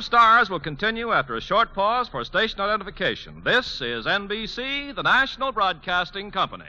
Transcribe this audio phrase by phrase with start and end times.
[0.00, 3.42] of Stars will continue after a short pause for station identification.
[3.44, 6.64] This is NBC, the National Broadcasting Company.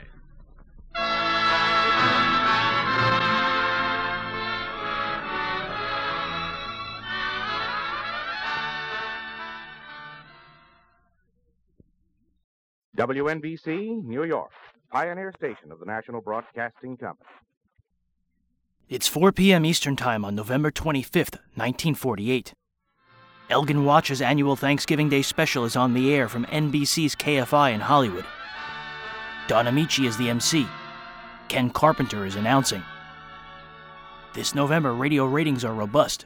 [12.98, 14.50] WNBC, New York,
[14.90, 17.30] pioneer station of the National Broadcasting Company.
[18.90, 19.64] It's 4 p.m.
[19.64, 22.52] Eastern Time on November 25th, 1948.
[23.50, 28.24] Elgin Watch's annual Thanksgiving Day special is on the air from NBC's KFI in Hollywood.
[29.48, 30.66] Don Ameche is the MC.
[31.48, 32.82] Ken Carpenter is announcing.
[34.32, 36.24] This November, radio ratings are robust.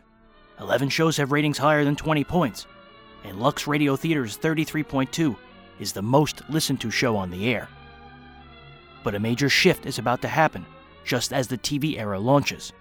[0.60, 2.66] 11 shows have ratings higher than 20 points,
[3.24, 5.37] and Lux Radio Theater's 33.2
[5.80, 7.68] is the most listened to show on the air.
[9.02, 10.65] But a major shift is about to happen
[11.05, 12.73] just as the TV era launches.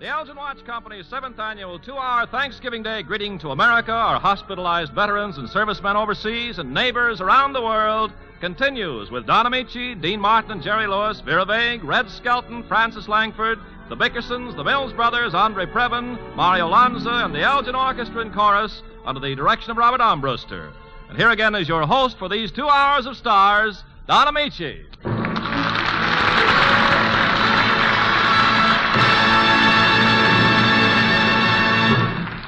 [0.00, 4.92] The Elgin Watch Company's seventh annual two hour Thanksgiving Day greeting to America, our hospitalized
[4.92, 10.50] veterans and servicemen overseas, and neighbors around the world continues with Don Ameche, Dean Martin,
[10.50, 15.64] and Jerry Lewis, Vera Vague, Red Skelton, Frances Langford, the Bickersons, the Mills Brothers, Andre
[15.64, 20.72] Previn, Mario Lanza, and the Elgin Orchestra and Chorus under the direction of Robert Armbruster.
[21.08, 25.23] And here again is your host for these two hours of stars, Don Ameche.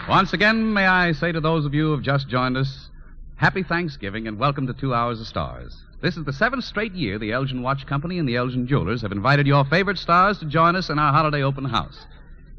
[0.09, 2.91] Once again, may I say to those of you who have just joined us,
[3.35, 5.77] Happy Thanksgiving and welcome to Two Hours of Stars.
[6.01, 9.11] This is the seventh straight year the Elgin Watch Company and the Elgin Jewelers have
[9.11, 12.07] invited your favorite stars to join us in our holiday open house.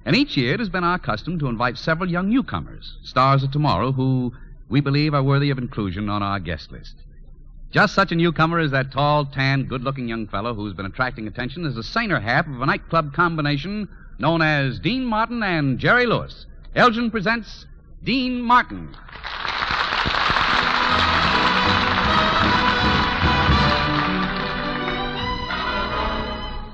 [0.04, 3.52] And each year it has been our custom to invite several young newcomers, stars of
[3.52, 4.34] tomorrow, who
[4.68, 6.96] we believe are worthy of inclusion on our guest list.
[7.72, 11.28] Just such a newcomer is that tall, tan, good looking young fellow who's been attracting
[11.28, 13.88] attention as the saner half of a nightclub combination
[14.20, 16.46] known as Dean Martin and Jerry Lewis.
[16.76, 17.66] Elgin presents
[18.04, 18.96] Dean Martin.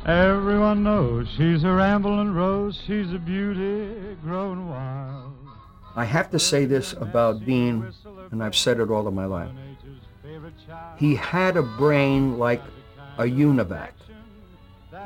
[0.06, 2.82] Everyone knows she's a rambling rose.
[2.86, 5.34] She's a beauty grown wild.
[5.96, 7.94] I have to say this about Dean,
[8.32, 9.52] and I've said it all of my life.
[10.98, 12.62] He had a brain like
[13.18, 13.92] a univac.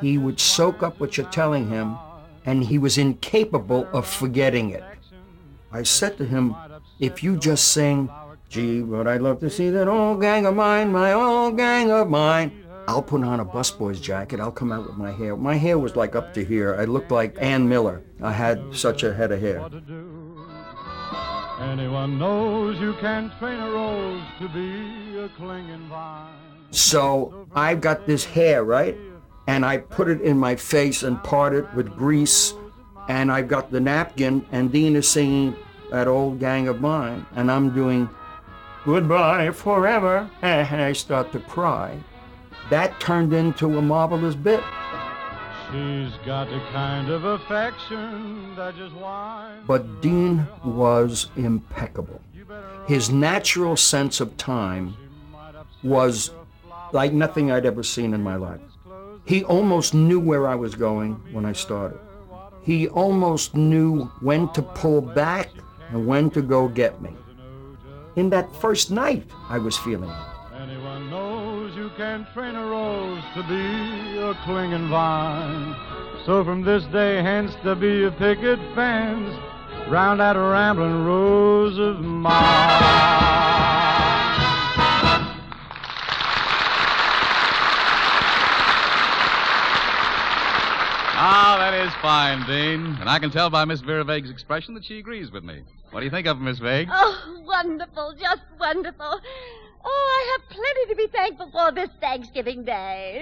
[0.01, 1.97] He would soak up what you're telling him,
[2.47, 4.83] and he was incapable of forgetting it.
[5.71, 6.55] I said to him,
[6.97, 8.09] if you just sing,
[8.47, 12.09] gee, would I'd love to see that old gang of mine, my old gang of
[12.09, 14.39] mine, I'll put on a busboy's jacket.
[14.39, 15.35] I'll come out with my hair.
[15.35, 16.73] My hair was like up to here.
[16.79, 18.01] I looked like Ann Miller.
[18.23, 19.67] I had such a head of hair.
[21.59, 26.33] Anyone knows you can train a rose to be a clinging vine.
[26.71, 28.95] So I've got this hair, right?
[29.47, 32.53] And I put it in my face and part it with grease.
[33.07, 35.55] And I've got the napkin, and Dean is singing
[35.91, 37.25] that old gang of mine.
[37.35, 38.09] And I'm doing
[38.85, 40.29] goodbye forever.
[40.41, 41.97] And I start to cry.
[42.69, 44.61] That turned into a marvelous bit.
[45.71, 49.63] She's got a kind of affection that just whines.
[49.67, 52.21] But Dean was impeccable.
[52.87, 54.95] His natural sense of time
[55.83, 56.31] was
[56.93, 58.61] like nothing I'd ever seen in my life.
[59.27, 61.99] He almost knew where I was going when I started.
[62.61, 65.49] He almost knew when to pull back
[65.89, 67.11] and when to go get me.
[68.15, 70.25] In that first night, I was feeling it.
[70.61, 75.75] Anyone knows you can train a rose to be a clinging vine.
[76.25, 79.35] So from this day hence there be a picket fence
[79.89, 83.76] round that rambling rose of mine.
[91.71, 92.95] That is fine, Dean.
[93.01, 95.63] And I can tell by Miss Vera Vague's expression that she agrees with me.
[95.91, 96.87] What do you think of it, Miss Vague?
[96.89, 99.19] Oh, wonderful, just wonderful.
[99.83, 103.21] Oh, I have plenty to be thankful for this Thanksgiving Day.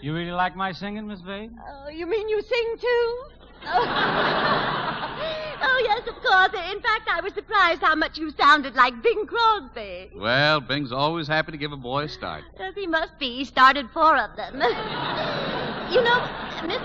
[0.00, 1.50] You really like my singing, Miss Vague?
[1.68, 3.22] Oh, you mean you sing too?
[3.64, 5.06] Oh.
[5.62, 6.52] oh, yes, of course.
[6.72, 10.10] In fact, I was surprised how much you sounded like Bing Crosby.
[10.14, 12.44] Well, Bing's always happy to give a boy a start.
[12.58, 13.36] Yes, he must be.
[13.36, 14.54] He started four of them.
[15.90, 16.20] you know,
[16.66, 16.82] Miss,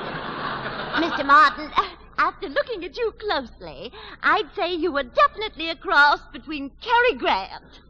[1.01, 1.25] Mr.
[1.25, 1.71] Martin,
[2.17, 3.91] after looking at you closely,
[4.21, 7.81] I'd say you were definitely a cross between Cary Grant.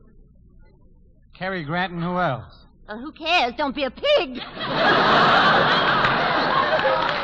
[1.34, 2.66] Cary Grant and who else?
[2.88, 3.54] Well, who cares?
[3.57, 4.42] Don't be a pig.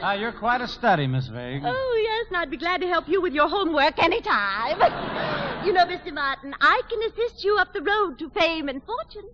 [0.00, 1.62] Ah, you're quite a study, Miss Vague.
[1.64, 4.78] Oh, yes, and I'd be glad to help you with your homework any time.
[5.66, 6.12] you know, Mr.
[6.12, 9.28] Martin, I can assist you up the road to fame and fortune.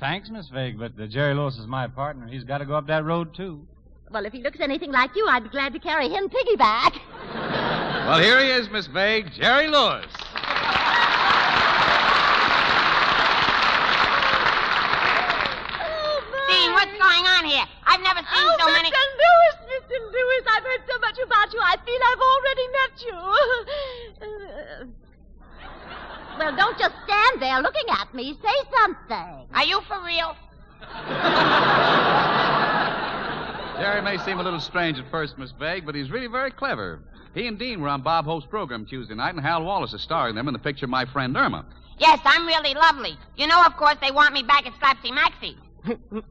[0.00, 2.26] Thanks, Miss Vague, but uh, Jerry Lewis is my partner.
[2.26, 3.66] He's got to go up that road, too.
[4.10, 6.98] Well, if he looks anything like you, I'd be glad to carry him piggyback.
[8.08, 10.06] Well, here he is, Miss Vague, Jerry Lewis.
[16.68, 17.64] Dean, what's going on here?
[17.86, 18.72] I've never seen Oh, so Mr.
[18.72, 18.90] many.
[18.90, 19.16] Mr.
[19.16, 19.96] Lewis, Mr.
[20.12, 21.60] Lewis, I've heard so much about you.
[21.64, 23.16] I feel I've already met you.
[26.38, 28.36] well, don't just stand there looking at me.
[28.42, 29.46] Say something.
[29.54, 30.36] Are you for real?
[33.80, 37.00] Jerry may seem a little strange at first, Miss Vague, but he's really very clever.
[37.34, 40.34] He and Dean were on Bob Hope's program Tuesday night, and Hal Wallis is starring
[40.34, 41.64] them in the picture My Friend Irma.
[41.98, 43.16] Yes, I'm really lovely.
[43.36, 45.56] You know, of course, they want me back at Slapsy Maxie.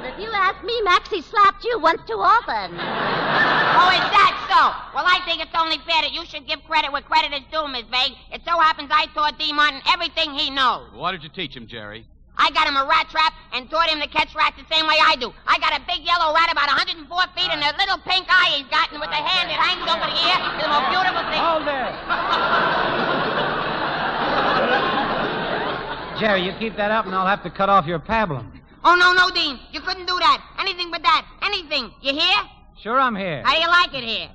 [0.00, 2.72] But if you ask me, Maxie slapped you once too often.
[2.72, 4.72] Oh, is that so?
[4.94, 7.66] Well, I think it's only fair that you should give credit where credit is due,
[7.68, 8.16] Miss Vague.
[8.32, 9.52] It so happens I taught D.
[9.52, 10.88] Martin everything he knows.
[10.92, 12.06] Why did you teach him, Jerry?
[12.36, 14.98] I got him a rat trap and taught him to catch rats the same way
[14.98, 15.32] I do.
[15.46, 18.66] I got a big yellow rat about 104 feet and a little pink eye he's
[18.74, 21.38] got, and with a hand that hangs over the ear, it's the most beautiful thing.
[21.38, 23.10] Hold there.
[26.18, 28.46] Jerry, you keep that up and I'll have to cut off your pablum.
[28.84, 29.58] Oh, no, no, Dean.
[29.72, 30.44] You couldn't do that.
[30.60, 31.26] Anything but that.
[31.42, 31.92] Anything.
[32.00, 32.36] You hear?
[32.80, 33.42] Sure, I'm here.
[33.44, 34.28] How do you like it here?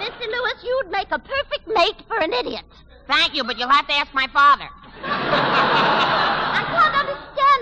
[0.00, 0.26] Mr.
[0.30, 2.64] Lewis, you'd make a perfect mate for an idiot.
[3.06, 4.68] Thank you, but you'll have to ask my father.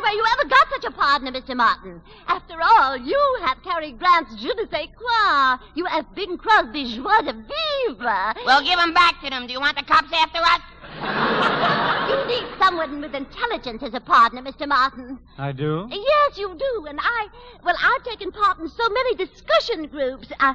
[0.04, 1.56] I can't understand where you ever got such a partner, Mr.
[1.56, 2.00] Martin.
[2.28, 5.58] After all, you have Cary Grant's je ne sais quoi.
[5.74, 8.34] You have Bing Crosby's joie de vivre.
[8.44, 9.46] We'll give him back to them.
[9.46, 10.60] Do you want the cops after us?
[12.02, 14.66] You need someone with intelligence as a partner, Mr.
[14.68, 15.18] Martin.
[15.38, 15.86] I do?
[15.90, 16.86] Yes, you do.
[16.86, 17.28] And I,
[17.64, 20.28] well, I've taken part in so many discussion groups.
[20.38, 20.52] Uh,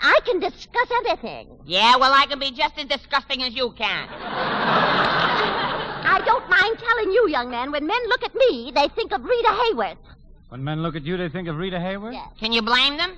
[0.00, 1.48] I can discuss anything.
[1.66, 4.08] Yeah, well, I can be just as disgusting as you can.
[6.08, 9.24] I don't mind telling you, young man, when men look at me, they think of
[9.24, 9.96] Rita Hayworth.
[10.48, 12.12] When men look at you, they think of Rita Hayworth?
[12.12, 12.28] Yes.
[12.38, 13.16] Can you blame them?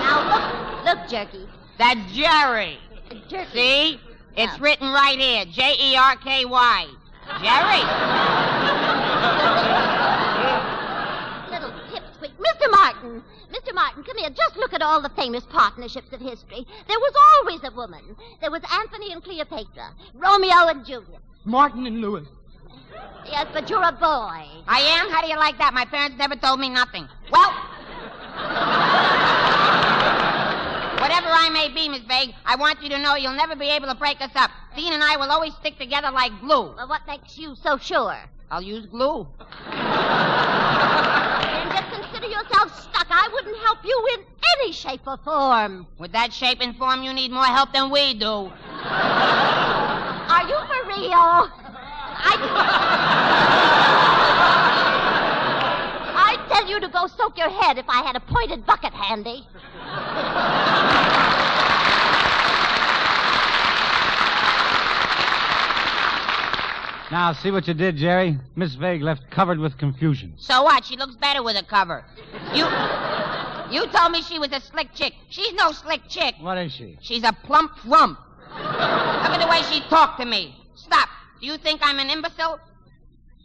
[0.00, 1.48] Now, look, look, Jerky.
[1.78, 2.78] That's Jerry.
[3.28, 3.50] Jerky.
[3.52, 4.00] See?
[4.36, 4.56] It's Yeah.
[4.60, 5.44] written right here.
[5.46, 6.86] J E R K Y.
[7.42, 7.82] Jerry.
[12.38, 12.64] Little pipsqueak.
[12.64, 12.70] Mr.
[12.70, 13.22] Martin.
[13.52, 13.74] Mr.
[13.74, 14.30] Martin, come here.
[14.30, 16.66] Just look at all the famous partnerships of history.
[16.88, 18.16] There was always a woman.
[18.40, 21.20] There was Anthony and Cleopatra, Romeo and Juliet.
[21.44, 22.26] Martin and Lewis.
[23.26, 24.46] Yes, but you're a boy.
[24.66, 25.10] I am?
[25.10, 25.74] How do you like that?
[25.74, 27.08] My parents never told me nothing.
[27.30, 27.50] Well.
[31.00, 33.88] Whatever I may be, Miss Vague, I want you to know you'll never be able
[33.88, 34.50] to break us up.
[34.74, 36.74] Dean and I will always stick together like glue.
[36.74, 38.16] Well, what makes you so sure?
[38.50, 39.26] I'll use glue.
[41.54, 43.03] Then just consider yourself stuck.
[43.16, 44.24] I wouldn't help you in
[44.58, 45.86] any shape or form.
[45.98, 48.50] With that shape and form, you need more help than we do.
[50.34, 51.48] Are you for real?
[52.26, 52.34] I.
[56.26, 59.46] I'd tell you to go soak your head if I had a pointed bucket handy.
[67.14, 68.40] Now, see what you did, Jerry?
[68.56, 70.34] Miss Vague left covered with confusion.
[70.36, 70.84] So what?
[70.84, 72.04] She looks better with a cover.
[72.52, 72.64] You.
[73.70, 75.12] You told me she was a slick chick.
[75.28, 76.34] She's no slick chick.
[76.40, 76.98] What is she?
[77.00, 78.18] She's a plump rump.
[78.48, 80.56] Look at the way she talked to me.
[80.74, 81.08] Stop.
[81.40, 82.58] Do you think I'm an imbecile?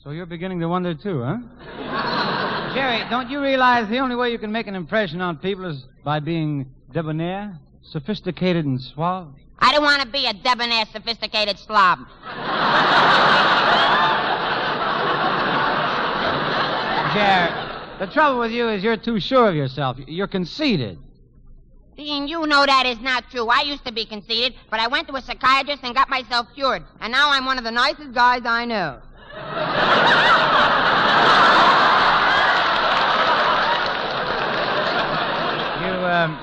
[0.04, 2.74] So you're beginning to wonder, too, huh?
[2.74, 5.86] Jerry, don't you realize the only way you can make an impression on people is
[6.04, 9.36] by being debonair, sophisticated, and suave?
[9.62, 12.00] I don't want to be a debonair, sophisticated slob.
[17.14, 17.52] Jerry,
[18.00, 19.98] the trouble with you is you're too sure of yourself.
[20.08, 20.98] You're conceited.
[21.98, 23.48] Dean, you know that is not true.
[23.48, 26.84] I used to be conceited, but I went to a psychiatrist and got myself cured.
[27.02, 29.02] And now I'm one of the nicest guys I know.
[35.80, 36.40] You, um,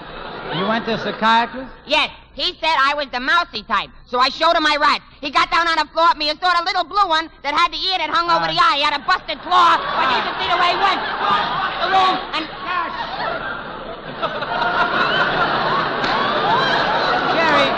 [0.58, 1.72] you went to a psychiatrist?
[1.86, 5.02] Yes, he said I was the mousy type, so I showed him my rats.
[5.22, 7.54] He got down on the floor at me and saw a little blue one that
[7.56, 8.62] had the ear that hung over the uh.
[8.68, 8.76] eye.
[8.76, 11.00] He had a busted claw, but you should see the way he went.
[11.80, 12.92] The room and Cash.
[17.40, 17.72] Jerry,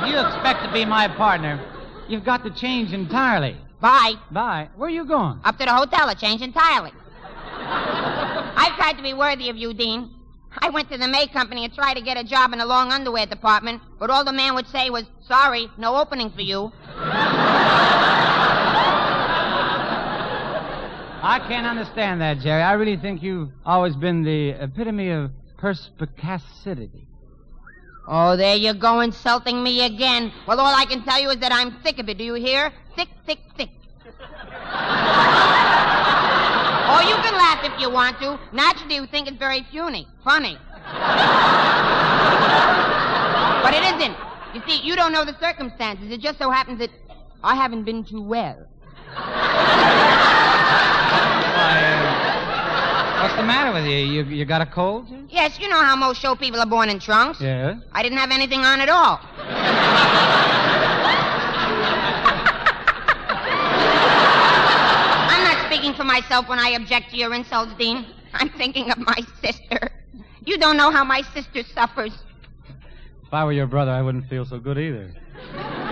[0.00, 1.60] if you expect to be my partner,
[2.08, 3.54] you've got to change entirely.
[3.80, 4.14] bye.
[4.30, 4.70] Bye.
[4.76, 5.40] Where are you going?
[5.44, 6.92] Up to the hotel to change entirely.
[8.56, 10.08] I've tried to be worthy of you, Dean.
[10.58, 12.92] I went to the May Company and tried to get a job in the long
[12.92, 16.72] underwear department, but all the man would say was, sorry, no opening for you.
[21.24, 22.62] I can't understand that, Jerry.
[22.62, 27.06] I really think you've always been the epitome of perspicacity.
[28.06, 30.32] Oh, there you go, insulting me again.
[30.46, 32.18] Well, all I can tell you is that I'm sick of it.
[32.18, 32.72] Do you hear?
[32.96, 33.70] Sick, sick, sick.
[36.92, 38.38] Or you can laugh if you want to.
[38.52, 40.58] Naturally, you think it's very puny, funny.
[43.62, 44.16] but it isn't.
[44.54, 46.10] You see, you don't know the circumstances.
[46.10, 46.90] It just so happens that
[47.42, 48.66] I haven't been too well.
[51.54, 53.96] Uh, what's the matter with you?
[53.96, 55.06] You, you got a cold?
[55.30, 57.40] Yes, you know how most show people are born in trunks.
[57.40, 57.76] Yeah.
[57.92, 59.20] I didn't have anything on at all.
[66.02, 68.04] For myself when I object to your insults, Dean.
[68.34, 69.88] I'm thinking of my sister.
[70.44, 72.12] You don't know how my sister suffers.
[73.24, 75.14] If I were your brother, I wouldn't feel so good either.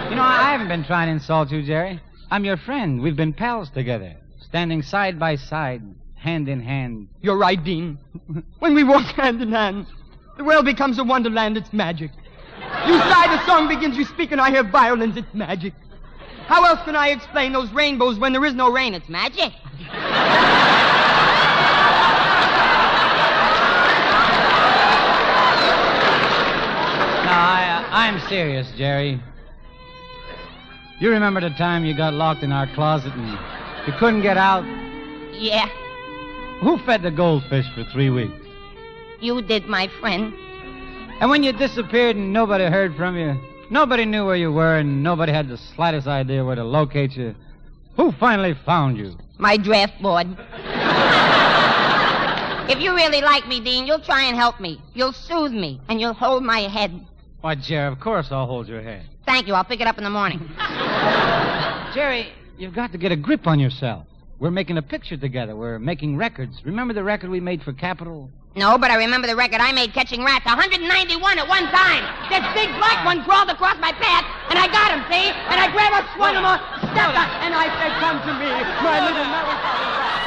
[0.09, 2.01] You know, I haven't been trying to insult you, Jerry.
[2.29, 3.01] I'm your friend.
[3.01, 5.83] We've been pals together, standing side by side,
[6.17, 7.07] hand in hand.
[7.21, 7.99] You're right, Dean.
[8.59, 9.87] When we walk hand in hand,
[10.37, 11.57] the world becomes a wonderland.
[11.57, 12.11] It's magic.
[12.59, 13.97] You sigh, the song begins.
[13.97, 15.17] You speak, and I hear violins.
[15.17, 15.73] It's magic.
[16.47, 18.93] How else can I explain those rainbows when there is no rain?
[18.95, 19.53] It's magic.
[27.25, 29.21] No, I, uh, I'm serious, Jerry.
[31.01, 33.39] You remember the time you got locked in our closet and
[33.87, 34.65] you couldn't get out?
[35.35, 35.69] Yeah,
[36.61, 38.35] Who fed the goldfish for three weeks?
[39.21, 40.33] you did, my friend.
[41.21, 43.39] And when you disappeared and nobody heard from you,
[43.71, 47.35] nobody knew where you were, and nobody had the slightest idea where to locate you,
[47.97, 49.17] who finally found you?
[49.41, 50.27] My draft board.
[52.71, 54.81] if you really like me, Dean, you'll try and help me.
[54.93, 57.07] You'll soothe me, and you'll hold my head.
[57.41, 59.09] Why, Jerry, of course I'll hold your hand.
[59.25, 59.55] Thank you.
[59.55, 60.41] I'll pick it up in the morning.
[61.95, 64.07] Jerry, you've got to get a grip on yourself.
[64.39, 65.57] We're making a picture together.
[65.57, 66.61] We're making records.
[66.65, 68.31] Remember the record we made for Capitol?
[68.57, 70.45] No, but I remember the record I made catching rats.
[70.45, 72.03] 191 at one time.
[72.27, 73.07] This big black ah.
[73.07, 75.31] one crawled across my path, and I got him, see?
[75.31, 76.59] And I grabbed a swung him on,
[76.91, 78.51] stepped on, And I said, Come to me,
[78.83, 80.27] my little melancholy rat.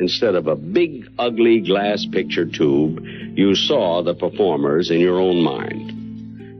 [0.00, 3.04] Instead of a big, ugly glass picture tube,
[3.36, 5.99] you saw the performers in your own mind.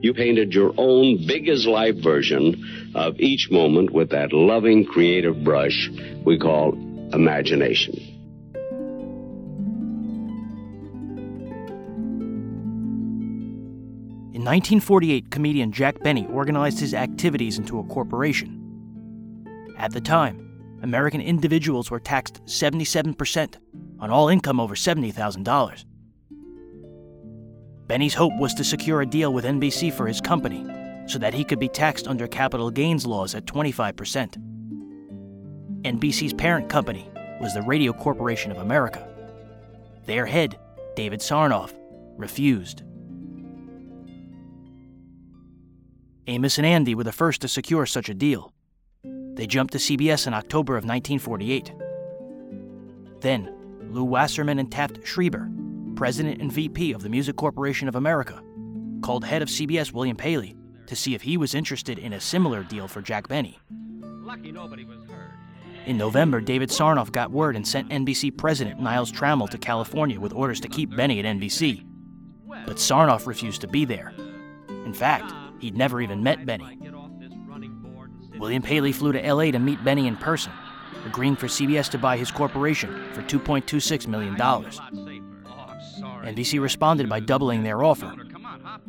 [0.01, 5.43] You painted your own big as life version of each moment with that loving, creative
[5.43, 5.89] brush
[6.25, 6.73] we call
[7.13, 7.93] imagination.
[14.33, 18.57] In 1948, comedian Jack Benny organized his activities into a corporation.
[19.77, 23.57] At the time, American individuals were taxed 77%
[23.99, 25.85] on all income over $70,000.
[27.91, 30.65] Benny's hope was to secure a deal with NBC for his company
[31.07, 34.37] so that he could be taxed under capital gains laws at 25%.
[35.81, 39.05] NBC's parent company was the Radio Corporation of America.
[40.05, 40.57] Their head,
[40.95, 41.73] David Sarnoff,
[42.15, 42.83] refused.
[46.27, 48.53] Amos and Andy were the first to secure such a deal.
[49.03, 51.73] They jumped to CBS in October of 1948.
[53.19, 53.53] Then,
[53.91, 55.51] Lew Wasserman and Taft Schreiber,
[56.01, 58.41] president and VP of the Music Corporation of America,
[59.03, 60.55] called head of CBS William Paley
[60.87, 63.59] to see if he was interested in a similar deal for Jack Benny.
[63.99, 65.29] Lucky nobody was hurt.
[65.85, 70.33] In November, David Sarnoff got word and sent NBC president Niles Trammell to California with
[70.33, 71.85] orders to keep Benny at NBC.
[72.65, 74.11] But Sarnoff refused to be there.
[74.69, 76.79] In fact, he'd never even met Benny.
[78.39, 80.51] William Paley flew to LA to meet Benny in person,
[81.05, 85.10] agreeing for CBS to buy his corporation for $2.26 million.
[86.23, 88.13] NBC responded by doubling their offer.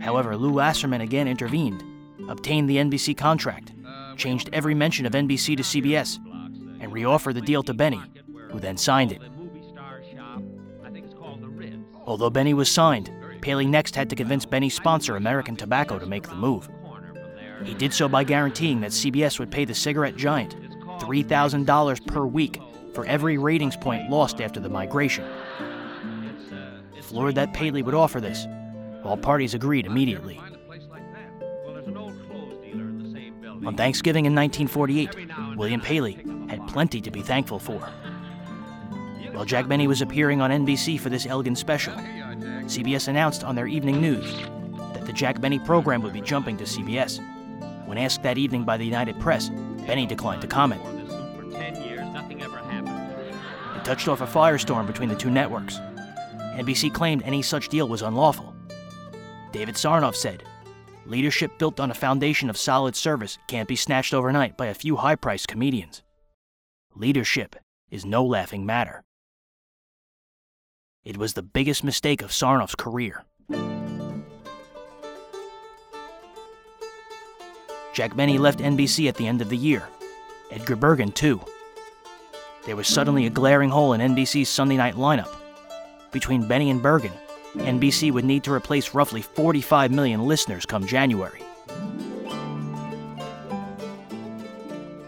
[0.00, 1.82] However, Lew Wasserman again intervened,
[2.28, 3.72] obtained the NBC contract,
[4.16, 6.18] changed every mention of NBC to CBS,
[6.80, 8.02] and reoffered the deal to Benny,
[8.50, 9.22] who then signed it.
[12.04, 13.10] Although Benny was signed,
[13.40, 16.68] Paley next had to convince Benny's sponsor, American Tobacco, to make the move.
[17.64, 20.56] He did so by guaranteeing that CBS would pay the cigarette giant
[21.00, 22.60] $3,000 per week
[22.94, 25.24] for every ratings point lost after the migration.
[27.12, 28.46] Floored that Paley would offer this,
[29.04, 30.40] all parties agreed immediately.
[33.66, 36.14] On Thanksgiving in 1948, William Paley
[36.48, 37.80] had plenty to be thankful for.
[39.32, 41.92] While Jack Benny was appearing on NBC for this Elgin special,
[42.64, 44.34] CBS announced on their evening news
[44.94, 47.18] that the Jack Benny program would be jumping to CBS.
[47.86, 49.50] When asked that evening by the United Press,
[49.86, 50.80] Benny declined to comment.
[53.76, 55.78] It touched off a firestorm between the two networks.
[56.52, 58.54] NBC claimed any such deal was unlawful.
[59.52, 60.42] David Sarnoff said,
[61.06, 64.96] Leadership built on a foundation of solid service can't be snatched overnight by a few
[64.96, 66.02] high priced comedians.
[66.94, 67.56] Leadership
[67.90, 69.02] is no laughing matter.
[71.04, 73.24] It was the biggest mistake of Sarnoff's career.
[77.92, 79.82] Jack Benny left NBC at the end of the year.
[80.50, 81.40] Edgar Bergen, too.
[82.64, 85.41] There was suddenly a glaring hole in NBC's Sunday night lineup.
[86.12, 87.12] Between Benny and Bergen,
[87.54, 91.40] NBC would need to replace roughly 45 million listeners come January.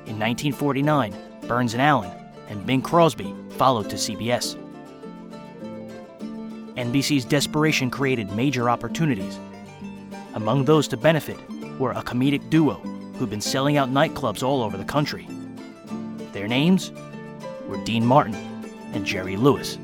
[0.06, 1.14] In 1949,
[1.46, 2.10] Burns and Allen
[2.48, 4.56] and Bing Crosby followed to CBS.
[6.76, 9.38] NBC's desperation created major opportunities.
[10.32, 11.38] Among those to benefit
[11.78, 12.74] were a comedic duo
[13.18, 15.28] who'd been selling out nightclubs all over the country.
[16.32, 16.92] Their names
[17.68, 18.34] were Dean Martin
[18.94, 19.78] and Jerry Lewis.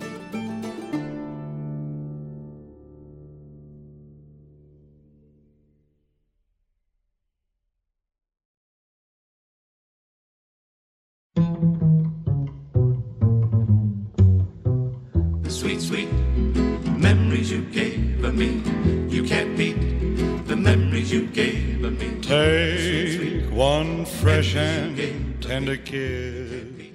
[25.68, 26.92] And kiss.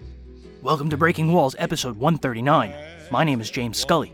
[0.62, 2.74] Welcome to Breaking Walls, episode 139.
[3.12, 4.14] My name is James Scully.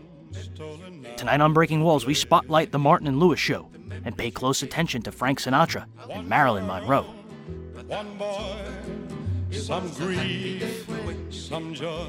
[1.16, 3.70] Tonight on Breaking Walls, we spotlight the Martin and Lewis show
[4.04, 7.06] and pay close attention to Frank Sinatra and Marilyn Monroe.
[7.86, 8.56] One boy,
[9.50, 10.86] some grief,
[11.30, 12.08] some joy.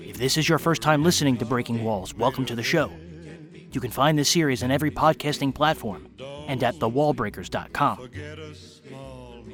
[0.00, 2.90] If this is your first time listening to Breaking Walls, welcome to the show.
[3.72, 6.08] You can find this series on every podcasting platform
[6.48, 8.08] and at thewallbreakers.com.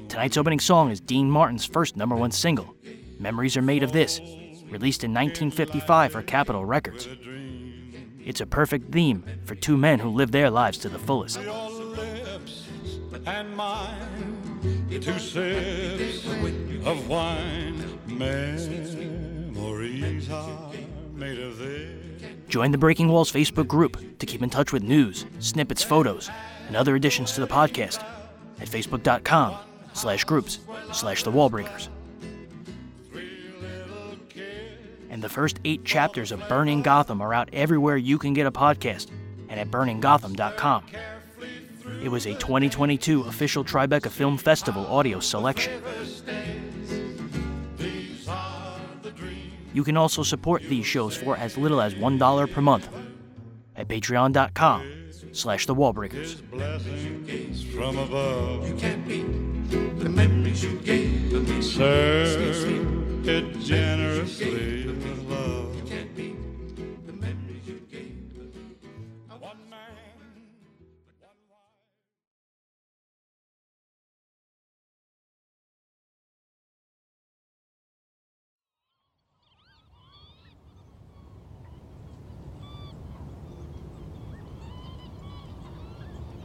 [0.09, 2.75] Tonight's opening song is Dean Martin's first number one single,
[3.19, 4.21] Memories Are Made of This,
[4.71, 7.09] released in 1955 for Capitol Records.
[8.25, 11.39] It's a perfect theme for two men who live their lives to the fullest.
[13.27, 16.25] And mine, two sips
[16.85, 17.99] of wine.
[18.07, 20.73] Memories are
[21.15, 22.23] made of this.
[22.49, 26.31] Join the Breaking Walls Facebook group to keep in touch with news, snippets, photos,
[26.69, 28.05] and other additions to the podcast
[28.61, 29.57] at facebook.com
[29.97, 30.59] slash groups
[30.93, 31.89] slash the wallbreakers.
[35.11, 38.53] And the first eight chapters of Burning Gotham are out everywhere you can get a
[38.53, 39.09] podcast
[39.49, 40.85] and at burninggotham.com.
[42.03, 45.83] It was a 2022 official Tribeca Film Festival audio selection.
[49.73, 52.89] You can also support these shows for as little as $1 per month
[53.77, 56.43] at patreon.com slash the wallbreakers.
[59.71, 59.97] Blessings from above.
[59.97, 61.63] You can't beat the memories you gave of me.
[61.63, 65.77] Serve it generously with love.
[65.89, 66.17] Can't
[67.07, 68.77] the memories you gave of me.
[69.39, 69.81] One man.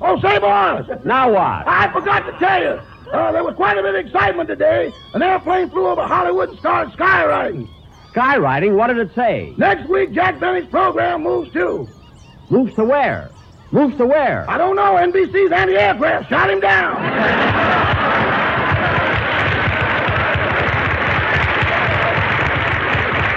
[0.03, 1.05] Oh, say, boys.
[1.05, 1.67] Now what?
[1.67, 2.90] I forgot to tell you.
[3.11, 4.93] Uh, there was quite a bit of excitement today.
[5.13, 7.67] An airplane flew over Hollywood and started skywriting.
[8.13, 8.75] Skywriting?
[8.75, 9.53] What did it say?
[9.57, 11.87] Next week, Jack Benny's program moves to.
[12.49, 13.29] Moves to where?
[13.71, 14.49] Moves to where?
[14.49, 14.95] I don't know.
[14.95, 16.97] NBC's anti-aircraft shot him down.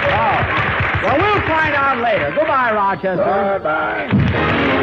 [0.07, 0.37] Oh.
[1.03, 2.33] Well, we'll find out later.
[2.35, 3.23] Goodbye, Rochester.
[3.59, 4.81] Bye-bye.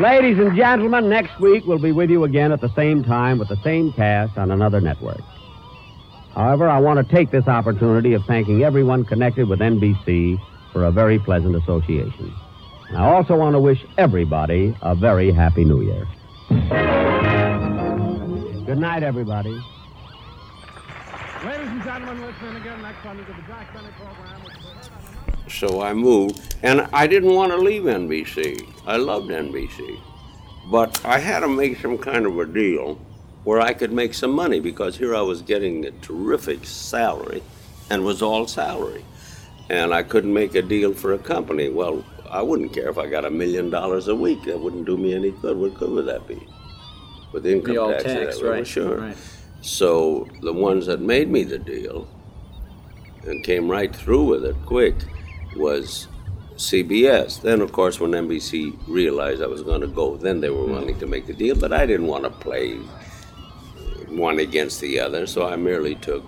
[0.00, 3.48] Ladies and gentlemen, next week we'll be with you again at the same time with
[3.48, 5.20] the same cast on another network.
[6.34, 10.40] However, I want to take this opportunity of thanking everyone connected with NBC
[10.72, 12.32] for a very pleasant association.
[12.88, 16.08] And I also want to wish everybody a very happy New Year.
[18.64, 19.50] Good night, everybody.
[21.44, 24.99] Ladies and gentlemen, listening again next Sunday to the Jack Benny program.
[25.50, 28.66] So I moved, and I didn't want to leave NBC.
[28.86, 30.00] I loved NBC.
[30.70, 32.94] But I had to make some kind of a deal
[33.44, 37.42] where I could make some money because here I was getting a terrific salary
[37.90, 39.04] and was all salary.
[39.68, 41.68] And I couldn't make a deal for a company.
[41.68, 44.44] Well, I wouldn't care if I got a million dollars a week.
[44.44, 45.56] That wouldn't do me any good.
[45.56, 46.46] What good would that be?
[47.32, 48.98] With income Be tax, tax, right, Sure.
[48.98, 49.16] right.
[49.62, 52.08] So the ones that made me the deal
[53.24, 54.94] and came right through with it quick
[55.56, 56.08] was
[56.56, 57.40] CBS.
[57.40, 60.98] Then, of course, when NBC realized I was going to go, then they were willing
[60.98, 61.56] to make the deal.
[61.56, 62.74] But I didn't want to play
[64.08, 66.24] one against the other, so I merely took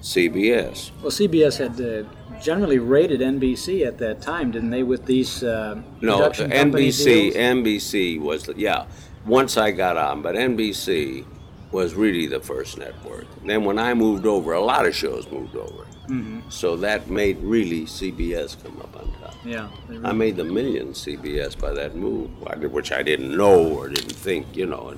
[0.00, 0.90] CBS.
[1.02, 2.08] Well, CBS had uh,
[2.40, 7.34] generally rated NBC at that time, didn't they, with these uh, No, NBC.
[7.34, 8.86] NBC was yeah.
[9.26, 11.26] Once I got on, but NBC
[11.72, 13.26] was really the first network.
[13.44, 15.87] Then when I moved over, a lot of shows moved over.
[16.08, 16.48] Mm-hmm.
[16.48, 19.34] So that made really CBS come up on top.
[19.44, 19.68] Yeah.
[19.88, 22.30] they I made the million CBS by that move,
[22.72, 24.96] which I didn't know or didn't think, you know.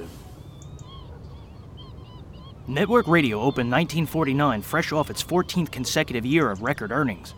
[2.68, 7.34] Network radio opened 1949 fresh off its 14th consecutive year of record earnings.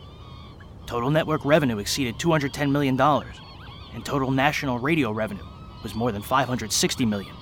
[0.85, 5.46] Total network revenue exceeded $210 million, and total national radio revenue
[5.82, 7.35] was more than 560 million.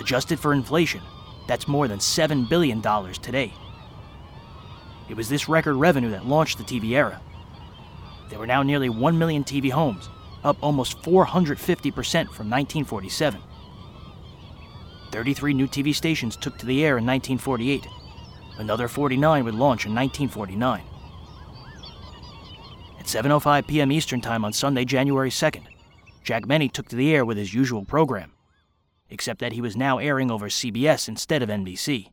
[0.00, 1.00] Adjusted for inflation,
[1.46, 3.52] that's more than $7 billion today.
[5.08, 7.20] It was this record revenue that launched the TV era.
[8.30, 10.08] There were now nearly 1 million TV homes,
[10.42, 13.40] up almost 450% from 1947.
[15.12, 17.86] 33 new TV stations took to the air in 1948.
[18.58, 20.82] Another 49 would launch in 1949.
[22.98, 23.92] At 7:05 p.m.
[23.92, 25.66] Eastern Time on Sunday, January 2nd,
[26.24, 28.32] Jack Benny took to the air with his usual program,
[29.10, 32.08] except that he was now airing over CBS instead of NBC.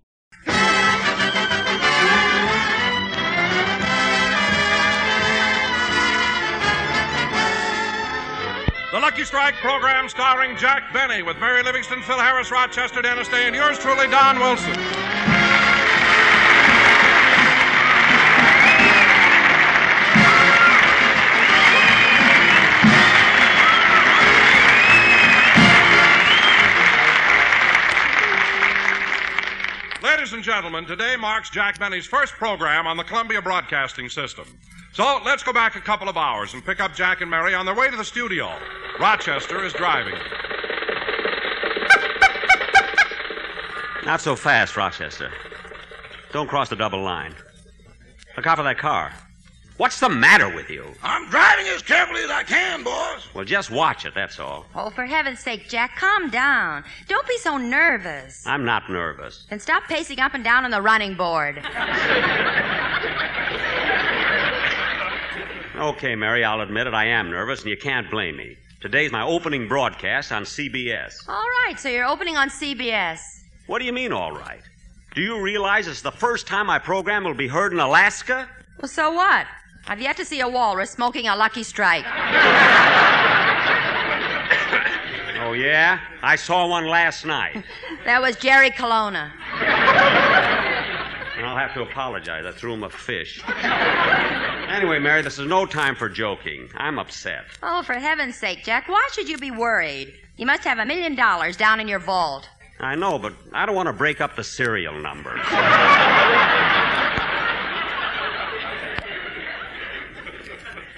[9.01, 13.55] Lucky Strike program starring Jack Benny with Mary Livingstone, Phil Harris, Rochester, Dennis Day, and
[13.55, 15.30] yours truly, Don Wilson.
[30.21, 34.45] Ladies and gentlemen, today marks Jack Benny's first program on the Columbia Broadcasting System.
[34.93, 37.65] So let's go back a couple of hours and pick up Jack and Mary on
[37.65, 38.53] their way to the studio.
[38.99, 40.13] Rochester is driving.
[44.05, 45.31] Not so fast, Rochester.
[46.31, 47.33] Don't cross the double line.
[48.37, 49.11] Look out for that car.
[49.77, 50.85] What's the matter with you?
[51.01, 53.27] I'm driving as carefully as I can, boss.
[53.33, 54.65] Well, just watch it, that's all.
[54.75, 56.83] Oh, for heaven's sake, Jack, calm down.
[57.07, 58.45] Don't be so nervous.
[58.45, 59.47] I'm not nervous.
[59.49, 61.57] And stop pacing up and down on the running board.
[65.77, 66.93] Okay, Mary, I'll admit it.
[66.93, 68.57] I am nervous, and you can't blame me.
[68.81, 71.27] Today's my opening broadcast on CBS.
[71.27, 73.19] All right, so you're opening on CBS.
[73.65, 74.61] What do you mean, all right?
[75.15, 78.47] Do you realize it's the first time my program will be heard in Alaska?
[78.79, 79.47] Well, so what?
[79.87, 82.05] I've yet to see a walrus smoking a lucky strike.
[85.43, 85.99] Oh, yeah?
[86.21, 87.65] I saw one last night.
[88.05, 89.31] That was Jerry Colonna.
[91.37, 92.45] And I'll have to apologize.
[92.45, 93.43] I threw him a fish.
[94.69, 96.69] Anyway, Mary, this is no time for joking.
[96.75, 97.45] I'm upset.
[97.61, 100.13] Oh, for heaven's sake, Jack, why should you be worried?
[100.37, 102.47] You must have a million dollars down in your vault.
[102.79, 105.41] I know, but I don't want to break up the serial numbers.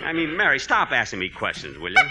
[0.04, 2.10] I mean, Mary, stop asking me questions, will you?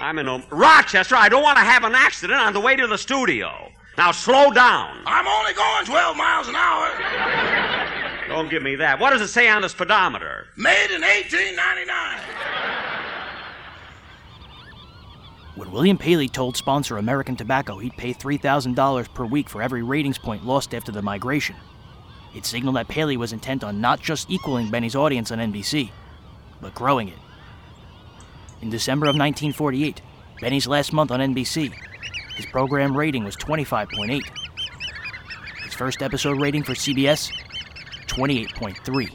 [0.00, 0.42] I'm in a...
[0.50, 3.70] Rochester, I don't want to have an accident on the way to the studio.
[3.98, 5.02] Now, slow down.
[5.06, 6.90] I'm only going 12 miles an hour.
[8.28, 8.98] Don't give me that.
[8.98, 10.46] What does it say on the speedometer?
[10.56, 12.20] Made in 1899.
[15.56, 20.16] When William Paley told sponsor American Tobacco he'd pay $3,000 per week for every ratings
[20.16, 21.56] point lost after the migration,
[22.34, 25.90] it signaled that Paley was intent on not just equaling Benny's audience on NBC,
[26.60, 27.18] but growing it.
[28.62, 30.02] In December of 1948,
[30.40, 31.72] Benny's last month on NBC,
[32.36, 34.22] his program rating was 25.8.
[35.64, 37.30] His first episode rating for CBS,
[38.06, 39.08] 28.3.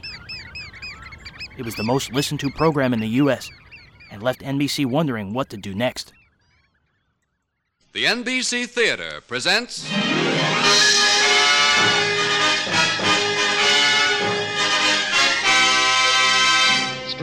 [1.57, 3.49] It was the most listened to program in the U.S.
[4.11, 6.11] and left NBC wondering what to do next.
[7.93, 9.89] The NBC Theater presents.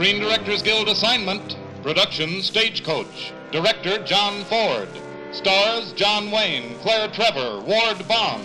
[0.03, 1.57] Screen Directors Guild assignment.
[1.85, 3.33] Production Stagecoach.
[3.53, 4.89] Director John Ford.
[5.31, 8.43] Stars John Wayne, Claire Trevor, Ward Bond.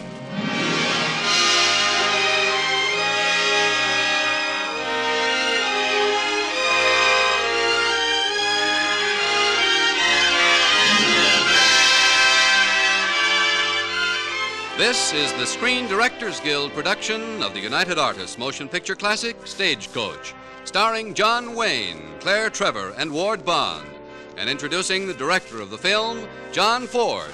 [14.78, 20.36] This is the Screen Directors Guild production of the United Artists Motion Picture Classic Stagecoach,
[20.68, 23.88] starring John Wayne, Claire Trevor, and Ward Bond,
[24.36, 27.32] and introducing the director of the film, John Ford.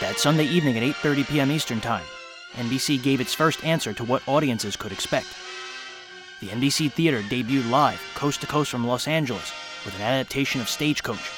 [0.00, 1.50] That Sunday evening at 8:30 p.m.
[1.50, 2.04] Eastern Time,
[2.52, 5.26] NBC gave its first answer to what audiences could expect.
[6.38, 9.52] The NBC Theater debuted live, coast to coast from Los Angeles,
[9.84, 11.28] with an adaptation of Stagecoach.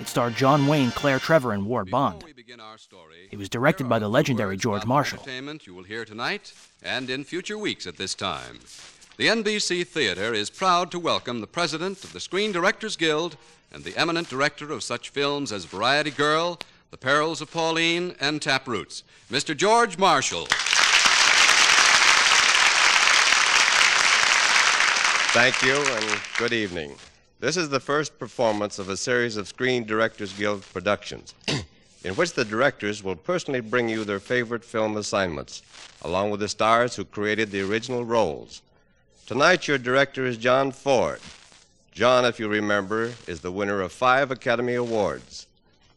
[0.00, 2.24] It starred John Wayne, Claire Trevor, and Ward Bond.
[3.30, 5.20] It was directed by the legendary George Marshall.
[5.20, 8.58] Entertainment you will hear tonight and in future weeks at this time.
[9.16, 13.36] The NBC Theater is proud to welcome the president of the Screen Directors Guild,
[13.72, 16.58] and the eminent director of such films as Variety Girl,
[16.90, 19.56] The Perils of Pauline, and Taproots, Mr.
[19.56, 20.46] George Marshall.
[25.32, 26.94] Thank you and good evening.
[27.40, 31.34] This is the first performance of a series of Screen Directors Guild productions,
[32.04, 35.62] in which the directors will personally bring you their favorite film assignments,
[36.02, 38.62] along with the stars who created the original roles.
[39.26, 41.20] Tonight, your director is John Ford.
[41.92, 45.46] John, if you remember, is the winner of five Academy Awards,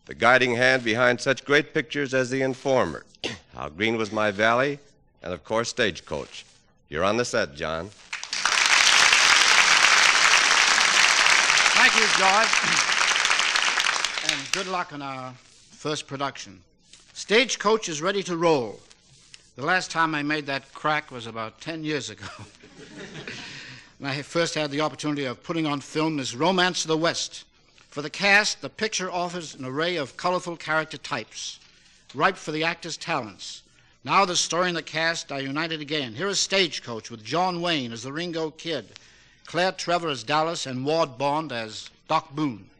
[0.05, 3.03] the guiding hand behind such great pictures as The Informer,
[3.55, 4.77] How Green Was My Valley,
[5.23, 6.45] and of course, Stagecoach.
[6.89, 7.89] You're on the set, John.
[11.73, 12.49] Thank you, George.
[14.31, 15.33] and good luck on our
[15.85, 16.59] first production.
[17.13, 18.79] Stagecoach is ready to roll.
[19.55, 22.25] The last time I made that crack was about 10 years ago.
[23.99, 27.43] and I first had the opportunity of putting on film this Romance of the West.
[27.91, 31.59] For the cast, the picture offers an array of colorful character types,
[32.15, 33.61] ripe for the actor's talents.
[34.03, 36.15] Now the story and the cast are united again.
[36.15, 38.87] Here is Stagecoach with John Wayne as the Ringo Kid,
[39.45, 42.71] Claire Trevor as Dallas, and Ward Bond as Doc Boone.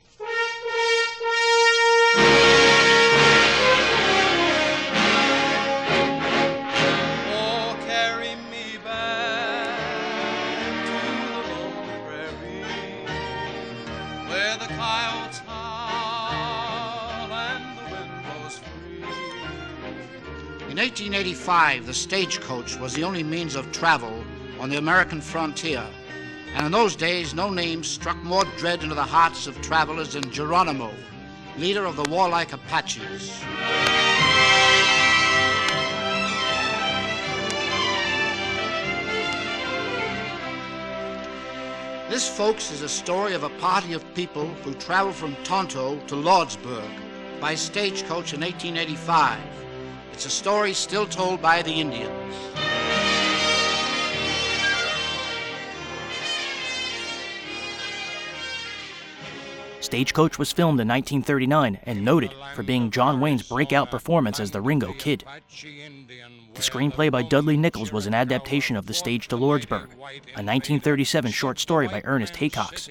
[20.75, 24.21] In 1885, the stagecoach was the only means of travel
[24.59, 25.87] on the American frontier.
[26.53, 30.29] And in those days, no name struck more dread into the hearts of travelers than
[30.31, 30.91] Geronimo,
[31.57, 33.41] leader of the warlike Apaches.
[42.09, 46.15] This, folks, is a story of a party of people who traveled from Tonto to
[46.15, 46.91] Lordsburg
[47.39, 49.64] by stagecoach in 1885.
[50.15, 52.33] It's a story still told by the Indians.
[59.81, 64.61] Stagecoach was filmed in 1939 and noted for being John Wayne's breakout performance as the
[64.61, 65.25] Ringo Kid.
[65.49, 71.31] The screenplay by Dudley Nichols was an adaptation of The Stage to Lordsburg, a 1937
[71.31, 72.87] short story by Ernest Haycox.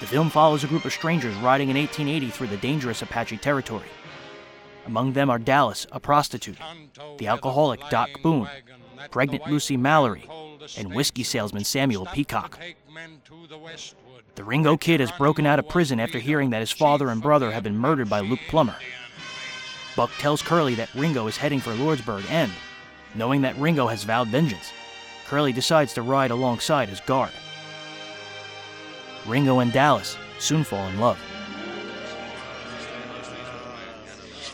[0.00, 3.86] The film follows a group of strangers riding in 1880 through the dangerous Apache territory.
[4.86, 6.58] Among them are Dallas, a prostitute,
[7.18, 8.48] the alcoholic Doc Boone,
[9.10, 10.28] pregnant Lucy Mallory,
[10.76, 12.58] and whiskey salesman Samuel Peacock.
[14.34, 17.50] The Ringo Kid has broken out of prison after hearing that his father and brother
[17.50, 18.76] have been murdered by Luke Plummer.
[19.96, 22.50] Buck tells Curly that Ringo is heading for Lordsburg and,
[23.14, 24.72] knowing that Ringo has vowed vengeance,
[25.26, 27.32] Curly decides to ride alongside as guard.
[29.26, 31.18] Ringo and Dallas soon fall in love.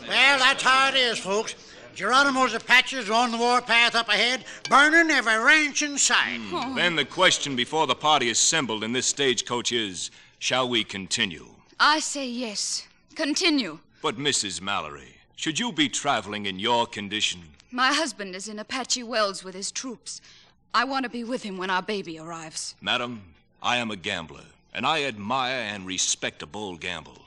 [0.07, 1.55] Well, that's how it is, folks.
[1.93, 6.39] Geronimo's Apaches are on the warpath up ahead, burning every ranch in sight.
[6.39, 6.75] Hmm.
[6.75, 11.47] Then the question before the party assembled in this stagecoach is shall we continue?
[11.79, 12.87] I say yes.
[13.15, 13.79] Continue.
[14.01, 14.61] But, Mrs.
[14.61, 17.41] Mallory, should you be traveling in your condition?
[17.71, 20.21] My husband is in Apache Wells with his troops.
[20.73, 22.75] I want to be with him when our baby arrives.
[22.79, 23.23] Madam,
[23.61, 27.26] I am a gambler, and I admire and respect a bold gamble.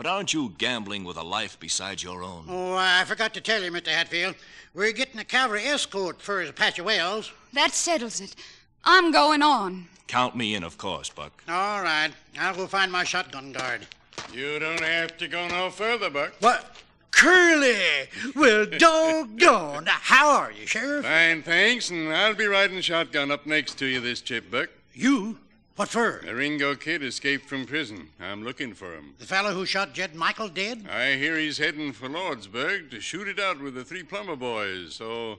[0.00, 2.46] But aren't you gambling with a life besides your own?
[2.48, 3.88] Oh, I forgot to tell you, Mr.
[3.88, 4.34] Hatfield.
[4.72, 7.30] We're getting a cavalry escort for Apache Wells.
[7.52, 8.34] That settles it.
[8.82, 9.88] I'm going on.
[10.06, 11.42] Count me in, of course, Buck.
[11.46, 12.12] All right.
[12.38, 13.86] I'll go find my shotgun guard.
[14.32, 16.32] You don't have to go no further, Buck.
[16.40, 16.76] What?
[17.10, 18.08] Curly!
[18.34, 19.84] Well, doggone.
[19.86, 21.04] How are you, Sheriff?
[21.04, 24.70] Fine, thanks, and I'll be riding shotgun up next to you this trip, Buck.
[24.94, 25.36] You?
[25.76, 26.20] What for?
[26.24, 28.08] The Ringo kid escaped from prison.
[28.20, 29.14] I'm looking for him.
[29.18, 30.86] The fellow who shot Jed Michael dead?
[30.90, 34.94] I hear he's heading for Lordsburg to shoot it out with the three Plummer boys,
[34.94, 35.38] so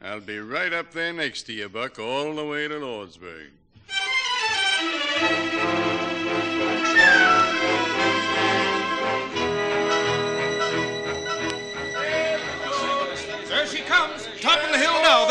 [0.00, 3.48] I'll be right up there next to you, Buck, all the way to Lordsburg.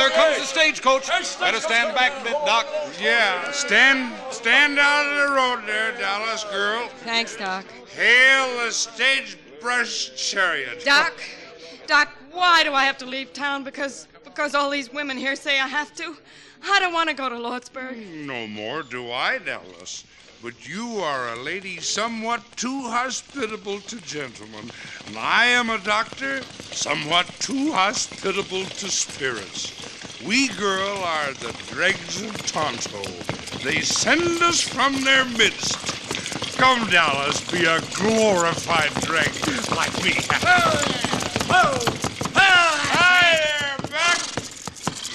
[0.01, 1.07] There comes the stagecoach.
[1.39, 2.65] Better stand back a bit, Doc.
[2.99, 6.87] Yeah, stand stand out of the road there, Dallas girl.
[7.03, 7.65] Thanks, Doc.
[7.95, 10.83] Hail the stage-brush chariot.
[10.83, 11.13] Doc,
[11.85, 13.63] Doc, why do I have to leave town?
[13.63, 16.17] Because because all these women here say I have to.
[16.63, 18.25] I don't want to go to Lordsburg.
[18.25, 20.03] No more do I, Dallas.
[20.43, 24.71] But you are a lady somewhat too hospitable to gentlemen.
[25.05, 29.71] And I am a doctor somewhat too hospitable to spirits.
[30.25, 33.03] We girl are the dregs of Tonto.
[33.63, 36.57] They send us from their midst.
[36.57, 39.31] Come, Dallas, be a glorified drink
[39.75, 40.13] like me.
[42.33, 44.40] Hi there, Buck.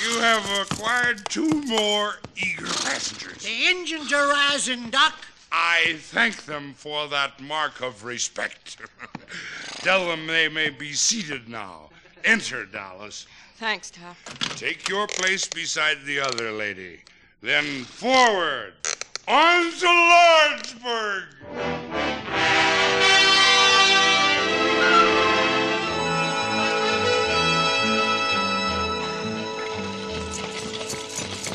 [0.07, 3.43] You have acquired two more eager passengers.
[3.43, 5.15] The engines are rising, Doc.
[5.51, 8.77] I thank them for that mark of respect.
[9.79, 11.91] Tell them they may be seated now.
[12.25, 13.27] Enter, Dallas.
[13.57, 14.17] Thanks, Doc.
[14.57, 17.01] Take your place beside the other lady.
[17.41, 18.75] Then forward.
[19.27, 21.25] On to Lordsburg.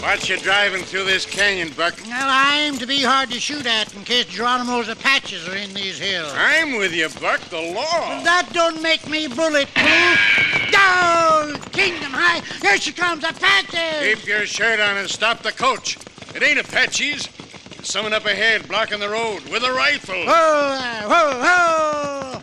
[0.02, 1.94] Watch you driving through this canyon, Buck.
[2.08, 5.72] Well, I aim to be hard to shoot at in case Geronimo's Apaches are in
[5.76, 6.34] these hills.
[6.36, 7.40] I'm with you, Buck.
[7.42, 8.24] The law.
[8.24, 10.72] That don't make me bulletproof.
[10.72, 11.62] Down!
[11.72, 12.42] Kingdom High!
[12.62, 14.16] Here she comes, Apaches!
[14.16, 16.00] Keep your shirt on and stop the coach.
[16.34, 17.28] It ain't Apaches.
[17.70, 20.16] There's someone up ahead blocking the road with a rifle.
[20.16, 21.10] Whoa there!
[21.10, 22.42] Whoa, whoa!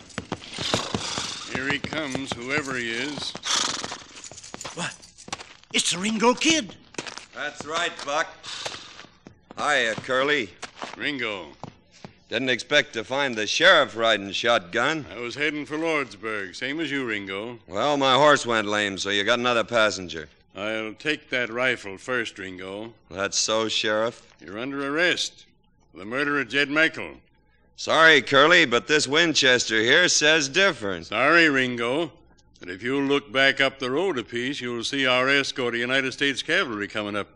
[1.53, 3.33] Here he comes, whoever he is.
[4.75, 4.95] What?
[5.73, 6.75] It's the Ringo Kid.
[7.41, 8.27] That's right, Buck.
[9.57, 10.49] Hiya, Curly.
[10.97, 11.45] Ringo.
[12.27, 15.05] Didn't expect to find the sheriff riding shotgun.
[15.09, 17.57] I was heading for Lordsburg, same as you, Ringo.
[17.65, 20.27] Well, my horse went lame, so you got another passenger.
[20.53, 22.93] I'll take that rifle first, Ringo.
[23.09, 24.21] That's so, Sheriff.
[24.41, 25.45] You're under arrest
[25.93, 27.13] for the murder of Jed Michael.
[27.77, 31.05] Sorry, Curly, but this Winchester here says different.
[31.05, 32.11] Sorry, Ringo.
[32.59, 35.79] But if you'll look back up the road a piece, you'll see our escort of
[35.79, 37.27] United States Cavalry coming up.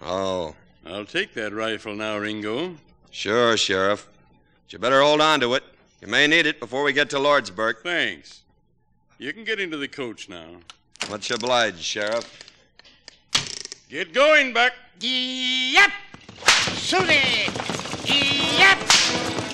[0.00, 0.54] Oh.
[0.86, 2.76] I'll take that rifle now, Ringo.
[3.10, 4.08] Sure, Sheriff.
[4.64, 5.62] But you better hold on to it.
[6.00, 7.82] You may need it before we get to Lordsburg.
[7.82, 8.42] Thanks.
[9.18, 10.46] You can get into the coach now.
[11.10, 12.52] Much obliged, Sheriff.
[13.88, 14.72] Get going, Buck.
[15.00, 15.90] Yep!
[16.72, 17.50] Susie!
[18.06, 18.78] Yep!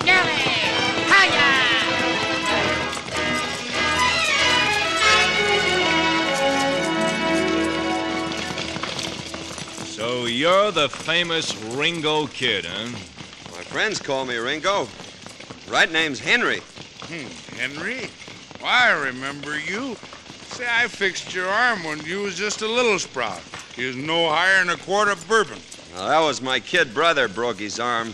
[0.05, 0.31] Nelly!
[1.07, 1.70] Hiya!
[10.11, 12.87] So you're the famous Ringo Kid, huh?
[13.55, 14.89] My friends call me Ringo.
[15.69, 16.59] Right name's Henry.
[17.03, 18.09] Hmm, Henry?
[18.59, 19.95] Why, I remember you.
[20.49, 23.41] Say, I fixed your arm when you was just a little sprout.
[23.73, 25.59] He was no higher than a quart of bourbon.
[25.93, 28.13] Now, that was my kid brother broke his arm.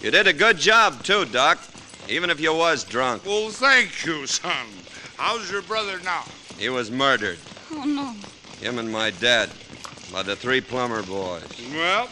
[0.00, 1.58] You did a good job, too, Doc,
[2.08, 3.26] even if you was drunk.
[3.26, 4.66] Well, thank you, son.
[5.18, 6.24] How's your brother now?
[6.58, 7.38] He was murdered.
[7.70, 8.14] Oh, no.
[8.66, 9.50] Him and my dad.
[10.12, 11.42] By the three Plummer boys.
[11.72, 12.06] Well,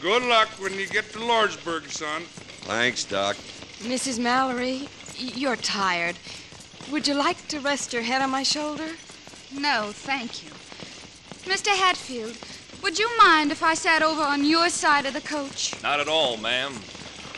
[0.00, 2.22] good luck when you get to Lordsburg, son.
[2.66, 3.36] Thanks, Doc.
[3.78, 4.18] Mrs.
[4.18, 6.18] Mallory, you're tired.
[6.90, 8.88] Would you like to rest your head on my shoulder?
[9.54, 10.50] No, thank you.
[11.50, 11.68] Mr.
[11.68, 12.36] Hatfield,
[12.82, 15.80] would you mind if I sat over on your side of the coach?
[15.80, 16.74] Not at all, ma'am.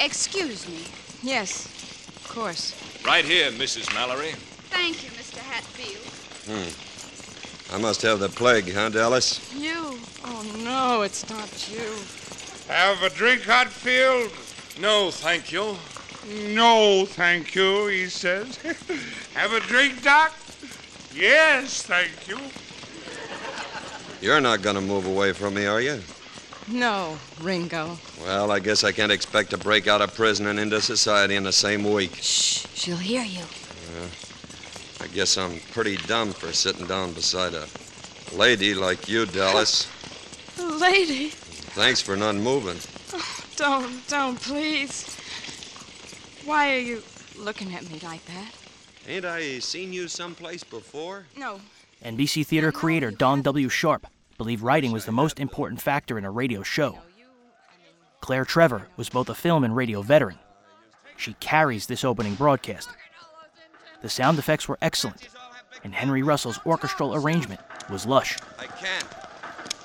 [0.01, 0.85] Excuse me.
[1.23, 2.75] Yes, of course.
[3.05, 3.93] Right here, Mrs.
[3.93, 4.33] Mallory.
[4.71, 5.39] Thank you, Mr.
[5.39, 6.07] Hatfield.
[6.47, 6.90] Hmm.
[7.73, 9.55] I must have the plague, huh, Dallas?
[9.55, 9.99] You?
[10.25, 11.95] Oh, no, it's not you.
[12.73, 14.33] Have a drink, Hatfield?
[14.81, 15.77] No, thank you.
[16.55, 18.57] No, thank you, he says.
[19.35, 20.35] Have a drink, Doc?
[21.15, 22.39] Yes, thank you.
[24.21, 26.01] You're not going to move away from me, are you?
[26.69, 27.99] No, Ringo.
[28.21, 31.43] Well, I guess I can't expect to break out of prison and into society in
[31.43, 32.15] the same week.
[32.17, 33.43] Shh, she'll hear you.
[33.43, 34.07] Uh,
[35.03, 37.67] I guess I'm pretty dumb for sitting down beside a
[38.37, 39.89] lady like you, Dallas.
[40.59, 41.29] Lady.
[41.29, 42.77] Thanks for not moving.
[43.15, 45.17] Oh, don't, don't, please.
[46.45, 47.03] Why are you
[47.39, 48.55] looking at me like that?
[49.09, 51.27] Ain't I seen you someplace before?
[51.37, 51.61] No.
[52.05, 53.69] NBC theater creator Don W.
[53.69, 54.07] Sharp
[54.39, 56.99] believed writing was the most important factor in a radio show.
[58.21, 60.39] Claire Trevor was both a film and radio veteran.
[61.17, 62.89] She carries this opening broadcast.
[64.03, 65.29] The sound effects were excellent,
[65.85, 68.39] and Henry Russell's orchestral arrangement was lush.
[68.59, 69.05] I can't.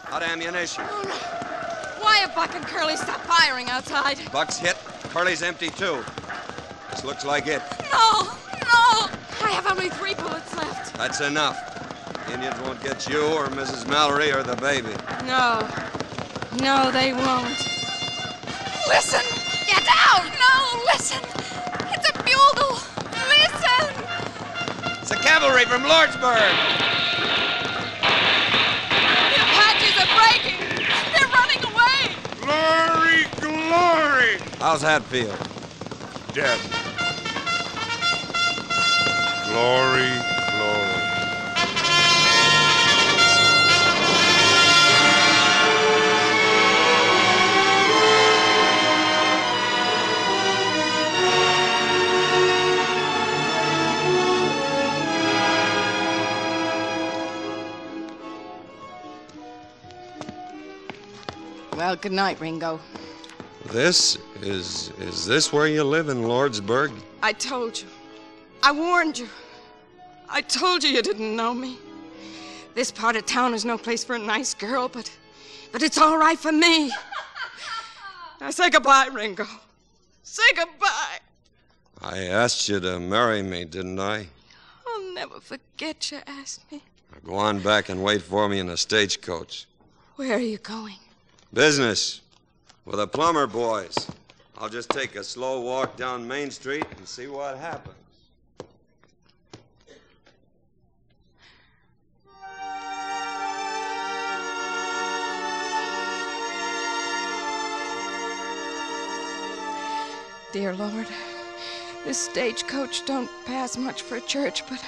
[0.09, 0.83] Out of ammunition.
[0.85, 4.19] Why have Buck and Curly stopped firing outside?
[4.31, 4.75] Buck's hit.
[5.09, 6.03] Curly's empty, too.
[6.91, 7.61] This looks like it.
[7.91, 9.09] No, no!
[9.41, 10.95] I have only three bullets left.
[10.95, 11.59] That's enough.
[12.31, 13.87] Indians won't get you or Mrs.
[13.87, 14.93] Mallory or the baby.
[15.25, 15.67] No.
[16.63, 17.49] No, they won't.
[18.87, 19.25] Listen!
[19.67, 20.23] Get out!
[20.23, 21.21] No, listen!
[21.91, 22.79] It's a bugle!
[23.79, 24.05] Listen!
[24.99, 26.53] It's the cavalry from Lordsburg!
[29.29, 30.59] The Apaches are breaking!
[31.13, 32.15] They're running away!
[32.37, 34.41] Glory, glory!
[34.59, 35.39] How's Hatfield?
[36.33, 36.59] Dead.
[39.45, 40.34] Glory, glory.
[61.75, 62.79] Well, good night, Ringo.
[63.65, 66.93] This is is this where you live in Lordsburg?
[67.21, 67.87] I told you.
[68.63, 69.27] I warned you.
[70.29, 71.77] I told you you didn't know me.
[72.75, 75.11] This part of town is no place for a nice girl, but
[75.73, 76.93] but it's all right for me.
[78.39, 79.45] Now say goodbye, Ringo.
[80.23, 81.19] Say goodbye.
[82.01, 84.27] I asked you to marry me, didn't I?
[84.87, 86.83] I'll never forget you asked me.
[87.11, 89.65] Now go on back and wait for me in the stagecoach.
[90.15, 90.99] Where are you going?
[91.55, 92.19] Business
[92.83, 93.95] with the Plummer boys.
[94.57, 97.95] I'll just take a slow walk down Main Street and see what happens.
[110.51, 111.07] Dear Lord,
[112.03, 114.83] this stagecoach don't pass much for a church, but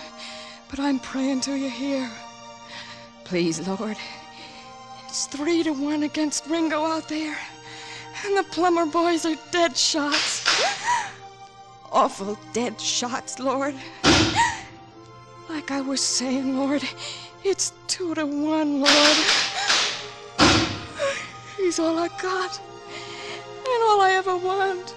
[0.70, 2.11] but I'm praying to you here.
[3.24, 3.95] Please, Lord.
[5.07, 7.37] It's three to one against Ringo out there.
[8.25, 10.43] And the Plummer boys are dead shots.
[11.93, 13.73] Awful dead shots, Lord.
[15.49, 16.83] Like I was saying, Lord,
[17.45, 19.17] it's two to one, Lord.
[21.55, 22.59] He's all I got.
[22.59, 24.93] And all I ever want.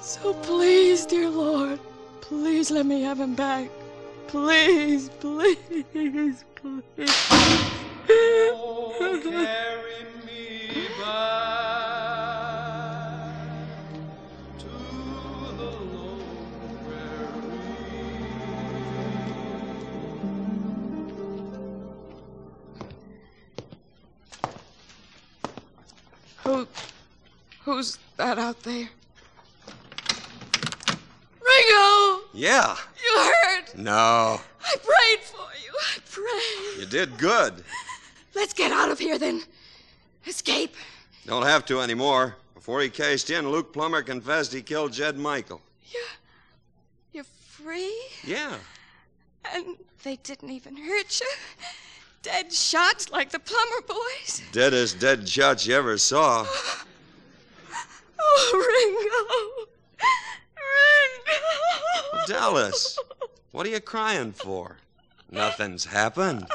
[0.00, 1.78] So please, dear Lord,
[2.22, 3.70] please let me have him back.
[4.26, 7.67] Please, please, please.
[8.10, 11.34] Oh, carry me back
[14.58, 14.66] to
[15.56, 16.24] the lone
[26.44, 26.66] Who,
[27.64, 28.88] who's that out there?
[31.42, 32.20] Ringo!
[32.32, 32.76] Yeah.
[33.04, 33.64] You heard?
[33.76, 34.40] No.
[34.64, 35.72] I prayed for you.
[35.78, 36.80] I prayed.
[36.80, 37.64] You did good.
[38.38, 39.42] Let's get out of here then.
[40.24, 40.76] Escape.
[41.26, 42.36] Don't have to anymore.
[42.54, 45.60] Before he cased in, Luke Plummer confessed he killed Jed Michael.
[45.84, 45.98] Yeah.
[47.12, 47.92] You're free?
[48.24, 48.54] Yeah.
[49.52, 51.26] And they didn't even hurt you?
[52.22, 54.40] Dead shots like the Plummer boys?
[54.52, 56.46] Deadest dead shots you ever saw.
[58.20, 60.06] Oh, Ringo.
[62.14, 62.26] Ringo.
[62.28, 62.98] Dallas,
[63.50, 64.76] what are you crying for?
[65.28, 66.46] Nothing's happened.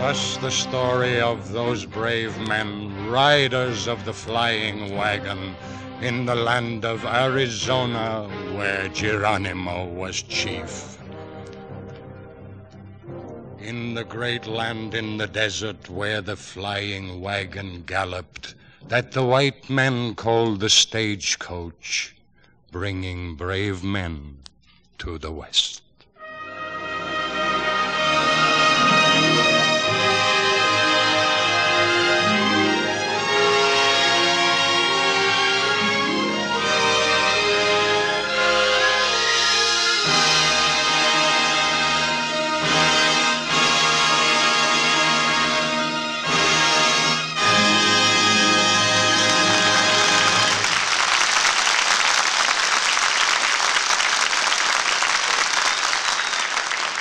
[0.00, 5.54] Thus the story of those brave men, riders of the flying wagon,
[6.00, 8.26] in the land of Arizona
[8.56, 10.96] where Geronimo was chief.
[13.60, 18.54] In the great land in the desert where the flying wagon galloped,
[18.88, 22.16] that the white men called the stagecoach,
[22.72, 24.38] bringing brave men
[24.96, 25.82] to the west.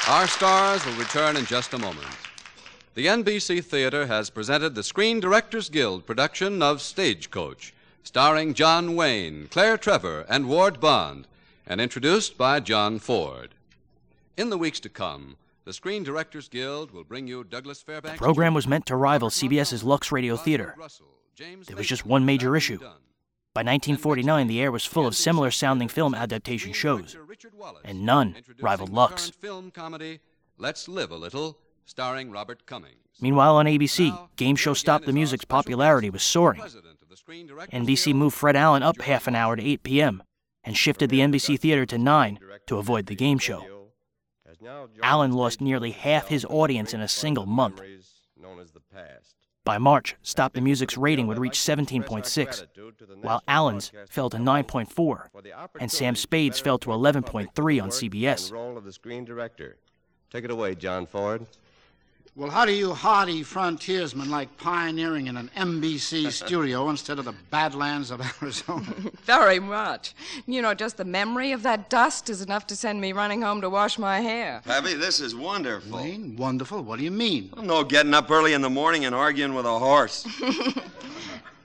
[0.10, 2.08] Our stars will return in just a moment.
[2.96, 9.48] The NBC Theater has presented the Screen Directors Guild production of Stagecoach, starring John Wayne,
[9.52, 11.28] Claire Trevor, and Ward Bond,
[11.68, 13.54] and introduced by John Ford.
[14.36, 18.18] In the weeks to come, the Screen Directors Guild will bring you Douglas Fairbanks.
[18.18, 20.76] The program was meant to rival CBS's Lux Radio Theater.
[21.38, 22.80] There was just one major issue.
[23.56, 27.18] By 1949, the air was full of similar sounding film adaptation shows,
[27.84, 29.32] and none rivaled Lux.
[29.32, 30.20] film comedy
[30.58, 32.96] Let's Live a Little, starring Robert Cummings.
[33.20, 36.62] Meanwhile, on ABC, game show Stop the Music's popularity was soaring.
[36.62, 40.24] NBC moved Fred Allen up half an hour to 8 p.m.
[40.64, 43.90] and shifted the NBC Theater to 9 to avoid the game show.
[45.02, 47.82] Allen lost nearly half his audience in a single month.
[49.70, 55.28] By March, Stop the Music's rating would reach 17.6, while Allen's fell to 9.4,
[55.80, 58.52] and Sam Spade's fell to 11.3 on CBS.
[60.32, 61.46] Take it away, John Ford.
[62.40, 67.34] Well, how do you hardy frontiersmen like pioneering in an NBC studio instead of the
[67.52, 68.86] badlands of Arizona?
[69.24, 70.14] Very much.
[70.48, 73.60] You know, just the memory of that dust is enough to send me running home
[73.60, 74.62] to wash my hair.
[74.64, 75.98] Pappy, this is wonderful.
[75.98, 76.82] Wayne, wonderful?
[76.82, 77.52] What do you mean?
[77.62, 80.26] No getting up early in the morning and arguing with a horse.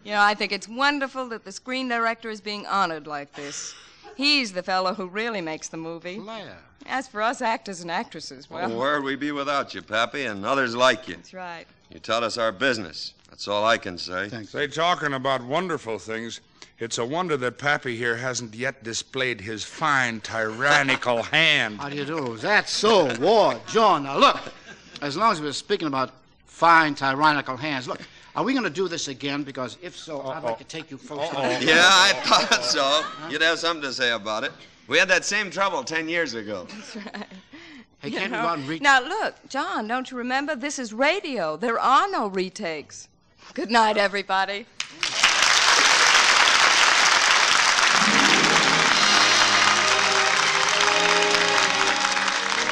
[0.05, 3.75] You know, I think it's wonderful that the screen director is being honored like this.
[4.17, 6.19] He's the fellow who really makes the movie.
[6.19, 6.59] Flair.
[6.87, 8.69] As for us actors and actresses, well.
[8.69, 11.17] Well, where'd we be without you, Pappy, and others like you?
[11.17, 11.67] That's right.
[11.91, 13.15] You taught us our business.
[13.31, 14.29] That's all I can say.
[14.29, 14.51] Thanks.
[14.51, 16.41] Say, talking about wonderful things,
[16.79, 21.79] it's a wonder that Pappy here hasn't yet displayed his fine tyrannical hand.
[21.79, 22.37] How do you do?
[22.37, 24.05] That's so, Ward, John.
[24.05, 24.41] Now look,
[25.01, 26.13] as long as we're speaking about
[26.45, 28.01] fine tyrannical hands, look,
[28.37, 29.43] are we going to do this again?
[29.43, 31.33] Because if so, I'd like to take you folks.
[31.63, 33.05] Yeah, I thought so.
[33.31, 34.53] You'd have something to say about it.
[34.89, 36.67] We had that same trouble ten years ago.
[36.71, 37.27] That's right.
[38.01, 38.83] Hey, can't we know- go out and read?
[38.83, 40.55] Now, look, John, don't you remember?
[40.57, 41.57] This is radio.
[41.57, 43.09] There are no retakes.
[43.55, 44.67] Good night, everybody.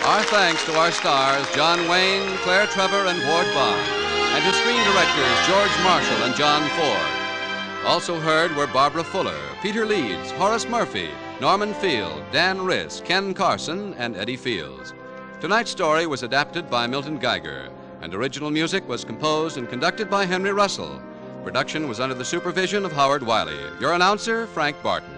[0.04, 3.86] Our thanks to our stars, John Wayne, Claire Trevor, and Ward Bond,
[4.34, 7.86] and to screen directors George Marshall and John Ford.
[7.86, 13.92] Also heard were Barbara Fuller, Peter Leeds, Horace Murphy, Norman Field, Dan Riss, Ken Carson,
[13.94, 14.94] and Eddie Fields.
[15.40, 17.68] Tonight's story was adapted by Milton Geiger,
[18.00, 21.02] and original music was composed and conducted by Henry Russell.
[21.44, 23.58] Production was under the supervision of Howard Wiley.
[23.80, 25.10] Your announcer, Frank Barton.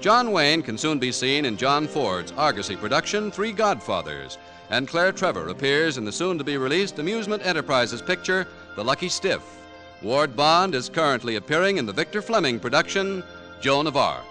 [0.00, 4.36] John Wayne can soon be seen in John Ford's Argosy production, Three Godfathers,
[4.70, 9.08] and Claire Trevor appears in the soon to be released Amusement Enterprises picture, The Lucky
[9.08, 9.42] Stiff.
[10.02, 13.22] Ward Bond is currently appearing in the Victor Fleming production,
[13.60, 14.24] Joan of Arc.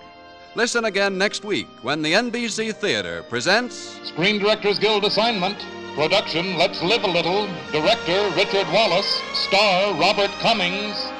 [0.55, 5.57] Listen again next week when the NBC Theater presents Screen Directors Guild assignment.
[5.95, 7.47] Production Let's Live a Little.
[7.71, 9.21] Director Richard Wallace.
[9.33, 11.14] Star Robert Cummings.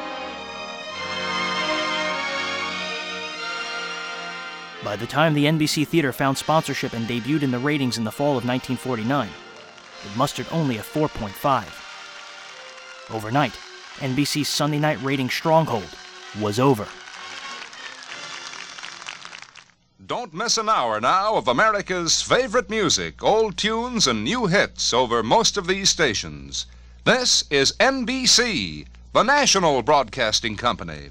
[4.86, 8.12] By the time the NBC Theater found sponsorship and debuted in the ratings in the
[8.12, 13.12] fall of 1949, it mustered only a 4.5.
[13.12, 13.54] Overnight,
[13.96, 15.88] NBC's Sunday night rating stronghold
[16.40, 16.88] was over.
[20.06, 25.24] Don't miss an hour now of America's favorite music, old tunes, and new hits over
[25.24, 26.68] most of these stations.
[27.06, 31.10] This is NBC, the national broadcasting company.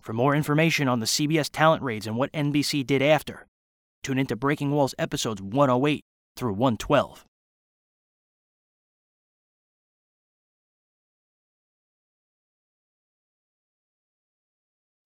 [0.00, 3.46] For more information on the CBS talent raids and what NBC did after,
[4.02, 6.02] tune into Breaking Walls episodes 108
[6.36, 7.26] through 112.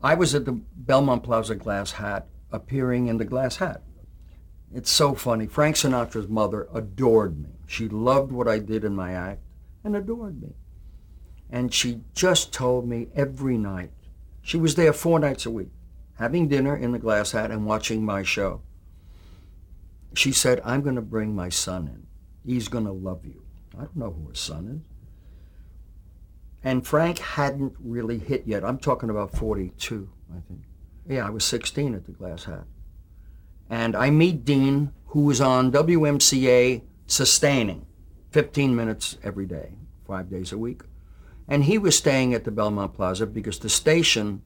[0.01, 3.83] I was at the Belmont Plaza Glass Hat, appearing in the Glass Hat.
[4.73, 5.47] It's so funny.
[5.47, 7.49] Frank Sinatra's mother adored me.
[7.67, 9.41] She loved what I did in my act
[9.83, 10.55] and adored me.
[11.51, 13.91] And she just told me every night.
[14.45, 15.71] She was there four nights a week,
[16.17, 18.61] having dinner in the Glass Hat and watching my show.
[20.15, 22.07] She said, I'm going to bring my son in.
[22.45, 23.43] He's going to love you.
[23.75, 24.87] I don't know who her son is.
[26.63, 28.65] And Frank hadn't really hit yet.
[28.65, 30.61] I'm talking about 42, I think.
[31.09, 32.65] Yeah, I was 16 at the Glass Hat.
[33.71, 37.87] And I meet Dean, who was on WMCA sustaining
[38.33, 39.73] 15 minutes every day,
[40.07, 40.83] five days a week.
[41.47, 44.43] And he was staying at the Belmont Plaza because the station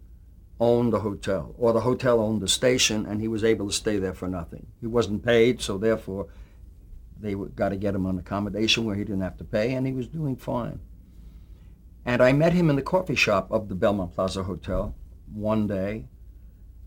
[0.61, 3.99] owned the hotel, or the hotel owned the station, and he was able to stay
[3.99, 4.67] there for nothing.
[4.81, 6.27] He wasn't paid, so therefore
[7.21, 9.93] they got to get him on accommodation where he didn't have to pay, and he
[9.93, 10.81] was doing fine.
[12.05, 14.95] And I met him in the coffee shop of the Belmont Plaza Hotel
[15.33, 16.09] one day.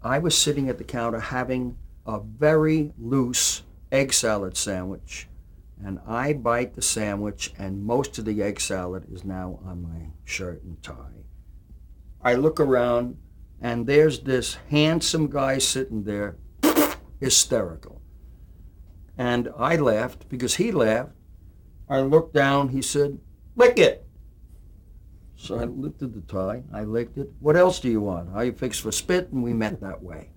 [0.04, 5.28] I was sitting at the counter having a very loose egg salad sandwich.
[5.84, 10.12] And I bite the sandwich, and most of the egg salad is now on my
[10.24, 11.26] shirt and tie.
[12.22, 13.18] I look around,
[13.60, 16.38] and there's this handsome guy sitting there,
[17.20, 18.02] hysterical.
[19.18, 21.14] And I laughed because he laughed.
[21.90, 23.20] I looked down, he said,
[23.56, 24.08] Lick it.
[25.36, 27.32] So I lifted the tie, I licked it.
[27.40, 28.32] What else do you want?
[28.32, 29.32] How you fix for spit?
[29.32, 30.30] And we met that way.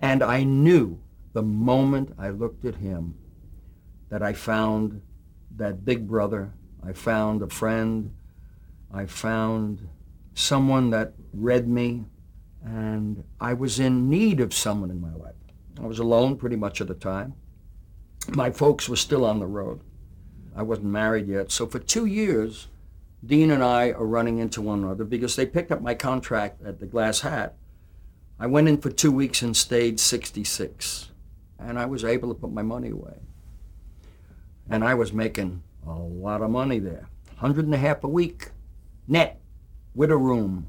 [0.00, 0.98] And I knew
[1.34, 3.14] the moment I looked at him
[4.08, 5.02] that I found
[5.56, 6.52] that big brother,
[6.86, 8.14] I found a friend,
[8.92, 9.88] I found
[10.34, 12.04] someone that read me,
[12.64, 15.34] and I was in need of someone in my life.
[15.80, 17.34] I was alone pretty much at the time.
[18.28, 19.80] My folks were still on the road.
[20.54, 21.52] I wasn't married yet.
[21.52, 22.68] So for two years,
[23.24, 26.80] Dean and I are running into one another because they picked up my contract at
[26.80, 27.56] the Glass Hat.
[28.38, 31.10] I went in for two weeks and stayed 66,
[31.58, 33.18] and I was able to put my money away.
[34.68, 38.50] And I was making a lot of money there, hundred and a half a week,
[39.06, 39.40] net,
[39.94, 40.66] with a room.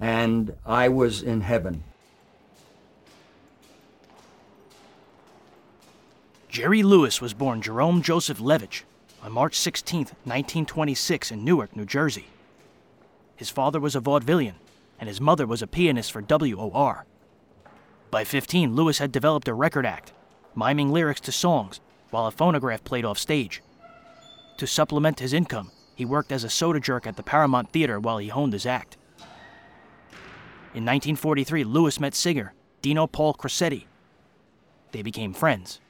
[0.00, 1.84] And I was in heaven.
[6.48, 8.84] Jerry Lewis was born Jerome Joseph Levitch
[9.22, 12.26] on March 16, 1926, in Newark, New Jersey.
[13.36, 14.54] His father was a vaudevillian,
[14.98, 17.04] and his mother was a pianist for WOR.
[18.10, 20.12] By 15, Lewis had developed a record act,
[20.54, 21.80] miming lyrics to songs
[22.10, 23.62] while a phonograph played off stage.
[24.58, 28.18] To supplement his income, he worked as a soda jerk at the Paramount Theater while
[28.18, 28.96] he honed his act.
[30.74, 33.86] In 1943, Lewis met singer Dino Paul Crosetti.
[34.92, 35.80] They became friends.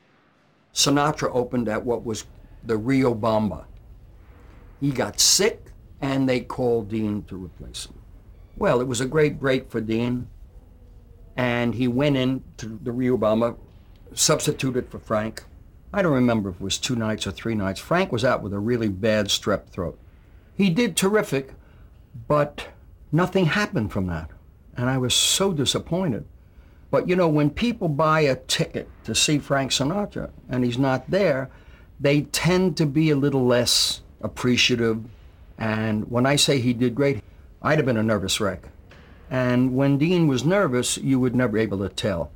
[0.73, 2.25] Sinatra opened at what was
[2.64, 3.64] the Rio Bamba.
[4.81, 5.66] He got sick,
[6.01, 7.95] and they called Dean to replace him.
[8.57, 10.29] Well, it was a great break for Dean,
[11.37, 13.57] and he went in to the Rio Bamba,
[14.14, 15.45] substituted for Frank.
[15.93, 17.80] I don't remember if it was two nights or three nights.
[17.80, 19.99] Frank was out with a really bad strep throat.
[20.55, 21.55] He did terrific,
[22.26, 22.68] but
[23.11, 24.30] nothing happened from that.
[24.76, 26.26] And I was so disappointed.
[26.91, 31.11] But you know, when people buy a ticket to see Frank Sinatra and he's not
[31.11, 31.51] there,
[32.01, 35.05] they tend to be a little less appreciative.
[35.59, 37.22] And when I say he did great,
[37.62, 38.68] I'd have been a nervous wreck.
[39.30, 42.30] And when Dean was nervous, you would never be able to tell.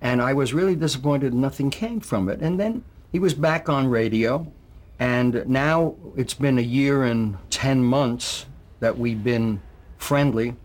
[0.00, 2.40] And I was really disappointed nothing came from it.
[2.40, 4.50] And then he was back on radio.
[4.98, 8.46] And now it's been a year and 10 months
[8.80, 9.60] that we've been
[9.98, 10.56] friendly.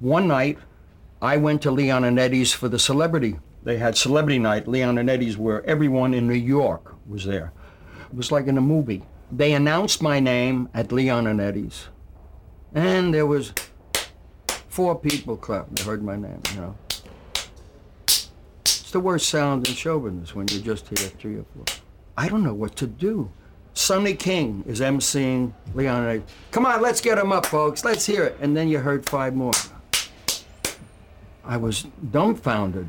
[0.00, 0.58] One night,
[1.20, 3.38] I went to Leon and Eddie's for the celebrity.
[3.62, 7.52] They had celebrity night, Leon and Eddie's, where everyone in New York was there.
[8.10, 9.02] It was like in a movie.
[9.32, 11.88] They announced my name at Leon and Eddie's.
[12.74, 13.52] And there was
[14.68, 15.74] four people clapping.
[15.74, 16.76] They heard my name, you know.
[18.94, 21.64] The worst sound in show business when you just hear three or four.
[22.16, 23.28] I don't know what to do.
[23.72, 26.22] Sonny King is emceeing Leon.
[26.52, 27.84] Come on, let's get him up, folks.
[27.84, 28.36] Let's hear it.
[28.40, 29.50] And then you heard five more.
[31.44, 32.86] I was dumbfounded.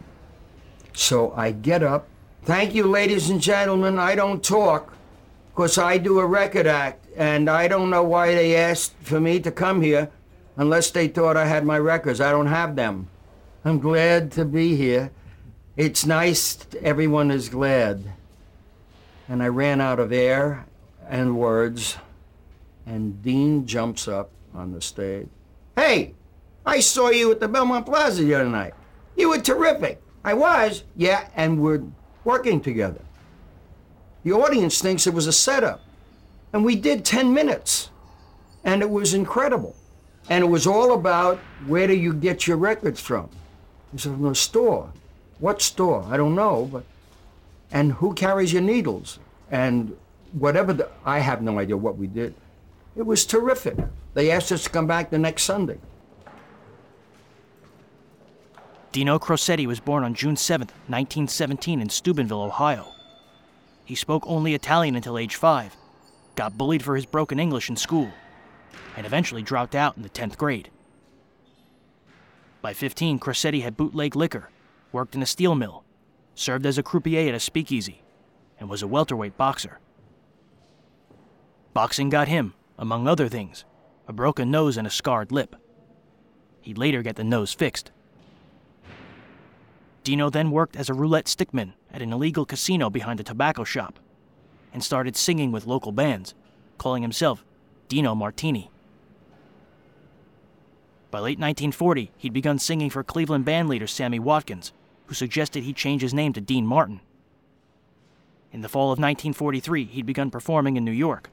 [0.94, 2.08] So I get up.
[2.44, 3.98] Thank you, ladies and gentlemen.
[3.98, 4.94] I don't talk
[5.56, 9.40] because I do a record act, and I don't know why they asked for me
[9.40, 10.12] to come here
[10.56, 12.22] unless they thought I had my records.
[12.22, 13.08] I don't have them.
[13.64, 15.10] I'm glad to be here.
[15.78, 18.14] It's nice everyone is glad.
[19.28, 20.66] And I ran out of air
[21.10, 21.98] and words,
[22.86, 25.28] and Dean jumps up on the stage.
[25.76, 26.14] Hey,
[26.66, 28.74] I saw you at the Belmont Plaza the other night.
[29.18, 30.02] You were terrific.
[30.24, 31.84] I was, yeah, and we're
[32.24, 33.02] working together.
[34.24, 35.82] The audience thinks it was a setup.
[36.54, 37.90] And we did 10 minutes.
[38.64, 39.76] And it was incredible.
[40.30, 43.30] And it was all about where do you get your records from?
[43.92, 44.92] He said, from the store.
[45.46, 46.04] What store?
[46.10, 46.86] I don't know, but
[47.70, 49.20] and who carries your needles?
[49.52, 49.96] And
[50.32, 52.34] whatever the, I have no idea what we did.
[52.96, 53.78] It was terrific.
[54.16, 55.78] They asked us to come back the next Sunday.
[58.92, 62.88] Dino Crosetti was born on June 7, 1917, in Steubenville, Ohio.
[63.86, 65.78] He spoke only Italian until age five,
[66.36, 68.10] got bullied for his broken English in school,
[68.98, 70.72] and eventually dropped out in the 10th grade.
[72.64, 74.50] By 15, Crosetti had bootleg liquor,
[74.96, 75.84] worked in a steel mill,
[76.36, 78.02] served as a croupier at a speakeasy,
[78.58, 79.78] and was a welterweight boxer.
[81.74, 83.66] Boxing got him, among other things,
[84.08, 85.58] a broken nose and a scarred lip.
[86.62, 87.92] He'd later get the nose fixed.
[90.04, 94.00] Dino then worked as a roulette stickman at an illegal casino behind a tobacco shop
[94.72, 96.34] and started singing with local bands,
[96.78, 97.44] calling himself
[97.90, 98.72] Dino Martini.
[101.12, 104.72] By late 1940, he'd begun singing for Cleveland bandleader Sammy Watkins,
[105.08, 107.02] who suggested he change his name to Dean Martin.
[108.52, 111.30] In the fall of 1943, he'd begun performing in New York,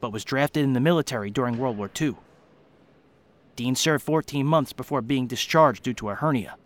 [0.00, 2.16] but was drafted in the military during World War II.
[3.54, 6.56] Dean served 14 months before being discharged due to a hernia.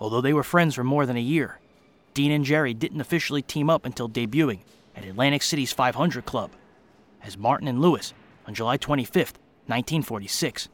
[0.00, 1.58] Although they were friends for more than a year,
[2.14, 4.60] Dean and Jerry didn't officially team up until debuting
[4.94, 6.50] at Atlantic City's 500 Club
[7.22, 8.12] as Martin and Lewis
[8.46, 10.68] on July 25th, 1946.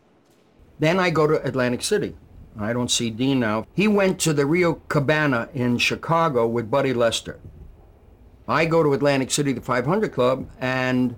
[0.79, 2.17] Then I go to Atlantic City.
[2.59, 3.67] I don't see Dean now.
[3.75, 7.41] He went to the Rio Cabana in Chicago with Buddy Lester.
[8.47, 11.17] I go to Atlantic City, the 500 Club, and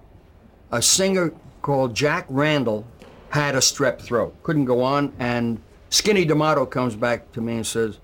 [0.70, 2.86] a singer called Jack Randall
[3.30, 5.60] had a strep throat, couldn't go on, and
[5.90, 7.98] Skinny D'Amato comes back to me and says,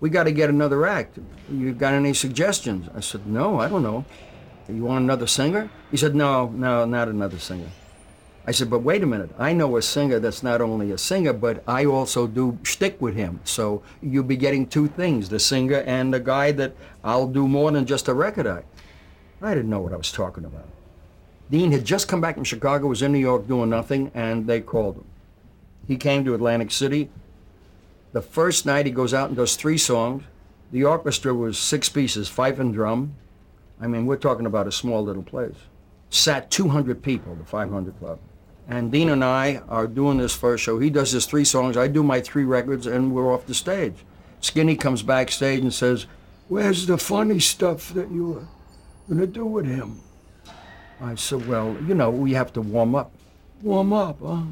[0.00, 1.18] we got to get another act.
[1.50, 2.88] You got any suggestions?
[2.94, 4.04] I said, no, I don't know.
[4.68, 5.70] You want another singer?
[5.90, 7.68] He said, no, no, not another singer.
[8.44, 9.30] I said, but wait a minute.
[9.38, 13.14] I know a singer that's not only a singer, but I also do shtick with
[13.14, 13.40] him.
[13.44, 16.74] So you'll be getting two things, the singer and the guy that
[17.04, 18.66] I'll do more than just a record act.
[19.40, 20.68] I didn't know what I was talking about.
[21.50, 24.60] Dean had just come back from Chicago, was in New York doing nothing, and they
[24.60, 25.04] called him.
[25.86, 27.10] He came to Atlantic City.
[28.12, 30.24] The first night he goes out and does three songs.
[30.72, 33.14] The orchestra was six pieces, fife and drum.
[33.80, 35.56] I mean, we're talking about a small little place.
[36.10, 38.18] Sat 200 people, the 500 Club.
[38.72, 40.78] And Dean and I are doing this first show.
[40.78, 43.92] He does his three songs, I do my three records, and we're off the stage.
[44.40, 46.06] Skinny comes backstage and says,
[46.48, 48.46] Where's the funny stuff that you were
[49.10, 50.00] going to do with him?
[51.02, 53.12] I said, Well, you know, we have to warm up.
[53.60, 54.44] Warm up, huh?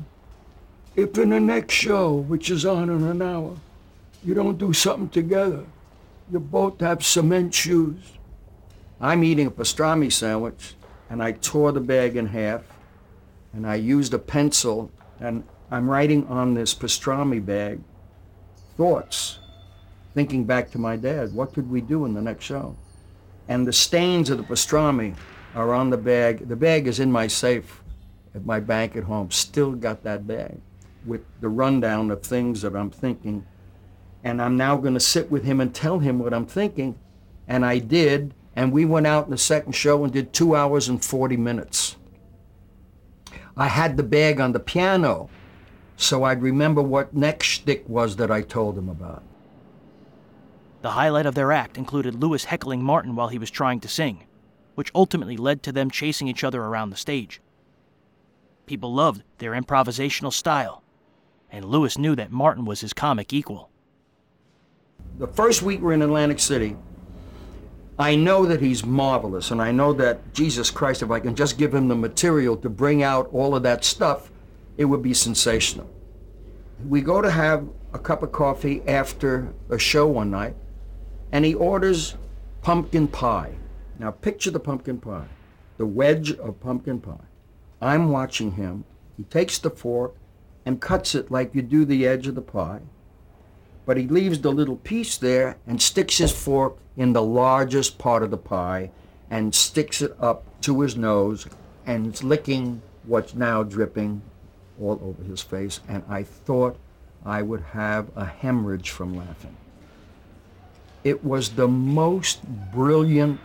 [0.95, 3.57] If in the next show, which is on in an hour,
[4.23, 5.65] you don't do something together,
[6.31, 8.13] you both have cement shoes.
[9.01, 10.75] I'm eating a pastrami sandwich,
[11.09, 12.65] and I tore the bag in half,
[13.53, 17.81] and I used a pencil, and I'm writing on this pastrami bag
[18.77, 19.39] thoughts,
[20.15, 21.33] thinking back to my dad.
[21.33, 22.77] What could we do in the next show?
[23.49, 25.17] And the stains of the pastrami
[25.55, 26.49] are on the bag.
[26.49, 27.83] The bag is in my safe
[28.35, 29.31] at my bank at home.
[29.31, 30.61] Still got that bag
[31.05, 33.47] with the rundown of things that I'm thinking.
[34.23, 36.99] And I'm now going to sit with him and tell him what I'm thinking.
[37.49, 38.35] And I did.
[38.55, 41.97] And we went out in the second show and did two hours and 40 minutes.
[43.61, 45.31] I had the bag on the piano
[46.01, 49.23] so I'd remember what next shtick was that I told him about.
[50.81, 54.25] The highlight of their act included Lewis heckling Martin while he was trying to sing,
[54.77, 57.43] which ultimately led to them chasing each other around the stage.
[58.65, 60.83] People loved their improvisational style,
[61.51, 63.69] and Lewis knew that Martin was his comic equal.
[65.19, 66.79] The first week we're in Atlantic City,
[68.01, 71.59] I know that he's marvelous, and I know that, Jesus Christ, if I can just
[71.59, 74.31] give him the material to bring out all of that stuff,
[74.79, 75.87] it would be sensational.
[76.89, 80.57] We go to have a cup of coffee after a show one night,
[81.31, 82.15] and he orders
[82.63, 83.53] pumpkin pie.
[83.99, 85.29] Now, picture the pumpkin pie,
[85.77, 87.27] the wedge of pumpkin pie.
[87.83, 88.85] I'm watching him.
[89.19, 90.15] He takes the fork
[90.65, 92.81] and cuts it like you do the edge of the pie,
[93.85, 98.23] but he leaves the little piece there and sticks his fork in the largest part
[98.23, 98.91] of the pie
[99.31, 101.47] and sticks it up to his nose
[101.87, 104.21] and is licking what's now dripping
[104.79, 105.81] all over his face.
[105.89, 106.77] And I thought
[107.25, 109.57] I would have a hemorrhage from laughing.
[111.03, 113.41] It was the most brilliant,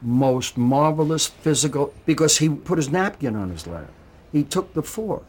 [0.00, 3.90] most marvelous physical, because he put his napkin on his lap.
[4.30, 5.26] He took the fork,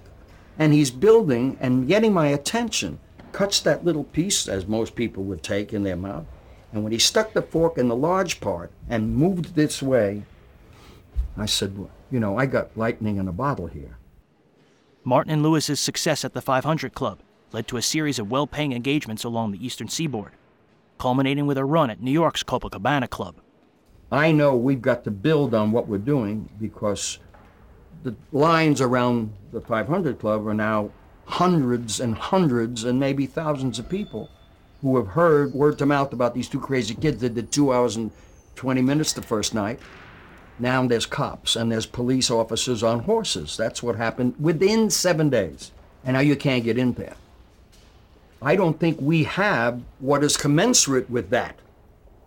[0.60, 3.00] and he's building and getting my attention.
[3.32, 6.26] Cuts that little piece, as most people would take in their mouth,
[6.72, 10.24] and when he stuck the fork in the large part and moved this way,
[11.38, 13.98] I said, you know, I got lightning in a bottle here.
[15.04, 17.20] Martin and Lewis's success at the 500 Club
[17.52, 20.32] led to a series of well paying engagements along the eastern seaboard,
[20.98, 23.36] culminating with a run at New York's Copacabana Club.
[24.12, 27.20] I know we've got to build on what we're doing because
[28.04, 30.92] the lines around the 500 Club are now
[31.26, 34.30] hundreds and hundreds and maybe thousands of people
[34.82, 37.96] who have heard word to mouth about these two crazy kids that did two hours
[37.96, 38.12] and
[38.56, 39.80] 20 minutes the first night.
[40.60, 43.58] Now there's cops and there's police officers on horses.
[43.58, 45.72] That's what happened within seven days.
[46.04, 47.16] And now you can't get in there.
[48.42, 51.58] I don't think we have what is commensurate with that.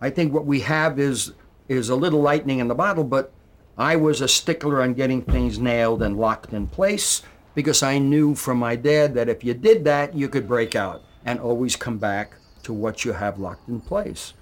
[0.01, 1.33] I think what we have is
[1.67, 3.31] is a little lightning in the bottle, but
[3.77, 7.21] I was a stickler on getting things nailed and locked in place
[7.53, 11.03] because I knew from my dad that if you did that, you could break out
[11.25, 12.33] and always come back
[12.69, 14.33] to what you have locked in place.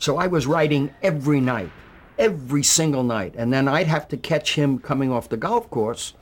[0.00, 1.70] So I was writing every night,
[2.18, 6.14] every single night, and then I'd have to catch him coming off the golf course,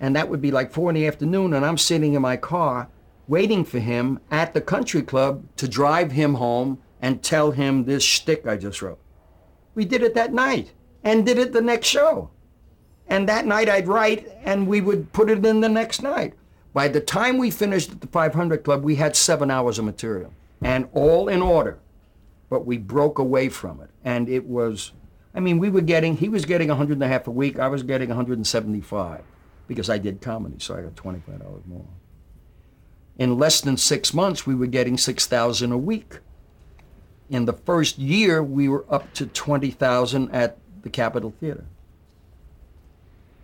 [0.00, 2.88] and that would be like four in the afternoon, and I'm sitting in my car
[3.28, 8.02] waiting for him at the country club to drive him home and tell him this
[8.02, 8.98] shtick I just wrote.
[9.76, 10.72] We did it that night
[11.04, 12.30] and did it the next show.
[13.06, 16.34] And that night I'd write and we would put it in the next night.
[16.72, 20.32] By the time we finished at the 500 Club, we had seven hours of material
[20.62, 21.78] and all in order.
[22.48, 23.90] But we broke away from it.
[24.04, 24.92] And it was,
[25.34, 27.58] I mean, we were getting, he was getting 100 and a half a week.
[27.58, 29.22] I was getting 175
[29.66, 31.84] because I did comedy, so I got $25 more.
[33.18, 36.18] In less than six months, we were getting 6,000 a week.
[37.28, 41.64] In the first year, we were up to 20,000 at the Capitol Theater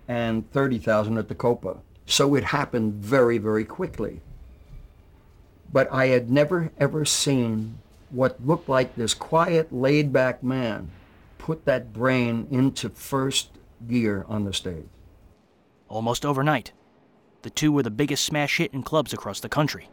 [0.09, 1.79] and 30,000 at the Copa.
[2.07, 4.21] So it happened very, very quickly.
[5.73, 7.79] But I had never, ever seen
[8.11, 10.91] what looked like this quiet, laid back man
[11.39, 13.51] put that brain into first
[13.87, 14.87] gear on the stage.
[15.89, 16.73] Almost overnight,
[17.43, 19.89] the two were the biggest smash hit in clubs across the country.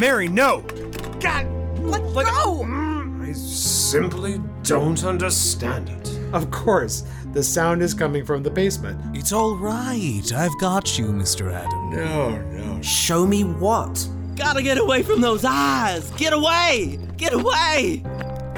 [0.00, 0.60] Mary, no!
[1.18, 1.46] God,
[1.80, 2.62] let go!
[2.62, 6.18] Mm, I simply don't understand it.
[6.32, 9.00] Of course, the sound is coming from the basement.
[9.16, 10.22] It's all right.
[10.32, 11.52] I've got you, Mr.
[11.52, 11.90] Adam.
[11.90, 12.80] No, no.
[12.80, 14.08] Show me what?
[14.36, 16.08] Gotta get away from those eyes!
[16.12, 17.00] Get away!
[17.16, 18.04] Get away!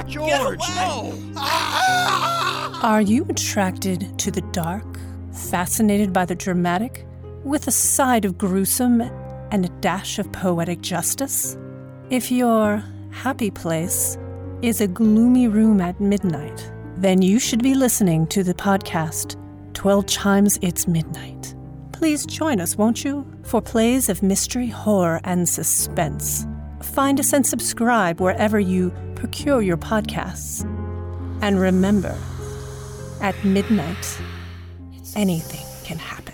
[0.07, 1.17] George, no!
[1.35, 2.79] Ah!
[2.83, 4.85] Are you attracted to the dark,
[5.33, 7.07] fascinated by the dramatic,
[7.43, 9.01] with a side of gruesome
[9.51, 11.57] and a dash of poetic justice?
[12.09, 14.17] If your happy place
[14.61, 19.35] is a gloomy room at midnight, then you should be listening to the podcast
[19.73, 21.55] 12 Chimes It's Midnight.
[21.91, 26.45] Please join us, won't you, for plays of mystery, horror, and suspense.
[26.81, 30.63] Find us and subscribe wherever you procure your podcasts.
[31.41, 32.17] And remember,
[33.21, 34.19] at midnight,
[35.15, 36.30] anything can happen.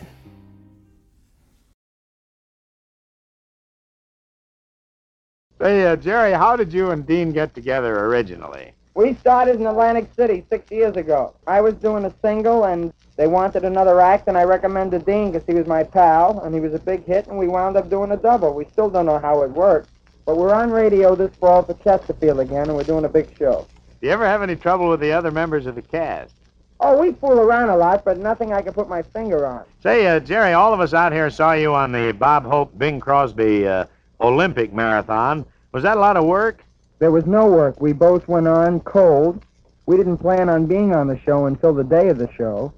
[5.60, 8.74] Say, uh, Jerry, how did you and Dean get together originally?
[8.93, 11.34] We started in Atlantic City six years ago.
[11.47, 15.47] I was doing a single, and they wanted another act, and I recommended Dean because
[15.47, 18.12] he was my pal, and he was a big hit, and we wound up doing
[18.12, 18.53] a double.
[18.53, 19.89] We still don't know how it worked,
[20.26, 23.68] but we're on radio this fall for Chesterfield again, and we're doing a big show.
[23.99, 26.36] Do you ever have any trouble with the other members of the cast?
[26.80, 29.64] Oh, we fool around a lot, but nothing I can put my finger on.
[29.82, 32.99] Say, uh, Jerry, all of us out here saw you on the Bob Hope Bing
[32.99, 33.86] Crosby uh,
[34.22, 35.45] Olympic marathon.
[35.72, 36.63] Was that a lot of work?
[36.99, 37.80] There was no work.
[37.80, 39.43] We both went on cold.
[39.86, 42.74] We didn't plan on being on the show until the day of the show.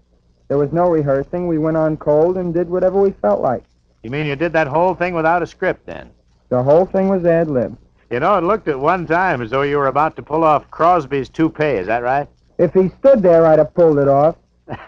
[0.47, 1.47] There was no rehearsing.
[1.47, 3.63] We went on cold and did whatever we felt like.
[4.03, 6.09] You mean you did that whole thing without a script then?
[6.49, 7.77] The whole thing was ad lib.
[8.09, 10.69] You know, it looked at one time as though you were about to pull off
[10.71, 11.77] Crosby's toupee.
[11.77, 12.27] Is that right?
[12.57, 14.35] If he stood there, I'd have pulled it off.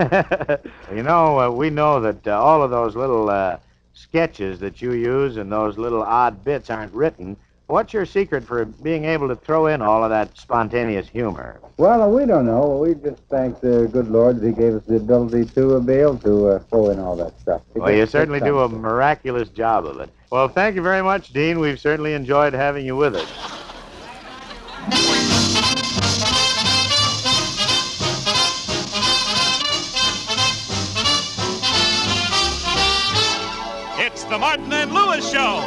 [0.93, 3.57] you know, uh, we know that uh, all of those little uh,
[4.01, 7.37] sketches that you use and those little odd bits aren't written.
[7.67, 11.61] What's your secret for being able to throw in all of that spontaneous humor?
[11.77, 12.83] Well, we don't know.
[12.85, 15.93] We just thank the good Lord that He gave us the ability to uh, be
[15.93, 17.61] able to uh, throw in all that stuff.
[17.73, 20.09] It Well, you certainly do a miraculous job of it.
[20.31, 21.59] Well, thank you very much, Dean.
[21.59, 23.29] We've certainly enjoyed having you with us.
[34.31, 35.59] The Martin and Lewis Show.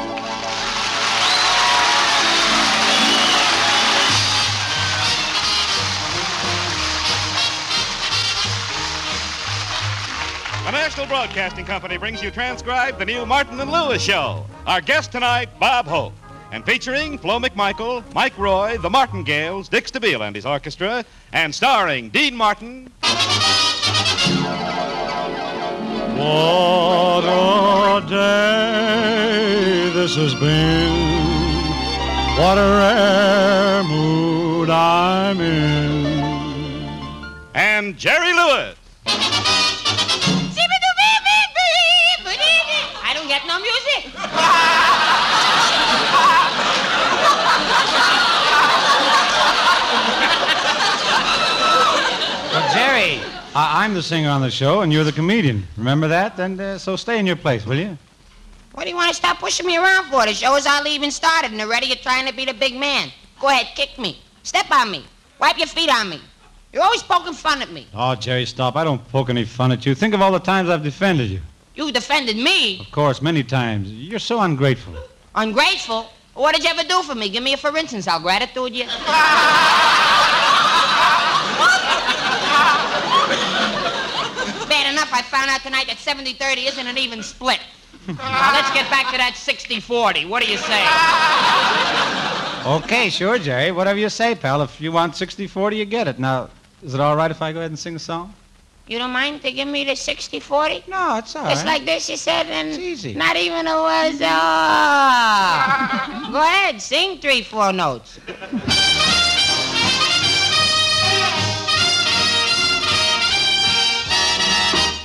[10.64, 14.46] The National Broadcasting Company brings you transcribed the new Martin and Lewis Show.
[14.66, 16.14] Our guest tonight, Bob Hope.
[16.50, 21.04] And featuring Flo McMichael, Mike Roy, the Martingales, Dick Stabile and his orchestra,
[21.34, 22.90] and starring Dean Martin.
[26.16, 30.92] What a day this has been.
[32.38, 36.06] What a rare mood I'm in.
[37.54, 38.76] And Jerry Lewis.
[43.02, 44.12] I don't get no music.
[52.54, 53.20] Well, Jerry,
[53.54, 55.66] I- I'm the singer on the show, and you're the comedian.
[55.76, 56.38] Remember that?
[56.40, 57.96] And uh, so stay in your place, will you?
[58.72, 60.26] What do you want to stop pushing me around for?
[60.26, 63.10] The show is hardly even started, and already you're trying to be the big man.
[63.40, 64.20] Go ahead, kick me.
[64.42, 65.04] Step on me.
[65.40, 66.20] Wipe your feet on me.
[66.72, 67.86] You're always poking fun at me.
[67.94, 68.74] Oh, Jerry, stop.
[68.74, 69.94] I don't poke any fun at you.
[69.94, 71.40] Think of all the times I've defended you.
[71.76, 72.80] You defended me.
[72.80, 73.90] Of course, many times.
[73.90, 74.94] You're so ungrateful.
[75.36, 76.10] Ungrateful.
[76.34, 77.28] What did you ever do for me?
[77.28, 78.08] Give me a for instance.
[78.08, 78.86] I'll gratitude you.
[84.68, 87.60] Bad enough I found out tonight that 70-30 isn't an even split.
[88.08, 90.28] now let's get back to that 60-40.
[90.28, 90.84] What do you say?
[92.66, 93.70] Okay, sure, Jerry.
[93.72, 94.62] Whatever you say, pal.
[94.62, 96.18] If you want 60 40, you get it.
[96.18, 96.48] Now,
[96.82, 98.32] is it all right if I go ahead and sing a song?
[98.86, 100.88] You don't mind to give me the 60-40?
[100.88, 101.78] No, it's all Just right.
[101.78, 103.14] like this, you said, and It's easy.
[103.14, 104.20] not even a was.
[104.20, 106.28] Oh.
[106.32, 108.18] Go ahead, sing three, four notes.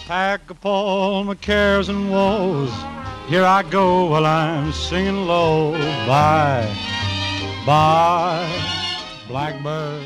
[0.09, 2.73] Pack up all my cares and woes.
[3.27, 5.73] Here I go while I'm singing low.
[6.07, 6.67] Bye,
[7.63, 8.51] bye,
[9.27, 10.01] blackbird.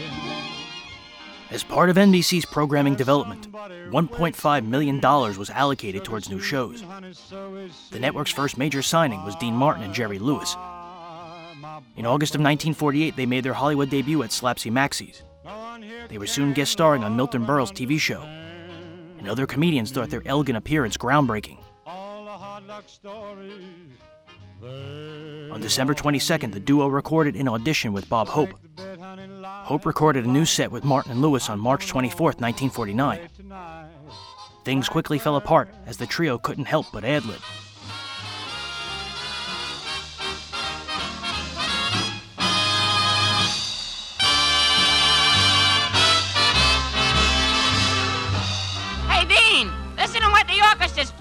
[1.51, 6.84] As part of NBC's programming development, $1.5 million was allocated towards new shows.
[7.91, 10.58] The network's first major signing was Dean Martin and Jerry Lewis.
[11.95, 15.24] In August of 1948, they made their Hollywood debut at Slapsy Maxie's.
[16.10, 18.22] They were soon guest starring on Milton Berle's TV show,
[19.24, 21.57] and other comedians thought their elegant appearance groundbreaking.
[24.61, 28.49] On December 22nd, the duo recorded an audition with Bob Hope.
[29.39, 33.30] Hope recorded a new set with Martin and Lewis on March 24, 1949.
[34.65, 37.39] Things quickly fell apart as the trio couldn't help but ad lib.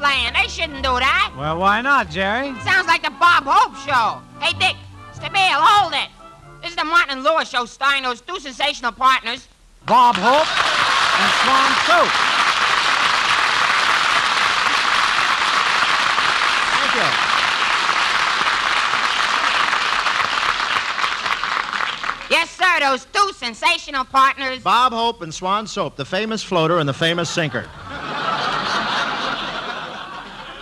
[0.03, 0.33] Playing.
[0.35, 1.33] They shouldn't do that.
[1.39, 2.53] Well, why not, Jerry?
[2.63, 4.21] Sounds like the Bob Hope show.
[4.41, 4.77] Hey, Dick,
[5.15, 6.11] Stabile, hold it.
[6.61, 9.47] This is the Martin and Lewis show starring those two sensational partners.
[9.87, 12.11] Bob Hope and Swan Soup.
[16.75, 17.11] Thank you.
[22.31, 24.63] Yes, sir, those two sensational partners.
[24.63, 27.69] Bob Hope and Swan Soap, the famous floater and the famous sinker.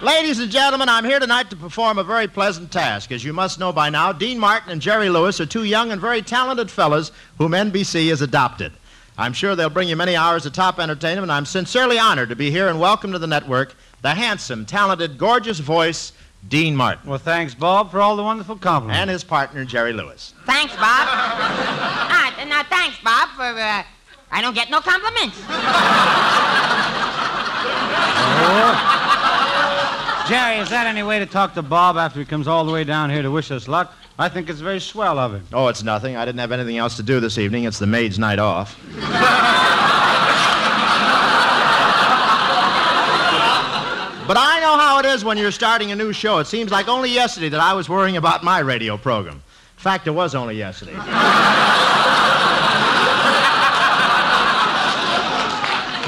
[0.03, 3.13] Ladies and gentlemen, I'm here tonight to perform a very pleasant task.
[3.13, 6.01] As you must know by now, Dean Martin and Jerry Lewis are two young and
[6.01, 8.73] very talented fellows whom NBC has adopted.
[9.19, 12.37] I'm sure they'll bring you many hours of top entertainment, and I'm sincerely honored to
[12.37, 16.15] be here and welcome to the network the handsome, talented, gorgeous voice,
[16.49, 17.11] Dean Martin.
[17.11, 18.99] Well, thanks, Bob, for all the wonderful compliments.
[18.99, 20.33] And his partner, Jerry Lewis.
[20.47, 20.83] Thanks, Bob.
[20.87, 23.83] ah, th- now, thanks, Bob, for, uh,
[24.33, 25.37] I don't get no compliments.
[30.31, 32.85] Jerry, is that any way to talk to Bob after he comes all the way
[32.85, 33.93] down here to wish us luck?
[34.17, 35.45] I think it's very swell of him.
[35.53, 36.15] Oh, it's nothing.
[36.15, 37.65] I didn't have anything else to do this evening.
[37.65, 38.79] It's the maid's night off.
[44.29, 46.39] But I know how it is when you're starting a new show.
[46.39, 49.35] It seems like only yesterday that I was worrying about my radio program.
[49.35, 49.43] In
[49.79, 50.95] fact, it was only yesterday.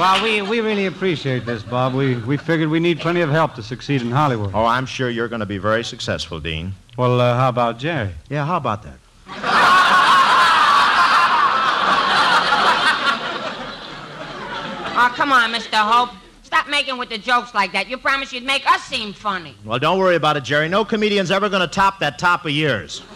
[0.02, 1.94] Well, we, we really appreciate this, Bob.
[1.94, 4.50] We, we figured we need plenty of help to succeed in Hollywood.
[4.52, 6.74] Oh, I'm sure you're going to be very successful, Dean.
[6.98, 8.10] Well, uh, how about Jerry?
[8.28, 8.98] Yeah, how about that?
[14.96, 15.76] oh, come on, Mr.
[15.76, 16.10] Hope.
[16.42, 17.88] Stop making with the jokes like that.
[17.88, 19.54] You promised you'd make us seem funny.
[19.64, 20.68] Well, don't worry about it, Jerry.
[20.68, 23.02] No comedian's ever going to top that top of yours.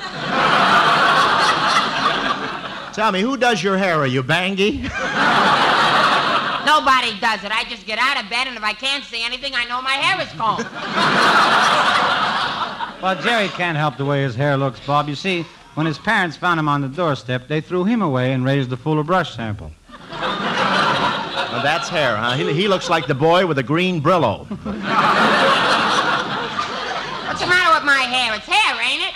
[2.95, 3.99] Tell me, who does your hair?
[3.99, 4.89] Are you Bangy?
[6.67, 7.53] Nobody does it.
[7.53, 9.93] I just get out of bed, and if I can't see anything, I know my
[9.93, 10.67] hair is combed.
[13.03, 15.07] Well, Jerry can't help the way his hair looks, Bob.
[15.07, 15.45] You see,
[15.75, 18.77] when his parents found him on the doorstep, they threw him away and raised the
[18.77, 19.71] Fuller brush sample.
[20.11, 22.33] Well, that's hair, huh?
[22.33, 24.49] He, he looks like the boy with a green Brillo.
[24.49, 24.61] What's
[27.41, 28.35] the matter with my hair?
[28.35, 29.15] It's hair, ain't it?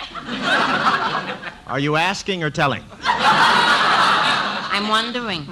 [1.67, 2.83] Are you asking or telling?
[3.03, 5.47] I'm wondering.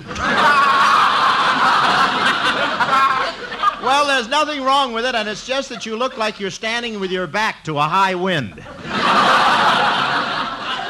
[3.82, 7.00] Well, there's nothing wrong with it, and it's just that you look like you're standing
[7.00, 8.58] with your back to a high wind.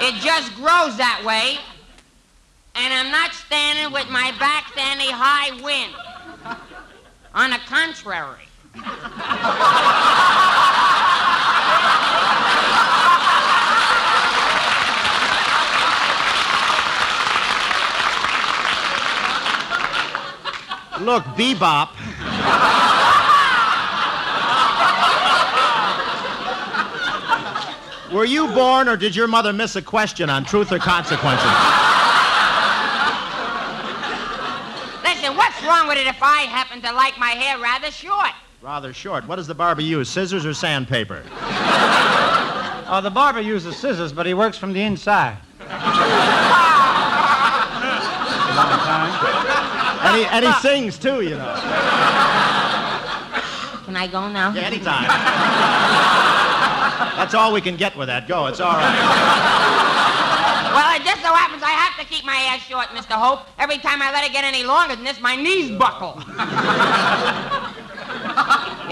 [0.01, 1.59] It just grows that way.
[2.73, 5.93] And I'm not standing with my back to any high wind.
[7.35, 8.47] On the contrary.
[21.01, 21.89] Look, Bebop.
[28.11, 31.45] Were you born or did your mother miss a question on truth or consequences?
[35.03, 38.31] Listen, what's wrong with it if I happen to like my hair rather short?
[38.61, 39.27] Rather short.
[39.27, 41.23] What does the barber use, scissors or sandpaper?
[42.91, 45.37] Oh, the barber uses scissors, but he works from the inside.
[50.01, 52.28] And he, and he sings too, you know.
[53.89, 54.53] Can I go now?
[54.53, 55.01] Yeah, anytime.
[57.17, 58.27] That's all we can get with that.
[58.27, 58.99] Go, it's all right.
[60.75, 63.13] Well, it just so happens I have to keep my ass short, Mr.
[63.17, 63.47] Hope.
[63.57, 66.19] Every time I let it get any longer than this, my knees buckle.
[66.23, 66.27] it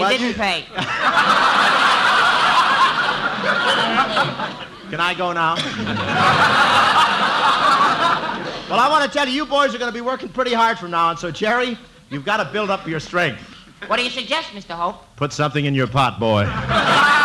[0.00, 0.64] Well, didn't you- pay.
[4.90, 5.54] Can I go now?
[8.68, 10.76] well, I want to tell you, you boys are going to be working pretty hard
[10.76, 11.78] from now on, so, Jerry,
[12.10, 13.54] you've got to build up your strength.
[13.86, 14.74] What do you suggest, Mr.
[14.74, 15.04] Hope?
[15.16, 16.44] Put something in your pot, boy.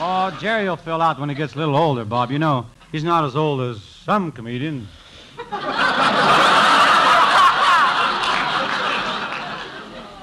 [0.00, 2.30] Oh, Jerry will fill out when he gets a little older, Bob.
[2.30, 4.88] You know, he's not as old as some comedians.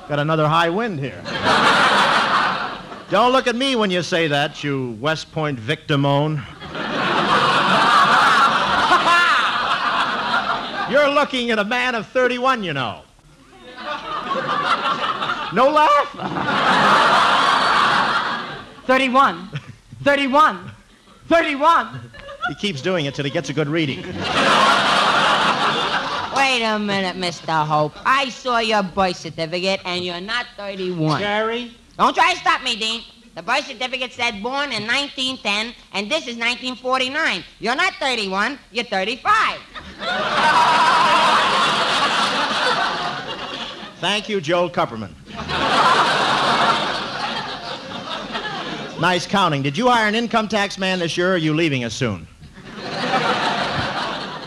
[0.07, 1.21] Got another high wind here.
[3.09, 6.41] Don't look at me when you say that, you West Point victimone.
[10.89, 13.01] You're looking at a man of 31, you know.
[15.53, 16.11] No laugh?
[18.85, 19.49] 31.
[20.03, 20.71] 31.
[21.27, 22.11] 31.
[22.49, 24.03] He keeps doing it till he gets a good reading.
[26.35, 27.65] Wait a minute, Mr.
[27.65, 27.93] Hope.
[28.05, 31.19] I saw your birth certificate, and you're not 31.
[31.19, 31.71] Jerry?
[31.97, 33.01] Don't try to stop me, Dean.
[33.35, 37.43] The birth certificate said born in 1910, and this is 1949.
[37.59, 39.59] You're not 31, you're 35.
[43.99, 45.13] Thank you, Joel Kupperman.
[49.01, 49.61] nice counting.
[49.61, 52.25] Did you hire an income tax man this year, or are you leaving us soon?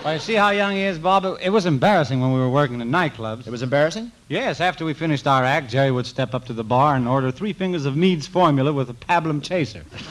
[0.04, 1.24] Well, you see how young he is, Bob?
[1.24, 3.46] It, it was embarrassing when we were working in nightclubs.
[3.46, 4.12] It was embarrassing?
[4.28, 7.30] Yes, after we finished our act, Jerry would step up to the bar and order
[7.32, 9.84] three fingers of Mead's formula with a pablum chaser.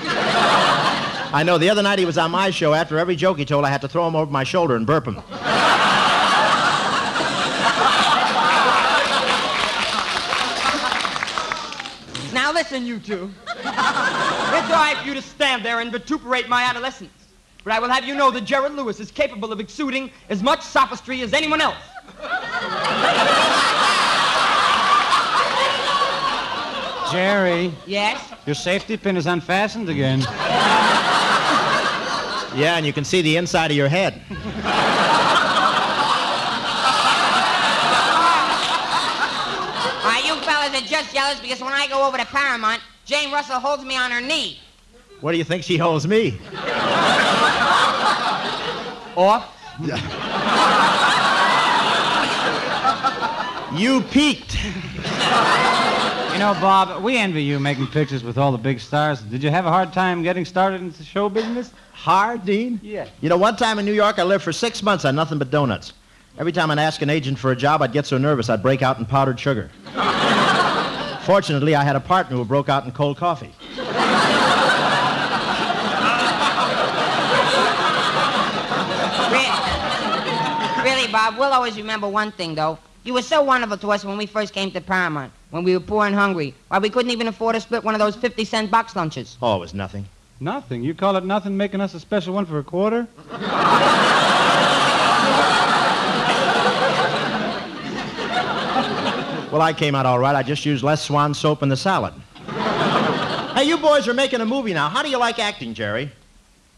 [1.33, 1.57] I know.
[1.57, 2.73] The other night he was on my show.
[2.73, 5.07] After every joke he told, I had to throw him over my shoulder and burp
[5.07, 5.15] him.
[12.33, 13.31] Now listen, you two.
[13.49, 17.16] it's all right for you to stand there and vituperate my adolescence.
[17.67, 20.61] But I will have you know that Gerald Lewis is capable of exuding as much
[20.61, 21.75] sophistry as anyone else.
[27.11, 28.33] Jerry, Yes?
[28.45, 30.21] your safety pin is unfastened again.
[32.55, 34.21] Yeah, and you can see the inside of your head.
[40.03, 43.59] Why, you fellas are just jealous because when I go over to Paramount, Jane Russell
[43.59, 44.59] holds me on her knee.
[45.21, 46.39] What do you think she holds me?
[49.15, 49.53] Off?
[53.75, 54.55] You peaked.
[56.33, 59.21] You know, Bob, we envy you making pictures with all the big stars.
[59.21, 61.71] Did you have a hard time getting started into show business?
[61.91, 62.79] Hard, Dean?
[62.81, 63.07] Yeah.
[63.21, 65.51] You know, one time in New York, I lived for six months on nothing but
[65.51, 65.93] donuts.
[66.39, 68.81] Every time I'd ask an agent for a job, I'd get so nervous I'd break
[68.81, 69.69] out in powdered sugar.
[71.23, 73.53] Fortunately, I had a partner who broke out in cold coffee.
[81.07, 82.77] Re- Bob, we'll always remember one thing, though.
[83.05, 85.79] You were so wonderful to us when we first came to Paramount, when we were
[85.83, 86.53] poor and hungry.
[86.67, 89.37] Why, we couldn't even afford to split one of those 50 cent box lunches.
[89.41, 90.05] Oh, it was nothing.
[90.41, 90.83] Nothing.
[90.83, 93.07] You call it nothing making us a special one for a quarter?
[99.49, 100.35] Well, I came out all right.
[100.35, 102.13] I just used less swan soap in the salad.
[103.55, 104.89] hey, you boys are making a movie now.
[104.89, 106.11] How do you like acting, Jerry?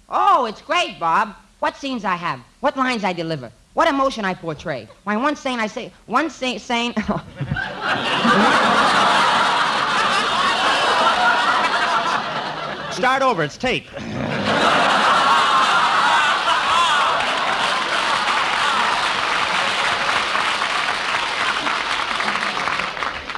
[0.08, 1.36] Oh, it's great, Bob.
[1.60, 4.90] What scenes I have, what lines I deliver, what emotion I portray.
[5.06, 6.92] Why, one scene I say, one scene, saying.
[12.92, 13.42] Start over.
[13.42, 13.88] It's tape.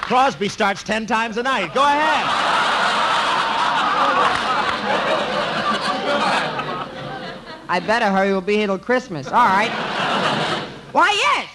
[0.07, 1.71] Crosby starts ten times a night.
[1.75, 2.25] Go ahead.
[7.69, 8.31] I better hurry.
[8.31, 9.27] We'll be here till Christmas.
[9.27, 9.90] All right.
[10.91, 11.47] Why, yes.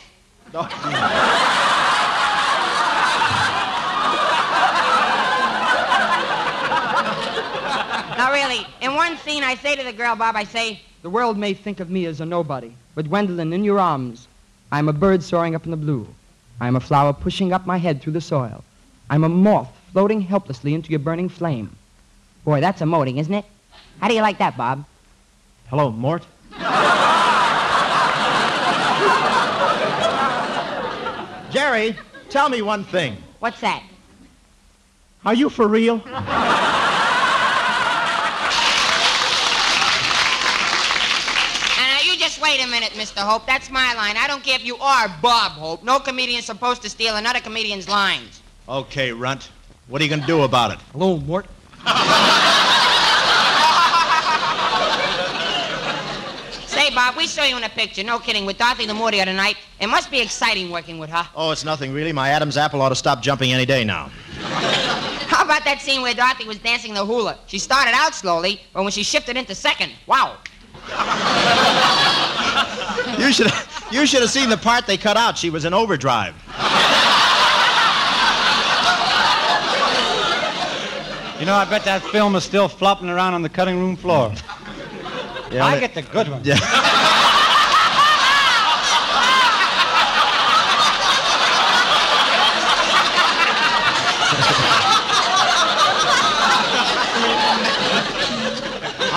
[8.17, 11.37] now, really, in one scene, I say to the girl, Bob, I say, The world
[11.37, 14.27] may think of me as a nobody, but Gwendolyn, in your arms,
[14.73, 16.09] I am a bird soaring up in the blue.
[16.59, 18.65] I am a flower pushing up my head through the soil.
[19.11, 21.77] I'm a moth floating helplessly into your burning flame.
[22.45, 23.45] boy, that's emoting, isn't it?
[24.01, 24.87] How do you like that, Bob?
[25.69, 26.25] Hello, Mort.
[31.67, 31.97] Jerry,
[32.31, 33.17] tell me one thing.
[33.41, 33.83] What's that?
[35.25, 35.95] Are you for real?
[35.95, 36.05] And
[41.91, 43.19] now you just wait a minute, Mr.
[43.19, 43.47] Hope.
[43.47, 44.17] That's my line.
[44.17, 45.83] I don't care if you are Bob Hope.
[45.83, 48.43] No comedian's supposed to steal another comedian's lines.
[48.69, 49.51] Okay, Runt.
[49.89, 50.79] What are you going to do about it?
[50.93, 51.47] Hello, Mort.
[56.69, 58.05] Say, Bob, we saw you in a picture.
[58.05, 58.47] No kidding.
[58.47, 59.57] With Dorothy Lamour here tonight.
[59.81, 61.27] It must be exciting working with her.
[61.35, 62.13] Oh, it's nothing really.
[62.13, 64.13] My Adam's apple ought to stop jumping any day now.
[65.27, 67.37] How about that scene where Dorothy was dancing the hula?
[67.49, 70.37] She started out slowly, but when she shifted into second, wow.
[73.19, 73.51] You should
[73.91, 75.37] you should have seen the part they cut out.
[75.37, 76.35] She was in overdrive.
[81.41, 84.33] You know, I bet that film is still flopping around on the cutting room floor.
[85.51, 86.43] Yeah, I get the good one.
[86.45, 86.59] Yeah.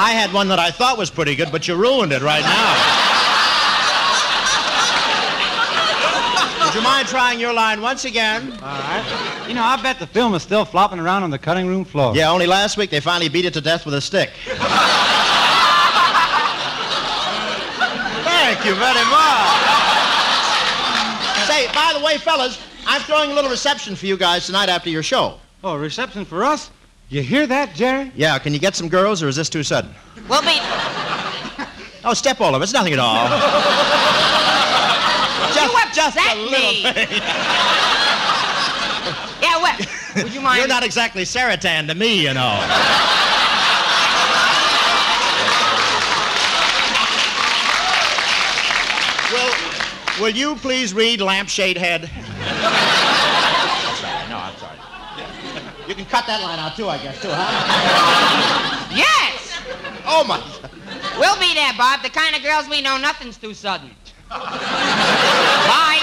[0.01, 2.75] I had one that I thought was pretty good, but you ruined it right now.
[6.65, 8.51] Would you mind trying your line once again?
[8.53, 9.45] All right.
[9.47, 12.15] You know, I bet the film is still flopping around on the cutting room floor.
[12.15, 14.29] Yeah, only last week they finally beat it to death with a stick.
[18.59, 19.61] Thank you very much.
[21.47, 24.89] Say, by the way, fellas, I'm throwing a little reception for you guys tonight after
[24.89, 25.39] your show.
[25.63, 26.69] Oh, a reception for us?
[27.07, 28.11] You hear that, Jerry?
[28.17, 29.95] Yeah, can you get some girls, or is this too sudden?
[30.27, 30.57] We'll be.
[32.03, 32.61] Oh, step all over.
[32.61, 33.29] It's nothing at all.
[35.53, 37.07] just, just a little thing.
[39.41, 39.87] Yeah, what?
[40.21, 40.59] Would you mind?
[40.59, 42.59] You're not exactly Saratan to me, you know.
[49.31, 49.53] will,
[50.19, 52.09] will you please read Lampshade Head?
[52.11, 54.29] I'm sorry.
[54.29, 54.77] no, I'm sorry.
[55.87, 58.87] You can cut that line out too, I guess, too, huh?
[58.95, 59.61] Yes!
[60.05, 60.39] Oh, my.
[61.17, 62.03] We'll be there, Bob.
[62.03, 63.91] The kind of girls we know, nothing's too sudden.
[64.29, 65.99] Bye.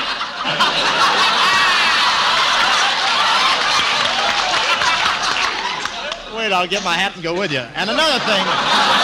[6.36, 7.60] Wait, I'll get my hat and go with you.
[7.60, 8.95] And another thing.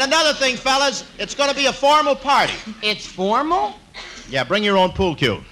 [0.00, 2.54] And another thing, fellas, it's going to be a formal party.
[2.82, 3.74] It's formal?
[4.30, 5.42] Yeah, bring your own pool cue.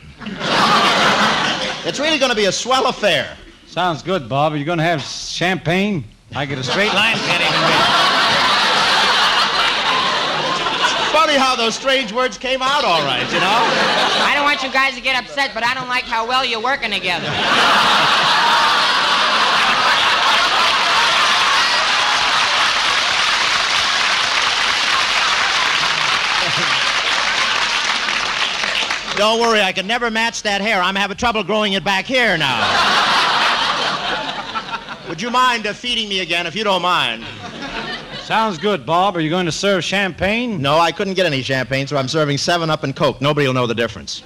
[1.84, 3.36] it's really going to be a swell affair.
[3.66, 4.54] Sounds good, Bob.
[4.54, 6.04] Are you going to have champagne?
[6.34, 7.52] I get a straight line, can't even
[11.12, 13.60] Funny how those strange words came out all right, you know?
[14.24, 16.62] I don't want you guys to get upset, but I don't like how well you're
[16.62, 17.28] working together.
[29.18, 30.80] Don't worry, I can never match that hair.
[30.80, 32.62] I'm having trouble growing it back here now.
[35.08, 37.24] Would you mind uh, feeding me again, if you don't mind?
[38.22, 39.16] Sounds good, Bob.
[39.16, 40.62] Are you going to serve champagne?
[40.62, 43.20] No, I couldn't get any champagne, so I'm serving 7 Up and Coke.
[43.20, 44.22] Nobody will know the difference.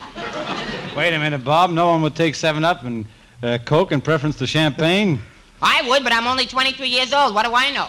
[0.95, 1.71] Wait a minute, Bob.
[1.71, 3.07] No one would take 7 Up and
[3.43, 5.23] uh, Coke in preference to champagne.
[5.63, 7.35] I would, but I'm only 23 years old.
[7.35, 7.89] What do I know?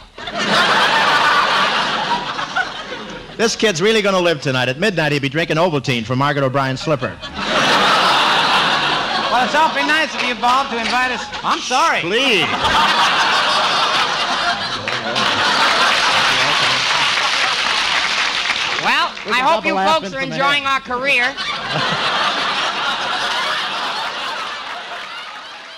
[3.38, 4.70] This kid's really going to live tonight.
[4.70, 7.18] At midnight, he'll be drinking Ovaltine from Margaret O'Brien's slipper.
[9.32, 11.26] Well, it's awfully nice of you, Bob, to invite us.
[11.44, 12.02] I'm sorry.
[12.02, 12.46] Please.
[18.84, 21.24] Well, I hope you folks are enjoying our career.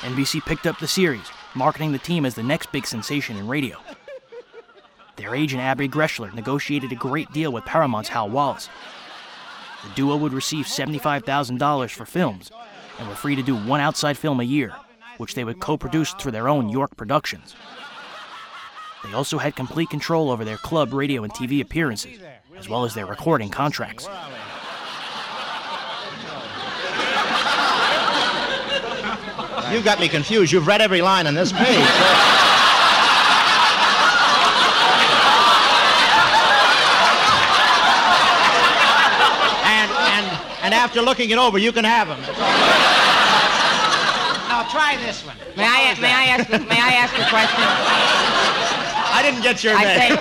[0.01, 3.77] NBC picked up the series, marketing the team as the next big sensation in radio.
[5.15, 8.69] Their agent Abby Greshler negotiated a great deal with Paramount's Hal Wallis.
[9.83, 12.51] The duo would receive $75,000 for films
[12.99, 14.73] and were free to do one outside film a year,
[15.17, 17.55] which they would co produce through their own York Productions.
[19.03, 22.19] They also had complete control over their club radio and TV appearances,
[22.57, 24.07] as well as their recording contracts.
[29.71, 30.51] You got me confused.
[30.51, 31.59] You've read every line on this page.
[39.65, 40.29] and,
[40.65, 42.19] and, and after looking it over, you can have them.
[44.55, 45.35] Now try this one.
[45.57, 47.65] May I, may I ask, may I ask a question?
[49.11, 50.11] I didn't get your I name.
[50.11, 50.15] say,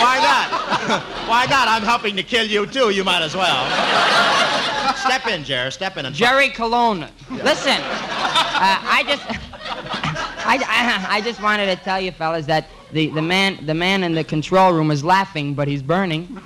[0.00, 1.02] Why not?
[1.28, 1.68] Why not?
[1.68, 2.88] I'm helping to kill you too.
[2.90, 3.66] You might as well.
[4.96, 5.70] Step in, Jerry.
[5.70, 7.10] Step in and Jerry Colonna.
[7.30, 9.24] Listen, uh, I just,
[10.48, 14.02] I, I, I just wanted to tell you fellas that the, the man the man
[14.02, 16.26] in the control room is laughing, but he's burning.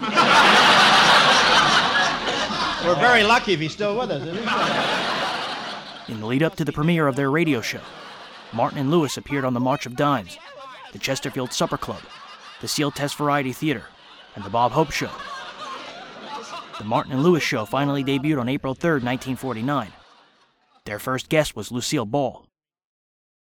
[2.84, 6.12] We're very lucky if he's still with us, isn't he?
[6.12, 7.80] In the lead up to the premiere of their radio show,
[8.52, 10.36] Martin and Lewis appeared on the March of Dimes,
[10.92, 12.02] the Chesterfield Supper Club,
[12.60, 13.84] the Sealtest Variety Theater,
[14.34, 15.10] and the Bob Hope Show.
[16.78, 19.92] The Martin and Lewis Show finally debuted on April 3, 1949.
[20.84, 22.44] Their first guest was Lucille Ball.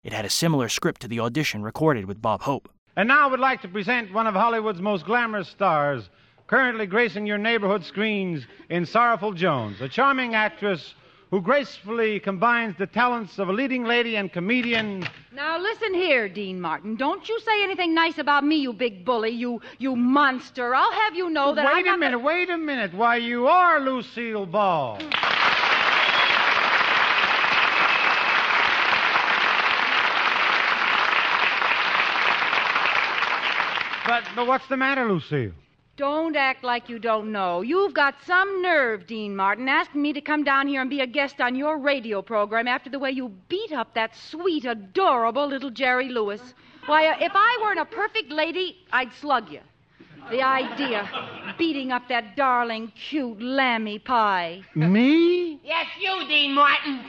[0.06, 2.68] It had a similar script to the audition recorded with Bob Hope.
[2.94, 6.08] And now I would like to present one of Hollywood's most glamorous stars,
[6.46, 10.94] currently gracing your neighborhood screens in Sorrowful Jones, a charming actress
[11.32, 15.08] who gracefully combines the talents of a leading lady and comedian.
[15.32, 16.94] Now listen here, Dean Martin.
[16.94, 20.72] Don't you say anything nice about me, you big bully, you you monster.
[20.72, 22.94] I'll have you know that wait I'm a not minute, wait a minute.
[22.94, 25.00] Why, you are Lucille Ball.
[34.06, 35.52] But, but what's the matter, Lucille?
[35.96, 37.62] Don't act like you don't know.
[37.62, 41.06] You've got some nerve, Dean Martin, asking me to come down here and be a
[41.06, 45.70] guest on your radio program after the way you beat up that sweet, adorable little
[45.70, 46.54] Jerry Lewis.
[46.84, 49.60] Why, uh, if I weren't a perfect lady, I'd slug you.
[50.30, 51.08] The idea,
[51.56, 54.62] beating up that darling, cute lammy pie.
[54.74, 55.60] Me?
[55.64, 57.00] Yes, you, Dean Martin.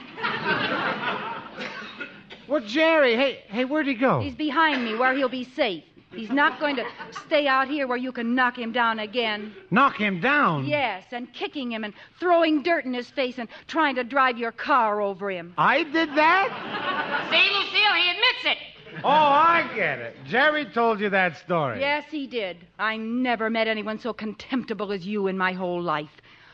[2.48, 4.20] Well, Jerry, hey, hey, where'd he go?
[4.20, 5.84] He's behind me where he'll be safe.
[6.12, 6.84] He's not going to
[7.26, 9.52] stay out here where you can knock him down again.
[9.70, 10.66] Knock him down?
[10.66, 14.52] Yes, and kicking him and throwing dirt in his face and trying to drive your
[14.52, 15.52] car over him.
[15.58, 17.28] I did that?
[17.30, 18.58] See, Lucille, he admits it.
[19.04, 20.16] Oh, I get it.
[20.26, 21.78] Jerry told you that story.
[21.80, 22.56] Yes, he did.
[22.78, 26.10] I never met anyone so contemptible as you in my whole life.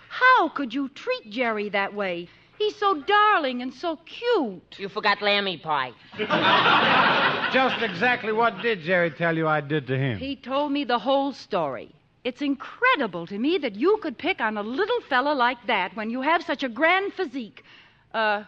[0.08, 2.28] How could you treat Jerry that way?
[2.58, 4.76] He's so darling and so cute.
[4.78, 5.92] You forgot lammy pie.
[7.52, 10.18] Just exactly what did Jerry tell you I did to him?
[10.18, 11.94] He told me the whole story.
[12.22, 16.10] It's incredible to me that you could pick on a little fella like that when
[16.10, 17.64] you have such a grand physique.
[18.12, 18.44] Uh,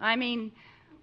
[0.00, 0.50] I mean,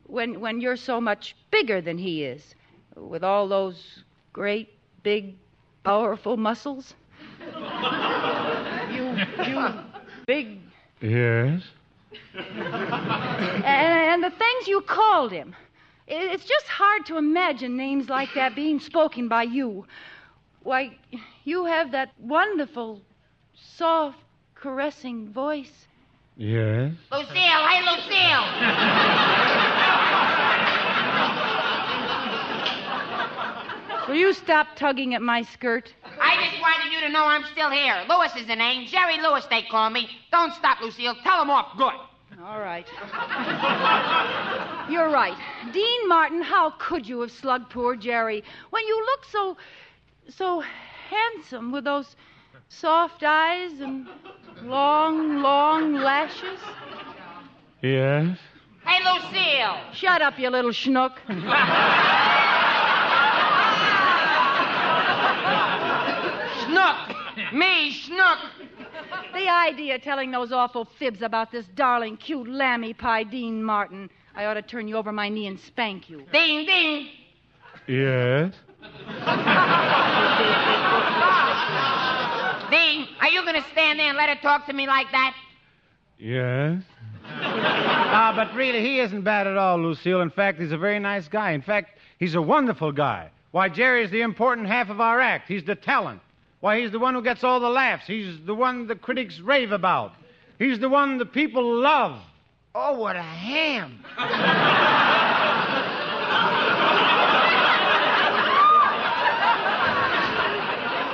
[0.08, 2.56] when when you're so much bigger than he is,
[2.96, 4.04] with all those
[4.34, 4.70] great,
[5.04, 5.36] big,
[5.84, 6.94] powerful muscles.
[8.92, 9.16] you,
[9.48, 9.70] you,
[10.28, 10.60] big,
[11.02, 11.62] Yes.
[13.66, 15.56] and, and the things you called him.
[16.08, 19.86] It's just hard to imagine names like that being spoken by you.
[20.64, 20.98] Why,
[21.44, 23.02] you have that wonderful,
[23.54, 24.18] soft,
[24.56, 25.88] caressing voice.
[26.36, 26.94] Yes.
[27.12, 28.46] Lucille, hey, Lucille.
[34.08, 35.94] Will you stop tugging at my skirt?
[36.20, 38.04] I just wanted you to know I'm still here.
[38.10, 38.88] Lewis is the name.
[38.88, 40.10] Jerry Lewis, they call me.
[40.32, 41.16] Don't stop, Lucille.
[41.24, 41.94] Tell him off good.
[42.46, 42.88] All right.
[44.90, 45.36] You're right.
[45.74, 49.58] Dean Martin, how could you have slugged poor Jerry when you look so,
[50.30, 50.64] so
[51.10, 52.16] handsome with those
[52.70, 54.08] soft eyes and
[54.64, 56.60] long, long lashes?
[57.82, 58.38] Yes.
[58.86, 59.78] Hey, Lucille.
[59.94, 61.18] Shut up, you little schnook.
[66.64, 67.54] Schnook.
[67.54, 68.40] Me, Schnook.
[69.34, 74.10] The idea of telling those awful fibs about this darling, cute lammy pie, Dean Martin.
[74.36, 76.24] I ought to turn you over my knee and spank you.
[76.32, 77.08] Ding, ding.
[77.88, 78.54] Yes.
[82.70, 85.36] Dean, are you going to stand there and let her talk to me like that?
[86.18, 86.82] Yes.
[87.26, 90.22] Ah, but really, he isn't bad at all, Lucille.
[90.22, 91.52] In fact, he's a very nice guy.
[91.52, 93.30] In fact, he's a wonderful guy.
[93.52, 95.48] Why, Jerry's the important half of our act.
[95.48, 96.22] He's the talent.
[96.60, 98.06] Why, he's the one who gets all the laughs.
[98.06, 100.14] He's the one the critics rave about.
[100.58, 102.20] He's the one the people love.
[102.76, 104.04] Oh, what a ham.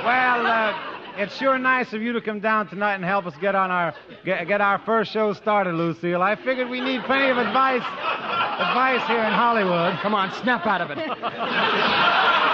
[0.04, 0.78] Well, uh,
[1.16, 3.94] it's sure nice of you to come down tonight and help us get on our
[4.24, 6.22] get, get our first show started, Lucille.
[6.22, 9.98] I figured we need plenty of advice advice here in Hollywood.
[10.00, 12.42] Come on, snap out of it.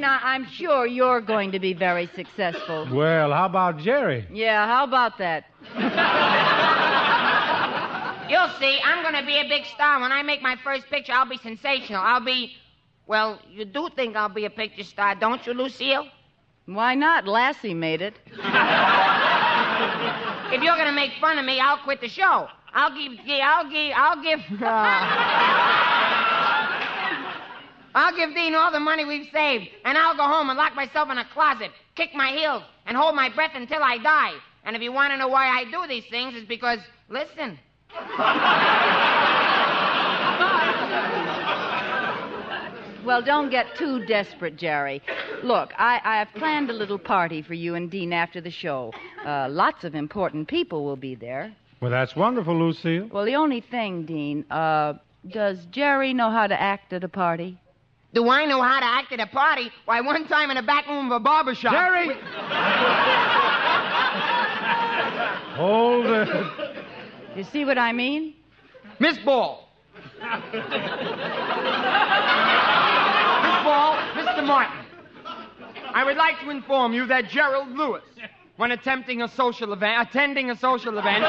[0.00, 2.88] Dean, I- I'm sure you're going to be very successful.
[2.90, 4.26] Well, how about Jerry?
[4.32, 5.44] Yeah, how about that?
[8.30, 8.78] You'll see.
[8.82, 10.00] I'm going to be a big star.
[10.00, 12.00] When I make my first picture, I'll be sensational.
[12.00, 12.52] I'll be.
[13.06, 16.06] Well, you do think I'll be a picture star, don't you, Lucille?
[16.64, 17.26] Why not?
[17.26, 18.14] Lassie made it.
[20.52, 22.48] If you're going to make fun of me, I'll quit the show.
[22.72, 23.12] I'll give.
[23.42, 23.92] I'll give.
[23.96, 24.40] I'll give.
[24.60, 26.29] Uh,
[27.94, 31.10] I'll give Dean all the money we've saved, and I'll go home and lock myself
[31.10, 34.34] in a closet, kick my heels, and hold my breath until I die.
[34.64, 37.58] And if you want to know why I do these things, it's because, listen.
[43.04, 45.02] Well, don't get too desperate, Jerry.
[45.42, 48.92] Look, I, I have planned a little party for you and Dean after the show.
[49.24, 51.52] Uh, lots of important people will be there.
[51.80, 53.08] Well, that's wonderful, Lucille.
[53.10, 54.94] Well, the only thing, Dean, uh,
[55.26, 57.58] does Jerry know how to act at a party?
[58.12, 59.70] Do I know how to act at a party?
[59.84, 61.72] Why, one time in the back room of a barber shop.
[61.72, 62.08] Jerry!
[62.08, 62.14] we-
[65.56, 66.76] Hold it.
[67.36, 68.34] You see what I mean?
[68.98, 69.68] Miss Ball.
[70.20, 70.24] Miss
[73.62, 74.44] Ball, Mr.
[74.44, 74.76] Martin.
[75.92, 78.02] I would like to inform you that Gerald Lewis,
[78.56, 81.24] when attempting a social event, attending a social event,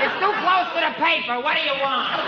[0.00, 1.40] it's too close to the paper.
[1.40, 2.20] What do you want?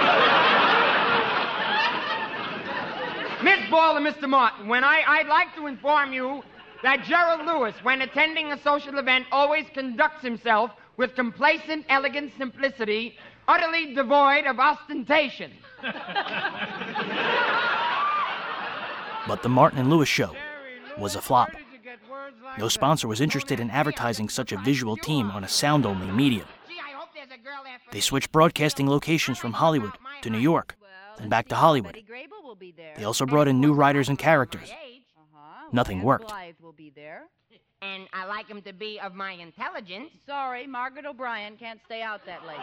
[3.45, 4.29] Miss Ball and Mr.
[4.29, 6.43] Martin, when I, I'd like to inform you
[6.83, 13.17] that Gerald Lewis, when attending a social event, always conducts himself with complacent, elegant simplicity,
[13.49, 15.53] utterly devoid of ostentation.
[19.29, 20.35] But the Martin and Lewis show
[20.99, 21.51] was a flop.
[22.59, 26.47] No sponsor was interested in advertising such a visual team on a sound only medium.
[27.93, 29.93] They switched broadcasting locations from Hollywood
[30.23, 30.77] to New York,
[31.19, 32.03] then back to Hollywood.
[32.97, 34.73] They also brought in new writers and characters.
[35.73, 36.33] Nothing worked.
[38.23, 40.11] And I like him to be of my intelligence.
[40.27, 42.57] Sorry, Margaret O'Brien can't stay out that late.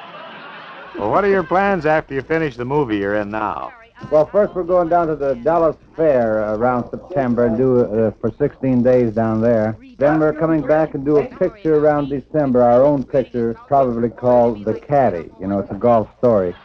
[0.98, 3.74] Well, what are your plans after you finish the movie you're in now?
[4.10, 8.32] Well, first we're going down to the Dallas Fair around September and do uh, for
[8.38, 9.78] 16 days down there.
[9.98, 14.64] Then we're coming back and do a picture around December, our own picture, probably called
[14.64, 15.30] The Caddy.
[15.42, 16.56] You know, it's a golf story.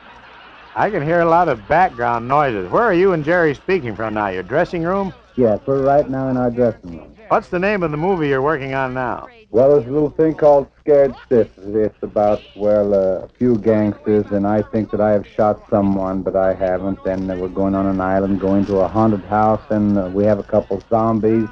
[0.76, 2.70] I can hear a lot of background noises.
[2.70, 4.28] Where are you and Jerry speaking from now?
[4.28, 5.12] Your dressing room?
[5.36, 7.13] Yes, we're right now in our dressing room.
[7.28, 9.30] What's the name of the movie you're working on now?
[9.50, 11.48] Well, there's a little thing called Scared Stiff.
[11.58, 16.22] It's about, well, uh, a few gangsters, and I think that I have shot someone,
[16.22, 16.98] but I haven't.
[17.06, 20.38] And we're going on an island, going to a haunted house, and uh, we have
[20.38, 21.48] a couple zombies,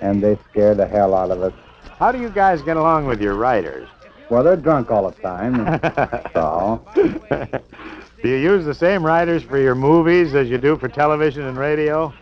[0.00, 1.52] and they scare the hell out of us.
[1.98, 3.88] How do you guys get along with your writers?
[4.30, 5.64] Well, they're drunk all the time.
[5.82, 6.88] That's all.
[6.94, 11.58] Do you use the same writers for your movies as you do for television and
[11.58, 12.12] radio?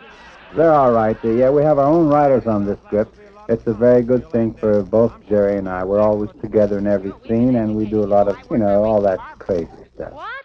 [0.55, 1.17] They're all right.
[1.23, 3.17] Yeah, we have our own writers on this script.
[3.49, 5.85] It's a very good thing for both Jerry and I.
[5.85, 9.01] We're always together in every scene, and we do a lot of, you know, all
[9.03, 10.13] that crazy stuff.
[10.13, 10.45] What?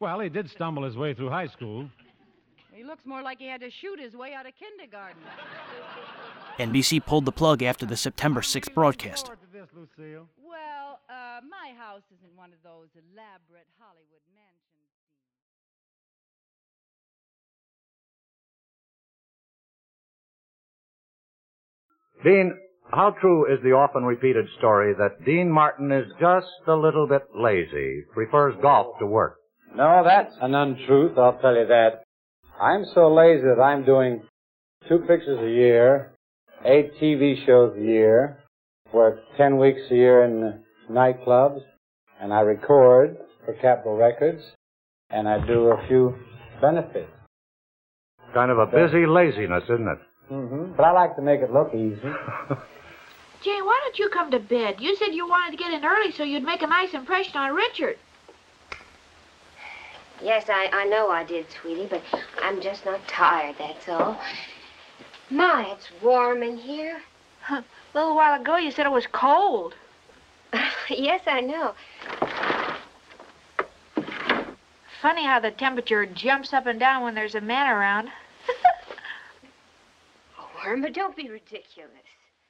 [0.00, 1.88] Well, he did stumble his way through high school.
[2.72, 5.22] He looks more like he had to shoot his way out of kindergarten.
[6.58, 9.30] NBC pulled the plug after the September 6th broadcast.
[9.56, 14.20] Well, uh, my house isn't one of those elaborate Hollywood
[22.24, 22.58] Dean,
[22.90, 27.22] how true is the often repeated story that Dean Martin is just a little bit
[27.34, 29.36] lazy, prefers golf to work?
[29.76, 32.02] No, that's an untruth, I'll tell you that.
[32.58, 34.22] I'm so lazy that I'm doing
[34.88, 36.12] two pictures a year,
[36.64, 38.38] eight TV shows a year,
[38.92, 40.60] work ten weeks a year in
[40.90, 41.60] nightclubs,
[42.22, 44.42] and I record for Capitol Records,
[45.10, 46.14] and I do a few
[46.62, 47.10] benefits.
[48.32, 49.98] Kind of a busy laziness, isn't it?
[50.28, 52.00] Hmm But I like to make it look easy.
[53.42, 54.80] Jay, why don't you come to bed?
[54.80, 57.54] You said you wanted to get in early so you'd make a nice impression on
[57.54, 57.98] Richard.
[60.22, 62.02] Yes, I, I know I did, sweetie, but
[62.40, 64.18] I'm just not tired, that's all.
[65.28, 67.02] My, it's warm in here.
[67.50, 67.62] A
[67.94, 69.74] little while ago you said it was cold.
[70.88, 71.74] yes, I know.
[75.02, 78.08] Funny how the temperature jumps up and down when there's a man around.
[80.66, 81.90] Irma, don't be ridiculous.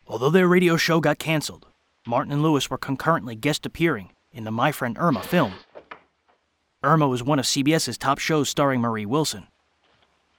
[0.07, 1.67] Although their radio show got canceled,
[2.07, 5.55] Martin and Lewis were concurrently guest appearing in the My Friend Irma film.
[6.83, 9.49] Irma was one of CBS's top shows starring Marie Wilson.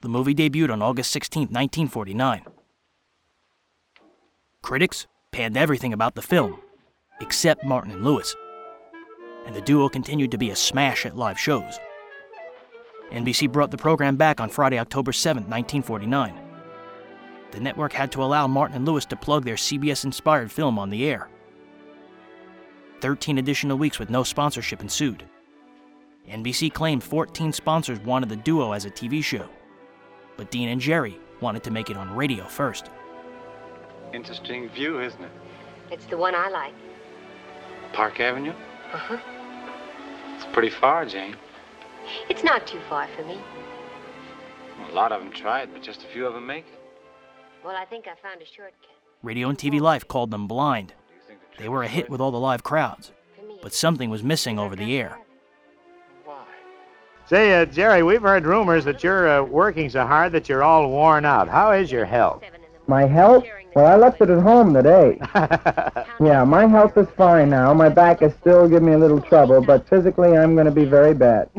[0.00, 2.44] The movie debuted on August 16, 1949.
[4.62, 6.60] Critics panned everything about the film,
[7.20, 8.34] except Martin and Lewis.
[9.44, 11.78] And the duo continued to be a smash at live shows.
[13.10, 16.45] NBC brought the program back on Friday, October 7, 1949
[17.52, 20.90] the network had to allow Martin and Lewis to plug their CBS inspired film on
[20.90, 21.28] the air.
[23.00, 25.24] 13 additional weeks with no sponsorship ensued.
[26.28, 29.48] NBC claimed 14 sponsors wanted the duo as a TV show,
[30.36, 32.90] but Dean and Jerry wanted to make it on radio first.
[34.12, 35.30] Interesting view, isn't it?
[35.90, 36.74] It's the one I like.
[37.92, 38.52] Park Avenue?
[38.92, 39.18] Uh-huh.
[40.34, 41.36] It's pretty far, Jane.
[42.28, 43.38] It's not too far for me.
[44.90, 46.75] A lot of them tried, but just a few of them make it.
[47.66, 48.76] Well, I think I found a shortcut.
[49.24, 50.92] Radio and TV Life called them blind.
[51.58, 53.10] They were a hit with all the live crowds,
[53.60, 55.18] but something was missing over the air.
[57.28, 60.88] Say, uh, Jerry, we've heard rumors that you're uh, working so hard that you're all
[60.88, 61.48] worn out.
[61.48, 62.44] How is your health?
[62.86, 63.44] My health?
[63.76, 65.18] Well, I left it at home today.
[66.18, 67.74] yeah, my health is fine now.
[67.74, 70.86] My back is still giving me a little trouble, but physically I'm going to be
[70.86, 71.50] very bad.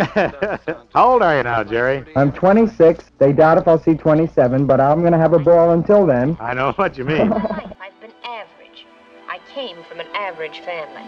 [0.96, 2.04] How old are you now, Jerry?
[2.16, 3.12] I'm 26.
[3.20, 6.36] They doubt if I'll see 27, but I'm going to have a ball until then.
[6.40, 7.32] I know what you mean.
[7.32, 8.88] I've been average.
[9.30, 11.04] I came from an average family.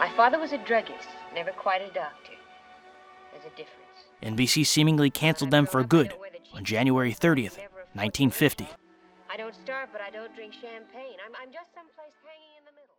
[0.00, 1.06] My father was a druggist,
[1.36, 2.32] never quite a doctor.
[3.30, 3.78] There's a difference.
[4.24, 6.12] NBC seemingly canceled them for good
[6.52, 7.58] on January 30th,
[7.94, 8.66] 1950.
[9.32, 11.16] I don't starve, but I don't drink champagne.
[11.24, 12.96] I'm, I'm just someplace hanging in the middle.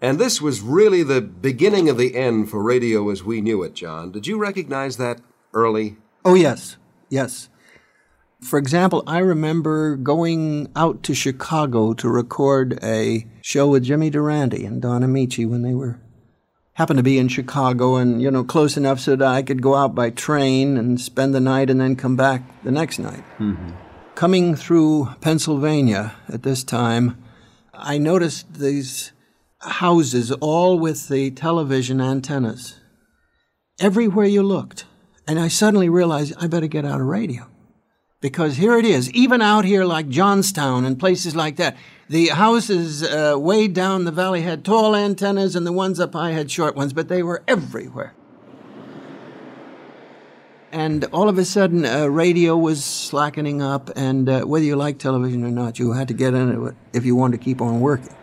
[0.00, 3.74] And this was really the beginning of the end for radio as we knew it,
[3.74, 4.10] John.
[4.10, 5.20] Did you recognize that
[5.52, 5.98] early?
[6.24, 6.78] Oh, yes.
[7.10, 7.50] Yes.
[8.42, 14.64] For example, I remember going out to Chicago to record a show with Jimmy Durante
[14.64, 16.00] and Don Ameche when they were
[16.74, 19.74] happened to be in Chicago and you know close enough so that I could go
[19.74, 23.22] out by train and spend the night and then come back the next night.
[23.38, 23.70] Mm-hmm.
[24.14, 27.22] Coming through Pennsylvania at this time,
[27.72, 29.12] I noticed these
[29.60, 32.80] houses all with the television antennas
[33.80, 34.84] everywhere you looked.
[35.26, 37.46] And I suddenly realized I better get out of radio.
[38.22, 41.76] Because here it is, even out here like Johnstown and places like that,
[42.08, 46.30] the houses uh, way down the valley had tall antennas and the ones up high
[46.30, 48.14] had short ones, but they were everywhere.
[50.70, 55.00] And all of a sudden, uh, radio was slackening up, and uh, whether you liked
[55.00, 57.80] television or not, you had to get into it if you wanted to keep on
[57.80, 58.14] working.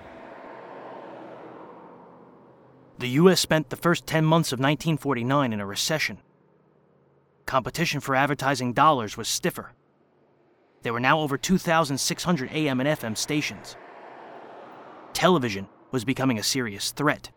[2.99, 3.41] The U.S.
[3.41, 6.19] spent the first 10 months of 1949 in a recession.
[7.45, 9.73] Competition for advertising dollars was stiffer.
[10.81, 13.75] There were now over 2,600 AM and FM stations.
[15.13, 17.31] Television was becoming a serious threat.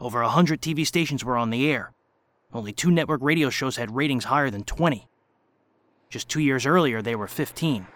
[0.00, 1.92] Over 100 TV stations were on the air.
[2.52, 5.06] Only two network radio shows had ratings higher than 20.
[6.10, 7.86] Just two years earlier, they were 15.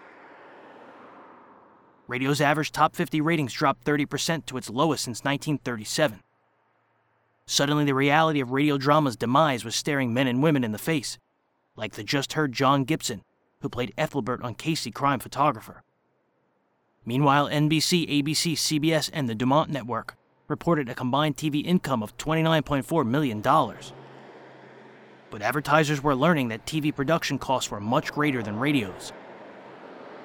[2.07, 6.21] Radio's average top 50 ratings dropped 30% to its lowest since 1937.
[7.45, 11.19] Suddenly, the reality of radio drama's demise was staring men and women in the face,
[11.75, 13.23] like the just heard John Gibson,
[13.61, 15.83] who played Ethelbert on Casey Crime Photographer.
[17.05, 20.15] Meanwhile, NBC, ABC, CBS, and the Dumont Network
[20.47, 23.41] reported a combined TV income of $29.4 million.
[25.29, 29.11] But advertisers were learning that TV production costs were much greater than radio's.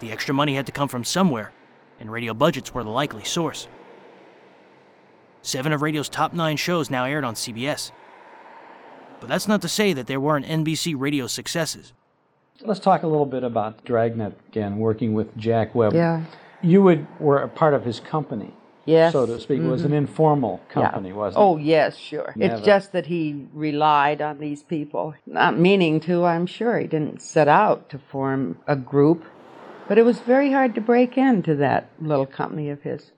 [0.01, 1.53] The extra money had to come from somewhere,
[2.01, 3.69] and radio budgets were the likely source.
[5.43, 7.91] Seven of radio's top nine shows now aired on CBS.
[9.21, 11.93] But that's not to say that there weren't NBC radio successes.
[12.65, 15.95] Let's talk a little bit about Dragnet again, working with Jack Webb.
[15.95, 16.23] Yeah.
[16.63, 19.13] You would, were a part of his company, Yes.
[19.13, 19.61] so to speak.
[19.61, 19.97] It was an Mhm.
[19.97, 20.73] informal Yeah.
[20.75, 21.45] company, wasn't it?
[21.45, 22.33] Oh, yes, sure.
[22.37, 22.55] Never.
[22.55, 25.15] It's just that he relied on these people.
[25.27, 26.79] Not meaning to, I'm sure.
[26.79, 29.25] He didn't set out to form a group.
[29.89, 33.11] But it was very hard to break into that little company of his.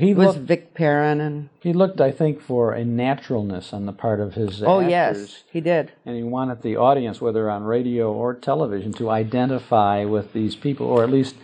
[0.00, 1.48] He was looked- Vic Perrin and.
[1.60, 4.90] He looked, I think, for a naturalness on the part of his Oh, actors.
[4.90, 5.92] yes, he did.
[6.06, 10.86] And he wanted the audience, whether on radio or television, to identify with these people,
[10.86, 11.36] or at least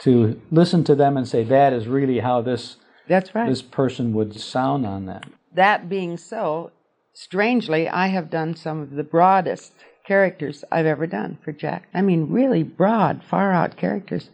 [0.00, 2.76] to listen to them and say, that is really how this,
[3.08, 3.48] That's right.
[3.48, 5.24] this person would sound on that.
[5.54, 6.70] That being so,
[7.14, 9.72] strangely, I have done some of the broadest
[10.06, 11.88] characters I've ever done for Jack.
[11.92, 14.30] I mean, really broad, far out characters,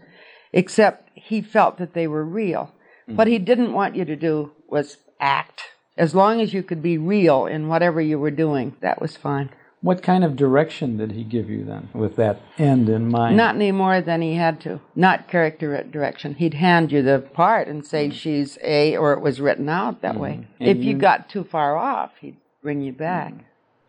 [0.52, 2.72] except he felt that they were real.
[3.08, 3.16] Mm-hmm.
[3.16, 5.62] What he didn't want you to do was act.
[5.96, 9.50] As long as you could be real in whatever you were doing, that was fine.
[9.82, 13.36] What kind of direction did he give you then, with that end in mind?
[13.36, 14.80] Not any more than he had to.
[14.94, 16.34] Not character direction.
[16.36, 18.14] He'd hand you the part and say mm-hmm.
[18.14, 20.30] she's A, or it was written out that way.
[20.34, 20.62] Mm-hmm.
[20.62, 23.34] And If you you- got too far off, he'd bring you back.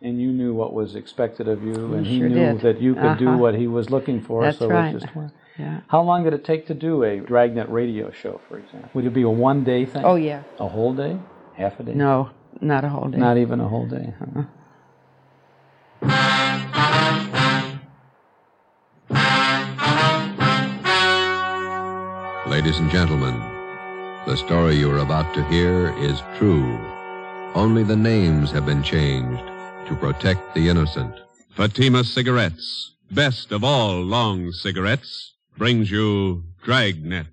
[0.02, 2.60] and you knew what was expected of you, and he sure knew did.
[2.62, 3.38] that you could do Uh-huh.
[3.38, 4.42] what he was looking for.
[4.42, 4.94] That's so right.
[4.94, 5.32] it just went.
[5.58, 5.80] Yeah.
[5.88, 8.90] How long did it take to do a Dragnet radio show, for example?
[8.94, 10.04] Would it be a one-day thing?
[10.04, 10.42] Oh, yeah.
[10.58, 11.16] A whole day?
[11.56, 11.94] Half a day?
[11.94, 13.18] No, not a whole day.
[13.18, 14.12] Not even a whole day.
[14.18, 14.44] Huh?
[22.48, 23.38] Ladies and gentlemen,
[24.26, 26.78] the story you are about to hear is true.
[27.54, 29.42] Only the names have been changed
[29.86, 31.14] to protect the innocent.
[31.50, 37.26] Fatima Cigarettes, best of all long cigarettes, brings you Dragnet.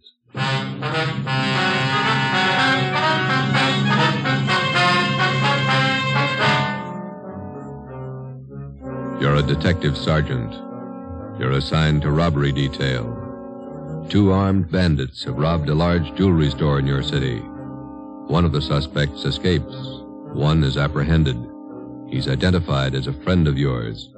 [9.20, 10.54] You're a detective sergeant.
[11.40, 13.18] You're assigned to robbery detail.
[14.10, 17.40] Two armed bandits have robbed a large jewelry store in your city.
[18.28, 19.76] One of the suspects escapes.
[20.34, 21.38] One is apprehended.
[22.10, 24.10] He's identified as a friend of yours.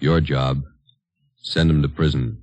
[0.00, 0.62] Your job,
[1.42, 2.42] send him to prison.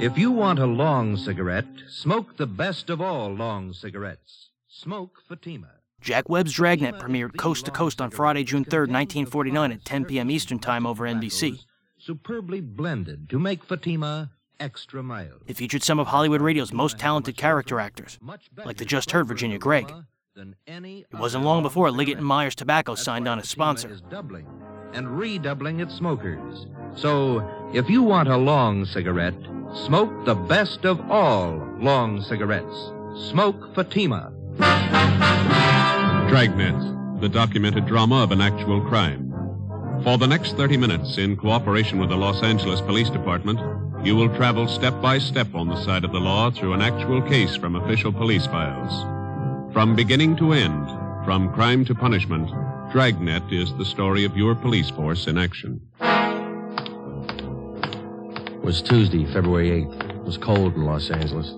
[0.00, 4.50] If you want a long cigarette, smoke the best of all long cigarettes.
[4.68, 5.70] Smoke Fatima.
[6.00, 10.30] Jack Webb's Dragnet premiered coast to coast on Friday, June 3, 1949 at 10 p.m.
[10.30, 11.64] Eastern Time over NBC.
[11.98, 15.42] Superbly blended to make Fatima extra mild.
[15.46, 18.18] It featured some of Hollywood radio's most talented character actors,
[18.64, 19.92] like the just heard Virginia Gregg.
[20.36, 23.96] It wasn't long before Liggett and Myers Tobacco signed on as sponsor.
[24.10, 24.46] Doubling
[24.92, 26.66] and redoubling its smokers.
[26.96, 27.42] So,
[27.72, 29.34] if you want a long cigarette,
[29.86, 32.92] smoke the best of all long cigarettes.
[33.30, 34.32] Smoke Fatima.
[36.28, 39.32] Dragnet, the documented drama of an actual crime.
[40.04, 43.58] For the next 30 minutes, in cooperation with the Los Angeles Police Department,
[44.04, 47.22] you will travel step by step on the side of the law through an actual
[47.22, 48.92] case from official police files.
[49.72, 50.86] From beginning to end,
[51.24, 52.50] from crime to punishment,
[52.92, 55.80] Dragnet is the story of your police force in action.
[58.64, 60.10] It was Tuesday, February 8th.
[60.10, 61.52] It was cold in Los Angeles.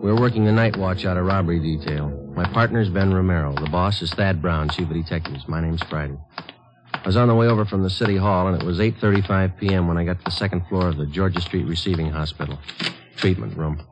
[0.00, 2.10] We were working the night watch out of robbery detail.
[2.36, 3.56] My partner's Ben Romero.
[3.56, 5.48] The boss is Thad Brown, chief of detectives.
[5.48, 6.16] My name's Friday.
[6.92, 9.88] I was on the way over from the city hall, and it was 8.35 p.m.
[9.88, 12.56] when I got to the second floor of the Georgia Street Receiving Hospital.
[13.16, 13.84] Treatment room.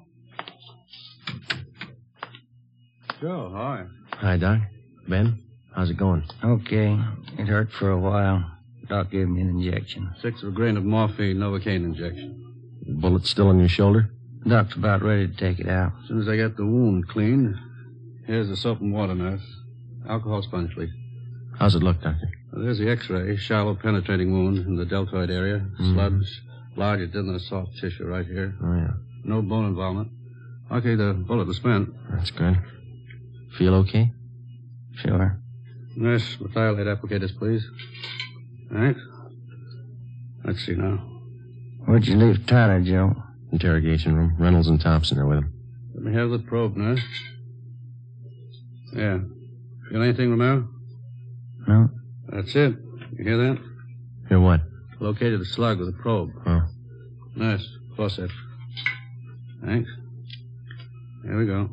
[3.20, 3.86] Joe, hi.
[4.18, 4.60] Hi, Doc.
[5.08, 5.42] Ben,
[5.74, 6.22] how's it going?
[6.44, 6.96] Okay.
[7.38, 8.48] It hurt for a while.
[8.88, 10.14] Doc gave me an injection.
[10.22, 12.50] Six of a grain of morphine, Novocaine injection.
[12.86, 14.10] Bullet still in your shoulder?
[14.46, 15.92] Doc's about ready to take it out.
[16.02, 17.54] As soon as I get the wound cleaned,
[18.26, 19.42] here's the soap and water, nurse.
[20.08, 20.90] Alcohol sponge, please.
[21.58, 22.28] How's it look, Doctor?
[22.52, 23.36] Well, there's the x-ray.
[23.36, 25.64] Shallow penetrating wound in the deltoid area.
[25.80, 25.94] Mhm.
[25.94, 26.42] Sludge
[26.76, 28.54] lodged in the soft tissue right here.
[28.62, 28.92] Oh, yeah.
[29.24, 30.08] No bone involvement.
[30.70, 31.90] Okay, the bullet was spent.
[32.10, 32.58] That's good.
[33.58, 34.10] Feel okay?
[34.94, 35.38] Sure.
[35.96, 37.64] Nurse, merthiolate applicators, please.
[38.72, 39.00] Thanks.
[40.44, 41.11] Let's see now.
[41.86, 43.14] Where'd you leave Tyler, Joe?
[43.52, 44.36] Interrogation room.
[44.38, 45.52] Reynolds and Thompson are with him.
[45.94, 47.02] Let me have the probe, nurse.
[48.94, 49.18] Yeah.
[49.90, 50.68] Feel anything, Romero?
[51.66, 51.90] No.
[52.28, 52.76] That's it.
[53.16, 53.58] You hear that?
[54.28, 54.60] Hear what?
[55.00, 56.30] Located the slug with a probe.
[56.46, 56.62] Oh.
[57.34, 58.30] Nurse, faucet.
[59.64, 59.90] Thanks.
[61.24, 61.68] Here we go.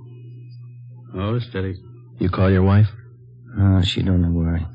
[1.16, 1.82] Oh, it steady.
[2.20, 2.88] You call your wife?
[3.58, 4.66] Oh, she don't worry.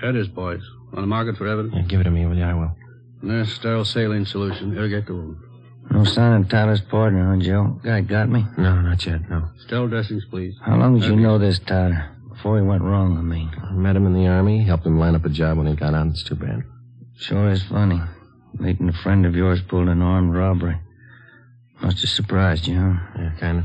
[0.00, 0.62] Here it is, boys.
[0.96, 1.74] Want the mark it for evidence?
[1.76, 2.42] Yeah, give it to me, will you?
[2.42, 2.72] I will.
[3.20, 4.74] Nurse, sterile saline solution.
[4.74, 5.36] Irrigate the wound.
[5.90, 7.78] No sign of Tyler's partner, huh, Joe?
[7.84, 8.46] Guy got me?
[8.56, 9.50] No, not yet, no.
[9.66, 10.54] Sterile dressings, please.
[10.64, 12.16] How long did you know this, Tyler?
[12.30, 13.50] Before he went wrong, I mean.
[13.62, 15.92] I met him in the Army, helped him line up a job when he got
[15.92, 16.06] out.
[16.06, 16.62] It's too bad.
[17.18, 18.00] Sure is funny.
[18.54, 20.80] Meeting a friend of yours pulled an armed robbery.
[21.82, 22.94] Must have surprised you, huh?
[23.18, 23.64] Yeah, kind of.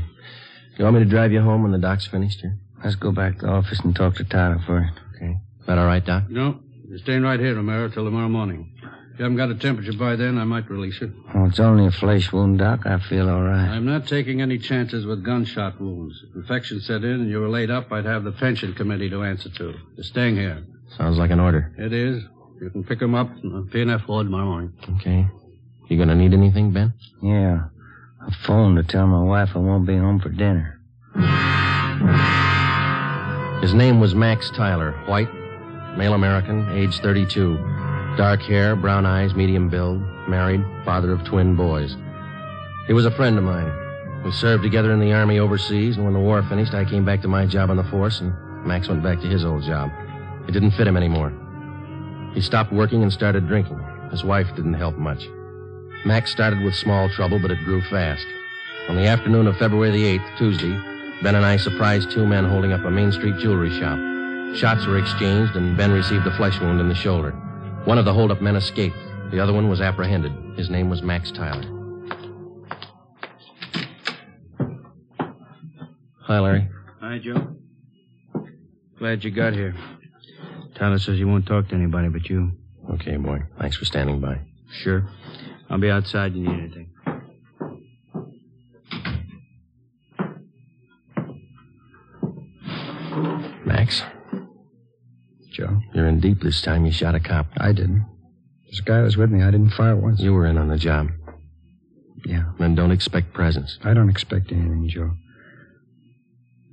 [0.76, 2.58] You want me to drive you home when the doc's finished here?
[2.84, 4.92] Let's go back to the office and talk to Tyler first.
[5.16, 5.38] Okay.
[5.60, 6.28] Is that all right, Doc?
[6.28, 6.60] No.
[6.92, 8.70] You're staying right here, Romero, till tomorrow morning.
[8.82, 11.10] If you haven't got a temperature by then, I might release you.
[11.34, 12.84] Oh, it's only a flesh wound, Doc.
[12.84, 13.66] I feel all right.
[13.66, 16.22] I'm not taking any chances with gunshot wounds.
[16.28, 19.22] If infection set in and you were laid up, I'd have the pension committee to
[19.22, 19.74] answer to.
[19.96, 20.66] You're staying here.
[20.98, 21.74] Sounds like an order.
[21.78, 22.24] It is.
[22.60, 24.74] You can pick him up in the P&F ward tomorrow morning.
[25.00, 25.26] Okay.
[25.88, 26.92] You gonna need anything, Ben?
[27.22, 27.68] Yeah.
[28.20, 30.78] I phoned to tell my wife I won't be home for dinner.
[33.62, 35.30] His name was Max Tyler, white,
[35.96, 37.56] male American, age 32.
[38.16, 41.96] Dark hair, brown eyes, medium build, married, father of twin boys.
[42.86, 43.72] He was a friend of mine.
[44.24, 47.22] We served together in the Army overseas, and when the war finished, I came back
[47.22, 48.34] to my job on the force, and
[48.66, 49.90] Max went back to his old job.
[50.48, 51.32] It didn't fit him anymore.
[52.34, 53.80] He stopped working and started drinking.
[54.10, 55.26] His wife didn't help much.
[56.04, 58.26] Max started with small trouble, but it grew fast.
[58.88, 60.72] On the afternoon of February the 8th, Tuesday,
[61.22, 64.11] Ben and I surprised two men holding up a Main Street jewelry shop.
[64.54, 67.30] Shots were exchanged, and Ben received a flesh wound in the shoulder.
[67.84, 68.96] One of the holdup men escaped.
[69.30, 70.32] The other one was apprehended.
[70.56, 71.64] His name was Max Tyler.
[76.20, 76.68] Hi, Larry.
[77.00, 77.56] Hi, Joe.
[78.98, 79.74] Glad you got here.
[80.76, 82.52] Tyler says he won't talk to anybody but you.
[82.94, 83.42] Okay, boy.
[83.58, 84.38] Thanks for standing by.
[84.70, 85.08] Sure.
[85.70, 86.32] I'll be outside.
[86.32, 86.88] if You need anything.
[93.64, 94.02] Max,
[95.52, 95.80] Joe?
[95.94, 96.84] you're in deep this time.
[96.86, 97.46] You shot a cop.
[97.56, 98.06] I didn't.
[98.70, 99.42] This guy was with me.
[99.42, 100.20] I didn't fire once.
[100.20, 101.08] You were in on the job.
[102.24, 102.44] Yeah.
[102.58, 103.78] Then don't expect presents.
[103.84, 105.12] I don't expect anything, Joe.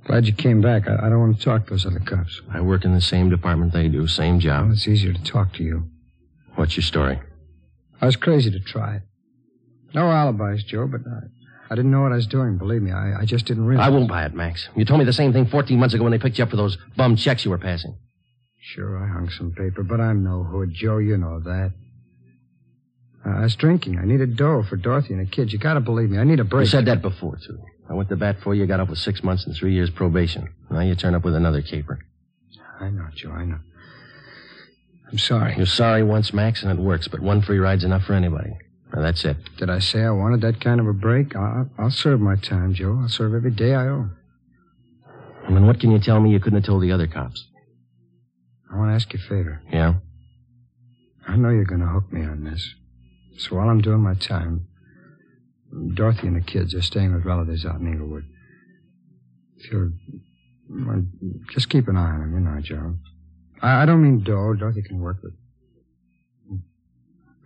[0.06, 0.88] Glad you came back.
[0.88, 2.40] I, I don't want to talk to those other cops.
[2.52, 4.64] I work in the same department they do, same job.
[4.64, 5.90] Well, it's easier to talk to you.
[6.54, 7.20] What's your story?
[8.00, 9.02] I was crazy to try it.
[9.94, 12.56] No alibis, Joe, but I, I didn't know what I was doing.
[12.56, 13.86] Believe me, I, I just didn't realize.
[13.86, 14.68] I won't buy it, Max.
[14.74, 16.56] You told me the same thing 14 months ago when they picked you up for
[16.56, 17.96] those bum checks you were passing.
[18.74, 20.98] Sure, I hung some paper, but I'm no hood, Joe.
[20.98, 21.72] You know that.
[23.26, 23.98] Uh, I was drinking.
[23.98, 25.52] I needed dough for Dorothy and the kids.
[25.52, 26.18] You gotta believe me.
[26.18, 26.66] I need a break.
[26.66, 27.58] You said that before, too.
[27.88, 30.48] I went to bat for you, got up with six months and three years probation.
[30.70, 31.98] Now you turn up with another caper.
[32.78, 33.32] I know, Joe.
[33.32, 33.58] I know.
[35.10, 35.56] I'm sorry.
[35.56, 38.56] You're sorry once, Max, and it works, but one free ride's enough for anybody.
[38.94, 39.36] Now, that's it.
[39.56, 41.34] Did I say I wanted that kind of a break?
[41.34, 43.00] I'll, I'll serve my time, Joe.
[43.02, 44.10] I'll serve every day I owe.
[45.46, 47.49] And then what can you tell me you couldn't have told the other cops?
[48.72, 49.62] I want to ask you a favor.
[49.70, 49.94] Yeah?
[51.26, 52.74] I know you're going to hook me on this.
[53.38, 54.68] So while I'm doing my time,
[55.94, 58.24] Dorothy and the kids are staying with relatives out in Inglewood.
[59.56, 59.90] If you're.
[60.68, 61.04] Well,
[61.50, 62.94] just keep an eye on them, you know, Joe.
[63.60, 64.54] I, I don't mean Doe.
[64.54, 65.34] Dorothy can work with.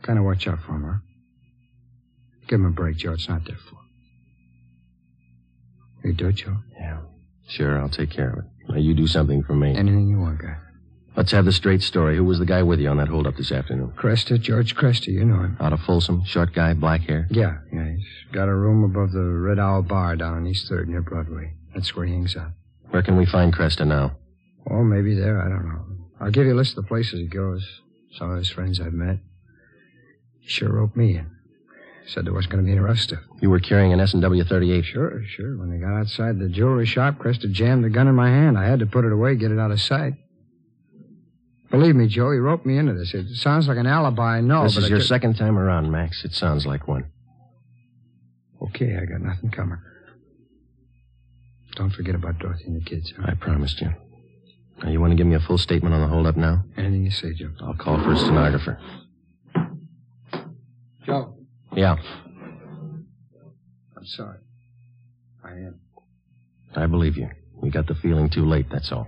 [0.02, 0.98] Kind of watch out for them, huh?
[2.48, 3.12] Give them a break, Joe.
[3.12, 3.80] It's not their fault.
[6.04, 6.58] You do it, Joe?
[6.78, 7.00] Yeah.
[7.48, 8.44] Sure, I'll take care of it.
[8.68, 9.74] Now, you do something for me.
[9.74, 10.56] Anything you want, guy.
[11.16, 12.16] Let's have the straight story.
[12.16, 13.92] Who was the guy with you on that holdup this afternoon?
[13.96, 15.56] Cresta, George Cresta, you know him.
[15.60, 17.28] Out of Folsom, short guy, black hair?
[17.30, 17.90] Yeah, yeah.
[17.96, 21.54] He's got a room above the Red Owl Bar down on East 3rd near Broadway.
[21.72, 22.50] That's where he hangs out.
[22.90, 24.16] Where can we find Cresta now?
[24.68, 25.40] Oh, maybe there.
[25.40, 25.84] I don't know.
[26.20, 27.64] I'll give you a list of the places he goes.
[28.16, 29.18] Some of his friends I've met.
[30.40, 31.30] He sure roped me in.
[32.06, 33.20] Said there wasn't going to be any rough stuff.
[33.40, 34.84] You were carrying an S&W 38?
[34.84, 35.56] Sure, sure.
[35.56, 38.58] When they got outside the jewelry shop, Cresta jammed the gun in my hand.
[38.58, 40.14] I had to put it away, get it out of sight.
[41.78, 43.12] Believe me, Joe, he roped me into this.
[43.14, 44.62] It sounds like an alibi, I know.
[44.64, 46.24] This is your could- second time around, Max.
[46.24, 47.06] It sounds like one.
[48.62, 49.78] Okay, I got nothing coming.
[51.76, 53.12] Don't forget about Dorothy and the kids.
[53.16, 53.24] Huh?
[53.28, 53.92] I promised you.
[54.82, 56.64] Now, you want to give me a full statement on the holdup now?
[56.76, 57.50] Anything you say, Joe.
[57.60, 58.78] I'll call for a stenographer.
[61.04, 61.36] Joe,
[61.76, 61.96] Yeah,
[63.96, 64.38] I'm sorry.
[65.44, 65.80] I am.
[66.76, 67.28] I believe you.
[67.60, 69.06] We got the feeling too late, that's all.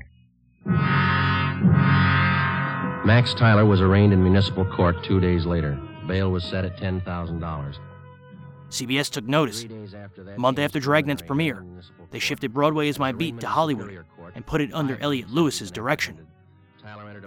[3.07, 5.79] Max Tyler was arraigned in municipal court two days later.
[6.09, 7.77] Bail was set at $10,000.
[8.69, 9.65] CBS took notice.
[9.65, 11.65] A month after Dragnet's premiere,
[12.11, 14.05] they shifted Broadway Is My Beat to Hollywood
[14.35, 16.27] and put it under Elliot Lewis's direction.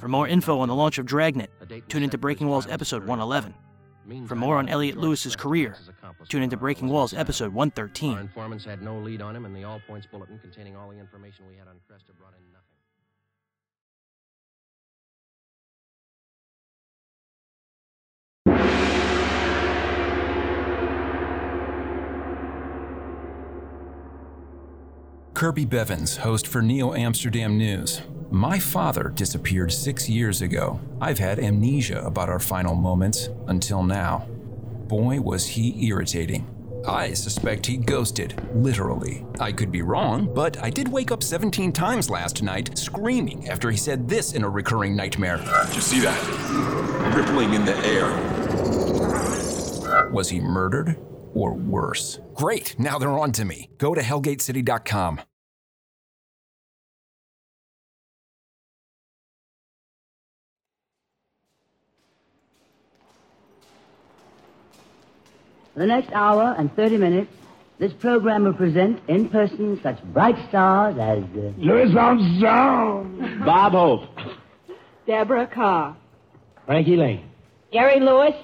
[0.01, 1.49] For more info on the launch of Dragnet,
[1.87, 3.53] tune into Breaking Walls episode 111.
[4.27, 5.77] For more on Elliot Lewis's career,
[6.27, 8.29] tune into Breaking Walls episode Our 113.
[25.39, 28.01] Kirby Bevins, host for Neo Amsterdam News.
[28.29, 30.81] My father disappeared six years ago.
[30.99, 34.27] I've had amnesia about our final moments until now.
[34.89, 36.45] Boy, was he irritating.
[36.85, 39.25] I suspect he ghosted, literally.
[39.39, 43.71] I could be wrong, but I did wake up 17 times last night screaming after
[43.71, 45.37] he said this in a recurring nightmare.
[45.37, 47.15] Did you see that?
[47.15, 48.09] Rippling in the air.
[50.11, 50.97] Was he murdered
[51.39, 52.19] or worse?
[52.35, 53.69] Great, now they're on to me.
[53.77, 55.21] Go to hellgatecity.com.
[65.73, 67.31] For the next hour and 30 minutes,
[67.79, 71.23] this program will present in person such bright stars as.
[71.23, 73.41] Uh, Louis Armstrong.
[73.45, 74.09] Bob Hope.
[75.07, 75.95] Deborah Kerr.
[76.65, 77.29] Frankie Laine.
[77.71, 78.35] Jerry Lewis.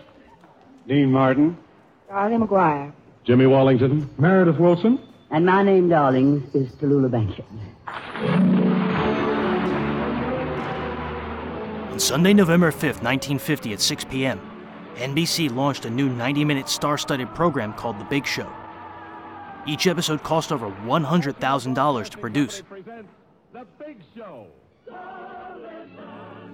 [0.87, 1.57] Dean Martin.
[2.07, 2.93] Charlie McGuire.
[3.23, 4.09] Jimmy Wallington.
[4.17, 4.99] Meredith Willson.
[5.31, 7.45] And my name, darlings, is Tallulah Bankhead.
[11.91, 14.39] On Sunday, November 5th, 1950, at 6 p.m.,
[14.95, 18.49] NBC launched a new 90 minute star studded program called The Big Show.
[19.65, 22.61] Each episode cost over $100,000 to produce.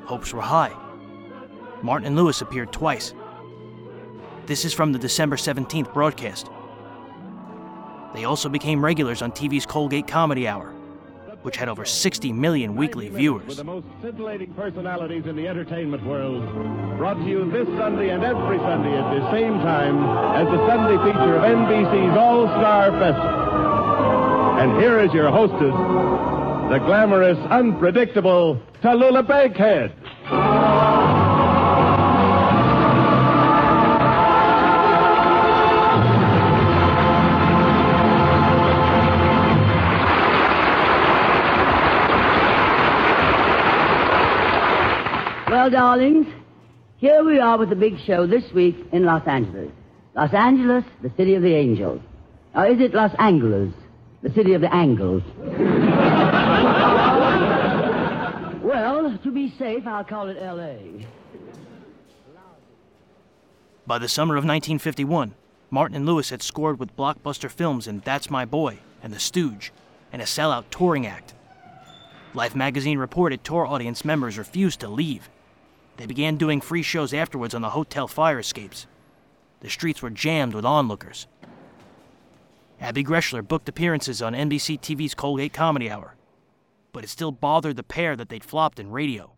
[0.06, 0.74] Hopes were high.
[1.84, 3.14] Martin and Lewis appeared twice.
[4.48, 6.50] This is from the December 17th broadcast.
[8.14, 10.72] They also became regulars on TV's Colgate Comedy Hour,
[11.44, 13.46] which had over 60 million weekly viewers.
[13.48, 16.44] With the most scintillating personalities in the entertainment world,
[16.98, 20.04] brought to you this Sunday and every Sunday at the same time
[20.36, 24.60] as the Sunday feature of NBC's All Star Festival.
[24.60, 25.74] And here is your hostess,
[26.72, 30.91] the glamorous, unpredictable Tallulah Bankhead.
[45.72, 46.28] Darlings,
[46.98, 49.72] here we are with the big show this week in Los Angeles.
[50.14, 52.02] Los Angeles, the city of the angels.
[52.54, 53.74] Or is it Los Angeles,
[54.22, 55.24] the city of the angles?
[58.62, 61.08] well, to be safe, I'll call it L.A.
[63.88, 65.34] By the summer of 1951,
[65.70, 69.72] Martin and Lewis had scored with blockbuster films in That's My Boy and The Stooge,
[70.12, 71.34] and a sellout touring act.
[72.34, 75.30] Life magazine reported tour audience members refused to leave.
[76.02, 78.88] They began doing free shows afterwards on the hotel fire escapes.
[79.60, 81.28] The streets were jammed with onlookers.
[82.80, 86.16] Abby Greshler booked appearances on NBC TV's Colgate Comedy Hour,
[86.92, 89.34] but it still bothered the pair that they'd flopped in radio.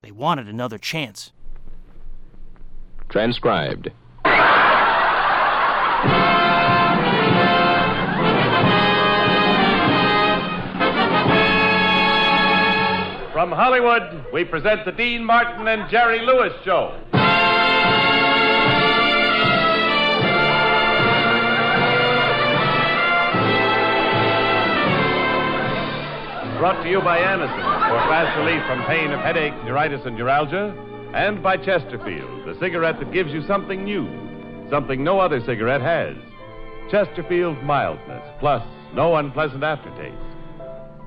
[0.00, 1.32] They wanted another chance.
[3.08, 3.90] Transcribed.
[13.42, 16.96] From Hollywood, we present the Dean Martin and Jerry Lewis Show.
[26.60, 30.72] Brought to you by Anacin for fast relief from pain of headache, neuritis, and neuralgia,
[31.12, 34.06] and by Chesterfield, the cigarette that gives you something new,
[34.70, 36.14] something no other cigarette has.
[36.92, 38.62] Chesterfield mildness, plus
[38.94, 40.31] no unpleasant aftertaste.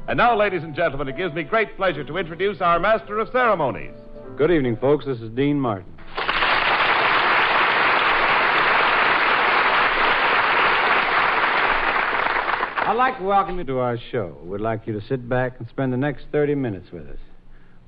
[0.07, 3.27] And now, ladies and gentlemen, it gives me great pleasure to introduce our master of
[3.32, 3.95] ceremonies.
[4.38, 5.03] Good evening, folks.
[5.03, 5.91] This is Dean Martin.
[12.88, 14.38] I'd like to welcome you to our show.
[14.44, 17.18] We'd like you to sit back and spend the next 30 minutes with us.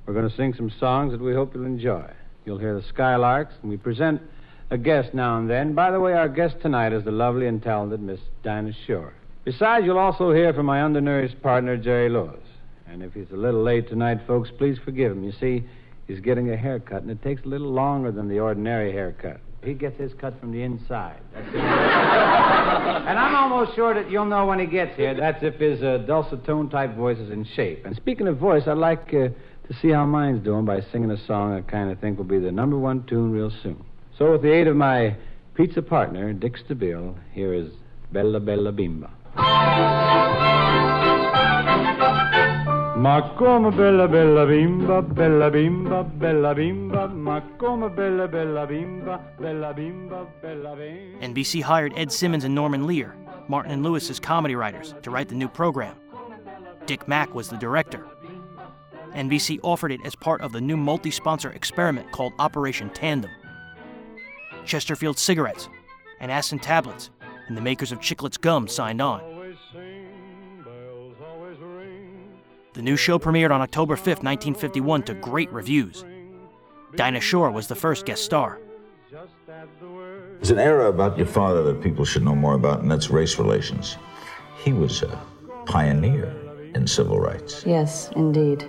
[0.07, 2.10] We're going to sing some songs that we hope you'll enjoy.
[2.45, 4.23] You'll hear the Skylarks, and we present
[4.72, 5.76] a guest now and then.
[5.76, 9.14] By the way, our guest tonight is the lovely and talented Miss Dinah Shore.
[9.47, 12.43] Besides, you'll also hear from my undernourished partner, Jerry Lewis.
[12.85, 15.23] And if he's a little late tonight, folks, please forgive him.
[15.23, 15.63] You see,
[16.05, 19.39] he's getting a haircut, and it takes a little longer than the ordinary haircut.
[19.63, 21.21] He gets his cut from the inside.
[21.33, 25.13] That's and I'm almost sure that you'll know when he gets here.
[25.13, 27.85] That's if his uh, dulcet tone type voice is in shape.
[27.85, 31.25] And speaking of voice, I'd like uh, to see how mine's doing by singing a
[31.25, 33.81] song I kind of think will be the number one tune real soon.
[34.17, 35.15] So, with the aid of my
[35.53, 37.71] pizza partner, Dick Stabile, here is
[38.11, 39.09] Bella Bella Bimba.
[42.97, 49.73] Ma come bella bella bimba, bella bimba, bella bimba, ma come bella bella bimba, bella
[49.73, 51.22] bimba, bella bimba.
[51.22, 53.15] NBC hired Ed Simmons and Norman Lear,
[53.47, 55.95] Martin and Lewis's comedy writers, to write the new program.
[56.85, 58.05] Dick Mack was the director.
[59.14, 63.31] NBC offered it as part of the new multi sponsor experiment called Operation Tandem.
[64.65, 65.69] Chesterfield Cigarettes
[66.19, 67.09] and Aston Tablets
[67.47, 69.21] and the makers of Chiclets Gum signed on.
[72.73, 76.05] The new show premiered on October 5, 1951, to great reviews.
[76.95, 78.59] Dinah Shore was the first guest star.
[80.37, 83.39] There's an era about your father that people should know more about, and that's race
[83.39, 83.97] relations.
[84.63, 85.19] He was a
[85.65, 86.35] pioneer
[86.75, 87.63] in civil rights.
[87.65, 88.59] Yes, indeed.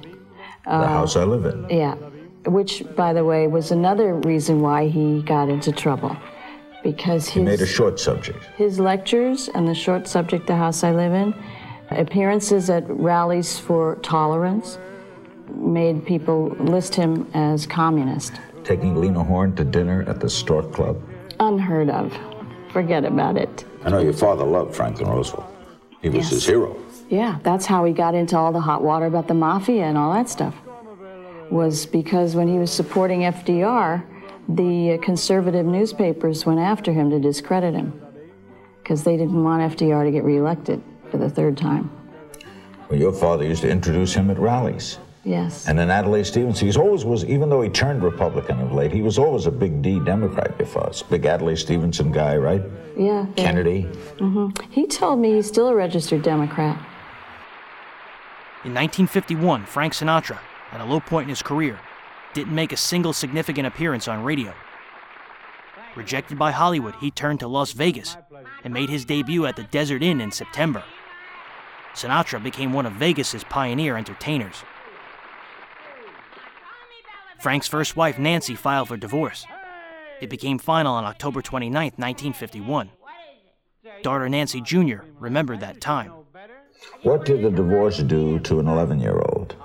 [0.64, 1.68] The uh, house I live in.
[1.68, 1.94] Yeah,
[2.46, 6.16] which, by the way, was another reason why he got into trouble.
[6.82, 8.44] Because his, he made a short subject.
[8.56, 11.34] His lectures and the short subject, The House I Live In,
[11.90, 14.78] appearances at rallies for tolerance
[15.54, 18.40] made people list him as communist.
[18.64, 21.00] Taking Lena Horne to dinner at the Stork Club?
[21.40, 22.16] Unheard of.
[22.72, 23.64] Forget about it.
[23.84, 25.46] I know your father loved Franklin Roosevelt.
[26.02, 26.30] He was yes.
[26.30, 26.76] his hero.
[27.08, 30.12] Yeah, that's how he got into all the hot water about the mafia and all
[30.12, 30.54] that stuff.
[31.50, 34.04] Was because when he was supporting FDR,
[34.48, 38.00] the conservative newspapers went after him to discredit him
[38.82, 41.90] because they didn't want FDR to get reelected for the third time.
[42.88, 44.98] Well, your father used to introduce him at rallies.
[45.24, 45.68] Yes.
[45.68, 49.02] And then Adlai Stevenson, he's always was, even though he turned Republican of late, he
[49.02, 51.02] was always a big D Democrat before us.
[51.02, 52.62] Big Adlai Stevenson guy, right?
[52.96, 53.26] Yeah.
[53.36, 53.82] Kennedy.
[54.16, 54.70] Mm-hmm.
[54.70, 56.76] He told me he's still a registered Democrat.
[58.64, 60.38] In 1951, Frank Sinatra,
[60.72, 61.78] at a low point in his career,
[62.38, 64.54] didn't make a single significant appearance on radio.
[65.96, 68.16] Rejected by Hollywood, he turned to Las Vegas
[68.62, 70.84] and made his debut at the Desert Inn in September.
[71.94, 74.62] Sinatra became one of Vegas's pioneer entertainers.
[77.40, 79.44] Frank's first wife, Nancy, filed for divorce.
[80.20, 82.90] It became final on October 29, 1951.
[84.04, 84.98] Daughter Nancy Jr.
[85.18, 86.12] remembered that time.
[87.02, 89.56] What did the divorce do to an 11 year old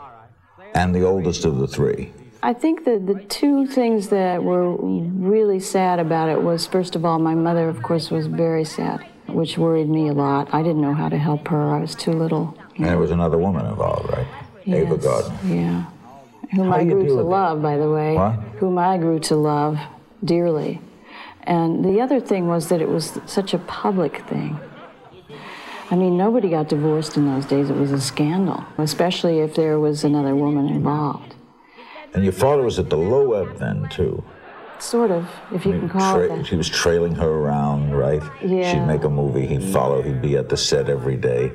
[0.73, 2.11] and the oldest of the three?
[2.45, 7.05] I think that the two things that were really sad about it was, first of
[7.05, 10.53] all, my mother, of course, was very sad, which worried me a lot.
[10.53, 11.71] I didn't know how to help her.
[11.71, 12.57] I was too little.
[12.75, 14.27] And there was another woman involved, right?
[14.65, 15.39] Yes, Ava Gardner.
[15.45, 15.85] Yeah.
[16.51, 18.15] Whom how I grew to love, by the way.
[18.15, 18.33] What?
[18.59, 19.79] Whom I grew to love
[20.21, 20.81] dearly.
[21.43, 24.59] And the other thing was that it was such a public thing.
[25.89, 27.69] I mean, nobody got divorced in those days.
[27.69, 31.32] It was a scandal, especially if there was another woman involved.
[32.13, 34.23] And your father was at the low ebb then, too.
[34.79, 36.47] Sort of, if you I mean, can call tra- it that.
[36.47, 38.21] He was trailing her around, right?
[38.43, 38.71] Yeah.
[38.71, 41.51] She'd make a movie, he'd follow, he'd be at the set every day.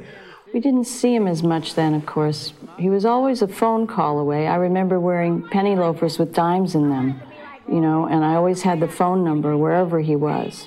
[0.55, 2.55] We didn't see him as much then, of course.
[2.79, 4.47] He was always a phone call away.
[4.47, 7.21] I remember wearing penny loafers with dimes in them,
[7.69, 10.67] you know, and I always had the phone number wherever he was.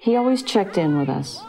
[0.00, 1.42] He always checked in with us,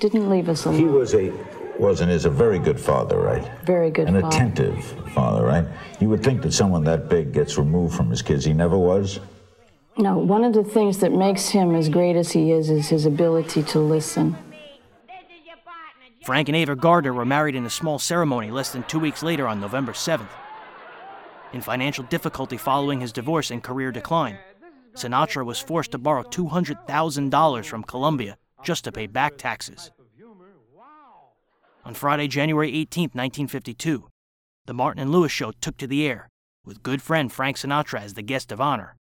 [0.00, 0.78] didn't leave us alone.
[0.80, 1.32] He was a
[1.80, 3.48] was and is a very good father, right?
[3.64, 4.28] Very good An father.
[4.28, 5.64] attentive father, right?
[6.00, 8.44] You would think that someone that big gets removed from his kids.
[8.44, 9.20] He never was?
[9.98, 13.06] No, one of the things that makes him as great as he is is his
[13.06, 14.36] ability to listen.
[16.24, 19.46] Frank and Ava Gardner were married in a small ceremony less than two weeks later
[19.46, 20.28] on November 7th.
[21.52, 24.36] In financial difficulty following his divorce and career decline,
[24.94, 29.92] Sinatra was forced to borrow $200,000 from Columbia just to pay back taxes.
[31.86, 34.08] On Friday, January 18, 1952,
[34.66, 36.28] The Martin and Lewis Show took to the air
[36.64, 38.96] with good friend Frank Sinatra as the guest of honor.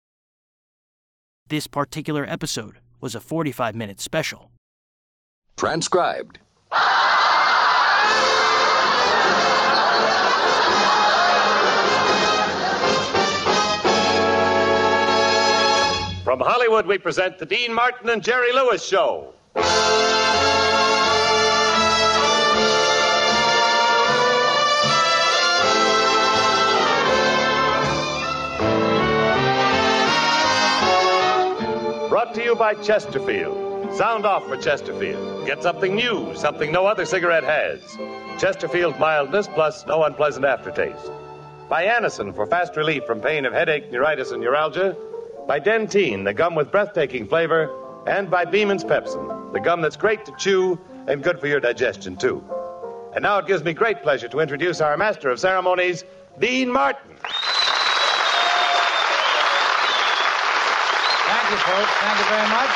[1.48, 4.52] This particular episode was a 45 minute special.
[5.56, 6.40] Transcribed.
[16.26, 19.34] From Hollywood, we present the Dean Martin and Jerry Lewis Show.
[32.64, 33.94] By Chesterfield.
[33.94, 35.46] Sound off for Chesterfield.
[35.46, 37.82] Get something new, something no other cigarette has.
[38.40, 41.12] Chesterfield mildness plus no unpleasant aftertaste.
[41.68, 44.96] By Anacin for fast relief from pain of headache, neuritis, and neuralgia.
[45.46, 47.70] By Dentyne, the gum with breathtaking flavor.
[48.08, 52.16] And by Beeman's Pepsin, the gum that's great to chew and good for your digestion,
[52.16, 52.42] too.
[53.14, 56.06] And now it gives me great pleasure to introduce our master of ceremonies,
[56.40, 57.18] Dean Martin.
[61.54, 61.60] You.
[61.60, 62.70] Thank you very much.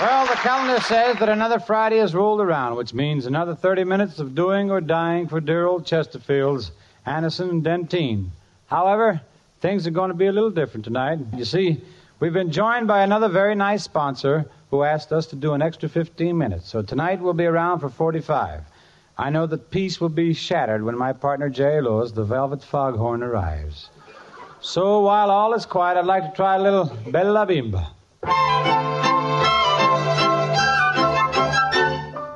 [0.00, 4.18] Well, the calendar says that another Friday has rolled around, which means another 30 minutes
[4.18, 6.72] of doing or dying for dear old Chesterfields,
[7.06, 8.30] Anacin and Dentyne.
[8.66, 9.20] However,
[9.60, 11.20] things are going to be a little different tonight.
[11.36, 11.80] You see,
[12.18, 15.88] we've been joined by another very nice sponsor who asked us to do an extra
[15.88, 16.68] 15 minutes.
[16.68, 18.62] So tonight we'll be around for 45.
[19.16, 23.22] I know that peace will be shattered when my partner Jerry Lewis, the Velvet Foghorn,
[23.22, 23.88] arrives.
[24.62, 27.90] So while all is quiet, I'd like to try a little Bella Bimba.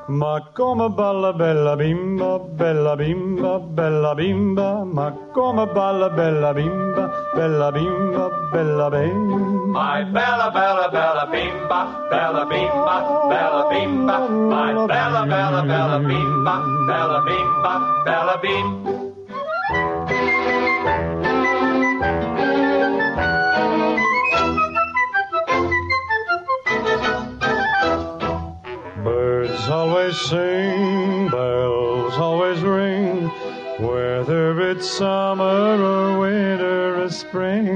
[0.09, 7.71] Ma come balla bella bimba, bella bimba, bella bimba, ma come balla bella bimba, bella
[7.73, 9.37] bimba, bella bimba.
[9.71, 12.97] My bella, bella, bella bimba, bella bimba,
[13.29, 16.55] bella bimba, my bella, bella, bella bimba,
[16.87, 19.06] bella bimba, bella bim.
[29.67, 33.27] Birds always sing, bells always ring,
[33.81, 37.75] whether it's summer or winter or spring.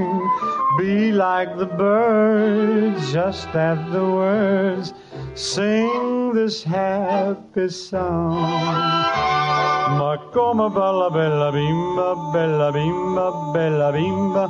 [0.77, 4.93] Be like the birds, just at the words,
[5.35, 8.39] sing this happy song.
[9.99, 14.47] Ma come balla bella bimba, bella bimba, bella bimba,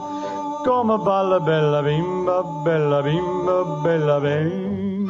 [0.63, 5.00] come balla bella bimba, bella bimba, bella bimba.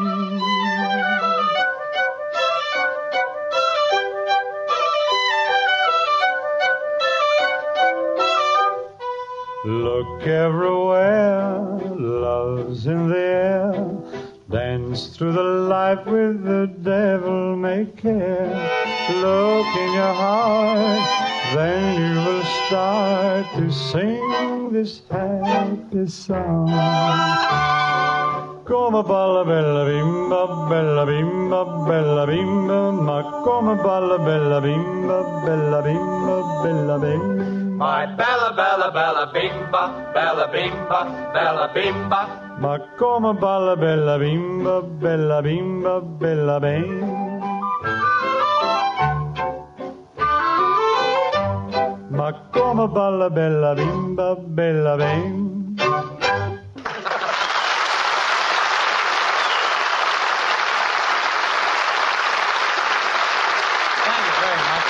[9.63, 11.59] Look everywhere,
[11.95, 13.97] love's in the air.
[14.49, 18.47] Dance through the life with the devil may care.
[19.17, 26.67] Look in your heart, then you will start to sing this happy song.
[28.65, 36.63] Come balla bella bimba, bella bimba, bella bimba, ma come balla bella bimba, bella bimba,
[36.63, 37.60] bella bimba.
[37.81, 40.99] My bella, bella, bella bimba, bella bimba,
[41.33, 42.27] bella bimba.
[42.59, 47.07] Ma come balla bella bimba, bella bimba, bella bimba.
[52.09, 55.49] Ma come balla bella bimba, bella bimba.
[64.05, 64.87] Thank you very much.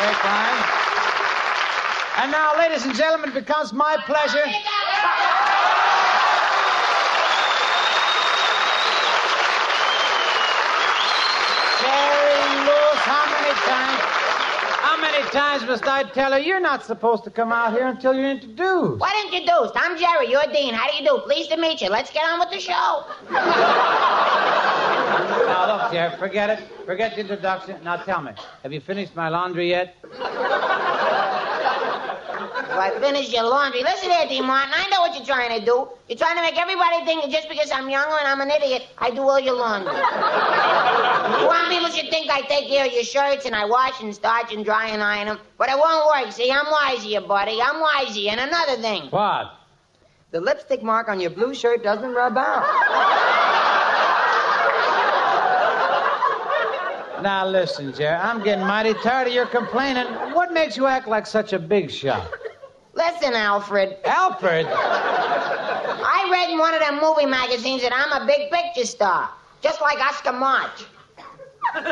[0.00, 0.61] Very kind.
[2.18, 4.44] And now, ladies and gentlemen, it becomes my pleasure.
[11.80, 14.00] Jerry Lewis, how many times?
[14.82, 18.12] How many times must I tell her you're not supposed to come out here until
[18.14, 19.00] you're introduced?
[19.00, 19.72] What introduced?
[19.74, 20.28] I'm Jerry.
[20.30, 20.74] You're Dean.
[20.74, 21.18] How do you do?
[21.24, 21.88] Pleased to meet you.
[21.88, 23.06] Let's get on with the show.
[25.46, 26.68] Now, look, Jerry, forget it.
[26.84, 27.82] Forget the introduction.
[27.82, 28.32] Now, tell me,
[28.62, 29.96] have you finished my laundry yet?
[32.72, 33.82] If I finish your laundry.
[33.82, 34.72] Listen here, Dean Martin.
[34.74, 35.88] I know what you're trying to do.
[36.08, 38.88] You're trying to make everybody think that just because I'm younger and I'm an idiot,
[38.96, 39.92] I do all your laundry.
[39.92, 44.14] you want people should think I take care of your shirts and I wash and
[44.14, 45.38] starch and dry and iron them.
[45.58, 46.32] But it won't work.
[46.32, 47.60] See, I'm wise here, buddy.
[47.60, 48.32] I'm wise here.
[48.32, 49.10] And another thing.
[49.10, 49.52] What?
[50.30, 52.64] The lipstick mark on your blue shirt doesn't rub out.
[57.22, 60.06] Now, listen, Jerry, I'm getting mighty tired of your complaining.
[60.32, 62.32] What makes you act like such a big shot?
[62.94, 63.96] Listen, Alfred.
[64.04, 64.66] Alfred?
[64.66, 69.30] I read in one of them movie magazines that I'm a big picture star,
[69.62, 70.84] just like Oscar March.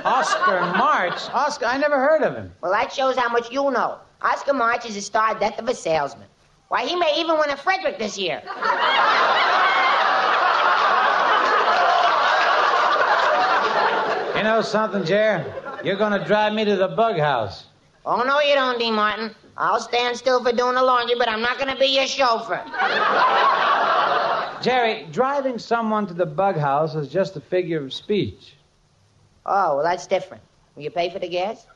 [0.05, 1.21] Oscar March?
[1.33, 2.53] Oscar, I never heard of him.
[2.61, 3.99] Well, that shows how much you know.
[4.21, 6.27] Oscar March is a star death of a salesman.
[6.69, 8.43] Why, he may even win a Frederick this year.
[14.37, 15.45] You know something, Jer?
[15.83, 17.65] You're going to drive me to the bug house.
[18.07, 18.91] Oh, no, you don't, D.
[18.91, 19.35] Martin.
[19.57, 22.63] I'll stand still for doing the laundry, but I'm not going to be your chauffeur.
[24.63, 28.55] Jerry, driving someone to the bug house is just a figure of speech.
[29.45, 30.43] Oh, well, that's different.
[30.77, 31.67] Will you pay for the gas?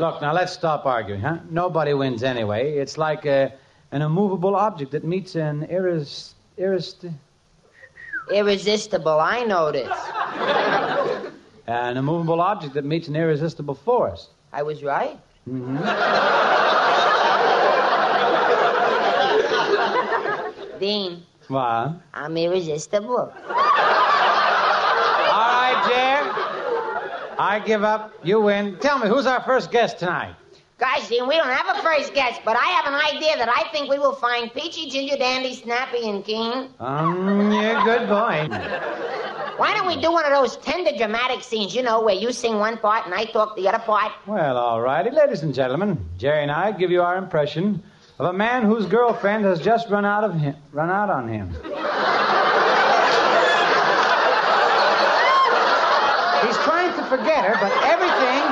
[0.00, 1.38] Look, now let's stop arguing, huh?
[1.48, 2.76] Nobody wins anyway.
[2.76, 3.52] It's like a,
[3.92, 6.96] an immovable object that meets an iris, iris,
[8.30, 9.88] Irresistible, I know this.
[11.66, 14.28] An immovable object that meets an irresistible force.
[14.52, 15.18] I was right.
[15.48, 15.78] Mm-hmm.
[20.78, 21.94] Dean, What?
[22.12, 23.16] I'm irresistible.
[23.16, 23.32] All
[25.28, 27.36] right, Jer.
[27.38, 28.12] I give up.
[28.24, 28.76] You win.
[28.80, 30.34] Tell me, who's our first guest tonight?
[30.78, 33.68] Guys, Dean, we don't have a first guest, but I have an idea that I
[33.70, 36.70] think we will find Peachy, Ginger, Dandy, Snappy, and Keen.
[36.80, 38.48] Um, yeah, good boy.
[39.62, 42.58] Why don't we do one of those tender dramatic scenes, you know, where you sing
[42.58, 44.10] one part and I talk the other part?
[44.26, 46.04] Well, all righty, ladies and gentlemen.
[46.18, 47.80] Jerry and I give you our impression
[48.18, 51.50] of a man whose girlfriend has just run out of him, run out on him.
[56.42, 58.42] He's trying to forget her, but everything,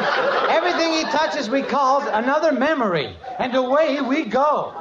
[0.49, 4.73] everything he touches recalls another memory, and away we go.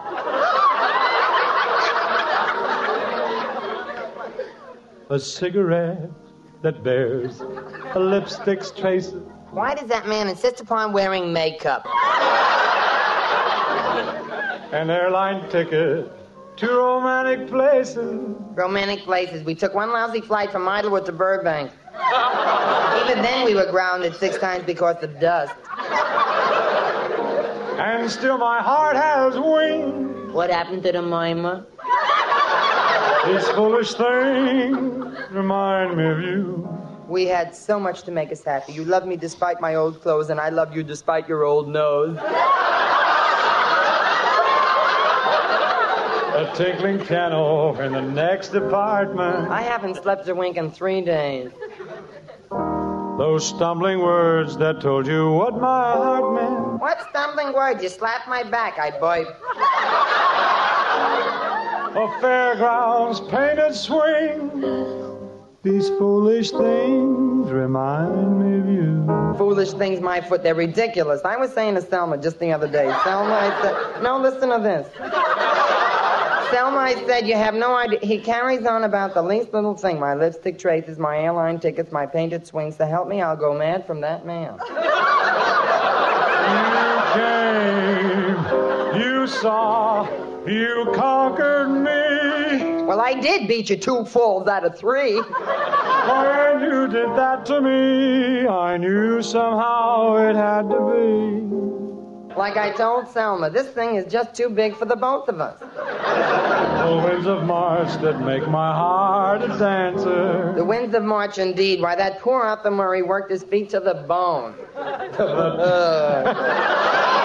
[5.12, 6.12] A cigarette
[6.62, 7.42] that bears
[7.96, 9.24] a lipstick's traces.
[9.50, 11.84] Why does that man insist upon wearing makeup?
[14.72, 16.12] An airline ticket
[16.58, 18.22] to romantic places.
[18.54, 19.44] Romantic places.
[19.44, 21.72] We took one lousy flight from Idlewild to Burbank.
[23.02, 25.56] Even then, we were grounded six times because of dust.
[27.80, 30.32] And still my heart has wings.
[30.34, 31.66] What happened to the mimer?
[33.26, 36.70] These foolish things remind me of you.
[37.08, 38.72] We had so much to make us happy.
[38.72, 42.18] You loved me despite my old clothes, and I loved you despite your old nose.
[46.40, 49.50] A tinkling piano in the next apartment.
[49.50, 51.52] I haven't slept a wink in three days.
[53.18, 56.80] Those stumbling words that told you what my heart meant.
[56.80, 57.84] What stumbling words?
[57.84, 58.80] You slapped my back.
[58.80, 59.28] I bite.
[61.96, 64.52] A fairgrounds painted swing.
[65.64, 69.36] These foolish things remind me of you.
[69.38, 70.44] Foolish things, my foot.
[70.44, 71.22] They're ridiculous.
[71.26, 72.94] I was saying to Selma just the other day.
[73.04, 74.88] Selma, I said, no, listen to this.
[76.52, 78.00] Selma, I said, you have no idea.
[78.04, 80.00] He carries on about the least little thing.
[80.00, 82.78] My lipstick traces, my airline tickets, my painted swings.
[82.78, 84.60] To help me, I'll go mad from that man.
[86.50, 87.02] You
[88.94, 90.08] came, you saw,
[90.50, 92.84] you conquered me.
[92.84, 95.16] Well, I did beat you two falls out of three.
[95.20, 102.36] When you did that to me, I knew somehow it had to be.
[102.36, 105.60] Like I told Selma, this thing is just too big for the both of us.
[105.60, 110.54] The winds of March that make my heart a dancer.
[110.56, 111.82] The winds of March, indeed.
[111.82, 114.56] Why, that poor Arthur Murray worked his feet to the bone.
[115.20, 117.19] Uh.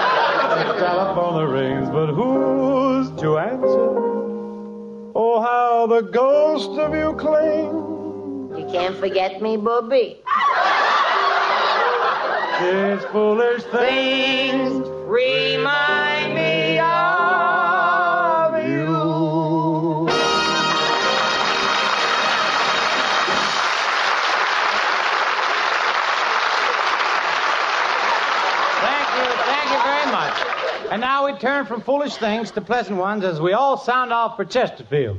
[0.64, 3.90] The telephone rings, but who's to answer?
[5.16, 8.56] Oh, how the ghost of you clings.
[8.56, 10.22] You can't forget me, Booby.
[12.60, 16.53] These foolish things remind me
[30.94, 34.36] And now we turn from foolish things to pleasant ones as we all sound off
[34.36, 35.18] for Chesterfield.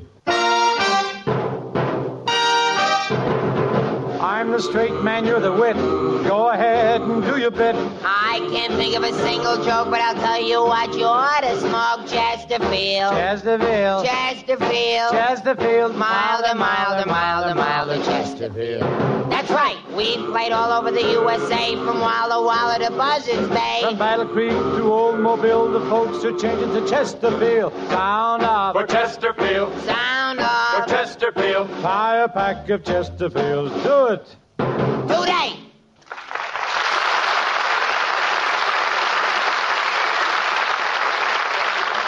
[4.26, 5.76] I'm the straight man, you're the wit.
[5.76, 7.76] Go ahead and do your bit.
[8.04, 11.60] I can't think of a single joke, but I'll tell you what you ought to
[11.60, 13.12] smoke Chesterfield.
[13.12, 14.04] Chesterfield.
[14.04, 15.12] Chesterfield.
[15.12, 15.96] Chesterfield.
[15.96, 18.82] Milder, milder, milder, milder Chesterfield.
[19.30, 19.78] That's right.
[19.96, 23.82] We've played all over the USA from Walla Walla to Buzzards Bay.
[23.84, 27.74] From Battle Creek to Old Mobile, the folks are changing to Chesterfield.
[27.90, 28.76] Sound off.
[28.76, 29.72] For Chesterfield.
[29.82, 30.84] Sound off.
[30.84, 30.90] For.
[30.90, 31.70] Chesterfield.
[31.84, 33.84] Buy a pack of Chesterfields.
[33.84, 34.15] Do it.
[34.24, 35.60] Today.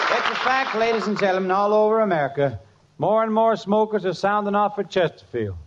[0.09, 2.59] It's a fact, ladies and gentlemen, all over America.
[2.97, 5.57] More and more smokers are sounding off for Chesterfield.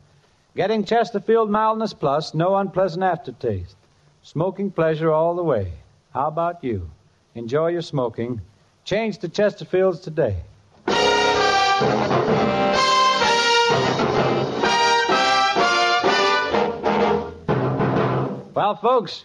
[0.57, 3.77] Getting Chesterfield Mildness Plus, no unpleasant aftertaste.
[4.23, 5.73] Smoking pleasure all the way.
[6.13, 6.91] How about you?
[7.35, 8.41] Enjoy your smoking.
[8.85, 10.37] Change to Chesterfields today.
[18.61, 19.25] Well, folks,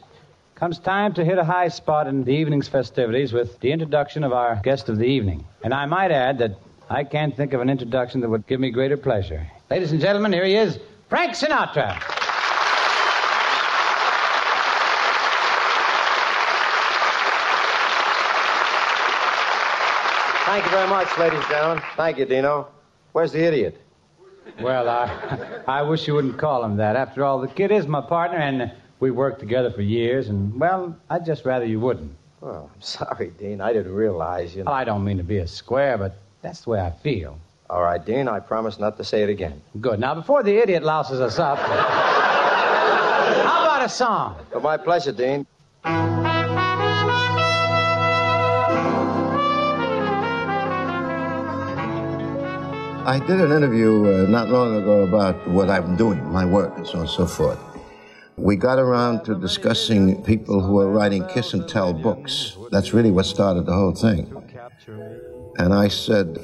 [0.56, 4.32] comes time to hit a high spot in the evening's festivities with the introduction of
[4.32, 5.44] our guest of the evening.
[5.62, 6.58] And I might add that
[6.90, 9.46] I can't think of an introduction that would give me greater pleasure.
[9.70, 10.80] Ladies and gentlemen, here he is,
[11.10, 12.02] Frank Sinatra.
[20.46, 21.84] Thank you very much, ladies and gentlemen.
[21.98, 22.70] Thank you, Dino.
[23.12, 23.82] Where's the idiot?
[24.62, 26.96] Well, I, I wish you wouldn't call him that.
[26.96, 30.96] After all, the kid is my partner, and we worked together for years, and, well,
[31.10, 32.12] I'd just rather you wouldn't.
[32.42, 33.62] Well, I'm sorry, Dean.
[33.62, 34.72] I didn't realize, you know.
[34.72, 37.40] I don't mean to be a square, but that's the way I feel.
[37.70, 39.60] All right, Dean, I promise not to say it again.
[39.82, 40.00] Good.
[40.00, 41.74] Now, before the idiot louses us up, how
[43.64, 44.36] about a song?
[44.54, 45.48] But my pleasure, Dean.
[53.08, 56.86] I did an interview uh, not long ago about what I'm doing, my work, and
[56.86, 57.60] so on and so forth.
[58.38, 62.58] We got around to discussing people who are writing kiss and tell books.
[62.70, 64.30] That's really what started the whole thing.
[65.58, 66.36] And I said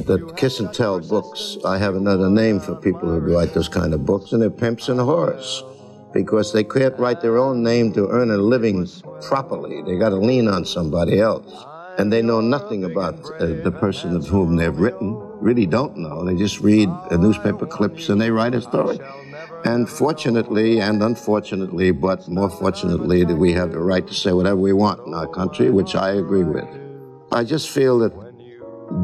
[0.00, 3.92] that kiss and tell books, I have another name for people who write those kind
[3.92, 5.62] of books, and they're pimps and whores.
[6.12, 8.86] Because they can't write their own name to earn a living
[9.22, 9.82] properly.
[9.82, 11.52] They got to lean on somebody else.
[11.98, 16.24] And they know nothing about uh, the person of whom they've written, really don't know.
[16.24, 18.98] They just read uh, newspaper clips and they write a story.
[19.66, 24.56] And fortunately and unfortunately, but more fortunately, that we have the right to say whatever
[24.56, 26.68] we want in our country, which I agree with.
[27.32, 28.12] I just feel that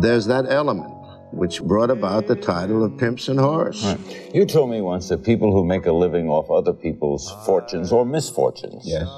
[0.00, 0.94] there's that element
[1.32, 3.82] which brought about the title of Pimps and Whores.
[3.82, 4.34] Right.
[4.34, 8.04] You told me once that people who make a living off other people's fortunes or
[8.04, 9.08] misfortunes yes.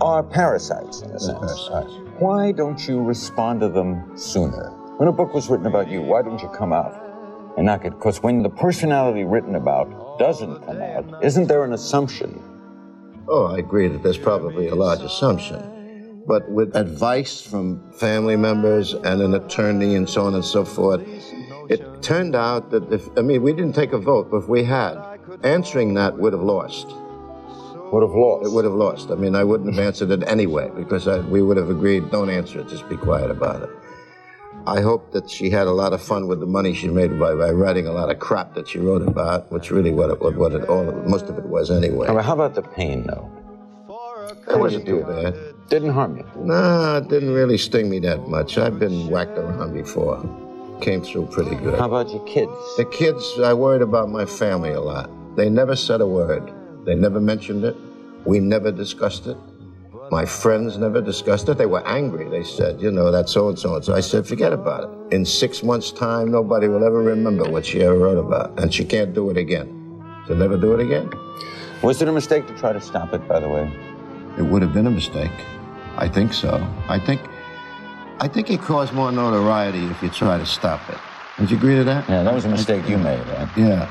[0.00, 1.38] are parasites, in a sense.
[1.38, 1.92] Parasites.
[2.20, 4.70] Why don't you respond to them sooner?
[4.98, 6.94] When a book was written about you, why didn't you come out
[7.56, 7.90] and knock it?
[7.90, 9.88] Because when the personality written about
[10.18, 12.42] doesn't come out, isn't there an assumption?
[13.28, 16.22] Oh, I agree that there's probably a large assumption.
[16.26, 21.02] But with advice from family members and an attorney and so on and so forth,
[21.70, 24.64] it turned out that if, I mean, we didn't take a vote, but if we
[24.64, 24.96] had,
[25.42, 26.86] answering that would have lost.
[27.92, 28.46] Would have lost?
[28.46, 29.10] It would have lost.
[29.10, 32.28] I mean, I wouldn't have answered it anyway because I, we would have agreed, don't
[32.28, 33.70] answer it, just be quiet about it.
[34.68, 37.34] I hope that she had a lot of fun with the money she made by,
[37.34, 40.52] by writing a lot of crap that she wrote about, which really what it, what
[40.52, 42.06] it all most of it was anyway.
[42.06, 43.30] How about the pain, though?
[44.46, 45.34] It wasn't too bad.
[45.70, 46.26] Didn't harm you?
[46.36, 48.58] No, it didn't really sting me that much.
[48.58, 50.20] I've been whacked around before.
[50.82, 51.78] Came through pretty good.
[51.78, 52.52] How about your kids?
[52.76, 55.10] The kids, I worried about my family a lot.
[55.36, 56.52] They never said a word.
[56.84, 57.76] They never mentioned it.
[58.26, 59.36] We never discussed it.
[60.10, 61.58] My friends never discussed it.
[61.58, 62.28] They were angry.
[62.28, 63.94] They said, you know, that's so and so and so.
[63.94, 65.14] I said, forget about it.
[65.14, 68.58] In six months' time, nobody will ever remember what she ever wrote about.
[68.58, 69.68] And she can't do it again.
[70.26, 71.10] She'll never do it again.
[71.82, 73.70] Was it a mistake to try to stop it, by the way?
[74.38, 75.30] It would have been a mistake.
[75.96, 76.66] I think so.
[76.88, 77.20] I think
[78.20, 80.98] I think it caused more notoriety if you try to stop it.
[81.38, 82.08] Would you agree to that?
[82.08, 83.48] Yeah, that was a mistake you made, right?
[83.56, 83.90] Yeah.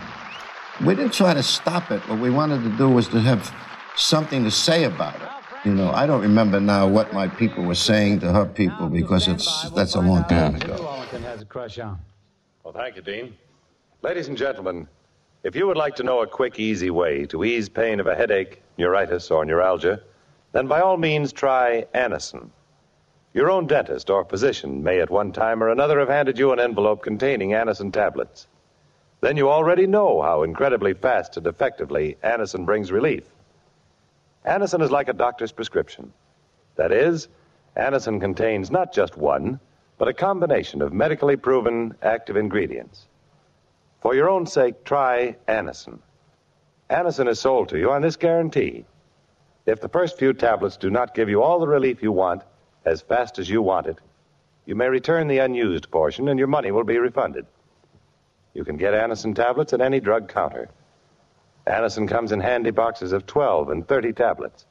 [0.85, 2.01] We didn't try to stop it.
[2.09, 3.53] What we wanted to do was to have
[3.95, 5.26] something to say about it.
[5.65, 9.27] You know, I don't remember now what my people were saying to her people because
[9.27, 10.75] it's that's a long time ago.
[10.81, 11.99] Wellington has a crush on.
[12.63, 13.35] Well, thank you, Dean.
[14.01, 14.87] Ladies and gentlemen,
[15.43, 18.15] if you would like to know a quick, easy way to ease pain of a
[18.15, 20.01] headache, neuritis, or neuralgia,
[20.51, 22.49] then by all means try Anacin.
[23.33, 26.59] Your own dentist or physician may at one time or another have handed you an
[26.59, 28.47] envelope containing Anacin tablets.
[29.21, 33.23] Then you already know how incredibly fast and effectively Anacin brings relief.
[34.47, 36.13] Anacin is like a doctor's prescription.
[36.77, 37.27] That is,
[37.75, 39.59] Anacin contains not just one,
[39.97, 43.07] but a combination of medically proven active ingredients.
[43.99, 45.99] For your own sake, try Anacin.
[46.89, 48.85] Anacin is sold to you on this guarantee.
[49.65, 52.43] If the first few tablets do not give you all the relief you want
[52.85, 53.97] as fast as you want it,
[54.65, 57.45] you may return the unused portion and your money will be refunded.
[58.53, 60.69] You can get Anacin tablets at any drug counter.
[61.67, 64.65] Anacin comes in handy boxes of 12 and 30 tablets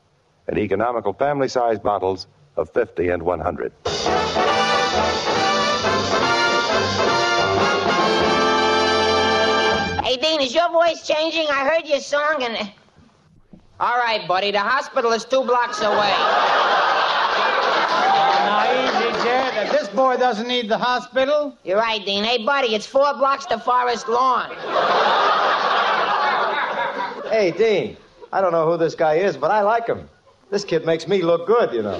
[0.49, 3.73] and economical family size bottles of 50 and 100.
[10.03, 11.49] Hey, Dean, is your voice changing?
[11.51, 12.73] I heard your song and.
[13.79, 16.15] All right, buddy, the hospital is two blocks away.
[18.47, 19.71] Now, easy, Jet.
[19.71, 21.59] this boy doesn't need the hospital?
[21.63, 22.25] You're right, Dean.
[22.25, 24.49] Hey, buddy, it's four blocks to Forest Lawn.
[27.31, 27.97] Hey, Dean,
[28.33, 30.09] I don't know who this guy is, but I like him.
[30.51, 31.99] This kid makes me look good, you know.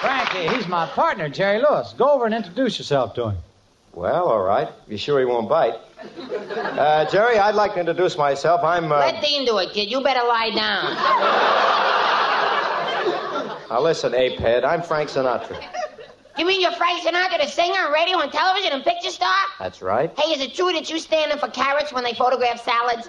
[0.00, 1.94] Frankie, he's my partner, Jerry Lewis.
[1.98, 3.38] Go over and introduce yourself to him.
[3.92, 4.68] Well, all right.
[4.86, 5.74] You sure he won't bite?
[6.00, 8.62] Uh, Jerry, I'd like to introduce myself.
[8.62, 8.92] I'm.
[8.92, 8.98] Uh...
[8.98, 9.90] Let Dean do it, kid.
[9.90, 10.94] You better lie down.
[13.68, 14.64] Now listen, apehead.
[14.64, 15.60] I'm Frank Sinatra.
[16.40, 19.28] You mean you're Frank Sinatra, the singer on radio and television and picture star?
[19.58, 20.10] That's right.
[20.18, 23.08] Hey, is it true that you stand in for carrots when they photograph salads?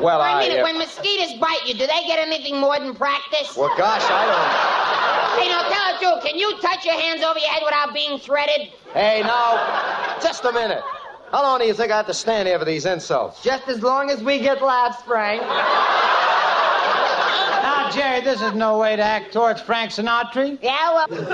[0.00, 0.32] Well, I.
[0.32, 3.54] I mean, uh, when mosquitoes bite you, do they get anything more than practice?
[3.54, 4.24] Well, gosh, I
[5.36, 5.42] don't.
[5.42, 6.24] Hey, now tell the truth.
[6.24, 8.72] Can you touch your hands over your head without being threaded?
[8.94, 10.82] Hey, now, just a minute.
[11.32, 13.42] How long do you think I have to stand here for these insults?
[13.42, 15.42] Just as long as we get laughs, Frank.
[17.92, 20.58] Now, Jerry, this is no way to act towards Frank Sinatra.
[20.62, 21.06] Yeah, well.
[21.10, 21.26] yeah,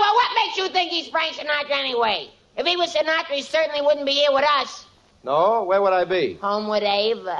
[0.00, 2.30] well, what makes you think he's Frank Sinatra anyway?
[2.56, 4.86] If he was Sinatra, he certainly wouldn't be here with us.
[5.24, 5.62] No?
[5.64, 6.38] Where would I be?
[6.40, 7.36] Home with Ava.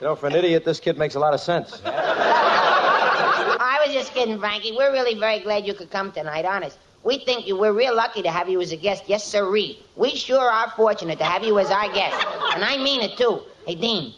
[0.00, 1.82] You know, for an idiot, this kid makes a lot of sense.
[1.84, 4.70] I was just kidding, Frankie.
[4.70, 6.78] We're really very glad you could come tonight, honest.
[7.04, 9.04] We think you, we're real lucky to have you as a guest.
[9.06, 9.78] Yes, sirree.
[9.94, 12.16] We sure are fortunate to have you as our guest.
[12.54, 13.42] And I mean it, too.
[13.66, 14.14] Hey, Dean,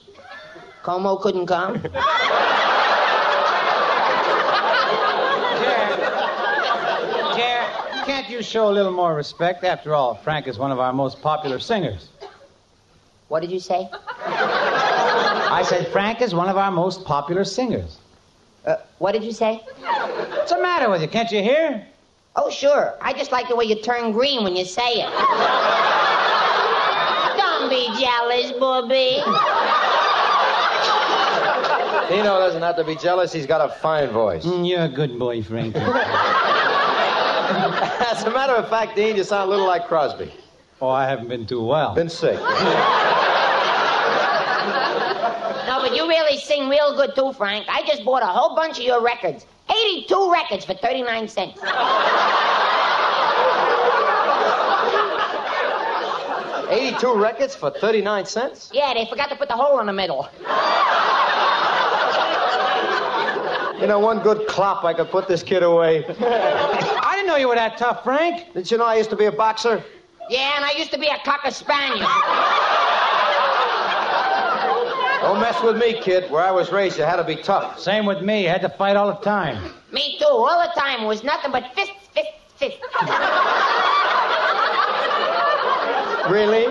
[0.83, 1.83] Como couldn't come?
[8.07, 9.65] Can't you show a little more respect?
[9.65, 12.09] After all, Frank is one of our most popular singers.
[13.27, 13.89] What did you say?
[14.25, 17.99] I said Frank is one of our most popular singers.
[18.65, 19.61] Uh, what did you say?
[19.81, 21.09] What's the matter with you?
[21.09, 21.85] Can't you hear?
[22.37, 22.95] Oh, sure.
[23.01, 25.11] I just like the way you turn green when you say it.
[27.37, 29.23] Don't be jealous, Bobby.
[32.09, 33.33] Dino doesn't have to be jealous.
[33.33, 34.45] He's got a fine voice.
[34.45, 35.75] Mm, you're a good boy, Frank.
[35.77, 35.83] As
[38.23, 40.31] a matter of fact, Dean, you sound a little like Crosby.
[40.81, 41.95] oh, I haven't been too well.
[41.95, 42.39] Been sick.
[46.07, 47.67] No, but you really sing real good, too, Frank.
[47.69, 49.45] I just bought a whole bunch of your records.
[49.69, 51.59] 82 records for 39 cents.
[56.69, 58.71] Eighty-two records for thirty-nine cents.
[58.75, 60.29] Yeah, they forgot to put the hole in the middle.
[63.81, 66.05] You know, one good clop, I could put this kid away.
[66.09, 68.53] I didn't know you were that tough, Frank.
[68.53, 69.83] Did you know I used to be a boxer?
[70.29, 72.09] Yeah, and I used to be a cocker spaniel.
[75.27, 76.31] Don't mess with me, kid.
[76.31, 77.81] Where I was raised, you had to be tough.
[77.81, 78.49] Same with me.
[78.49, 79.73] I Had to fight all the time.
[79.91, 81.03] Me too, all the time.
[81.03, 82.79] It was nothing but fists, fists, fists.
[86.31, 86.65] Really?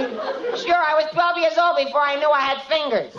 [0.57, 3.14] Sure, I was 12 years old before I knew I had fingers.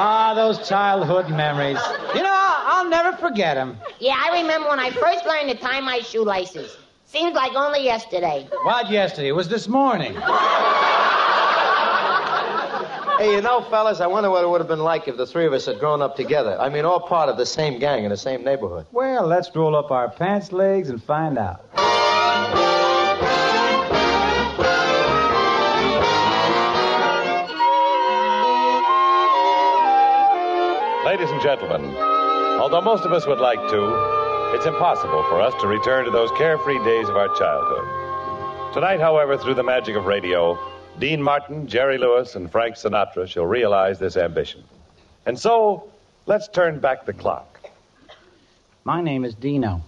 [0.00, 1.78] Ah, those childhood memories.
[2.14, 3.78] You know, I'll, I'll never forget them.
[4.00, 6.76] Yeah, I remember when I first learned to tie my shoelaces.
[7.06, 8.46] Seems like only yesterday.
[8.64, 9.28] What yesterday?
[9.28, 10.14] It was this morning.
[13.18, 15.44] Hey, you know, fellas, I wonder what it would have been like if the three
[15.44, 16.56] of us had grown up together.
[16.60, 18.86] I mean, all part of the same gang in the same neighborhood.
[18.92, 21.64] Well, let's roll up our pants legs and find out.
[31.04, 31.96] Ladies and gentlemen,
[32.60, 36.30] although most of us would like to, it's impossible for us to return to those
[36.38, 38.74] carefree days of our childhood.
[38.74, 40.56] Tonight, however, through the magic of radio,
[40.98, 44.64] Dean Martin, Jerry Lewis, and Frank Sinatra shall realize this ambition.
[45.26, 45.88] And so,
[46.26, 47.60] let's turn back the clock.
[48.82, 49.80] My name is Dino.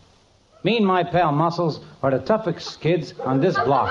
[0.62, 3.90] Me and my pal Muscles are the toughest kids on this block.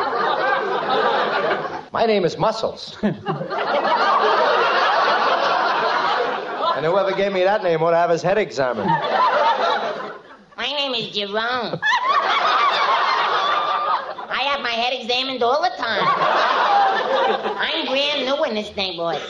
[1.92, 2.98] My name is Muscles.
[3.02, 3.16] and
[6.86, 8.88] whoever gave me that name ought to have his head examined.
[8.88, 11.34] My name is Jerome.
[14.32, 16.59] I have my head examined all the time.
[17.30, 19.22] I'm brand new in this neighborhood.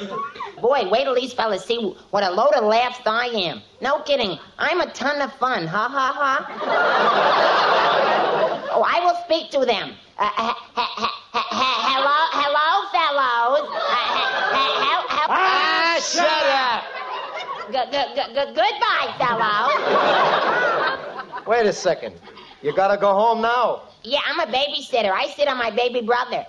[0.62, 1.78] Boy, wait till these fellas see
[2.12, 3.62] what a load of laughs I am.
[3.82, 4.38] No kidding.
[4.58, 5.68] I'm a ton of fun.
[5.68, 6.46] Ha ha ha.
[8.74, 9.94] oh, I will speak to them.
[10.18, 11.12] Uh, ha, ha, ha,
[11.88, 13.70] hello, hello, fellows.
[13.72, 13.76] Uh,
[15.32, 16.84] Ah, shut up!
[17.72, 19.78] Goodbye, fellows.
[21.46, 22.16] Wait a second.
[22.64, 23.84] You gotta go home now.
[24.04, 25.12] Yeah, I'm a babysitter.
[25.12, 26.46] I sit on my baby brother.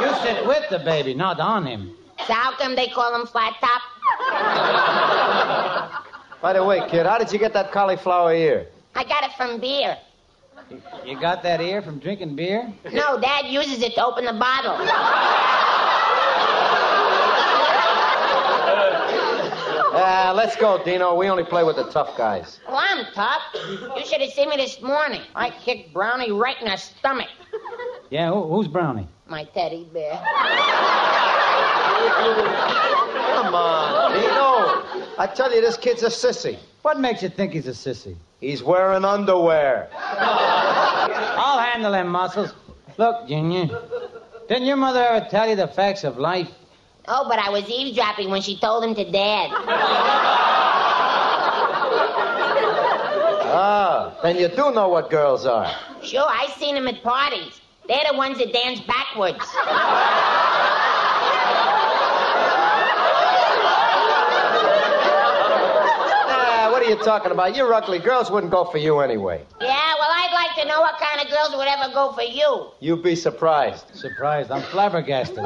[0.00, 1.94] You sit with the baby, not on him.
[2.26, 3.82] So how come they call him Flat Top?
[6.42, 8.66] By the way, kid, how did you get that cauliflower ear?
[8.94, 9.96] I got it from beer.
[11.04, 12.72] You got that ear from drinking beer?
[12.92, 14.76] No, Dad uses it to open the bottle.
[19.96, 21.14] Uh, let's go, Dino.
[21.14, 22.60] We only play with the tough guys.
[22.68, 23.42] Well, I'm tough.
[23.54, 25.22] You should have seen me this morning.
[25.34, 27.28] I kicked Brownie right in the stomach.
[28.10, 29.08] Yeah, who, who's Brownie?
[29.28, 30.12] My teddy bear.
[33.34, 34.82] Come on, Dino.
[35.18, 36.58] I tell you, this kid's a sissy.
[36.82, 38.14] What makes you think he's a sissy?
[38.40, 39.88] He's wearing underwear.
[39.92, 42.52] I'll handle them muscles.
[42.98, 43.68] Look, Junior,
[44.48, 46.50] didn't your mother ever tell you the facts of life?
[47.08, 49.50] Oh, but I was eavesdropping when she told him to Dad.
[53.58, 55.70] Ah, then you do know what girls are.
[56.02, 57.60] Sure, I seen them at parties.
[57.88, 59.44] They're the ones that dance backwards.
[66.28, 67.54] Ah, what are you talking about?
[67.56, 67.98] You're ugly.
[67.98, 69.42] Girls wouldn't go for you anyway.
[69.60, 72.70] Yeah, well, I'd like to know what kind of girls would ever go for you.
[72.80, 73.94] You'd be surprised.
[73.94, 74.50] Surprised.
[74.50, 75.38] I'm flabbergasted.
[75.38, 75.44] Hey,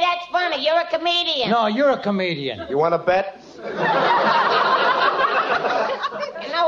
[0.00, 0.64] that's funny.
[0.64, 1.50] You're a comedian.
[1.50, 2.66] No, you're a comedian.
[2.68, 3.40] You want to bet?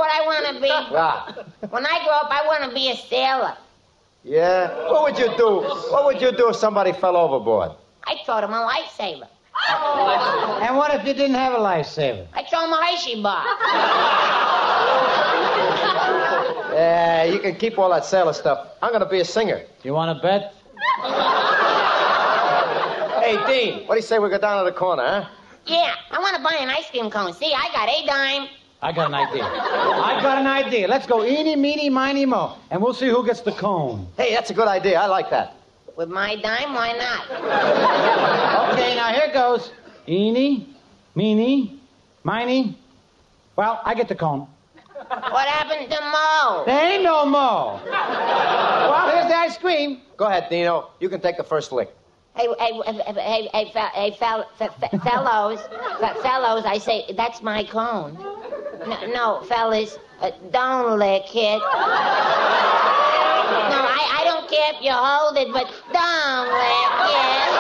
[0.09, 1.69] You know what I want to be?
[1.71, 3.57] When I grow up, I want to be a sailor.
[4.25, 4.69] Yeah?
[4.91, 5.61] What would you do?
[5.93, 7.73] What would you do if somebody fell overboard?
[8.05, 9.29] I'd throw them a lifesaver.
[9.71, 10.61] Oh.
[10.63, 12.27] And what if you didn't have a lifesaver?
[12.33, 13.45] I'd throw him a Hershey bar.
[16.79, 18.69] Yeah, you can keep all that sailor stuff.
[18.81, 19.63] I'm going to be a singer.
[19.83, 20.55] You want to bet?
[23.19, 25.29] Hey, Dean, what do you say we go down to the corner, huh?
[25.67, 27.35] Yeah, I want to buy an ice cream cone.
[27.35, 28.49] See, I got a dime.
[28.81, 29.45] I got an idea.
[29.45, 30.87] I got an idea.
[30.87, 34.07] Let's go eeny, meeny, miny, mo, and we'll see who gets the cone.
[34.17, 35.01] Hey, that's a good idea.
[35.01, 35.57] I like that.
[35.97, 37.29] With my dime, why not?
[38.75, 39.73] Okay, now here goes.
[40.07, 40.69] Eeny,
[41.17, 41.81] meeny,
[42.23, 42.79] miny.
[43.57, 44.47] Well, I get the cone.
[45.09, 46.65] What happened to Mo?
[46.65, 47.81] There ain't no mo.
[47.85, 50.03] Well, here's the ice cream.
[50.17, 50.91] Go ahead, Dino.
[51.01, 51.95] You can take the first lick.
[52.39, 55.59] Hey, hey, hey, hey, hey, fel- hey fel- fe- fe- fellows,
[56.23, 58.15] fellows, I say, that's my cone.
[58.87, 61.59] No, no fellas, uh, don't lick it.
[61.59, 61.65] No,
[63.91, 67.51] I, I don't care if you hold it, but don't lick it.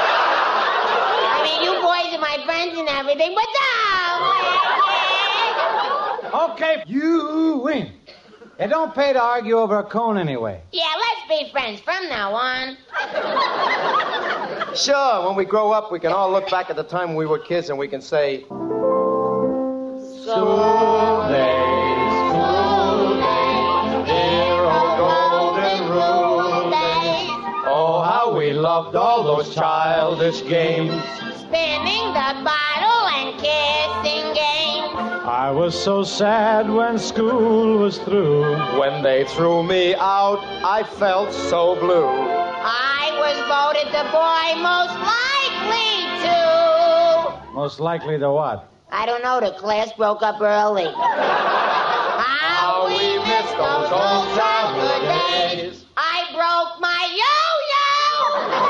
[1.26, 4.62] I mean, you boys are my friends and everything, but don't lick
[6.22, 6.34] it.
[6.52, 7.92] Okay, you win.
[8.60, 10.60] It don't pay to argue over a cone anyway.
[10.70, 12.76] Yeah, let's be friends from now on.
[14.78, 17.40] Sure, when we grow up, we can all look back at the time we were
[17.40, 18.62] kids and we can say, School
[21.26, 27.28] days, school days, dear old golden rule days.
[27.66, 31.02] Oh, how we loved all those childish games.
[31.40, 34.94] Spinning the bottle and kissing games.
[35.26, 38.54] I was so sad when school was through.
[38.78, 42.06] When they threw me out, I felt so blue.
[42.06, 43.07] I was
[43.48, 47.50] voted the boy most likely to.
[47.54, 48.68] Most likely to what?
[48.90, 50.84] I don't know, the class broke up early.
[50.92, 55.84] How we miss those old childhood days.
[55.96, 58.67] I broke my yo-yo.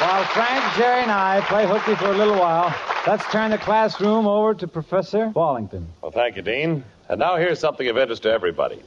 [0.00, 2.72] While Frank, Jerry, and I play hooky for a little while,
[3.04, 5.88] let's turn the classroom over to Professor Wallington.
[6.00, 6.84] Well, thank you, Dean.
[7.08, 8.80] And now here's something of interest to everybody.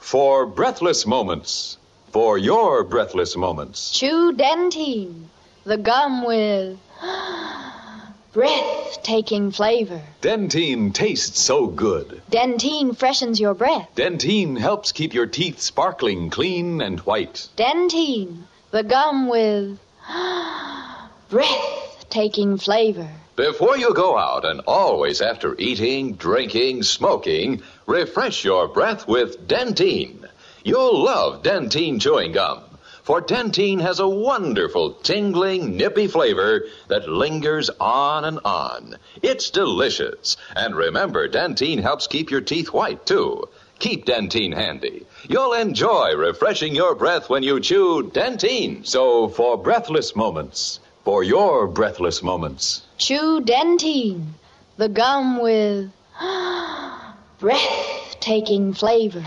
[0.00, 1.76] For breathless moments,
[2.12, 5.26] for your breathless moments, Chew Dentyne,
[5.64, 6.78] the gum with
[8.32, 10.00] breathtaking flavor.
[10.22, 12.22] Dentyne tastes so good.
[12.30, 13.90] Dentyne freshens your breath.
[13.96, 17.50] Dentyne helps keep your teeth sparkling clean and white.
[17.58, 19.78] Dentyne, the gum with
[21.28, 23.08] breathtaking flavor.
[23.36, 30.28] Before you go out and always after eating, drinking, smoking, refresh your breath with Dentyne.
[30.64, 32.60] You'll love Dentyne chewing gum.
[33.02, 38.96] For Dentyne has a wonderful, tingling, nippy flavor that lingers on and on.
[39.22, 40.36] It's delicious.
[40.54, 43.48] And remember, Dentyne helps keep your teeth white, too.
[43.82, 45.04] Keep Dentyne handy.
[45.28, 48.86] You'll enjoy refreshing your breath when you chew Dentyne.
[48.86, 54.34] So, for breathless moments, for your breathless moments, Chew Dentyne,
[54.76, 55.90] the gum with
[57.40, 59.24] breathtaking flavor.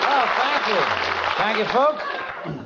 [0.00, 0.80] Well, Thank you.
[1.36, 2.13] Thank you, folks.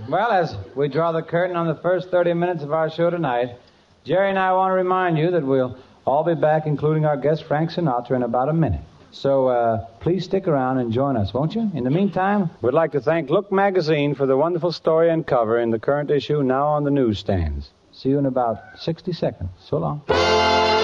[0.09, 3.57] Well, as we draw the curtain on the first 30 minutes of our show tonight,
[4.05, 7.45] Jerry and I want to remind you that we'll all be back, including our guest
[7.45, 8.81] Frank Sinatra, in about a minute.
[9.11, 11.71] So uh, please stick around and join us, won't you?
[11.75, 15.59] In the meantime, we'd like to thank Look Magazine for the wonderful story and cover
[15.59, 17.71] in the current issue now on the newsstands.
[17.93, 19.51] See you in about 60 seconds.
[19.61, 20.78] So long.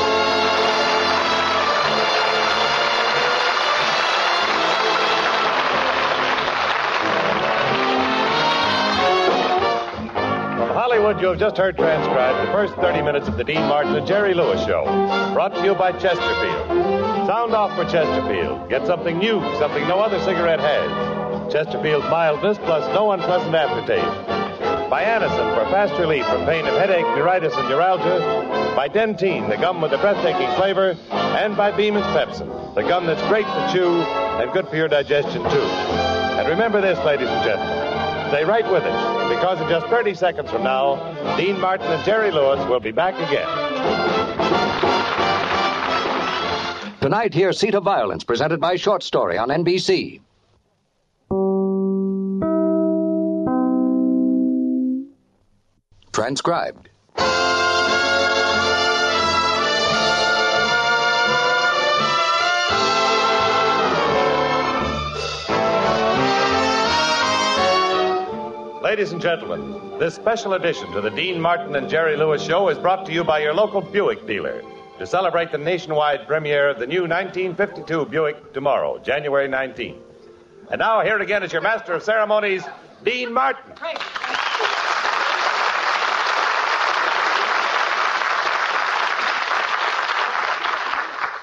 [11.05, 14.33] You have just heard transcribed the first 30 minutes of the Dean Martin and Jerry
[14.33, 14.85] Lewis Show,
[15.35, 16.67] brought to you by Chesterfield.
[17.29, 18.71] Sound off for Chesterfield.
[18.71, 21.53] Get something new, something no other cigarette has.
[21.53, 24.89] Chesterfield's mildness plus no unpleasant aftertaste.
[24.89, 28.73] By Anacin for fast relief from pain of headache, neuritis, and neuralgia.
[28.75, 30.97] By Dentyne, the gum with the breathtaking flavor.
[31.11, 34.01] And by Beeman's Pepsin, the gum that's great to chew
[34.41, 35.67] and good for your digestion, too.
[36.41, 37.94] And remember this, ladies and gentlemen.
[38.29, 40.97] Stay right with us, because in just 30 seconds from now,
[41.37, 43.49] Dean Martin and Jerry Lewis will be back again.
[47.01, 50.21] Tonight, hear Seat of Violence, presented by Short Story on NBC.
[56.13, 56.89] Transcribed.
[68.85, 72.77] Ladies and gentlemen, this special edition to the Dean Martin and Jerry Lewis Show is
[72.77, 74.63] brought to you by your local Buick dealer
[74.99, 80.03] to celebrate the nationwide premiere of the new 1952 Buick tomorrow, January 19th.
[80.71, 82.63] And now, here again is your master of ceremonies,
[83.03, 83.73] Dean Martin.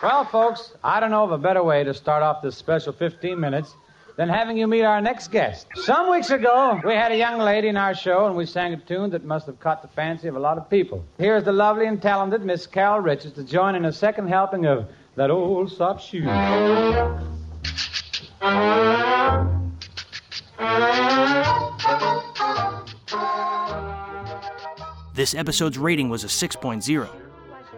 [0.04, 3.40] Well, folks, I don't know of a better way to start off this special 15
[3.40, 3.74] minutes
[4.22, 5.66] than having you meet our next guest.
[5.74, 8.78] Some weeks ago, we had a young lady in our show, and we sang a
[8.78, 11.04] tune that must have caught the fancy of a lot of people.
[11.18, 14.88] Here's the lovely and talented Miss Carol Richards to join in a second helping of
[15.16, 16.26] that old soft shoe.
[25.16, 27.10] This episode's rating was a 6.0.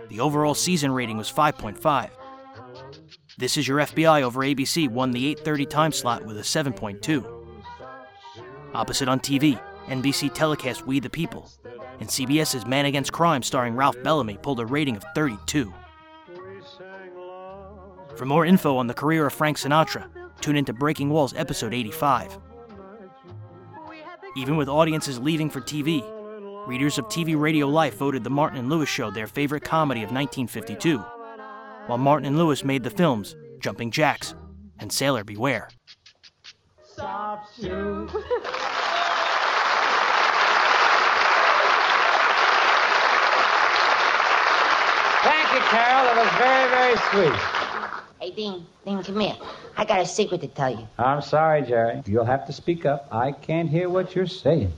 [0.09, 2.09] The overall season rating was 5.5.
[3.35, 7.25] This is Your FBI over ABC won the 8:30 time slot with a 7.2.
[8.75, 11.49] Opposite on TV, NBC telecast We the People,
[11.99, 15.73] and CBS's Man Against Crime starring Ralph Bellamy pulled a rating of 32.
[18.15, 22.37] For more info on the career of Frank Sinatra, tune into Breaking Walls episode 85.
[24.37, 26.03] Even with audiences leaving for TV,
[26.67, 30.11] readers of TV Radio Life voted The Martin and Lewis Show their favorite comedy of
[30.11, 31.03] 1952,
[31.87, 34.35] while Martin and Lewis made the films Jumping Jacks
[34.79, 35.69] and Sailor Beware.
[36.95, 37.55] Soft.
[37.55, 37.71] Thank
[45.53, 46.07] you, Carol.
[46.07, 47.39] It was very, very sweet.
[48.19, 49.35] Hey, Dean, Dean, come here.
[49.75, 50.87] I got a secret to tell you.
[50.97, 52.01] I'm sorry, Jerry.
[52.05, 53.07] You'll have to speak up.
[53.11, 54.71] I can't hear what you're saying.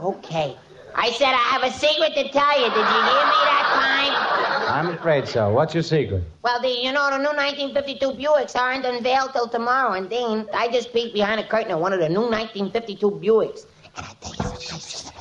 [0.00, 0.56] Okay.
[0.94, 2.68] I said I have a secret to tell you.
[2.68, 4.27] Did you hear me that time?
[4.68, 5.50] I'm afraid so.
[5.50, 6.22] What's your secret?
[6.42, 9.92] Well, Dean, you know the new 1952 Buicks aren't unveiled till tomorrow.
[9.92, 13.66] And, Dean, I just peeked behind the curtain of one of the new 1952 Buicks.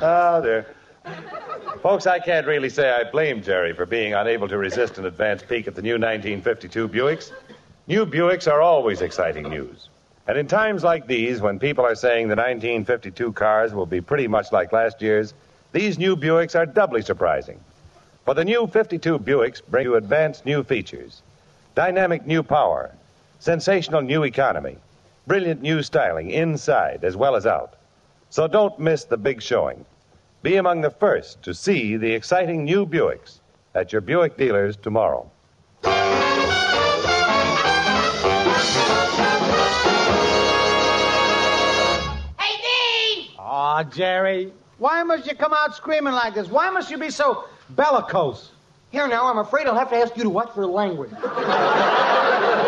[0.00, 0.74] Ah, oh, dear.
[1.82, 5.42] Folks, I can't really say I blame Jerry for being unable to resist an advance
[5.42, 7.32] peek at the new 1952 Buicks.
[7.88, 9.88] New Buicks are always exciting news.
[10.26, 14.28] And in times like these, when people are saying the 1952 cars will be pretty
[14.28, 15.34] much like last year's,
[15.74, 17.58] these new Buicks are doubly surprising.
[18.24, 21.20] For the new 52 Buicks bring you advanced new features,
[21.74, 22.92] dynamic new power,
[23.40, 24.76] sensational new economy,
[25.26, 27.74] brilliant new styling inside as well as out.
[28.30, 29.84] So don't miss the big showing.
[30.44, 33.40] Be among the first to see the exciting new Buicks
[33.74, 35.28] at your Buick dealers tomorrow.
[42.38, 43.30] Hey D!
[43.40, 44.52] Aw, Jerry,
[44.84, 46.48] why must you come out screaming like this?
[46.48, 48.50] Why must you be so bellicose?
[48.92, 51.10] Here now, I'm afraid I'll have to ask you to watch your language.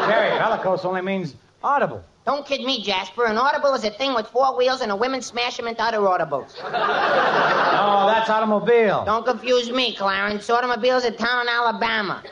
[0.09, 2.03] Jerry, bellicose only means audible.
[2.25, 3.27] Don't kid me, Jasper.
[3.27, 5.99] An audible is a thing with four wheels and a women smash them into other
[6.09, 6.57] automobiles.
[7.79, 9.05] Oh, that's automobile.
[9.05, 10.49] Don't confuse me, Clarence.
[10.49, 12.23] Automobile's a town in Alabama.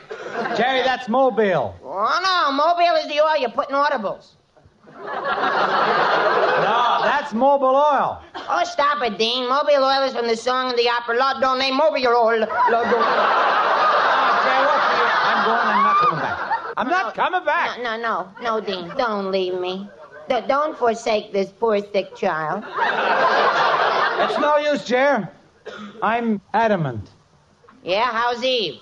[0.56, 1.74] Jerry, that's mobile.
[1.85, 2.52] Oh, no.
[2.52, 4.31] Mobile is the oil you put in audibles.
[5.02, 8.22] No, that's mobile oil.
[8.36, 9.48] Oh, stop it, Dean.
[9.48, 12.40] Mobile oil is from the song of the opera, La donna è mobile oil.
[12.40, 13.04] Lord, don't...
[15.26, 15.66] I'm going.
[15.66, 16.38] I'm not coming back.
[16.76, 17.78] I'm not coming back.
[17.78, 18.88] No, no, no, no, Dean.
[18.96, 19.88] Don't leave me.
[20.28, 22.64] D- don't forsake this poor sick child.
[24.20, 25.28] It's no use, Jer.
[26.02, 27.10] I'm adamant.
[27.82, 28.80] Yeah, how's Eve?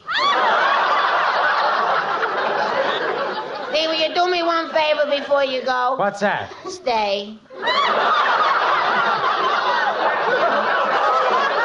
[3.73, 5.97] See, will you do me one favor before you go?
[5.97, 6.53] What's that?
[6.69, 7.39] Stay.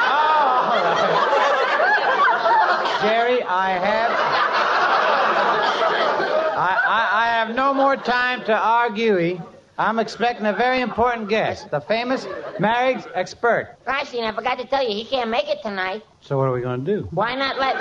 [0.10, 0.60] Oh.
[3.02, 4.12] Jerry, I have.
[6.58, 9.42] I, I, I have no more time to argue.
[9.78, 12.26] I'm expecting a very important guest, the famous
[12.58, 13.76] marriage expert.
[13.86, 16.04] Actually, I forgot to tell you, he can't make it tonight.
[16.22, 17.08] So what are we going to do?
[17.12, 17.76] Why not let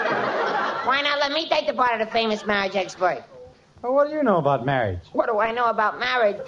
[0.84, 3.24] Why not let me take the part of the famous marriage expert?
[3.86, 4.98] Well, what do you know about marriage?
[5.12, 6.38] What do I know about marriage?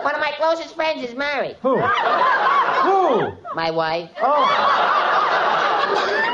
[0.00, 1.56] One of my closest friends is married.
[1.60, 1.76] Who?
[1.76, 3.32] Who?
[3.54, 4.08] My wife.
[4.22, 4.40] Oh.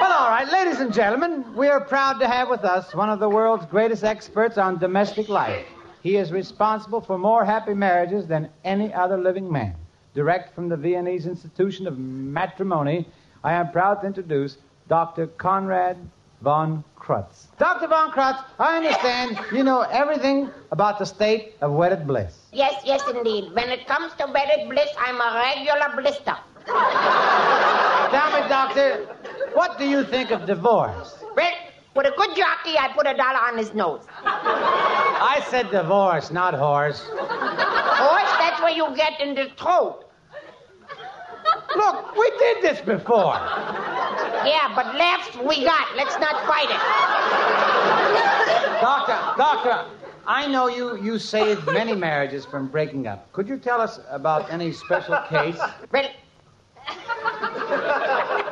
[0.01, 3.19] Well, all right, ladies and gentlemen, we are proud to have with us one of
[3.19, 5.67] the world's greatest experts on domestic life.
[6.01, 9.75] He is responsible for more happy marriages than any other living man.
[10.15, 13.09] Direct from the Viennese Institution of Matrimony,
[13.43, 14.59] I am proud to introduce
[14.89, 15.27] Dr.
[15.27, 15.97] Conrad
[16.43, 17.49] von Krutz.
[17.59, 17.89] Dr.
[17.89, 22.39] von Krutz, I understand you know everything about the state of wedded bliss.
[22.53, 23.53] Yes, yes, indeed.
[23.55, 26.37] When it comes to wedded bliss, I'm a regular blister.
[26.67, 29.07] Tell me, Doctor,
[29.55, 31.19] what do you think of divorce?
[31.35, 31.53] Well,
[31.95, 34.03] with a good jockey, I put a dollar on his nose.
[34.25, 37.03] I said divorce, not horse.
[37.09, 40.05] Horse, that's where you get in the throat.
[41.77, 43.35] Look, we did this before.
[44.45, 45.97] Yeah, but laughs we got.
[45.97, 46.81] Let's not fight it.
[48.81, 49.87] Doctor, doctor,
[50.27, 53.31] I know you, you saved many marriages from breaking up.
[53.33, 55.59] Could you tell us about any special case?
[55.93, 56.09] Well,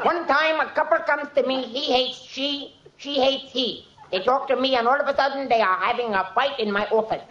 [0.03, 3.87] one time a couple comes to me, he hates she, she hates he.
[4.11, 6.71] They talk to me, and all of a sudden they are having a fight in
[6.71, 7.23] my office.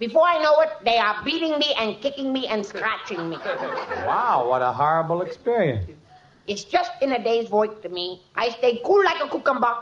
[0.00, 3.36] Before I know it, they are beating me and kicking me and scratching me.
[4.06, 5.84] Wow, what a horrible experience.
[6.46, 8.22] It's just in a day's work to me.
[8.34, 9.76] I stay cool like a cucumber.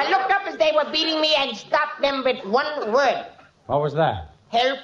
[0.00, 3.26] I looked up as they were beating me and stopped them with one word
[3.66, 4.30] What was that?
[4.48, 4.78] help.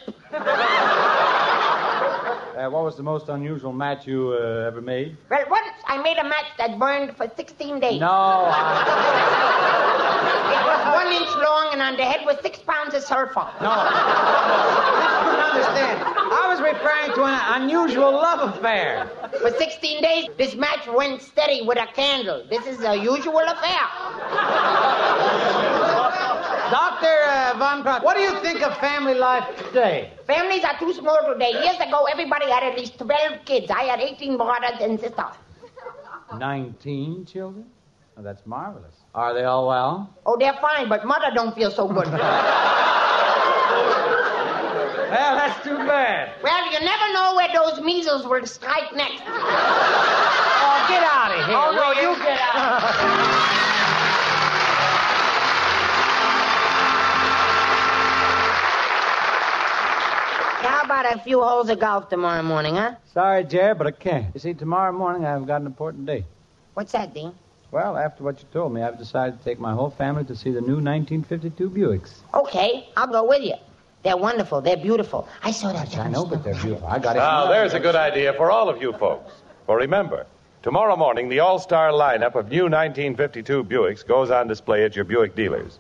[2.57, 5.17] Uh, what was the most unusual match you uh, ever made?
[5.31, 8.01] Well, once I made a match that burned for 16 days.
[8.01, 8.51] No.
[10.51, 13.47] It was one inch long, and on the head was six pounds of sulfur.
[13.63, 13.71] No.
[13.71, 16.03] You don't understand.
[16.03, 19.09] I was referring to an unusual love affair.
[19.41, 22.45] For 16 days, this match went steady with a candle.
[22.51, 23.87] This is a usual affair.
[26.71, 27.20] Dr.
[27.59, 30.13] Von what do you think of family life today?
[30.27, 31.51] Families are too small today.
[31.53, 33.71] Years ago, everybody had at least 12 kids.
[33.71, 35.35] I had 18 brothers and sisters.
[36.39, 37.67] 19 children?
[38.17, 38.95] Oh, that's marvelous.
[39.15, 40.15] Are they all well?
[40.27, 42.07] Oh, they're fine, but mother don't feel so good.
[45.11, 46.41] Well, that's too bad.
[46.41, 49.23] well, you never know where those measles will strike next.
[49.27, 51.57] Oh, get out of here.
[51.57, 53.67] Oh, no, you get out.
[60.91, 62.97] about a few holes of golf tomorrow morning, huh?
[63.15, 64.27] Sorry, Jerry, but I can't.
[64.35, 66.25] You see, tomorrow morning I've got an important date.
[66.75, 67.33] What's that, Dean?
[67.71, 70.51] Well, after what you told me, I've decided to take my whole family to see
[70.51, 72.15] the new 1952 Buicks.
[72.35, 73.55] Okay, I'll go with you.
[74.03, 74.61] They're wonderful.
[74.63, 75.29] They're beautiful.
[75.45, 75.97] I saw that.
[75.97, 76.89] I know, but they're beautiful.
[76.89, 77.21] I got it.
[77.21, 79.33] Now, there's a good idea for all of you folks.
[79.67, 80.27] For remember,
[80.65, 85.05] tomorrow morning, the all star lineup of new 1952 Buicks goes on display at your
[85.05, 85.79] Buick dealers.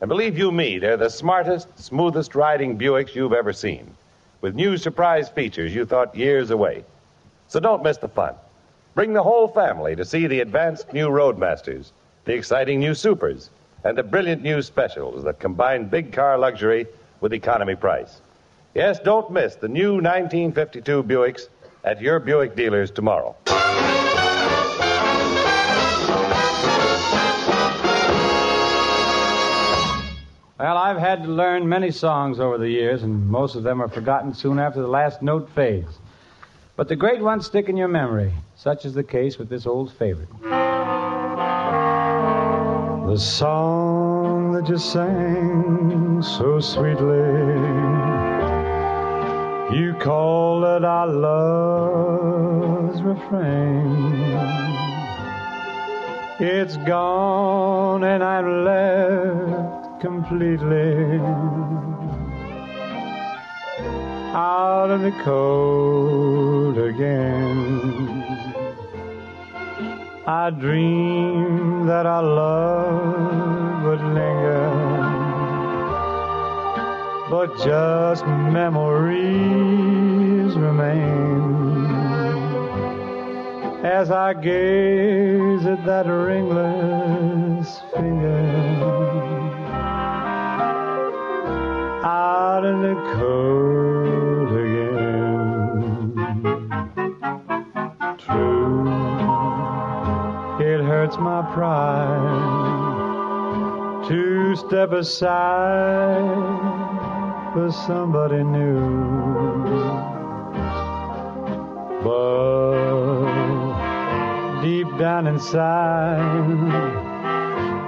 [0.00, 3.94] And believe you me, they're the smartest, smoothest riding Buicks you've ever seen,
[4.40, 6.84] with new surprise features you thought years away.
[7.48, 8.34] So don't miss the fun.
[8.94, 11.92] Bring the whole family to see the advanced new Roadmasters,
[12.24, 13.50] the exciting new Supers,
[13.84, 16.86] and the brilliant new specials that combine big car luxury
[17.20, 18.20] with economy price.
[18.74, 21.48] Yes, don't miss the new 1952 Buicks
[21.84, 23.36] at your Buick dealers tomorrow.
[30.58, 33.88] Well, I've had to learn many songs over the years, and most of them are
[33.88, 35.98] forgotten soon after the last note fades.
[36.76, 38.32] But the great ones stick in your memory.
[38.56, 40.30] Such is the case with this old favorite.
[43.10, 47.18] The song that you sang so sweetly,
[49.78, 54.22] you call it our love's refrain.
[56.40, 59.75] It's gone and I'm left
[60.06, 61.18] completely
[64.34, 67.56] out in the cold again.
[70.24, 74.66] I dreamed that our love would linger
[77.28, 78.24] but just
[78.60, 78.94] memories
[80.54, 81.84] remain.
[83.84, 89.15] As I gaze at that ringless finger
[92.06, 96.14] out in the cold again.
[98.18, 98.86] True,
[100.60, 102.46] it hurts my pride
[104.08, 106.22] to step aside
[107.52, 108.78] for somebody new.
[112.04, 113.16] But
[114.62, 116.22] deep down inside,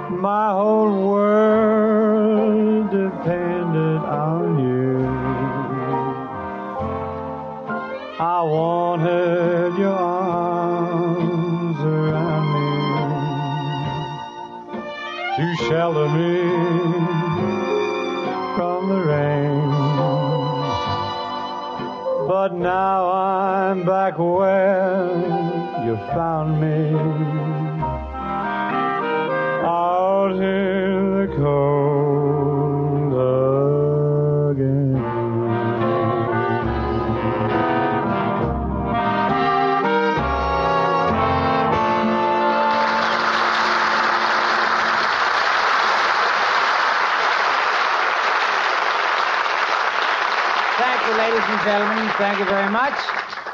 [0.09, 2.93] my whole world
[4.09, 5.05] on you.
[8.19, 12.69] I wanted your arms around me
[15.37, 16.41] to shelter me
[18.55, 19.69] from the rain.
[22.27, 25.07] But now I'm back where
[25.85, 27.48] you found me
[51.69, 52.11] gentlemen.
[52.17, 52.97] Thank you very much.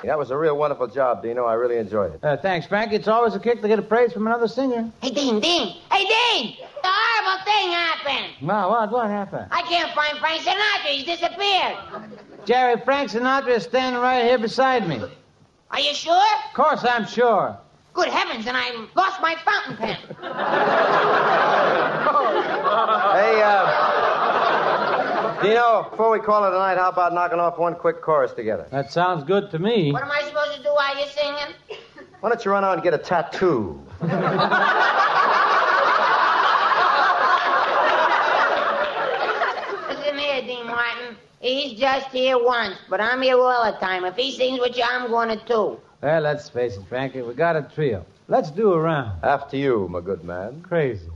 [0.06, 1.44] That was a real wonderful job, Dino.
[1.46, 2.24] I really enjoyed it.
[2.24, 2.94] Uh, thanks, Frank.
[2.94, 4.90] It's always a kick to get a praise from another singer.
[5.02, 5.76] Hey, Dean, Dean.
[5.92, 6.56] Hey, Dean!
[6.82, 8.34] The horrible thing happened.
[8.42, 8.92] No, what?
[8.92, 9.48] What happened?
[9.52, 10.92] I can't find Frank Sinatra.
[10.92, 11.76] He's disappeared.
[12.46, 15.02] Jerry, Frank Sinatra is standing right here beside me.
[15.72, 16.16] Are you sure?
[16.48, 17.58] Of course I'm sure.
[17.94, 19.98] Good heavens, and I lost my fountain pen.
[23.16, 23.85] Hey, uh,
[25.46, 28.66] Dino, before we call it a night, how about knocking off one quick chorus together?
[28.72, 29.92] That sounds good to me.
[29.92, 31.54] What am I supposed to do while you're singing?
[32.20, 33.80] Why don't you run out and get a tattoo?
[34.02, 34.18] Listen
[40.18, 41.16] here, Dean Martin.
[41.40, 44.04] He's just here once, but I'm here all the time.
[44.06, 45.80] If he sings with you, I'm going to too.
[46.02, 47.22] Well, let's face it, Frankie.
[47.22, 48.04] We got a trio.
[48.28, 49.24] Let's do a round.
[49.24, 50.64] After you, my good man.
[50.64, 51.08] Crazy.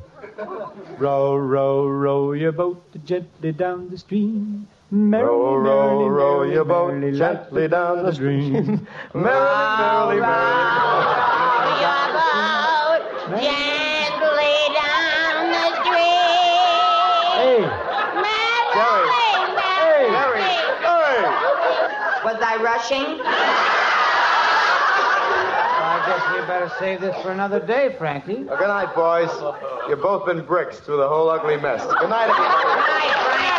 [0.97, 4.67] Row, row, row your boat gently down the stream.
[4.91, 8.87] Merrily, Row, row, merrily, row merrily, your boat merrily, gently down the stream.
[9.13, 10.25] Merrily, merrily, merrily.
[11.83, 13.03] Your boat
[13.41, 16.89] gently down the stream.
[17.37, 17.61] Hey,
[18.73, 19.35] Merrily,
[20.81, 21.29] merrily.
[22.25, 23.19] Was I rushing?
[26.49, 28.43] I better save this for another day, Frankie.
[28.43, 29.29] Well, good night, boys.
[29.87, 31.83] You've both been bricks through the whole ugly mess.
[31.83, 32.63] Good night, everybody.
[32.63, 33.53] Good night, Frank.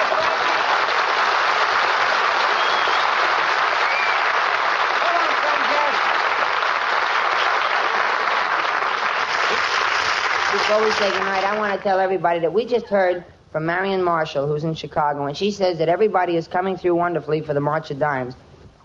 [10.52, 14.02] Before we say goodnight, I want to tell everybody that we just heard from Marion
[14.02, 17.60] Marshall, who's in Chicago, and she says that everybody is coming through wonderfully for the
[17.60, 18.34] March of Dimes.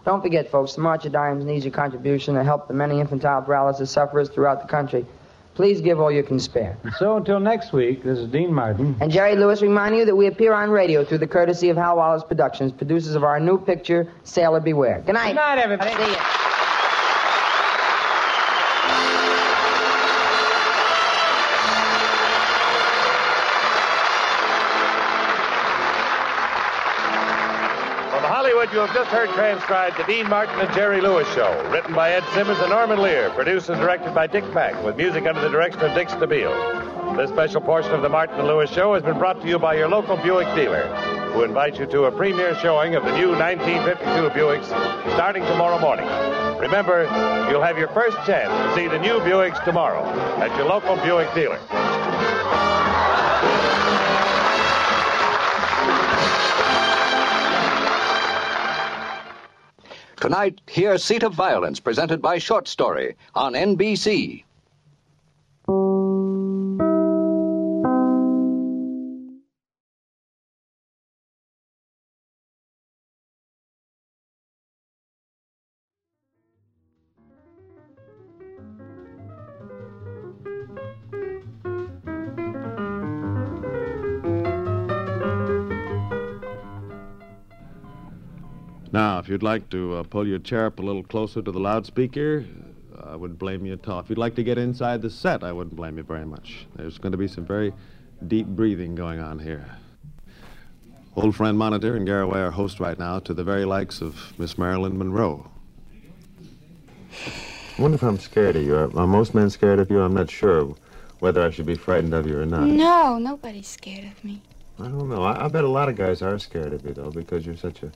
[0.06, 3.42] Don't forget, folks, the March of Dimes needs your contribution to help the many infantile
[3.42, 5.04] paralysis sufferers throughout the country.
[5.56, 6.78] Please give all you can spare.
[7.00, 8.96] So until next week, this is Dean Martin.
[9.00, 11.96] And Jerry Lewis remind you that we appear on radio through the courtesy of Hal
[11.96, 15.02] Wallis Productions, producers of our new picture, Sailor Beware.
[15.06, 15.30] Good night.
[15.30, 16.55] Good night, everybody.
[28.66, 28.80] See you.
[28.80, 32.58] Have just heard transcribed the Dean Martin and Jerry Lewis Show, written by Ed Simmons
[32.60, 35.94] and Norman Lear, produced and directed by Dick Mack, with music under the direction of
[35.94, 37.16] Dick Stabile.
[37.16, 39.76] This special portion of the Martin and Lewis Show has been brought to you by
[39.76, 40.88] your local Buick dealer,
[41.34, 44.66] who invites you to a premiere showing of the new 1952 Buicks
[45.14, 46.08] starting tomorrow morning.
[46.60, 47.04] Remember,
[47.52, 50.04] you'll have your first chance to see the new Buicks tomorrow
[50.40, 51.60] at your local Buick dealer.
[60.26, 64.45] Tonight, hear Seat of Violence presented by Short Story on NBC.
[89.26, 92.46] If you'd like to uh, pull your chair up a little closer to the loudspeaker,
[93.04, 94.00] I wouldn't blame you at all.
[94.00, 96.68] If you'd like to get inside the set, I wouldn't blame you very much.
[96.76, 97.74] There's going to be some very
[98.28, 99.66] deep breathing going on here.
[101.16, 104.60] Old friend Monitor and Garroway are host right now to the very likes of Miss
[104.60, 105.50] Marilyn Monroe.
[107.80, 108.76] I wonder if I'm scared of you.
[108.76, 110.02] Are, are most men scared of you?
[110.02, 110.76] I'm not sure
[111.18, 112.68] whether I should be frightened of you or not.
[112.68, 114.44] No, nobody's scared of me.
[114.80, 115.24] I don't know.
[115.24, 117.82] I, I bet a lot of guys are scared of you, though, because you're such
[117.82, 117.92] a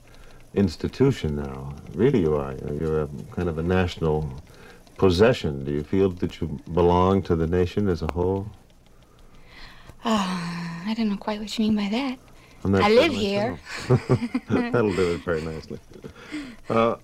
[0.54, 1.74] institution now.
[1.94, 2.54] Really, you are.
[2.80, 4.30] You're, a kind of a national
[4.96, 5.64] possession.
[5.64, 8.46] Do you feel that you belong to the nation as a whole?
[10.04, 12.18] Oh, I don't know quite what you mean by that.
[12.64, 13.58] I sure live here.
[14.48, 15.78] That'll do it very nicely.
[16.68, 16.96] Uh,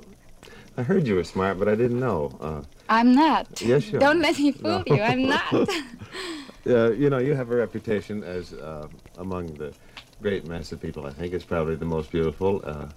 [0.76, 2.36] I heard you were smart, but I didn't know.
[2.40, 3.62] Uh, I'm not.
[3.62, 4.20] Yes, you Don't are.
[4.20, 4.94] let me fool No.
[4.94, 5.02] you.
[5.02, 5.52] I'm not.
[6.66, 9.72] uh, you know, you have a reputation as uh, among the
[10.20, 11.06] great mass of people.
[11.06, 12.88] I think it's probably the most beautiful uh,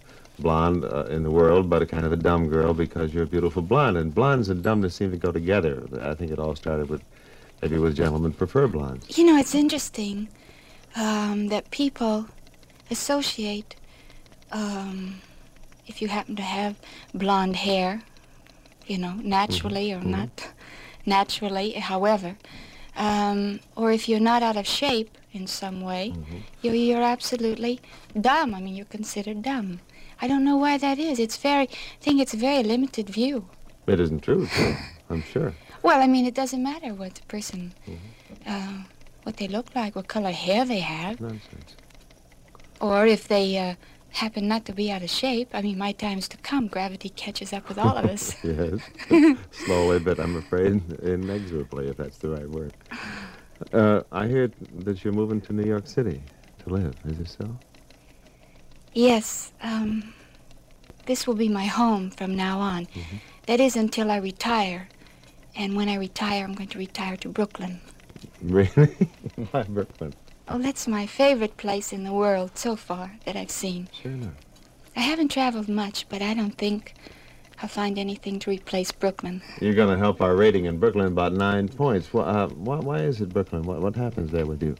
[0.41, 3.27] blonde uh, in the world, but a kind of a dumb girl because you're a
[3.27, 3.97] beautiful blonde.
[3.97, 5.83] And blondes and dumbness seem to go together.
[6.01, 7.03] I think it all started with
[7.61, 9.17] maybe with gentlemen prefer blondes.
[9.17, 10.29] You know, it's interesting
[10.95, 12.27] um, that people
[12.89, 13.75] associate,
[14.51, 15.21] um,
[15.87, 16.79] if you happen to have
[17.13, 18.01] blonde hair,
[18.87, 20.49] you know, naturally or not
[21.05, 22.35] naturally, however,
[22.95, 26.13] um, or if you're not out of shape in some way,
[26.61, 27.79] you're, you're absolutely
[28.19, 28.53] dumb.
[28.55, 29.79] I mean, you're considered dumb.
[30.21, 31.19] I don't know why that is.
[31.19, 33.47] It's very, I think it's a very limited view.
[33.87, 34.75] It isn't true, too,
[35.09, 35.53] I'm sure.
[35.81, 37.73] Well, I mean, it doesn't matter what the person,
[38.45, 38.83] uh,
[39.23, 41.75] what they look like, what color hair they have, Nonsense.
[42.81, 43.75] or if they uh,
[44.11, 45.49] happen not to be out of shape.
[45.53, 46.67] I mean, my time's to come.
[46.67, 48.35] Gravity catches up with all of us.
[48.43, 48.79] yes.
[49.51, 52.73] Slowly, but I'm afraid inexorably, if that's the right word.
[53.73, 56.21] Uh, I hear that you're moving to New York City
[56.63, 56.95] to live.
[57.05, 57.57] Is it so?
[58.93, 60.13] Yes, um,
[61.05, 62.87] this will be my home from now on.
[63.47, 64.89] That is until I retire.
[65.55, 67.81] And when I retire, I'm going to retire to Brooklyn.
[68.41, 68.87] Really?
[69.51, 70.13] Why Brooklyn?
[70.47, 73.89] Oh, that's my favorite place in the world so far that I've seen.
[74.01, 74.33] Sure enough.
[74.95, 76.93] I haven't traveled much, but I don't think
[77.61, 79.41] I'll find anything to replace Brooklyn.
[79.59, 82.07] You're going to help our rating in Brooklyn about nine points.
[82.09, 83.63] Wh- uh, why, why is it Brooklyn?
[83.63, 84.75] What, what happens there with you?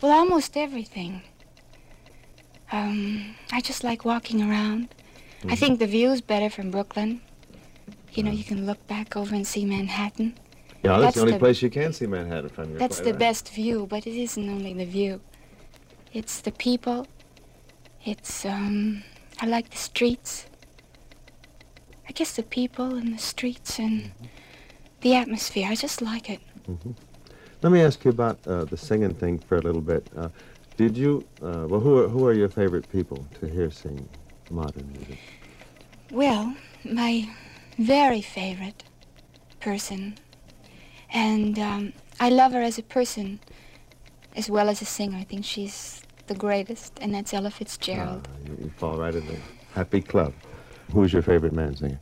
[0.00, 1.22] Well, almost everything.
[2.72, 4.88] Um, I just like walking around.
[5.44, 5.58] I Mhm.
[5.58, 7.20] think the view's better from Brooklyn.
[8.12, 10.34] You know, you can look back over and see Manhattan.
[10.84, 12.70] Yeah, that's, That's the only the- place you can see Manhattan from.
[12.70, 13.18] You're That's the right.
[13.18, 15.20] best view, but it isn't only the view.
[16.12, 17.06] It's the people.
[18.04, 19.02] It's, um,
[19.40, 20.46] I like the streets.
[22.08, 24.12] I guess the people and the streets and
[25.02, 25.68] the atmosphere.
[25.70, 26.40] I just like it.
[26.68, 26.94] Mhm.
[27.62, 30.08] Let me ask you about uh, the singing thing for a little bit.
[30.16, 30.28] Uh,
[30.78, 34.08] did you, uh, well, who are, who are your favorite people to hear sing
[34.48, 35.18] modern music?
[36.12, 37.28] Well, my
[37.76, 38.84] very favorite
[39.60, 40.16] person,
[41.12, 43.40] and um, I love her as a person
[44.36, 45.18] as well as a singer.
[45.18, 48.28] I think she's the greatest, and that's Ella Fitzgerald.
[48.46, 49.36] You, you fall right in the
[49.74, 50.32] happy club.
[50.92, 51.98] Who's your favorite man singer?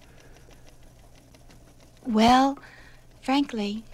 [2.05, 2.59] Well,
[3.23, 3.85] frankly,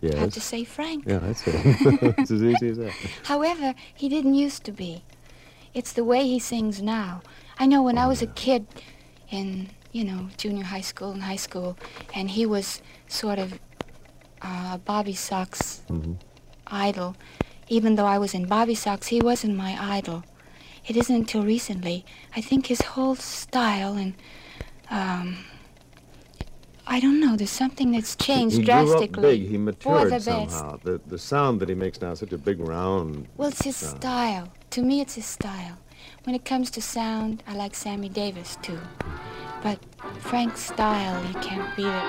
[0.00, 0.34] Yes.
[0.34, 1.04] To say Frank.
[1.06, 1.54] Yeah, that's it.
[2.18, 2.92] it's as easy as that.
[3.24, 5.02] However, he didn't used to be.
[5.74, 7.22] It's the way he sings now.
[7.58, 8.66] I know when I was a kid
[9.30, 11.76] in, you know, junior high school and high school,
[12.14, 13.58] and he was sort of
[14.40, 16.16] uh, Bobby Sox Mhm.
[16.68, 17.16] idol.
[17.68, 20.22] Even though I was in Bobby Sox, he wasn't my idol.
[20.86, 22.04] It isn't until recently.
[22.36, 24.14] I think his whole style and,
[24.90, 25.38] um,
[26.90, 29.08] I don't know, there's something that's changed he drastically.
[29.08, 29.42] grew up big.
[29.48, 30.24] He for matured the best.
[30.24, 30.78] somehow.
[30.82, 33.28] The the sound that he makes now is such a big round.
[33.36, 34.00] Well, it's his sound.
[34.00, 34.48] style.
[34.70, 35.76] To me, it's his style.
[36.24, 38.78] When it comes to sound, I like Sammy Davis too.
[39.62, 39.78] But
[40.20, 42.08] Frank's style, you can't beat it.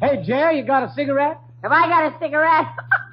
[0.00, 1.38] Hey, Jerry, you got a cigarette?
[1.62, 2.66] Have I got a cigarette?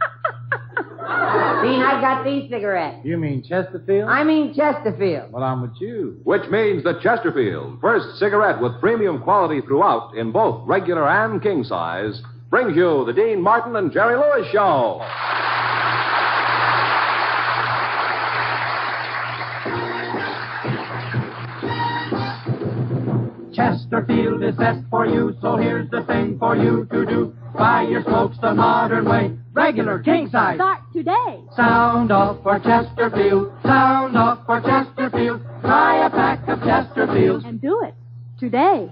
[1.10, 3.00] Dean, I got these cigarettes.
[3.04, 4.10] You mean Chesterfield?
[4.10, 5.32] I mean Chesterfield.
[5.32, 6.20] Well, I'm with you.
[6.24, 11.64] Which means the Chesterfield, first cigarette with premium quality throughout in both regular and king
[11.64, 15.02] size, brings you the Dean Martin and Jerry Lewis Show.
[23.54, 27.36] Chesterfield is best for you, so here's the thing for you to do.
[27.58, 30.56] Buy your smokes the modern way, regular king size.
[30.56, 31.40] Start today.
[31.56, 35.42] Sound off for Chesterfield, sound off for Chesterfield.
[35.62, 37.48] Try a pack of Chesterfields.
[37.48, 37.96] And do it
[38.40, 38.90] today.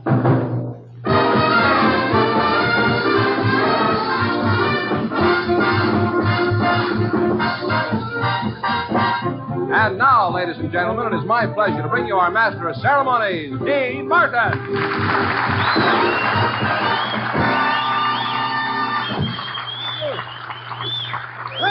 [9.69, 12.75] And now, ladies and gentlemen, it is my pleasure to bring you our master of
[12.77, 14.57] ceremonies, Dean Martin.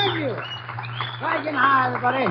[0.07, 0.37] Thank you.
[1.17, 2.27] Striking high, everybody.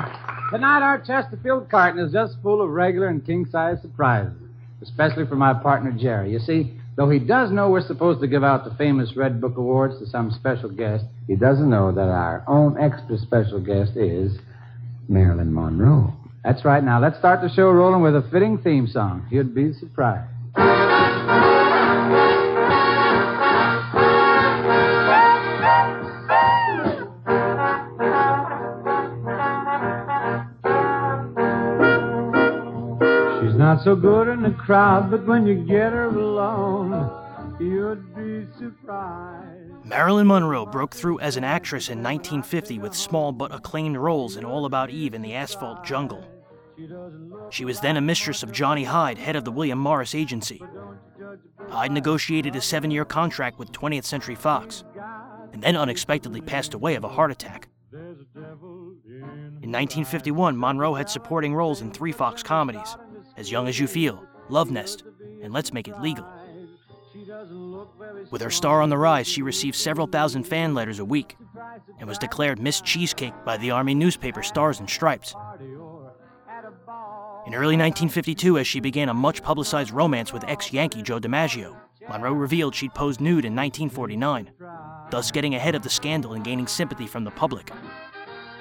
[0.49, 4.31] Tonight, our Chesterfield carton is just full of regular and king size surprises,
[4.81, 6.31] especially for my partner, Jerry.
[6.31, 9.57] You see, though he does know we're supposed to give out the famous Red Book
[9.57, 14.37] Awards to some special guest, he doesn't know that our own extra special guest is
[15.09, 16.13] Marilyn Monroe.
[16.45, 16.81] That's right.
[16.83, 19.27] Now, let's start the show rolling with a fitting theme song.
[19.29, 20.29] You'd be surprised.
[33.85, 37.07] So good in the crowd, but when you get her alone,
[37.59, 39.85] you'd be surprised.
[39.85, 44.43] Marilyn Monroe broke through as an actress in 1950 with small but acclaimed roles in
[44.43, 46.25] All About Eve and The Asphalt Jungle.
[47.51, 50.63] She was then a mistress of Johnny Hyde, head of the William Morris Agency.
[51.69, 54.83] Hyde negotiated a seven year contract with 20th Century Fox,
[55.53, 57.67] and then unexpectedly passed away of a heart attack.
[57.93, 62.97] In 1951, Monroe had supporting roles in three Fox comedies
[63.37, 65.03] As Young as You Feel, Love Nest,
[65.41, 66.25] and Let's Make It Legal.
[68.31, 71.37] With her star on the rise, she received several thousand fan letters a week
[71.99, 75.33] and was declared Miss Cheesecake by the Army newspaper Stars and Stripes.
[77.45, 81.75] In early 1952, as she began a much publicized romance with ex Yankee Joe DiMaggio,
[82.09, 84.51] Monroe revealed she'd posed nude in 1949,
[85.09, 87.71] thus getting ahead of the scandal and gaining sympathy from the public.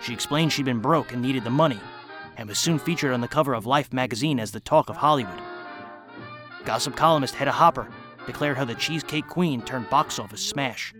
[0.02, 1.80] She explained she'd been broke and needed the money,
[2.36, 5.40] and was soon featured on the cover of Life magazine as the talk of Hollywood.
[6.64, 7.88] Gossip columnist Hedda Hopper
[8.26, 10.94] declared how the Cheesecake Queen turned box office smash.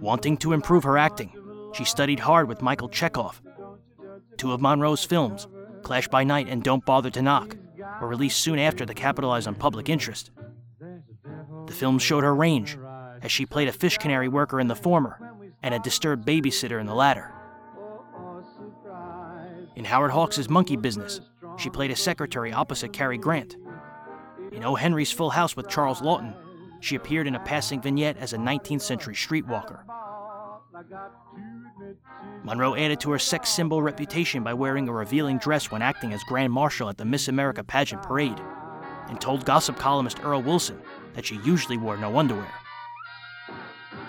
[0.00, 1.32] Wanting to improve her acting,
[1.72, 3.40] she studied hard with Michael Chekhov.
[4.36, 5.46] Two of Monroe's films,
[5.82, 7.56] Clash by Night and Don't Bother to Knock,
[8.00, 10.30] were released soon after to capitalize on public interest.
[11.66, 12.76] The films showed her range,
[13.22, 15.18] as she played a fish cannery worker in the former
[15.62, 17.32] and a disturbed babysitter in the latter.
[19.74, 21.20] In Howard Hawks' Monkey Business,
[21.56, 23.56] she played a secretary opposite Cary Grant.
[24.52, 24.74] In O.
[24.74, 26.34] Henry's Full House with Charles Laughton,
[26.80, 29.84] she appeared in a passing vignette as a 19th century streetwalker.
[32.44, 36.22] Monroe added to her sex symbol reputation by wearing a revealing dress when acting as
[36.24, 38.40] Grand Marshal at the Miss America pageant parade,
[39.08, 40.80] and told gossip columnist Earl Wilson
[41.14, 42.52] that she usually wore no underwear.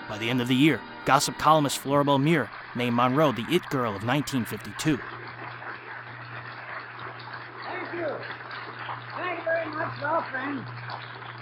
[0.08, 3.94] By the end of the year, gossip columnist Florabel Muir named Monroe the It Girl
[3.94, 4.98] of 1952.
[7.64, 8.16] Thank you.
[9.16, 10.62] Thank you very much, girlfriend.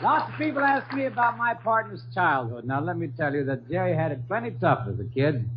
[0.03, 2.65] Lots of people ask me about my partner's childhood.
[2.65, 5.49] Now, let me tell you that Jerry had it plenty tough as a kid.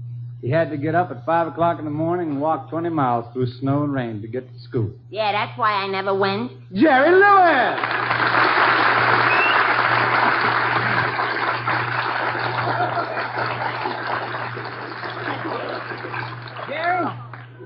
[0.41, 3.31] He had to get up at 5 o'clock in the morning and walk 20 miles
[3.33, 4.91] through snow and rain to get to school.
[5.09, 6.51] Yeah, that's why I never went.
[6.73, 9.34] Jerry Lewis!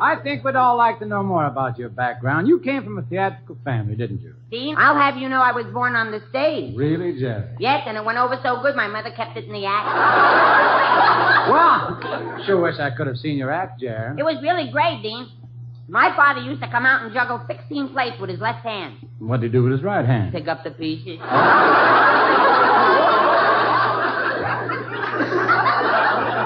[0.01, 2.47] I think we'd all like to know more about your background.
[2.47, 4.33] You came from a theatrical family, didn't you?
[4.49, 6.75] Dean, I'll have you know I was born on the stage.
[6.75, 7.55] Really, Jerry?
[7.59, 9.87] Yes, and it went over so good my mother kept it in the act.
[11.49, 14.15] Well, sure wish I could have seen your act, Jerry.
[14.19, 15.27] It was really great, Dean.
[15.87, 18.97] My father used to come out and juggle 16 plates with his left hand.
[19.17, 20.31] What'd he do with his right hand?
[20.31, 21.19] Pick up the pieces.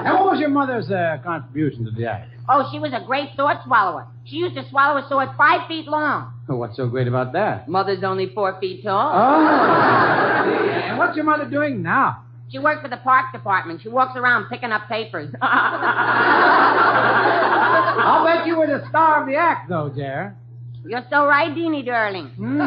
[0.06, 2.33] And what was your mother's uh, contribution to the act?
[2.50, 4.08] Oh, she was a great sword swallower.
[4.26, 6.34] She used to swallow a sword five feet long.
[6.50, 7.70] Oh, What's so great about that?
[7.70, 9.12] Mother's only four feet tall.
[9.16, 9.48] Oh.
[10.84, 12.24] and what's your mother doing now?
[12.52, 13.82] She works for the park department.
[13.82, 15.34] She walks around picking up papers.
[15.42, 15.54] I'll
[18.26, 20.32] bet you were the star of the act, though, Jerry.
[20.86, 22.28] You're so right, Deanie darling.
[22.36, 22.60] Hmm.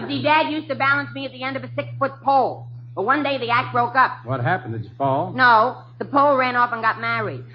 [0.00, 2.66] You see, Dad used to balance me at the end of a six-foot pole.
[2.94, 4.24] But one day the act broke up.
[4.24, 4.74] What happened?
[4.74, 5.32] Did you fall?
[5.32, 7.44] No, the pole ran off and got married.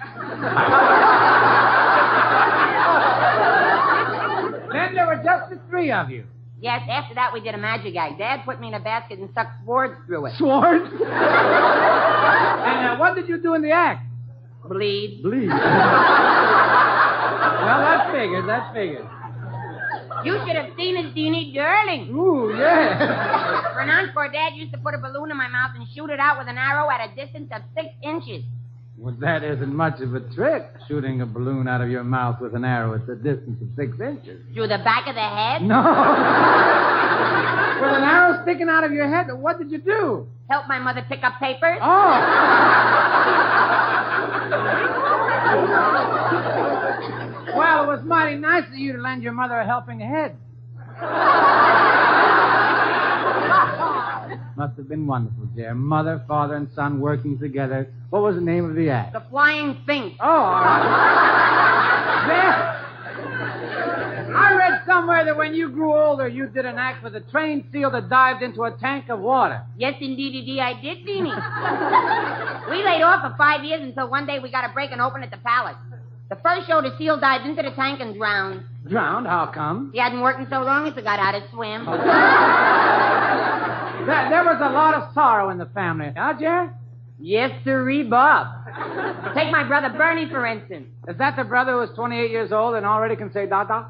[4.72, 6.24] Then there were just the three of you.
[6.60, 8.18] Yes, after that we did a magic act.
[8.18, 10.34] Dad put me in a basket and stuck swords through it.
[10.36, 10.84] Swords?
[10.92, 11.02] and
[12.86, 14.06] uh, what did you do in the act?
[14.68, 15.22] Bleed.
[15.22, 15.48] Bleed.
[15.48, 15.58] well,
[17.80, 18.44] that figures.
[18.46, 19.06] That figures.
[20.24, 22.08] You should have seen his Deanie darling.
[22.10, 23.72] Ooh, yeah.
[23.72, 26.20] For an encore, Dad used to put a balloon in my mouth and shoot it
[26.20, 28.44] out with an arrow at a distance of six inches.
[28.98, 32.54] Well, that isn't much of a trick, shooting a balloon out of your mouth with
[32.54, 34.42] an arrow at the distance of six inches.
[34.52, 35.62] Through the back of the head?
[35.62, 35.80] No.
[37.80, 40.28] with an arrow sticking out of your head, what did you do?
[40.50, 41.78] Help my mother pick up papers?
[41.80, 41.88] Was
[46.12, 46.16] oh.
[48.10, 50.36] mighty nice of you to lend your mother a helping hand.
[54.56, 55.74] Must have been wonderful, dear.
[55.74, 57.90] Mother, father, and son working together.
[58.10, 59.12] What was the name of the act?
[59.14, 60.16] The Flying Fink.
[60.20, 62.26] Oh, all right.
[62.26, 62.76] There.
[64.36, 67.64] I read somewhere that when you grew older, you did an act with a trained
[67.72, 69.62] seal that dived into a tank of water.
[69.78, 72.70] Yes, indeed, indeed, I did, Beanie.
[72.70, 75.24] we laid off for five years until one day we got a break and opened
[75.24, 75.76] at the palace.
[76.30, 78.62] The first show, the seal dived into the tank and drowned.
[78.88, 79.26] Drowned?
[79.26, 79.90] How come?
[79.92, 81.84] He hadn't worked in so long as he forgot how to swim.
[81.88, 81.96] Oh.
[84.06, 86.12] There, there was a lot of sorrow in the family.
[86.16, 86.68] Huh, Jerry?
[87.18, 88.46] Yes, sirree, Bob.
[89.34, 90.86] Take my brother Bernie, for instance.
[91.08, 93.86] Is that the brother who is 28 years old and already can say da-da?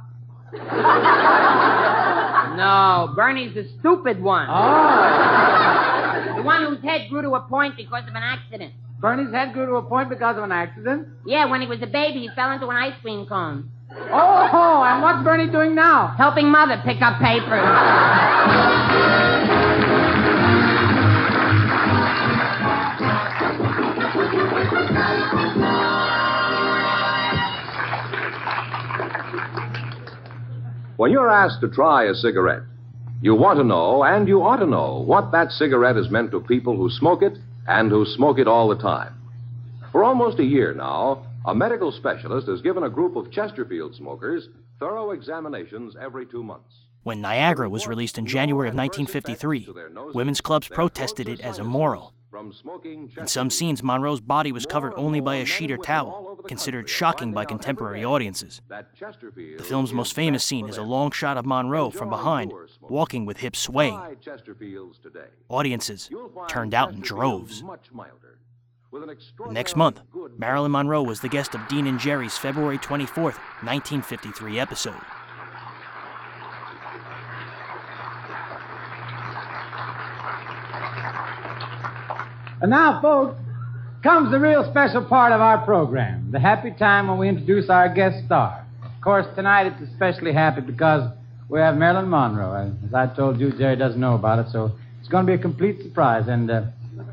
[2.50, 4.48] No, Bernie's the stupid one.
[4.50, 6.34] Oh.
[6.36, 8.72] The one whose head grew to a point because of an accident.
[9.00, 11.08] Bernie's head grew to a point because of an accident?
[11.24, 13.70] Yeah, when he was a baby, he fell into an ice cream cone.
[13.90, 16.14] Oh, and what's Bernie doing now?
[16.18, 17.64] Helping Mother pick up papers.
[30.98, 32.64] When you're asked to try a cigarette,
[33.22, 36.40] you want to know, and you ought to know, what that cigarette has meant to
[36.40, 39.14] people who smoke it and who smoke it all the time.
[39.92, 44.48] For almost a year now, a medical specialist has given a group of Chesterfield smokers
[44.78, 46.74] thorough examinations every two months.
[47.02, 49.68] When Niagara was released in January of 1953,
[50.12, 52.12] women's clubs protested it as immoral.
[52.32, 57.32] In some scenes, Monroe's body was covered only by a sheet or towel, considered shocking
[57.32, 58.62] by contemporary audiences.
[58.68, 63.38] The film's most famous scene is a long shot of Monroe from behind, walking with
[63.38, 64.00] hips swaying.
[65.48, 66.10] Audiences
[66.48, 67.64] turned out in droves.
[69.50, 70.00] Next month,
[70.36, 75.00] Marilyn Monroe was the guest of Dean and Jerry's February 24th, 1953 episode.
[82.60, 83.36] And now, folks,
[84.02, 87.92] comes the real special part of our program, the happy time when we introduce our
[87.92, 88.66] guest star.
[88.84, 91.10] Of course, tonight it's especially happy because
[91.48, 92.74] we have Marilyn Monroe.
[92.86, 95.42] As I told you, Jerry doesn't know about it, so it's going to be a
[95.42, 96.28] complete surprise.
[96.28, 96.64] And uh,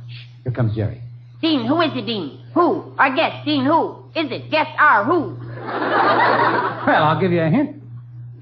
[0.10, 1.02] shh, here comes Jerry.
[1.42, 2.44] Dean, who is it, Dean?
[2.54, 2.94] Who?
[2.98, 3.96] Our guest, Dean, who?
[4.16, 4.50] Is it?
[4.52, 5.38] Guest are who?
[6.88, 7.82] Well, I'll give you a hint.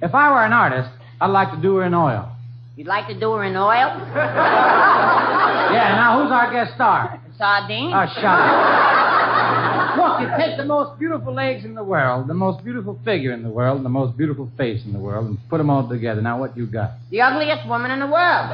[0.01, 2.31] If I were an artist, I'd like to do her in oil.
[2.75, 3.89] You'd like to do her in oil?
[5.65, 7.19] Yeah, now who's our guest star?
[7.37, 7.91] Sardine?
[7.93, 9.97] Oh, shut up.
[9.97, 13.41] Look, you take the most beautiful legs in the world, the most beautiful figure in
[13.43, 16.21] the world, the most beautiful face in the world, and put them all together.
[16.21, 16.91] Now, what you got?
[17.11, 18.47] The ugliest woman in the world.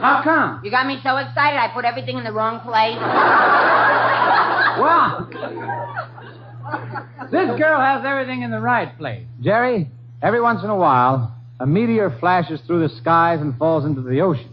[0.00, 0.60] How come?
[0.64, 2.96] You got me so excited I put everything in the wrong place.
[4.80, 5.28] Well,
[7.30, 9.26] this girl has everything in the right place.
[9.42, 9.88] Jerry,
[10.22, 14.20] every once in a while, a meteor flashes through the skies and falls into the
[14.20, 14.50] ocean.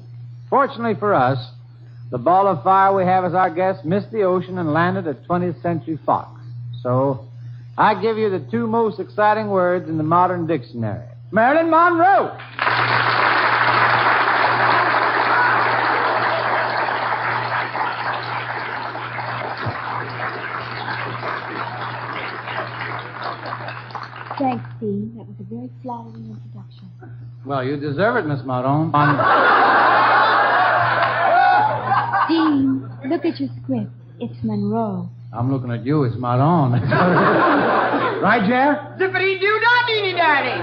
[0.48, 1.40] Fortunately for us,
[2.12, 5.24] the ball of fire we have as our guest missed the ocean and landed at
[5.24, 6.40] 20th Century Fox.
[6.84, 7.26] So,
[7.80, 12.38] I give you the two most exciting words in the modern dictionary Marilyn Monroe.
[24.38, 25.16] Thanks, Dean.
[25.18, 26.59] That was a very flattering introduction.
[27.46, 28.92] Well, you deserve it, Miss Maron.
[32.28, 33.90] Dean, look at your script.
[34.20, 35.10] It's Monroe.
[35.34, 36.72] I'm looking at you, it's Maron.
[38.22, 38.96] right, Jer?
[39.00, 40.62] Zippity doo dah, Deanie Daddy.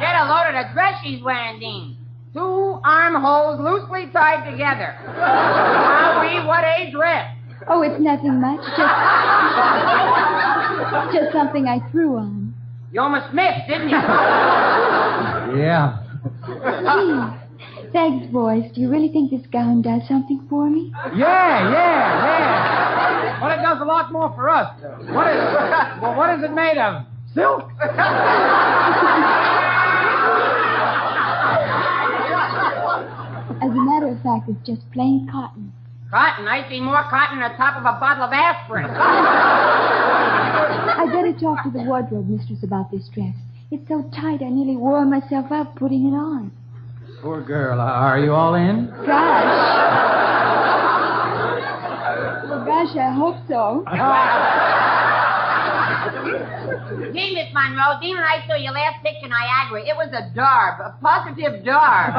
[0.00, 1.96] Get a load of the dress she's wearing, Dean.
[2.32, 4.94] Two armholes loosely tied together.
[5.06, 7.32] Wowee, what a dress.
[7.68, 8.60] Oh, it's nothing much.
[8.76, 8.94] Just,
[11.14, 12.45] just something I threw on.
[12.92, 13.96] You almost missed, didn't you?
[15.56, 16.02] Yeah.
[16.44, 18.64] Gee, thanks, boys.
[18.74, 20.92] Do you really think this gown does something for me?
[21.14, 23.40] Yeah, yeah, yeah.
[23.42, 24.68] Well, it does a lot more for us.
[24.82, 25.38] What is,
[26.02, 27.04] well, what is it made of?
[27.32, 27.70] Silk?
[33.62, 35.72] As a matter of fact, it's just plain cotton.
[36.10, 36.46] Cotton.
[36.46, 38.86] I see more cotton on the top of a bottle of aspirin.
[40.56, 43.34] I'd better talk to the wardrobe mistress about this dress.
[43.70, 46.52] It's so tight, I nearly wore myself out putting it on.
[47.20, 47.80] Poor girl.
[47.80, 48.86] Uh, are you all in?
[49.04, 49.86] Gosh.
[52.48, 53.84] Well, gosh, I hope so.
[57.12, 59.82] Dean, Miss Monroe, Dean and I saw your last picture, in Niagara.
[59.82, 62.14] It was a darb, a positive darb.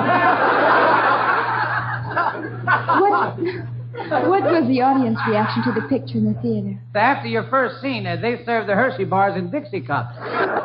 [2.99, 3.76] What,
[4.29, 6.77] what was the audience reaction to the picture in the theater?
[6.93, 10.13] After your first scene, uh, they served the Hershey bars in Dixie cups.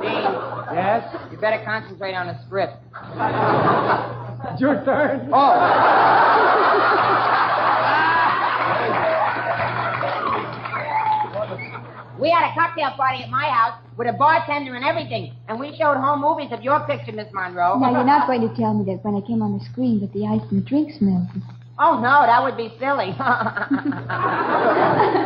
[0.05, 0.37] Dean.
[0.77, 1.01] Yes?
[1.33, 2.77] You better concentrate on the script.
[2.93, 5.31] It's your turn.
[5.33, 5.57] Oh.
[12.21, 15.75] we had a cocktail party at my house with a bartender and everything, and we
[15.81, 17.79] showed home movies of your picture, Miss Monroe.
[17.79, 20.13] Now, you're not going to tell me that when I came on the screen that
[20.13, 21.41] the ice and drinks melted.
[21.79, 23.13] Oh, no, that would be silly.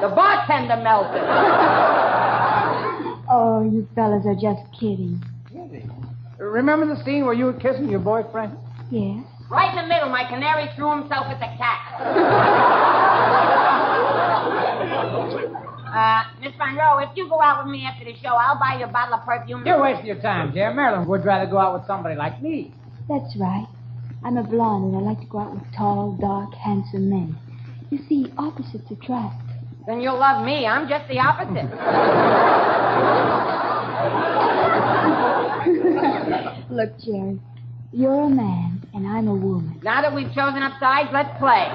[0.01, 1.23] the bartender melted.
[3.29, 5.21] Oh, you fellas are just kidding.
[5.49, 5.91] Kidding?
[6.39, 8.57] Remember the scene where you were kissing your boyfriend?
[8.91, 9.25] Yes.
[9.51, 11.83] Right in the middle, my canary threw himself at the cat.
[15.87, 18.85] Uh, Miss Monroe, if you go out with me after the show, I'll buy you
[18.85, 19.65] a bottle of perfume.
[19.65, 20.75] You're wasting your time, dear.
[20.75, 22.75] Marilyn would rather go out with somebody like me.
[23.09, 23.67] That's right.
[24.27, 27.39] I'm a blonde and I like to go out with tall, dark, handsome men.
[27.91, 29.41] You see, opposites attract.
[29.87, 30.67] Then you'll love me.
[30.67, 31.63] I'm just the opposite.
[36.75, 37.39] Look, Jerry,
[37.93, 39.79] you're a man and I'm a woman.
[39.85, 41.71] now that we've chosen up sides, let's play.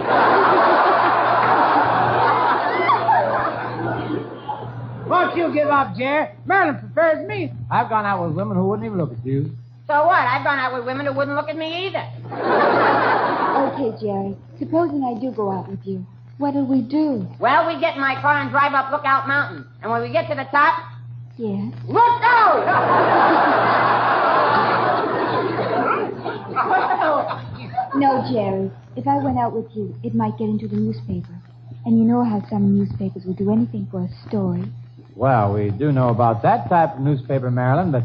[5.07, 6.35] Won't you give up, Jerry?
[6.45, 7.53] Marilyn prefers me.
[7.71, 9.55] I've gone out with women who wouldn't even look at you.
[9.87, 10.19] So what?
[10.19, 12.20] I've gone out with women who wouldn't look at me either.
[12.33, 16.05] Okay, Jerry, supposing I do go out with you.
[16.37, 17.27] What'll we do?
[17.39, 19.65] Well, we get in my car and drive up Lookout Mountain.
[19.81, 20.87] And when we get to the top,
[21.37, 21.73] Yes.
[21.87, 22.67] look out!
[27.95, 28.71] No, Jerry.
[28.95, 31.33] If I went out with you, it might get into the newspaper.
[31.85, 34.63] And you know how some newspapers will do anything for a story.
[35.15, 38.03] Well, we do know about that type of newspaper, Marilyn, but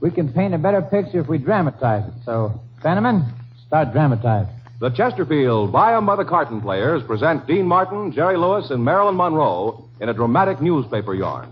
[0.00, 2.14] we can paint a better picture if we dramatize it.
[2.24, 3.30] So, Fenneman,
[3.68, 4.52] start dramatizing.
[4.80, 9.16] The Chesterfield Buy 'em by the Carton Players present Dean Martin, Jerry Lewis, and Marilyn
[9.16, 11.48] Monroe in a dramatic newspaper yarn.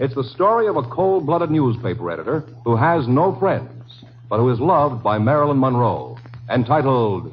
[0.00, 4.50] It's the story of a cold blooded newspaper editor who has no friends, but who
[4.50, 6.18] is loved by Marilyn Monroe,
[6.50, 7.30] entitled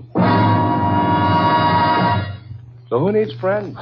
[2.89, 3.75] So Who Needs Friends?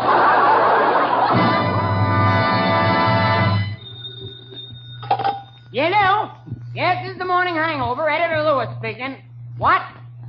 [5.74, 6.32] You know?
[6.74, 8.10] Yes, this is the morning hangover.
[8.10, 9.18] Editor Lewis speaking.
[9.58, 9.82] What?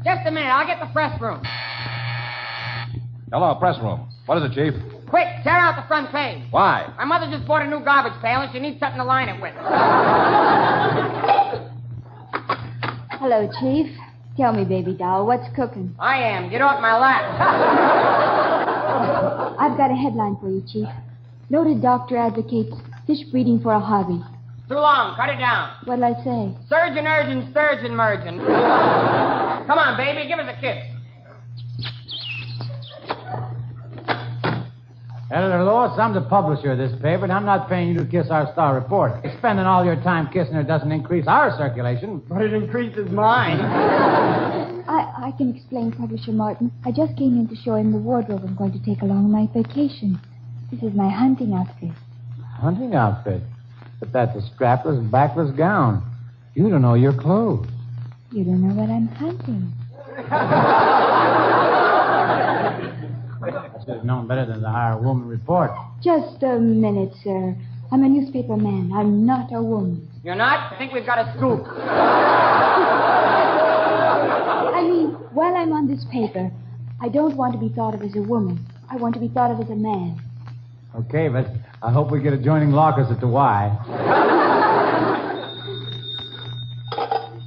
[0.05, 0.49] Just a minute.
[0.49, 1.43] I'll get the press room.
[3.33, 4.09] Hello, press room.
[4.27, 4.75] What is it, Chief?
[5.09, 6.43] Quick, tear out the front page.
[6.51, 6.93] Why?
[6.97, 9.41] My mother just bought a new garbage pail and she needs something to line it
[9.41, 9.55] with.
[13.21, 13.87] Hello, Chief.
[14.37, 15.95] Tell me, baby doll, what's cooking?
[15.99, 16.49] I am.
[16.51, 17.23] Get off my lap.
[19.61, 20.89] I've got a headline for you, Chief.
[21.51, 22.75] Noted doctor advocates
[23.07, 24.23] fish breeding for a hobby.
[24.69, 25.17] Too long.
[25.17, 25.77] Cut it down.
[25.85, 26.57] What'll I say?
[26.69, 28.39] Surgeon, urgent, surgeon, merging.
[28.39, 30.29] Come on, baby.
[30.29, 30.93] Give us a kiss.
[35.33, 38.27] Editor Lewis, I'm the publisher of this paper, and I'm not paying you to kiss
[38.31, 39.19] our star reporter.
[39.39, 43.59] Spending all your time kissing her doesn't increase our circulation, but it increases mine.
[43.61, 46.71] I, I can explain, Publisher Martin.
[46.85, 49.33] I just came in to show him the wardrobe I'm going to take along on
[49.33, 50.21] my vacation.
[50.71, 51.93] This is my hunting outfit.
[52.61, 53.43] Hunting outfit.
[54.03, 56.03] But that's a strapless, backless gown.
[56.55, 57.69] You don't know your clothes.
[58.33, 59.73] You don't know what I'm hunting.
[63.39, 65.77] I should have known better than to hire a woman reporter.
[66.03, 67.55] Just a minute, sir.
[67.93, 68.91] I'm a newspaper man.
[68.93, 70.09] I'm not a woman.
[70.25, 70.73] You're not?
[70.73, 71.65] I think we've got a scoop.
[74.75, 76.51] I mean, while I'm on this paper,
[77.01, 78.67] I don't want to be thought of as a woman.
[78.91, 80.21] I want to be thought of as a man.
[80.97, 81.47] Okay, but
[81.83, 83.67] I hope we get adjoining lockers at the Y.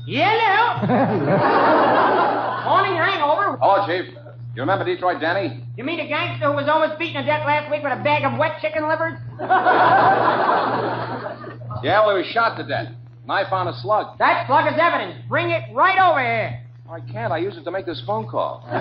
[0.06, 0.86] Yellow.
[2.66, 3.58] Morning hangover.
[3.62, 4.14] Hello, Chief.
[4.56, 5.64] You remember Detroit Danny?
[5.78, 8.24] You mean the gangster who was almost beaten to death last week with a bag
[8.24, 9.14] of wet chicken livers?
[11.84, 12.88] Yeah, well, he was shot to death.
[13.28, 14.18] Knife on a slug.
[14.18, 15.22] That slug is evidence.
[15.28, 16.65] Bring it right over here.
[16.90, 17.34] I can't.
[17.34, 18.64] I use it to make this phone call.
[18.70, 18.78] I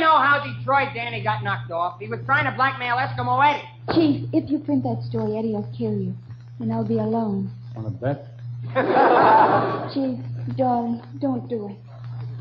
[0.00, 2.00] know how Detroit Danny got knocked off.
[2.00, 3.62] He was trying to blackmail Eskimo Eddie.
[3.92, 6.14] Chief, if you print that story, Eddie will kill you.
[6.60, 7.50] And I'll be alone.
[7.76, 8.26] Want to bet?
[9.92, 10.18] Chief,
[10.56, 11.76] darling, don't do it.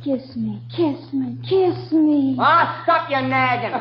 [0.04, 2.38] Kiss me, kiss me, kiss me.
[2.40, 3.74] Ah, stop your nagging.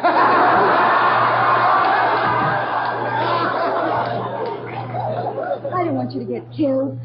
[5.74, 6.98] I don't want you to get killed.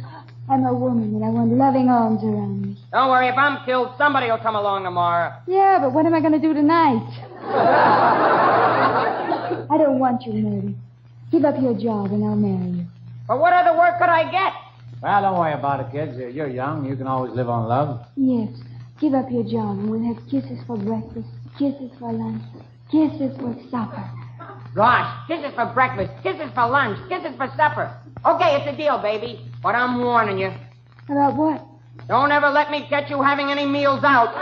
[0.49, 2.77] I'm a woman and I want loving arms around me.
[2.91, 5.31] Don't worry, if I'm killed, somebody will come along tomorrow.
[5.47, 7.01] Yeah, but what am I going to do tonight?
[9.69, 10.75] I don't want you murdered.
[11.31, 12.85] Give up your job and I'll marry you.
[13.27, 14.53] But what other work could I get?
[15.01, 16.17] Well, don't worry about it, kids.
[16.17, 16.85] You're- You're young.
[16.85, 18.05] You can always live on love.
[18.15, 18.49] Yes.
[18.99, 22.43] Give up your job and we'll have kisses for breakfast, kisses for lunch,
[22.91, 24.09] kisses for supper.
[24.75, 27.95] Gosh, this is for breakfast, This is for lunch, This is for supper.
[28.25, 29.45] Okay, it's a deal, baby.
[29.61, 30.51] But I'm warning you.
[31.09, 31.63] About what?
[32.07, 34.33] Don't ever let me catch you having any meals out.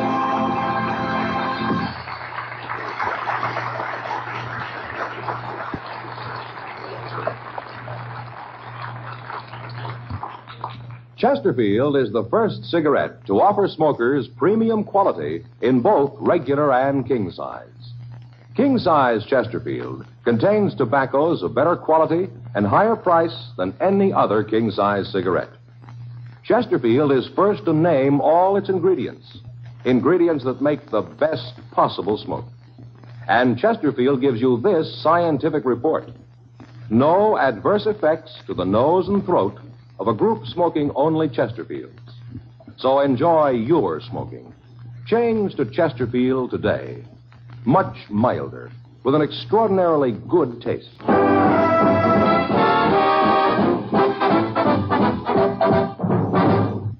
[11.16, 17.30] Chesterfield is the first cigarette to offer smokers premium quality in both regular and king
[17.30, 17.70] size.
[18.54, 24.70] King size Chesterfield contains tobaccos of better quality and higher price than any other king
[24.70, 25.48] size cigarette.
[26.44, 29.38] Chesterfield is first to name all its ingredients,
[29.86, 32.44] ingredients that make the best possible smoke.
[33.26, 36.10] And Chesterfield gives you this scientific report.
[36.90, 39.58] No adverse effects to the nose and throat
[39.98, 41.98] of a group smoking only Chesterfields.
[42.76, 44.52] So enjoy your smoking.
[45.06, 47.02] Change to Chesterfield today.
[47.64, 48.70] Much milder,
[49.02, 50.90] with an extraordinarily good taste.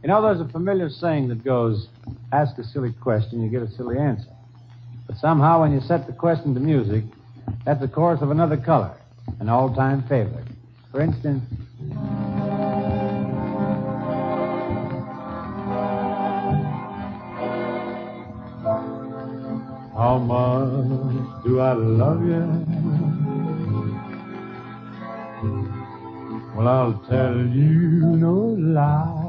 [0.03, 1.89] You know, there's a familiar saying that goes,
[2.33, 4.29] ask a silly question, you get a silly answer.
[5.07, 7.05] But somehow, when you set the question to music,
[7.65, 8.97] that's the chorus of another color,
[9.41, 10.47] an all time favorite.
[10.93, 11.43] For instance,
[19.97, 22.45] How much do I love you?
[26.55, 29.27] Well, I'll tell you no lie.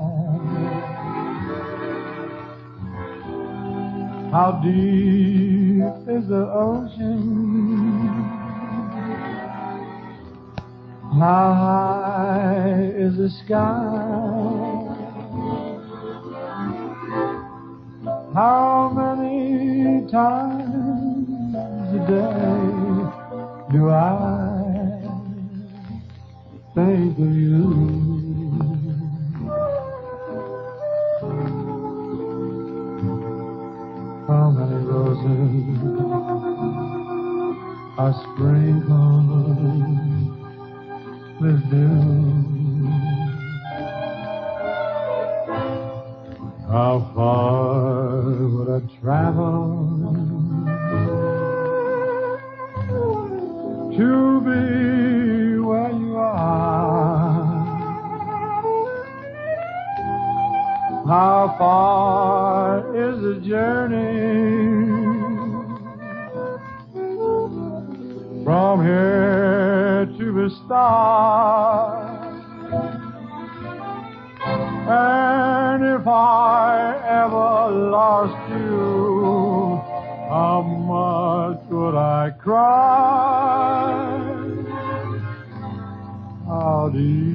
[4.34, 7.18] How deep is the ocean?
[11.18, 14.88] How high is the sky?
[18.34, 19.07] How many
[20.12, 21.28] times
[21.94, 22.88] a day
[23.72, 25.02] do I
[26.74, 27.64] think of you?
[34.28, 35.68] How many roses
[37.98, 39.58] are sprinkled
[41.42, 42.48] with dew?
[46.70, 47.57] How far
[63.42, 64.98] journey
[68.44, 72.18] from here to the stars?
[74.90, 79.82] And if I ever lost you,
[80.30, 83.68] how much would I cry?
[86.48, 87.27] How deep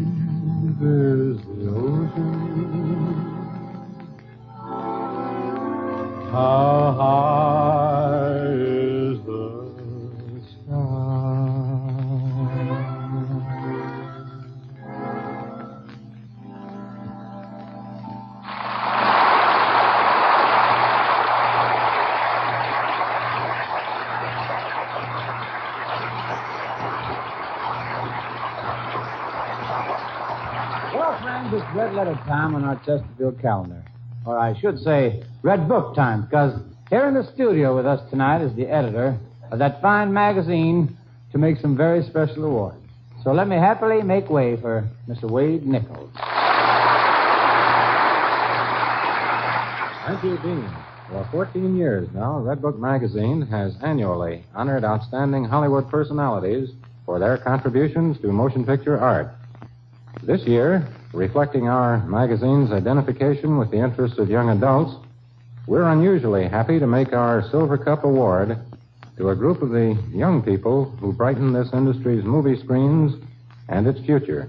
[32.02, 33.84] red letter time on our Chesterfield calendar.
[34.26, 38.42] Or I should say, red book time, because here in the studio with us tonight
[38.42, 39.16] is the editor
[39.50, 40.96] of that fine magazine
[41.30, 42.76] to make some very special awards.
[43.22, 45.30] So let me happily make way for Mr.
[45.30, 46.10] Wade Nichols.
[50.06, 50.68] Thank you, Dean.
[51.08, 56.70] For 14 years now, Redbook magazine has annually honored outstanding Hollywood personalities
[57.06, 59.28] for their contributions to motion picture art.
[60.24, 64.94] This year, reflecting our magazine's identification with the interests of young adults,
[65.66, 68.58] we're unusually happy to make our Silver Cup Award
[69.16, 73.14] to a group of the young people who brighten this industry's movie screens
[73.68, 74.48] and its future.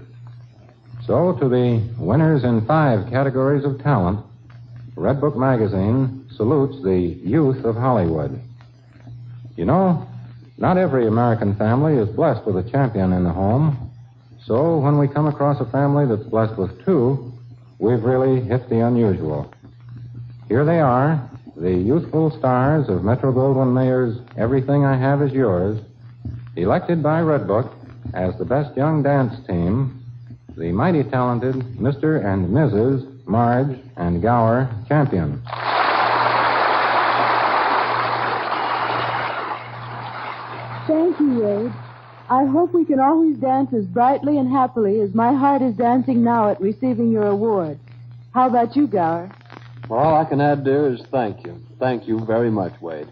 [1.06, 4.24] So, to the winners in five categories of talent,
[4.96, 8.40] Redbook magazine salutes the youth of Hollywood.
[9.56, 10.08] You know,
[10.56, 13.83] not every American family is blessed with a champion in the home.
[14.46, 17.32] So when we come across a family that's blessed with two,
[17.78, 19.50] we've really hit the unusual.
[20.48, 25.80] Here they are, the youthful stars of Metro Goldwyn Mayer's Everything I Have Is Yours,
[26.56, 27.72] elected by Redbook
[28.12, 30.02] as the best young dance team,
[30.58, 32.22] the mighty talented Mr.
[32.22, 33.26] and Mrs.
[33.26, 35.42] Marge and Gower Champions.
[40.86, 41.72] Thank Thank you, Wade.
[42.34, 46.24] I hope we can always dance as brightly and happily as my heart is dancing
[46.24, 47.78] now at receiving your award.
[48.32, 49.30] How about you, Gower?
[49.88, 51.62] Well, all I can add, dear, is thank you.
[51.78, 53.06] Thank you very much, Wade.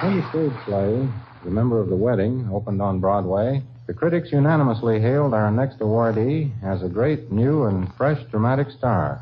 [0.00, 1.06] When the stage play,
[1.44, 6.52] The Member of the Wedding, opened on Broadway, the critics unanimously hailed our next awardee
[6.62, 9.20] as a great, new, and fresh dramatic star.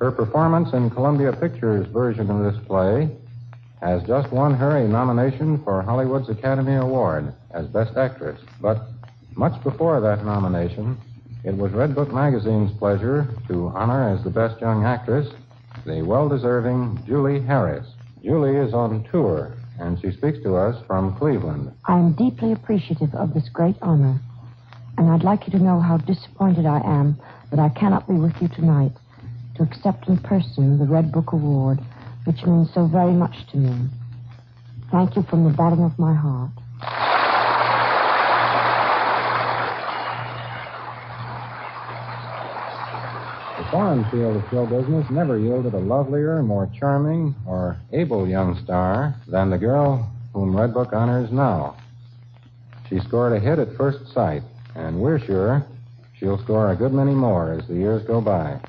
[0.00, 3.16] Her performance in Columbia Pictures' version of this play
[3.86, 8.40] has just won her a nomination for Hollywood's Academy Award as Best Actress.
[8.60, 8.82] But
[9.36, 10.98] much before that nomination,
[11.44, 15.28] it was Redbook Magazine's pleasure to honor as the Best Young Actress
[15.84, 17.86] the well deserving Julie Harris.
[18.22, 21.72] Julie is on tour, and she speaks to us from Cleveland.
[21.84, 24.18] I am deeply appreciative of this great honor,
[24.98, 28.34] and I'd like you to know how disappointed I am that I cannot be with
[28.40, 28.92] you tonight
[29.56, 31.78] to accept in person the Redbook Award,
[32.26, 33.88] which means so very much to me.
[34.90, 36.50] Thank you from the bottom of my heart.
[43.58, 48.60] The foreign field of show business never yielded a lovelier, more charming, or able young
[48.64, 51.76] star than the girl whom Redbook honors now.
[52.88, 54.42] She scored a hit at first sight,
[54.74, 55.64] and we're sure
[56.18, 58.60] she'll score a good many more as the years go by.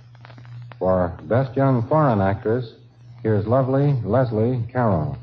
[0.79, 2.71] For Best Young Foreign Actress,
[3.27, 5.13] here's lovely Leslie Caron.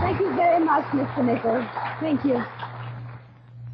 [0.00, 1.22] Thank you very much, Mr.
[1.22, 1.66] Nichols.
[2.00, 2.42] Thank you.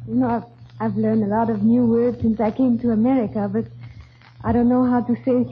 [0.05, 0.43] You know, I've,
[0.81, 3.63] I've learned a lot of new words since I came to America, but
[4.43, 5.45] I don't know how to say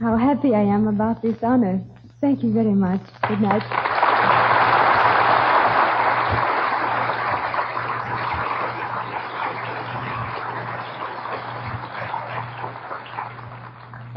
[0.00, 1.82] how happy I am about this honor.
[2.20, 3.00] Thank you very much.
[3.26, 3.89] Good night.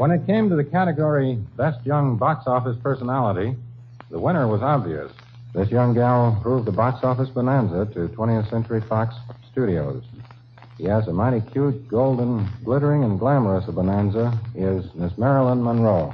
[0.04, 3.56] When it came to the category Best Young Box Office Personality,
[4.10, 5.10] the winner was obvious.
[5.54, 9.14] This young gal proved the box office bonanza to 20th Century Fox
[9.50, 10.04] Studios.
[10.76, 16.12] Yes, a mighty cute, golden, glittering, and glamorous a bonanza is Miss Marilyn Monroe.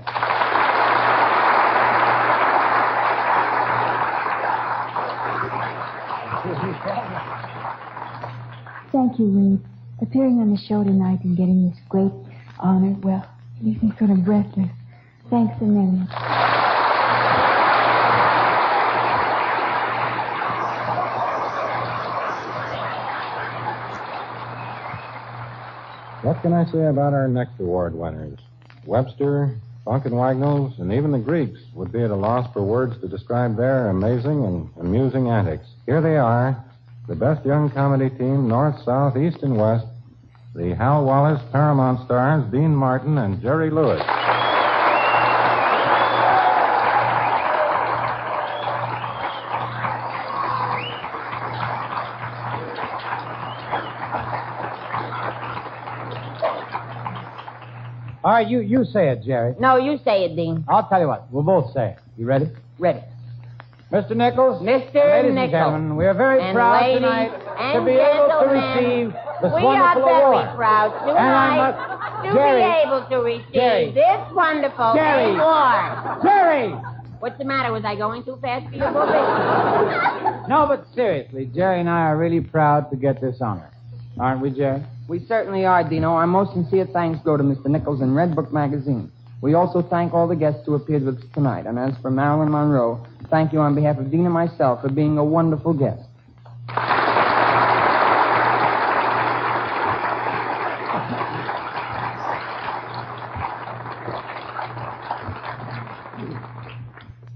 [8.93, 9.61] Thank you, Wade.
[10.01, 12.13] Appearing on the show tonight and getting this great
[12.61, 13.27] honor, well,
[13.63, 14.71] leaves me sort of breathless.
[15.29, 16.09] Thanks a million.
[26.23, 28.39] What can I say about our next award winners?
[28.85, 33.01] Webster, Funk and Wagnalls, and even the Greeks would be at a loss for words
[33.01, 35.67] to describe their amazing and amusing antics.
[35.87, 36.63] Here they are,
[37.09, 39.87] the best young comedy team, North, South, East, and West,
[40.55, 44.03] the Hal Wallis Paramount stars, Dean Martin and Jerry Lewis.
[58.23, 59.55] All right, you, you say it, Jerry.
[59.59, 60.65] No, you say it, Dean.
[60.69, 61.33] I'll tell you what.
[61.33, 61.99] We'll both say it.
[62.19, 62.51] You ready?
[62.79, 63.01] Ready.
[63.91, 64.15] Mr.
[64.15, 64.63] Nichols.
[64.63, 64.95] Mr.
[64.95, 68.47] Ladies and gentlemen, we are very And proud ladies tonight and to be able to
[68.47, 70.57] receive this we wonderful are very award.
[70.57, 72.61] proud And I tonight must- to Jerry.
[72.63, 73.91] be able to receive Jerry.
[73.93, 75.33] this wonderful Jerry.
[75.35, 76.23] award.
[76.23, 76.69] Jerry!
[77.21, 77.73] What's the matter?
[77.73, 80.47] Was I going too fast for you, Bobby?
[80.49, 83.71] No, but seriously, Jerry and I are really proud to get this honor.
[84.19, 84.83] Aren't we, Jerry?
[85.09, 86.11] We certainly are, Dino.
[86.13, 87.67] Our most sincere thanks go to Mr.
[87.67, 89.11] Nichols and Redbook Magazine.
[89.43, 91.67] We also thank all the guests who appeared with us tonight.
[91.67, 95.17] And as for Marilyn Monroe, thank you on behalf of Dean and myself for being
[95.17, 96.03] a wonderful guest.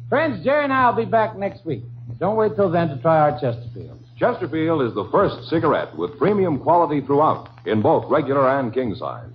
[0.09, 1.83] Friends, Jerry and I will be back next week.
[2.21, 3.99] Don't wait till then to try our Chesterfield.
[4.19, 9.31] Chesterfield is the first cigarette with premium quality throughout, in both regular and king size.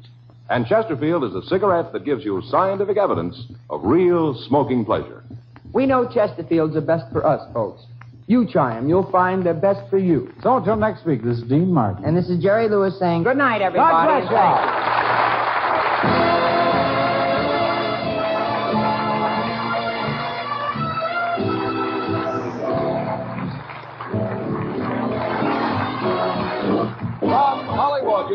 [0.51, 3.35] And Chesterfield is a cigarette that gives you scientific evidence
[3.71, 5.23] of real smoking pleasure.
[5.73, 7.83] We know Chesterfields are best for us, folks.
[8.27, 8.87] You try 'em.
[8.87, 10.31] You'll find they're best for you.
[10.43, 12.05] So until next week, this is Dean Martin.
[12.05, 13.91] And this is Jerry Lewis saying good night, everybody.
[13.91, 16.28] God bless you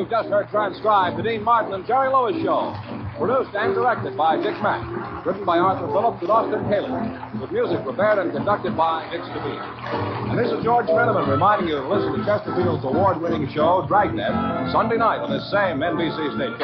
[0.05, 2.77] you've just heard transcribed the Dean Martin and Jerry Lewis Show.
[3.17, 4.85] Produced and directed by Dick Mack.
[5.25, 6.93] Written by Arthur Phillips and Austin Taylor.
[7.41, 9.65] with music prepared and conducted by Dick Stabile.
[10.29, 14.29] And this is George Fenneman reminding you to listen to Chesterfield's award-winning show, Dragnet,
[14.77, 16.61] Sunday night on this same NBC station.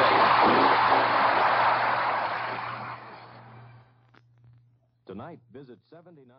[5.07, 6.29] Tonight, visit 79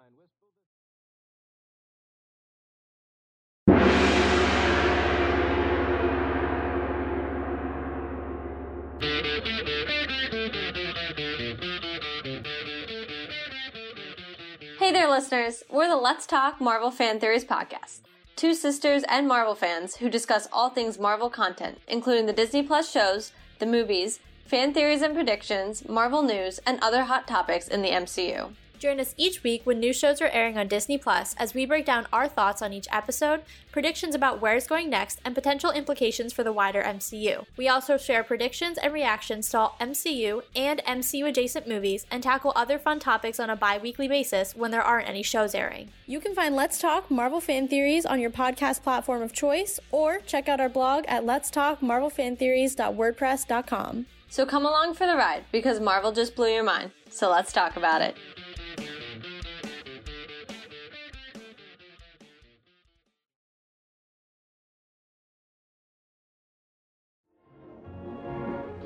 [14.78, 15.62] Hey there, listeners.
[15.70, 18.00] We're the Let's Talk Marvel Fan Theories podcast.
[18.36, 22.92] Two sisters and Marvel fans who discuss all things Marvel content, including the Disney Plus
[22.92, 27.88] shows, the movies, fan theories and predictions, Marvel news, and other hot topics in the
[27.88, 28.52] MCU.
[28.82, 31.86] Join us each week when new shows are airing on Disney Plus as we break
[31.86, 36.32] down our thoughts on each episode, predictions about where it's going next, and potential implications
[36.32, 37.44] for the wider MCU.
[37.56, 42.52] We also share predictions and reactions to all MCU and MCU adjacent movies and tackle
[42.56, 45.90] other fun topics on a bi weekly basis when there aren't any shows airing.
[46.08, 50.18] You can find Let's Talk Marvel Fan Theories on your podcast platform of choice or
[50.26, 54.06] check out our blog at Let's Talk letstalkmarvelfantheories.wordpress.com.
[54.28, 56.90] So come along for the ride because Marvel just blew your mind.
[57.10, 58.16] So let's talk about it.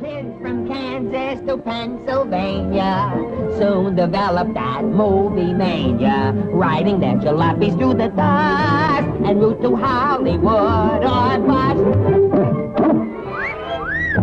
[0.06, 3.10] From Kansas to Pennsylvania
[3.58, 11.02] soon developed that movie mania, riding their jalopies through the dust and route to Hollywood
[11.02, 11.80] or bust.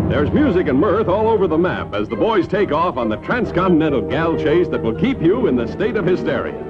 [0.10, 3.18] There's music and mirth all over the map as the boys take off on the
[3.18, 6.64] transcontinental gal chase that will keep you in the state of hysteria.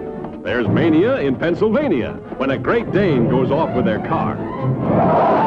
[0.44, 5.43] There's mania in Pennsylvania when a Great Dane goes off with their car.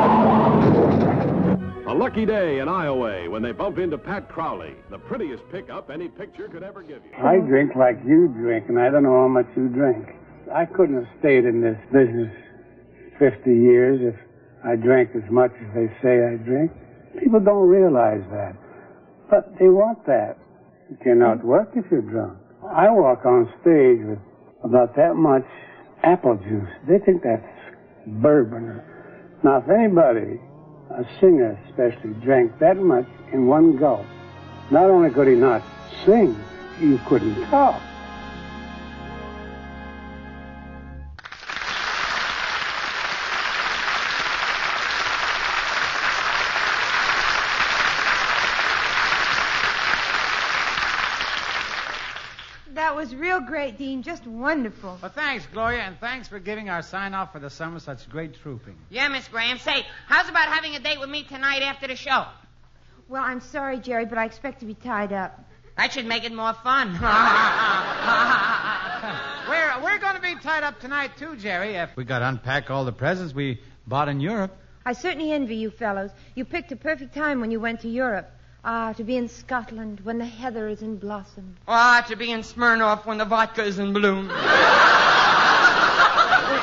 [1.97, 6.47] Lucky day in Iowa when they bump into Pat Crowley, the prettiest pickup any picture
[6.47, 7.25] could ever give you.
[7.25, 10.05] I drink like you drink, and I don't know how much you drink.
[10.52, 12.31] I couldn't have stayed in this business
[13.18, 14.15] 50 years if
[14.62, 16.70] I drank as much as they say I drink.
[17.18, 18.55] People don't realize that.
[19.31, 20.36] But they want that.
[20.91, 22.36] You cannot work if you're drunk.
[22.62, 24.18] I walk on stage with
[24.62, 25.49] about that much
[26.05, 26.68] apple juice.
[26.86, 27.42] They think that's
[28.20, 28.83] bourbon.
[29.42, 30.41] Now, if anybody,
[30.90, 34.06] a singer especially, drank that much in one gulp,
[34.70, 35.62] not only could he not
[36.05, 36.36] sing,
[36.81, 37.81] you couldn't talk.
[53.07, 54.02] Was real great, Dean.
[54.02, 54.99] Just wonderful.
[55.01, 58.35] Well, thanks, Gloria, and thanks for giving our sign off for the summer such great
[58.35, 58.75] trooping.
[58.91, 59.60] Yeah, Miss Grahame.
[59.60, 62.25] Say, how's about having a date with me tonight after the show?
[63.09, 65.39] Well, I'm sorry, Jerry, but I expect to be tied up.
[65.76, 66.89] That should make it more fun.
[69.49, 71.76] We're, we're going to be tied up tonight, too, Jerry.
[71.76, 74.59] If we got to unpack all the presents we bought in Europe.
[74.85, 76.10] I certainly envy you fellows.
[76.35, 78.28] You picked a perfect time when you went to Europe.
[78.68, 81.56] Ah, to be in Scotland when the heather is in blossom.
[81.68, 84.26] Ah, to be in Smirnoff when the vodka is in bloom.
[84.26, 84.36] Well,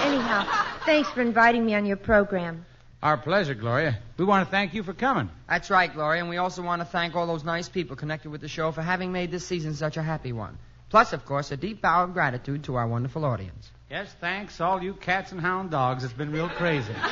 [0.02, 0.46] anyhow,
[0.86, 2.66] thanks for inviting me on your program.
[3.02, 4.00] Our pleasure, Gloria.
[4.18, 5.30] We want to thank you for coming.
[5.48, 8.42] That's right, Gloria, and we also want to thank all those nice people connected with
[8.42, 10.58] the show for having made this season such a happy one.
[10.90, 13.72] Plus, of course, a deep bow of gratitude to our wonderful audience.
[13.94, 16.04] Yes, thanks, all you cats and hound dogs.
[16.04, 16.96] It's been real crazy.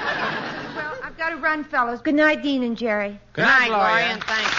[0.74, 2.02] Well, I've got to run, fellows.
[2.02, 3.20] Good night, Dean and Jerry.
[3.34, 4.06] Good night, Gloria.
[4.06, 4.50] and thanks.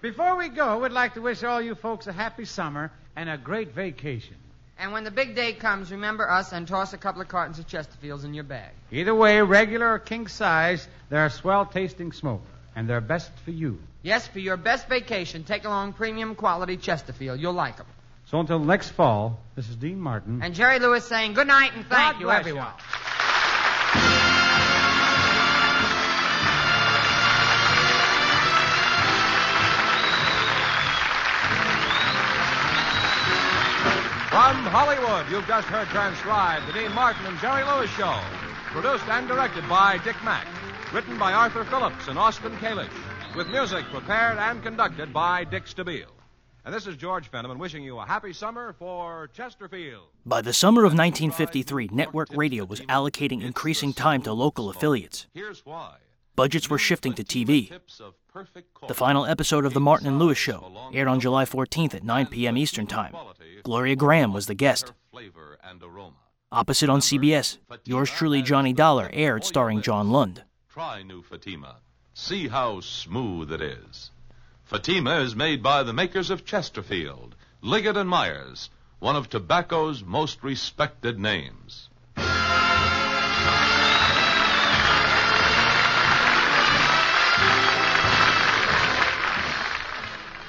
[0.00, 3.36] Before we go, we'd like to wish all you folks a happy summer and a
[3.36, 4.36] great vacation.
[4.78, 7.66] And when the big day comes, remember us and toss a couple of cartons of
[7.66, 8.72] Chesterfields in your bag.
[8.90, 12.42] Either way, regular or king size, they're swell tasting smoke,
[12.74, 13.78] and they're best for you.
[14.02, 17.40] Yes, for your best vacation, take along premium quality Chesterfield.
[17.40, 17.86] You'll like them.
[18.26, 20.42] So until next fall, this is Dean Martin.
[20.42, 22.72] And Jerry Lewis saying good night and thank God you, everyone.
[22.76, 23.13] From
[34.76, 38.20] Hollywood, you've just heard transcribed the Dean Martin and Jerry Lewis Show.
[38.72, 40.48] Produced and directed by Dick Mack.
[40.92, 42.90] Written by Arthur Phillips and Austin Kalish.
[43.36, 46.10] With music prepared and conducted by Dick Stabile.
[46.64, 50.08] And this is George Fenneman wishing you a happy summer for Chesterfield.
[50.26, 55.28] By the summer of 1953, network radio was allocating increasing time to local affiliates.
[55.34, 55.98] Here's why.
[56.36, 57.70] Budgets were shifting to TV.
[58.88, 62.26] The final episode of The Martin and Lewis Show aired on July 14th at 9
[62.26, 62.56] p.m.
[62.56, 63.14] Eastern Time.
[63.62, 64.92] Gloria Grahame was the guest.
[66.50, 70.42] Opposite on CBS, yours truly, Johnny Dollar, aired starring John Lund.
[70.68, 71.76] Try new Fatima.
[72.14, 74.10] See how smooth it is.
[74.64, 80.42] Fatima is made by the makers of Chesterfield, Liggett and Myers, one of tobacco's most
[80.42, 81.88] respected names.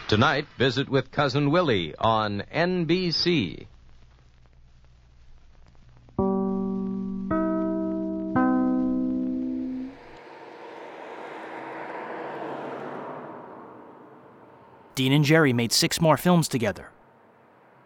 [0.08, 3.66] Tonight, visit with Cousin Willie on NBC.
[14.94, 16.92] Dean and Jerry made six more films together.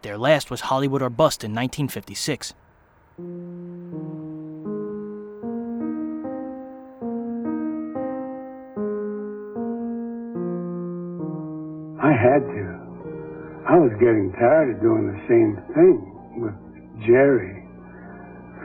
[0.02, 2.52] Their last was Hollywood or Bust in 1956.
[12.10, 12.66] I had to.
[13.70, 15.96] I was getting tired of doing the same thing
[16.42, 16.58] with
[17.06, 17.62] Jerry.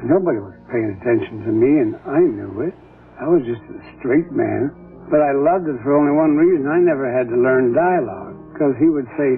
[0.01, 2.74] Nobody was paying attention to me, and I knew it.
[3.22, 4.74] I was just a straight man.
[5.14, 6.65] But I loved it for only one reason.
[6.65, 8.33] I never had to learn dialogue.
[8.49, 9.38] Because he would say,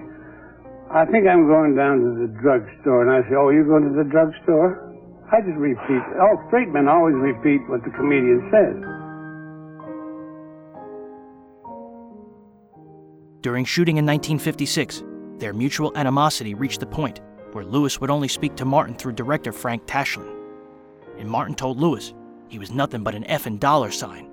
[0.88, 3.04] I think I'm going down to the drugstore.
[3.04, 4.88] And I say, Oh, you're going to the drugstore?
[5.36, 6.04] I just repeat.
[6.16, 8.80] Oh, straight men always repeat what the comedian says.
[13.42, 15.04] During shooting in 1956,
[15.38, 19.52] their mutual animosity reached the point where Lewis would only speak to Martin through director
[19.52, 20.34] Frank Tashlin.
[21.18, 22.14] And Martin told Lewis
[22.48, 24.32] he was nothing but an effing dollar sign.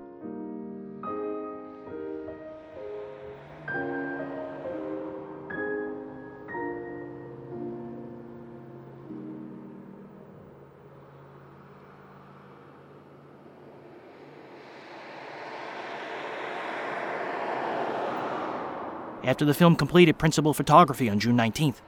[19.25, 21.81] After the film completed principal photography on June 19th,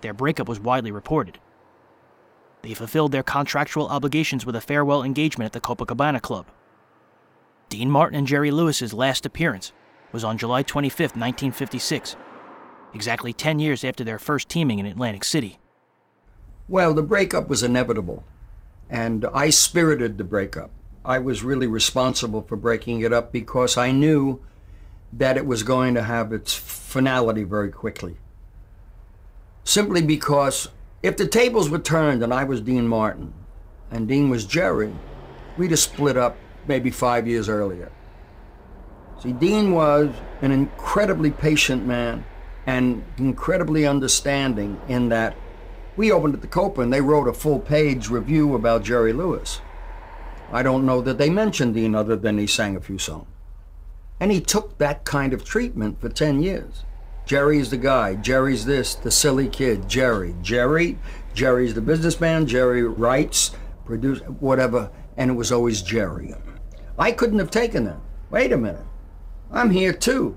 [0.00, 1.38] their breakup was widely reported.
[2.62, 6.46] They fulfilled their contractual obligations with a farewell engagement at the Copacabana Club.
[7.68, 9.72] Dean Martin and Jerry Lewis's last appearance
[10.12, 12.16] was on July 25, 1956,
[12.94, 15.58] exactly 10 years after their first teaming in Atlantic City.
[16.68, 18.24] Well, the breakup was inevitable,
[18.88, 20.70] and I spirited the breakup.
[21.04, 24.40] I was really responsible for breaking it up because I knew
[25.12, 28.16] that it was going to have its finality very quickly.
[29.64, 30.68] Simply because
[31.02, 33.32] if the tables were turned and I was Dean Martin
[33.90, 34.94] and Dean was Jerry,
[35.56, 37.90] we'd have split up maybe five years earlier.
[39.22, 42.24] See, Dean was an incredibly patient man
[42.66, 45.36] and incredibly understanding in that
[45.96, 49.60] we opened at the Copa and they wrote a full page review about Jerry Lewis.
[50.52, 53.26] I don't know that they mentioned Dean other than he sang a few songs.
[54.20, 56.84] And he took that kind of treatment for 10 years.
[57.24, 58.14] Jerry's the guy.
[58.14, 59.88] Jerry's this, the silly kid.
[59.88, 60.34] Jerry.
[60.42, 60.98] Jerry.
[61.34, 62.46] Jerry's the businessman.
[62.46, 63.52] Jerry writes,
[63.84, 64.90] produce, whatever.
[65.16, 66.34] And it was always Jerry.
[66.98, 68.00] I couldn't have taken that.
[68.30, 68.84] Wait a minute.
[69.52, 70.36] I'm here too.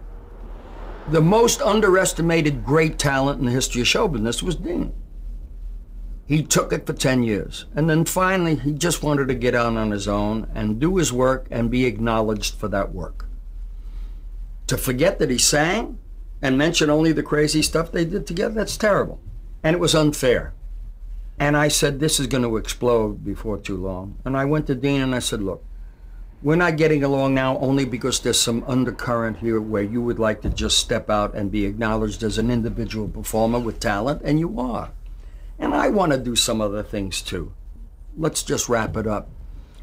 [1.07, 4.93] The most underestimated great talent in the history of show business was Dean.
[6.27, 7.65] He took it for 10 years.
[7.73, 11.11] And then finally, he just wanted to get out on his own and do his
[11.11, 13.27] work and be acknowledged for that work
[14.71, 15.99] to forget that he sang
[16.41, 19.19] and mention only the crazy stuff they did together, that's terrible.
[19.63, 20.53] And it was unfair.
[21.37, 24.15] And I said, this is going to explode before too long.
[24.23, 25.61] And I went to Dean and I said, look,
[26.41, 30.41] we're not getting along now only because there's some undercurrent here where you would like
[30.43, 34.57] to just step out and be acknowledged as an individual performer with talent, and you
[34.57, 34.91] are.
[35.59, 37.51] And I want to do some other things too.
[38.17, 39.29] Let's just wrap it up.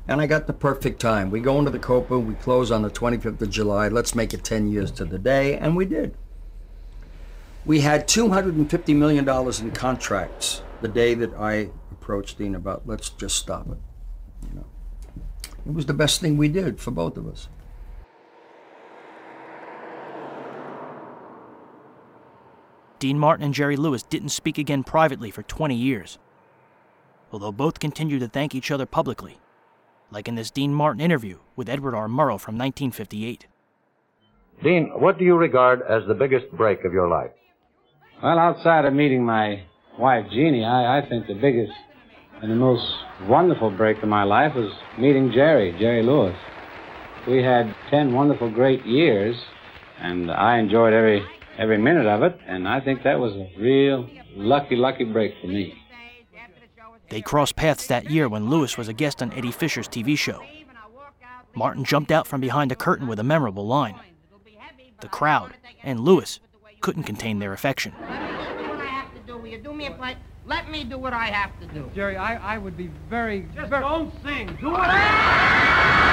[0.08, 1.30] And I got the perfect time.
[1.30, 3.88] We go into the Copa, we close on the 25th of July.
[3.88, 6.16] Let's make it 10 years to the day, and we did.
[7.66, 13.36] We had $250 million in contracts the day that I approached Dean about, let's just
[13.36, 13.76] stop it.
[14.48, 14.66] You know,
[15.66, 17.48] it was the best thing we did for both of us.
[22.98, 26.18] Dean Martin and Jerry Lewis didn't speak again privately for 20 years,
[27.30, 29.38] although both continued to thank each other publicly
[30.10, 32.08] like in this Dean Martin interview with Edward R.
[32.08, 33.46] Murrow from 1958.
[34.62, 37.30] Dean, what do you regard as the biggest break of your life?
[38.22, 39.62] Well, outside of meeting my
[39.98, 41.72] wife, Jeannie, I, I think the biggest
[42.42, 42.84] and the most
[43.28, 46.36] wonderful break of my life was meeting Jerry, Jerry Lewis.
[47.26, 49.36] We had 10 wonderful, great years,
[50.00, 51.22] and I enjoyed every,
[51.58, 55.48] every minute of it, and I think that was a real lucky, lucky break for
[55.48, 55.74] me.
[57.10, 60.42] They crossed paths that year when Lewis was a guest on Eddie Fisher's TV show.
[61.54, 63.98] Martin jumped out from behind a curtain with a memorable line.
[65.00, 66.40] The crowd and Lewis
[66.80, 67.94] couldn't contain their affection.
[69.26, 70.16] Will you do me a play?
[70.44, 71.90] Let me do what I have to do.
[71.94, 73.46] Jerry, I, I would be very.
[73.54, 73.82] Just very...
[73.82, 74.58] don't sing.
[74.60, 76.08] Do what I.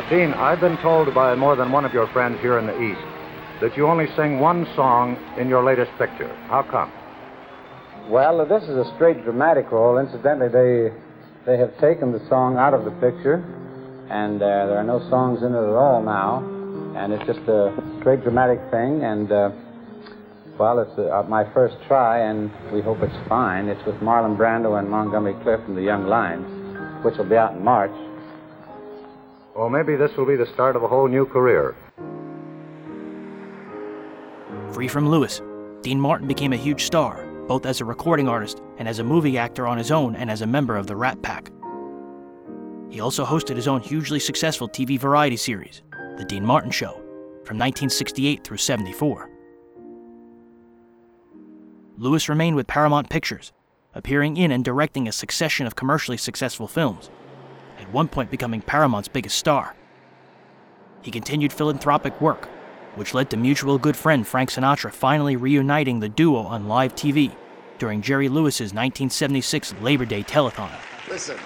[0.00, 2.80] Uh, Dean, I've been told by more than one of your friends here in the
[2.80, 3.04] East
[3.60, 6.34] that you only sing one song in your latest picture.
[6.48, 6.90] How come?
[8.08, 9.98] Well, this is a straight dramatic role.
[9.98, 10.96] Incidentally, they
[11.44, 13.44] they have taken the song out of the picture,
[14.08, 16.48] and uh, there are no songs in it at all now.
[16.96, 19.04] And it's just a straight dramatic thing.
[19.04, 19.50] And uh,
[20.58, 23.68] well, it's uh, my first try, and we hope it's fine.
[23.68, 27.52] It's with Marlon Brando and Montgomery Clift and the Young Lions, which will be out
[27.52, 27.92] in March.
[29.54, 31.74] Well, maybe this will be the start of a whole new career.
[34.72, 35.42] Free from Lewis,
[35.82, 39.36] Dean Martin became a huge star, both as a recording artist and as a movie
[39.36, 41.50] actor on his own and as a member of the Rat Pack.
[42.90, 45.82] He also hosted his own hugely successful TV variety series,
[46.16, 46.92] The Dean Martin Show,
[47.44, 49.30] from 1968 through 74.
[51.96, 53.52] Lewis remained with Paramount Pictures,
[53.94, 57.10] appearing in and directing a succession of commercially successful films,
[57.90, 59.74] at one point becoming Paramount's biggest star.
[61.02, 62.46] He continued philanthropic work,
[62.94, 67.32] which led to mutual good friend Frank Sinatra finally reuniting the duo on live TV
[67.78, 70.70] during Jerry Lewis's 1976 Labor Day telethon.
[71.08, 71.36] Listen,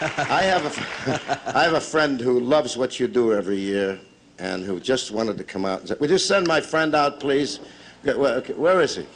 [0.00, 4.00] I have a, I have a friend who loves what you do every year,
[4.40, 7.20] and who just wanted to come out and say, "Would you send my friend out,
[7.20, 7.60] please?
[8.02, 9.06] Where, where is he?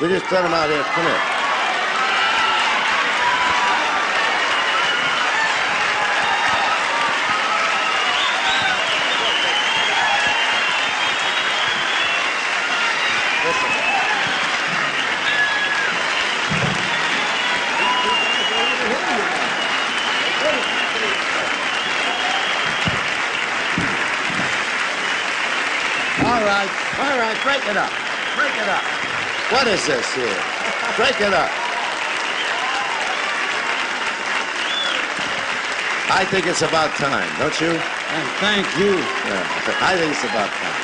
[0.00, 0.82] We just send him out here?
[0.82, 1.44] Come here."
[26.24, 27.92] All right, all right, break it up.
[28.34, 28.82] Break it up.
[29.74, 30.42] What is this here?
[30.94, 31.50] Break it up.
[36.14, 37.74] I think it's about time, don't you?
[37.74, 38.94] And thank you.
[38.94, 39.42] Yeah,
[39.82, 40.78] I think it's about time.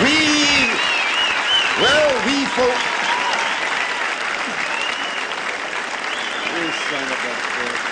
[0.00, 0.72] We,
[1.84, 2.72] well, we folk.
[6.56, 7.84] You son of a bitch.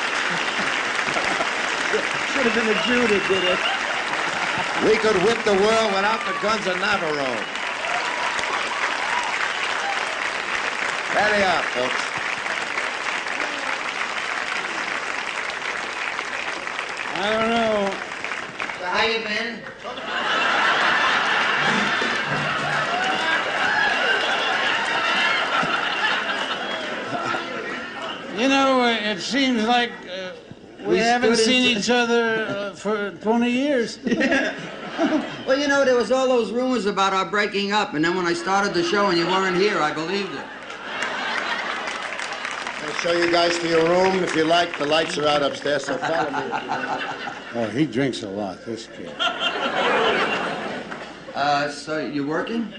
[2.33, 3.61] Should have been a Jew that did it.
[4.89, 7.64] We could whip the world without the guns of Navarro.
[11.15, 11.95] Ready up, folks.
[17.17, 17.91] I don't know.
[18.83, 19.63] How you been?
[28.37, 30.33] You know, it seems like uh,
[30.81, 33.99] we, We haven't seen each other uh, for 20 years.
[35.45, 38.27] Well, you know, there was all those rumors about our breaking up, and then when
[38.27, 40.45] I started the show and you weren't here, I believed it.
[43.05, 44.79] I'll show you guys to your room if you like.
[44.79, 46.39] The lights are out upstairs, so follow me.
[46.39, 47.03] if you like.
[47.55, 49.13] Oh, he drinks a lot, this kid.
[51.35, 52.73] Uh, so you're working?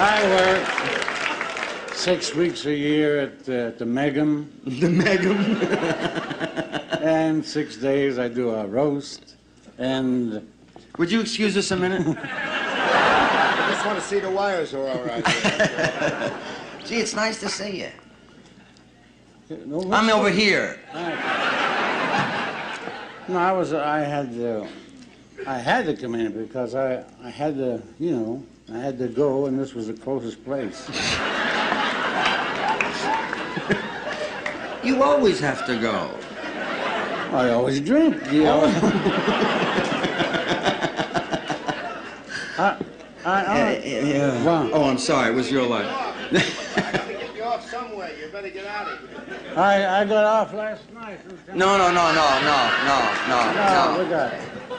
[0.00, 0.22] I
[1.84, 4.46] work six weeks a year at uh, the Megum.
[4.64, 5.60] The Megum.
[7.02, 9.34] and six days I do a roast.
[9.76, 10.48] And
[10.96, 12.16] Would you excuse us a minute?
[13.88, 15.24] I want to see the wires are all right.
[16.84, 17.88] Gee, it's nice to see you.
[19.64, 20.78] No, I'm over here.
[23.28, 23.72] No, I was.
[23.72, 24.34] I had.
[24.34, 24.68] to.
[25.46, 27.02] I had to come in because I.
[27.24, 27.82] I had to.
[27.98, 28.44] You know.
[28.70, 30.86] I had to go, and this was the closest place.
[34.84, 36.10] You always have to go.
[37.34, 38.16] I always drink.
[38.30, 38.66] You oh.
[38.66, 38.66] know?
[42.58, 42.76] I,
[43.24, 44.44] I, I, Yeah, yeah.
[44.44, 44.70] Wow.
[44.72, 45.32] Oh, I'm sorry.
[45.32, 45.86] It was your line.
[45.86, 46.12] I
[46.92, 48.10] got to get you off somewhere.
[48.18, 49.18] You better get out of here.
[49.56, 51.18] I, I got off last night.
[51.54, 52.98] No, no, no, no, no, no,
[53.28, 54.04] no, No, no.
[54.04, 54.34] we got.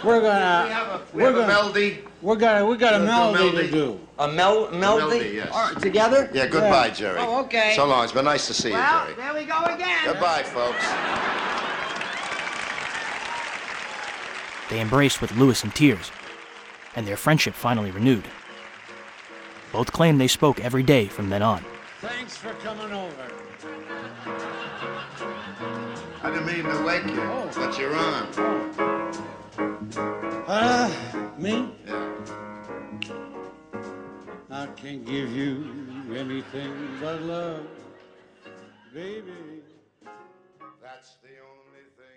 [0.05, 1.03] We're gonna.
[1.13, 1.99] We have Uh, a melody.
[2.21, 2.65] We got.
[2.67, 3.67] We got a We'll do melody melody.
[3.67, 3.99] to do.
[4.19, 4.79] A mel melody?
[4.79, 5.49] melody, yes.
[5.51, 6.29] All right, together?
[6.33, 7.19] Yeah, goodbye, Jerry.
[7.21, 7.73] Oh, okay.
[7.75, 8.03] So long.
[8.03, 9.25] It's been nice to see Well, you, Jerry.
[9.27, 9.99] there we go again.
[10.05, 10.85] Goodbye, folks.
[14.69, 16.11] They embraced with Lewis in tears,
[16.99, 18.25] and their friendship finally renewed.
[19.71, 21.63] Both claim they spoke every day from then on.
[22.01, 23.31] Thanks for coming over.
[26.21, 28.27] I didn't mean to wake you, but you're on.
[30.45, 31.71] Ah, me?
[31.87, 32.15] Yeah.
[34.51, 35.71] I can't give you
[36.13, 37.65] anything but love,
[38.93, 39.61] baby.
[40.81, 42.09] That's the only thing.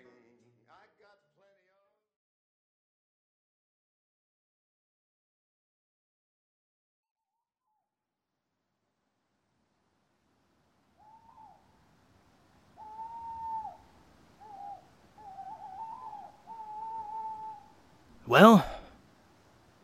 [18.25, 18.65] Well,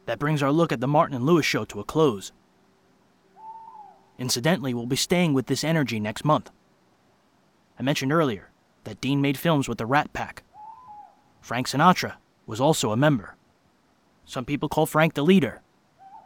[0.05, 2.31] that brings our look at the Martin and Lewis show to a close.
[4.17, 6.49] Incidentally, we'll be staying with this energy next month.
[7.77, 8.49] I mentioned earlier
[8.85, 10.43] that Dean made films with the Rat Pack.
[11.41, 13.35] Frank Sinatra was also a member.
[14.25, 15.61] Some people call Frank the leader.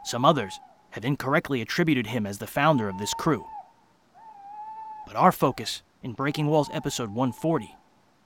[0.04, 0.60] Some others
[0.90, 3.44] have incorrectly attributed him as the founder of this crew.
[5.06, 7.76] But our focus in Breaking Walls episode 140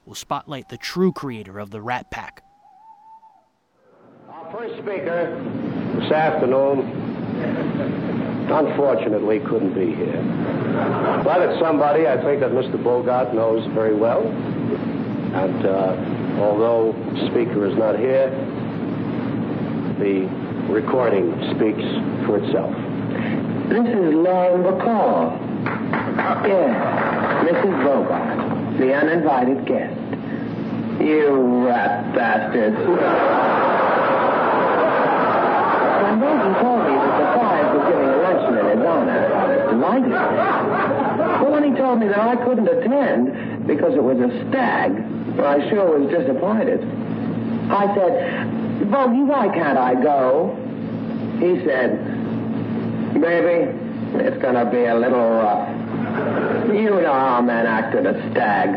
[0.05, 2.43] will spotlight the true creator of the Rat Pack.
[4.49, 5.45] Our first speaker
[6.01, 6.81] this afternoon,
[8.51, 10.23] unfortunately, couldn't be here.
[11.23, 12.83] But it's somebody I think that Mr.
[12.83, 14.27] Bogart knows very well.
[14.27, 18.31] And uh, although the speaker is not here,
[19.99, 20.25] the
[20.73, 21.85] recording speaks
[22.25, 22.73] for itself.
[23.69, 25.37] This is Lauren Bacall.
[26.47, 27.85] Yes, Mrs.
[27.85, 30.01] Bogart, the uninvited guest.
[31.03, 33.78] You rat bastards.
[36.19, 40.13] Bogey told me that the Five was giving a luncheon in I was delighted.
[41.41, 44.93] But when he told me that I couldn't attend because it was a stag,
[45.39, 46.83] I sure was disappointed.
[47.71, 50.57] I said, Bogey, why can't I go?
[51.39, 52.03] He said,
[53.15, 53.73] Baby,
[54.25, 55.69] it's going to be a little rough.
[56.69, 58.71] You know how men act at a stag.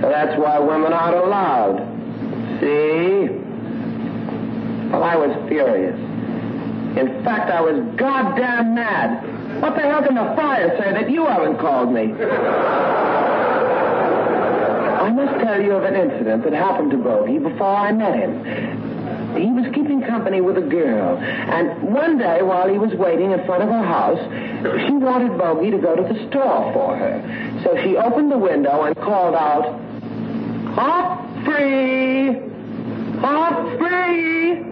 [0.00, 1.78] So that's why women aren't allowed.
[2.60, 3.28] See?
[4.90, 6.09] Well, I was furious.
[6.96, 9.62] In fact, I was goddamn mad.
[9.62, 12.12] What the hell can the fire say that you haven't called me?
[15.00, 18.44] I must tell you of an incident that happened to Bogey before I met him.
[19.36, 23.44] He was keeping company with a girl, and one day while he was waiting in
[23.46, 24.18] front of her house,
[24.86, 27.60] she wanted Bogey to go to the store for her.
[27.62, 29.80] So she opened the window and called out,
[30.74, 32.40] Hop free!
[33.20, 34.69] Hop free!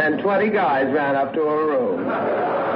[0.00, 2.69] And 20 guys ran up to her room.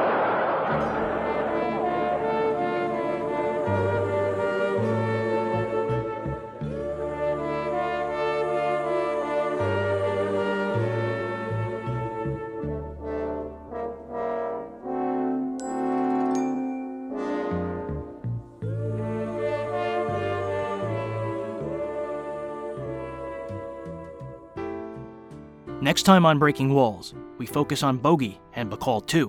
[25.85, 29.27] Next time on Breaking Walls, we focus on Bogey and Bacall 2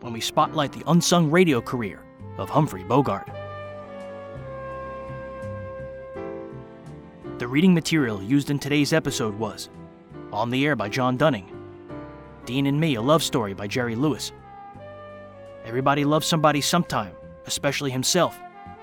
[0.00, 2.02] when we spotlight the unsung radio career
[2.38, 3.30] of Humphrey Bogart.
[7.38, 9.68] The reading material used in today's episode was
[10.32, 11.52] On the Air by John Dunning,
[12.46, 14.32] Dean and Me, a love story by Jerry Lewis,
[15.64, 18.36] Everybody Loves Somebody Sometime, especially himself,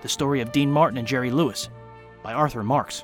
[0.04, 1.68] the story of Dean Martin and Jerry Lewis
[2.24, 3.04] by Arthur Marx,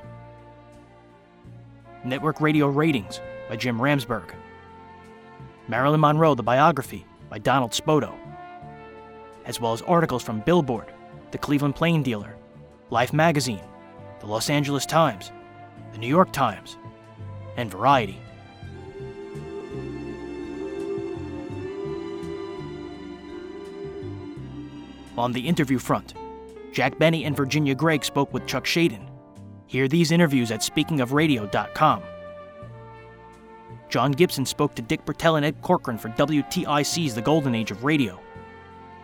[2.02, 3.20] Network Radio Ratings
[3.50, 4.32] by Jim Ramsburg.
[5.66, 8.14] Marilyn Monroe, the biography by Donald Spoto,
[9.44, 10.86] as well as articles from Billboard,
[11.32, 12.36] the Cleveland Plain Dealer,
[12.90, 13.64] Life Magazine,
[14.20, 15.32] the Los Angeles Times,
[15.90, 16.78] the New York Times,
[17.56, 18.20] and Variety.
[25.18, 26.14] On the interview front,
[26.72, 29.08] Jack Benny and Virginia Gregg spoke with Chuck Schaden.
[29.66, 32.02] Hear these interviews at speakingofradio.com.
[33.90, 37.82] John Gibson spoke to Dick Bertel and Ed Corcoran for WTIC's The Golden Age of
[37.82, 38.20] Radio.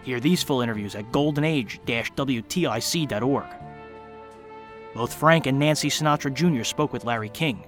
[0.02, 3.47] Hear these full interviews at goldenage-wtic.org.
[4.94, 6.62] Both Frank and Nancy Sinatra Jr.
[6.62, 7.65] spoke with Larry King.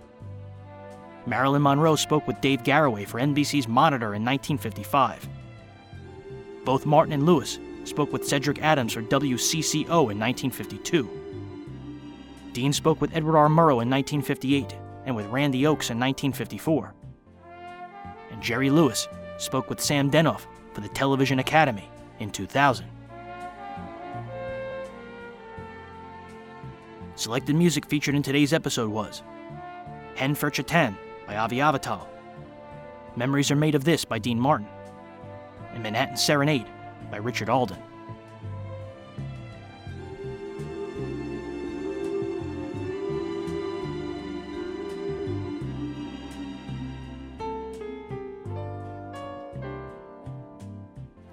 [1.27, 5.29] Marilyn Monroe spoke with Dave Garroway for NBC's Monitor in 1955.
[6.65, 11.11] Both Martin and Lewis spoke with Cedric Adams for WCCO in 1952.
[12.53, 13.49] Dean spoke with Edward R.
[13.49, 16.95] Murrow in 1958 and with Randy Oakes in 1954.
[18.41, 19.09] Jerry Lewis
[19.39, 22.87] spoke with Sam Denoff for the Television Academy in 2000.
[27.17, 29.23] Selected music featured in today's episode was
[30.15, 32.07] Hen for Chatan by Avi Avital,
[33.17, 34.69] Memories Are Made of This by Dean Martin,
[35.73, 36.67] and Manhattan Serenade
[37.11, 37.83] by Richard Alden.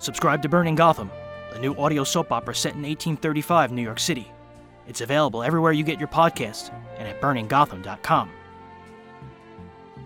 [0.05, 1.09] Subscribe to Burning Gotham,
[1.53, 4.31] a new audio soap opera set in 1835 New York City.
[4.87, 8.29] It's available everywhere you get your podcasts and at burninggotham.com.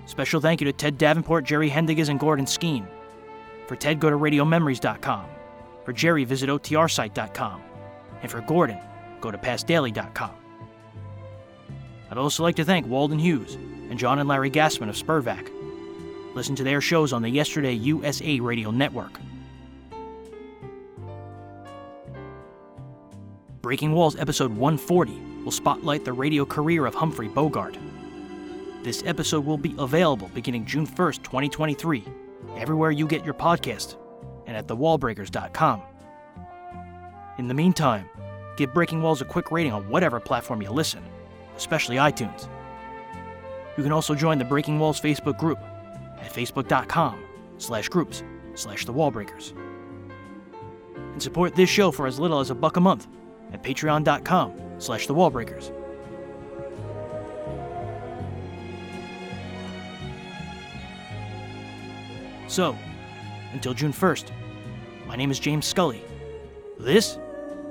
[0.05, 2.87] Special thank you to Ted Davenport, Jerry Haendiges, and Gordon Skeen.
[3.67, 5.25] For Ted, go to radiomemories.com.
[5.83, 7.61] For Jerry, visit otrsite.com.
[8.21, 8.79] And for Gordon,
[9.19, 10.31] go to pastdaily.com.
[12.09, 15.51] I'd also like to thank Walden Hughes and John and Larry Gassman of SPERDVAC.
[16.35, 19.19] Listen to their shows on the Yesterday USA Radio Network.
[23.61, 27.77] Breaking Walls episode 140 will spotlight the radio career of Humphrey Bogart.
[28.83, 32.05] This episode will be available beginning June 1st, 2023,
[32.55, 33.97] everywhere you get your podcast
[34.47, 35.81] and at thewallbreakers.com.
[37.37, 38.09] In the meantime,
[38.55, 41.03] give Breaking Walls a quick rating on whatever platform you listen,
[41.57, 42.47] especially iTunes.
[43.75, 45.59] You can also join the Breaking Walls Facebook group
[46.21, 47.21] at facebook.com
[47.57, 48.23] slash groups
[48.53, 49.51] slash the wallbreakers.
[51.11, 53.07] And support this show for as little as a buck a month
[53.53, 55.73] at patreon.com slash the wallbreakers.
[62.47, 62.75] So,
[63.53, 64.31] until June 1st,
[65.05, 66.01] my name is James Scully.
[66.79, 67.19] This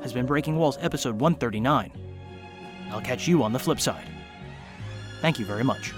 [0.03, 1.93] has been Breaking Walls episode 139.
[2.91, 4.09] I'll catch you on the flip side.
[5.21, 5.93] Thank you very much.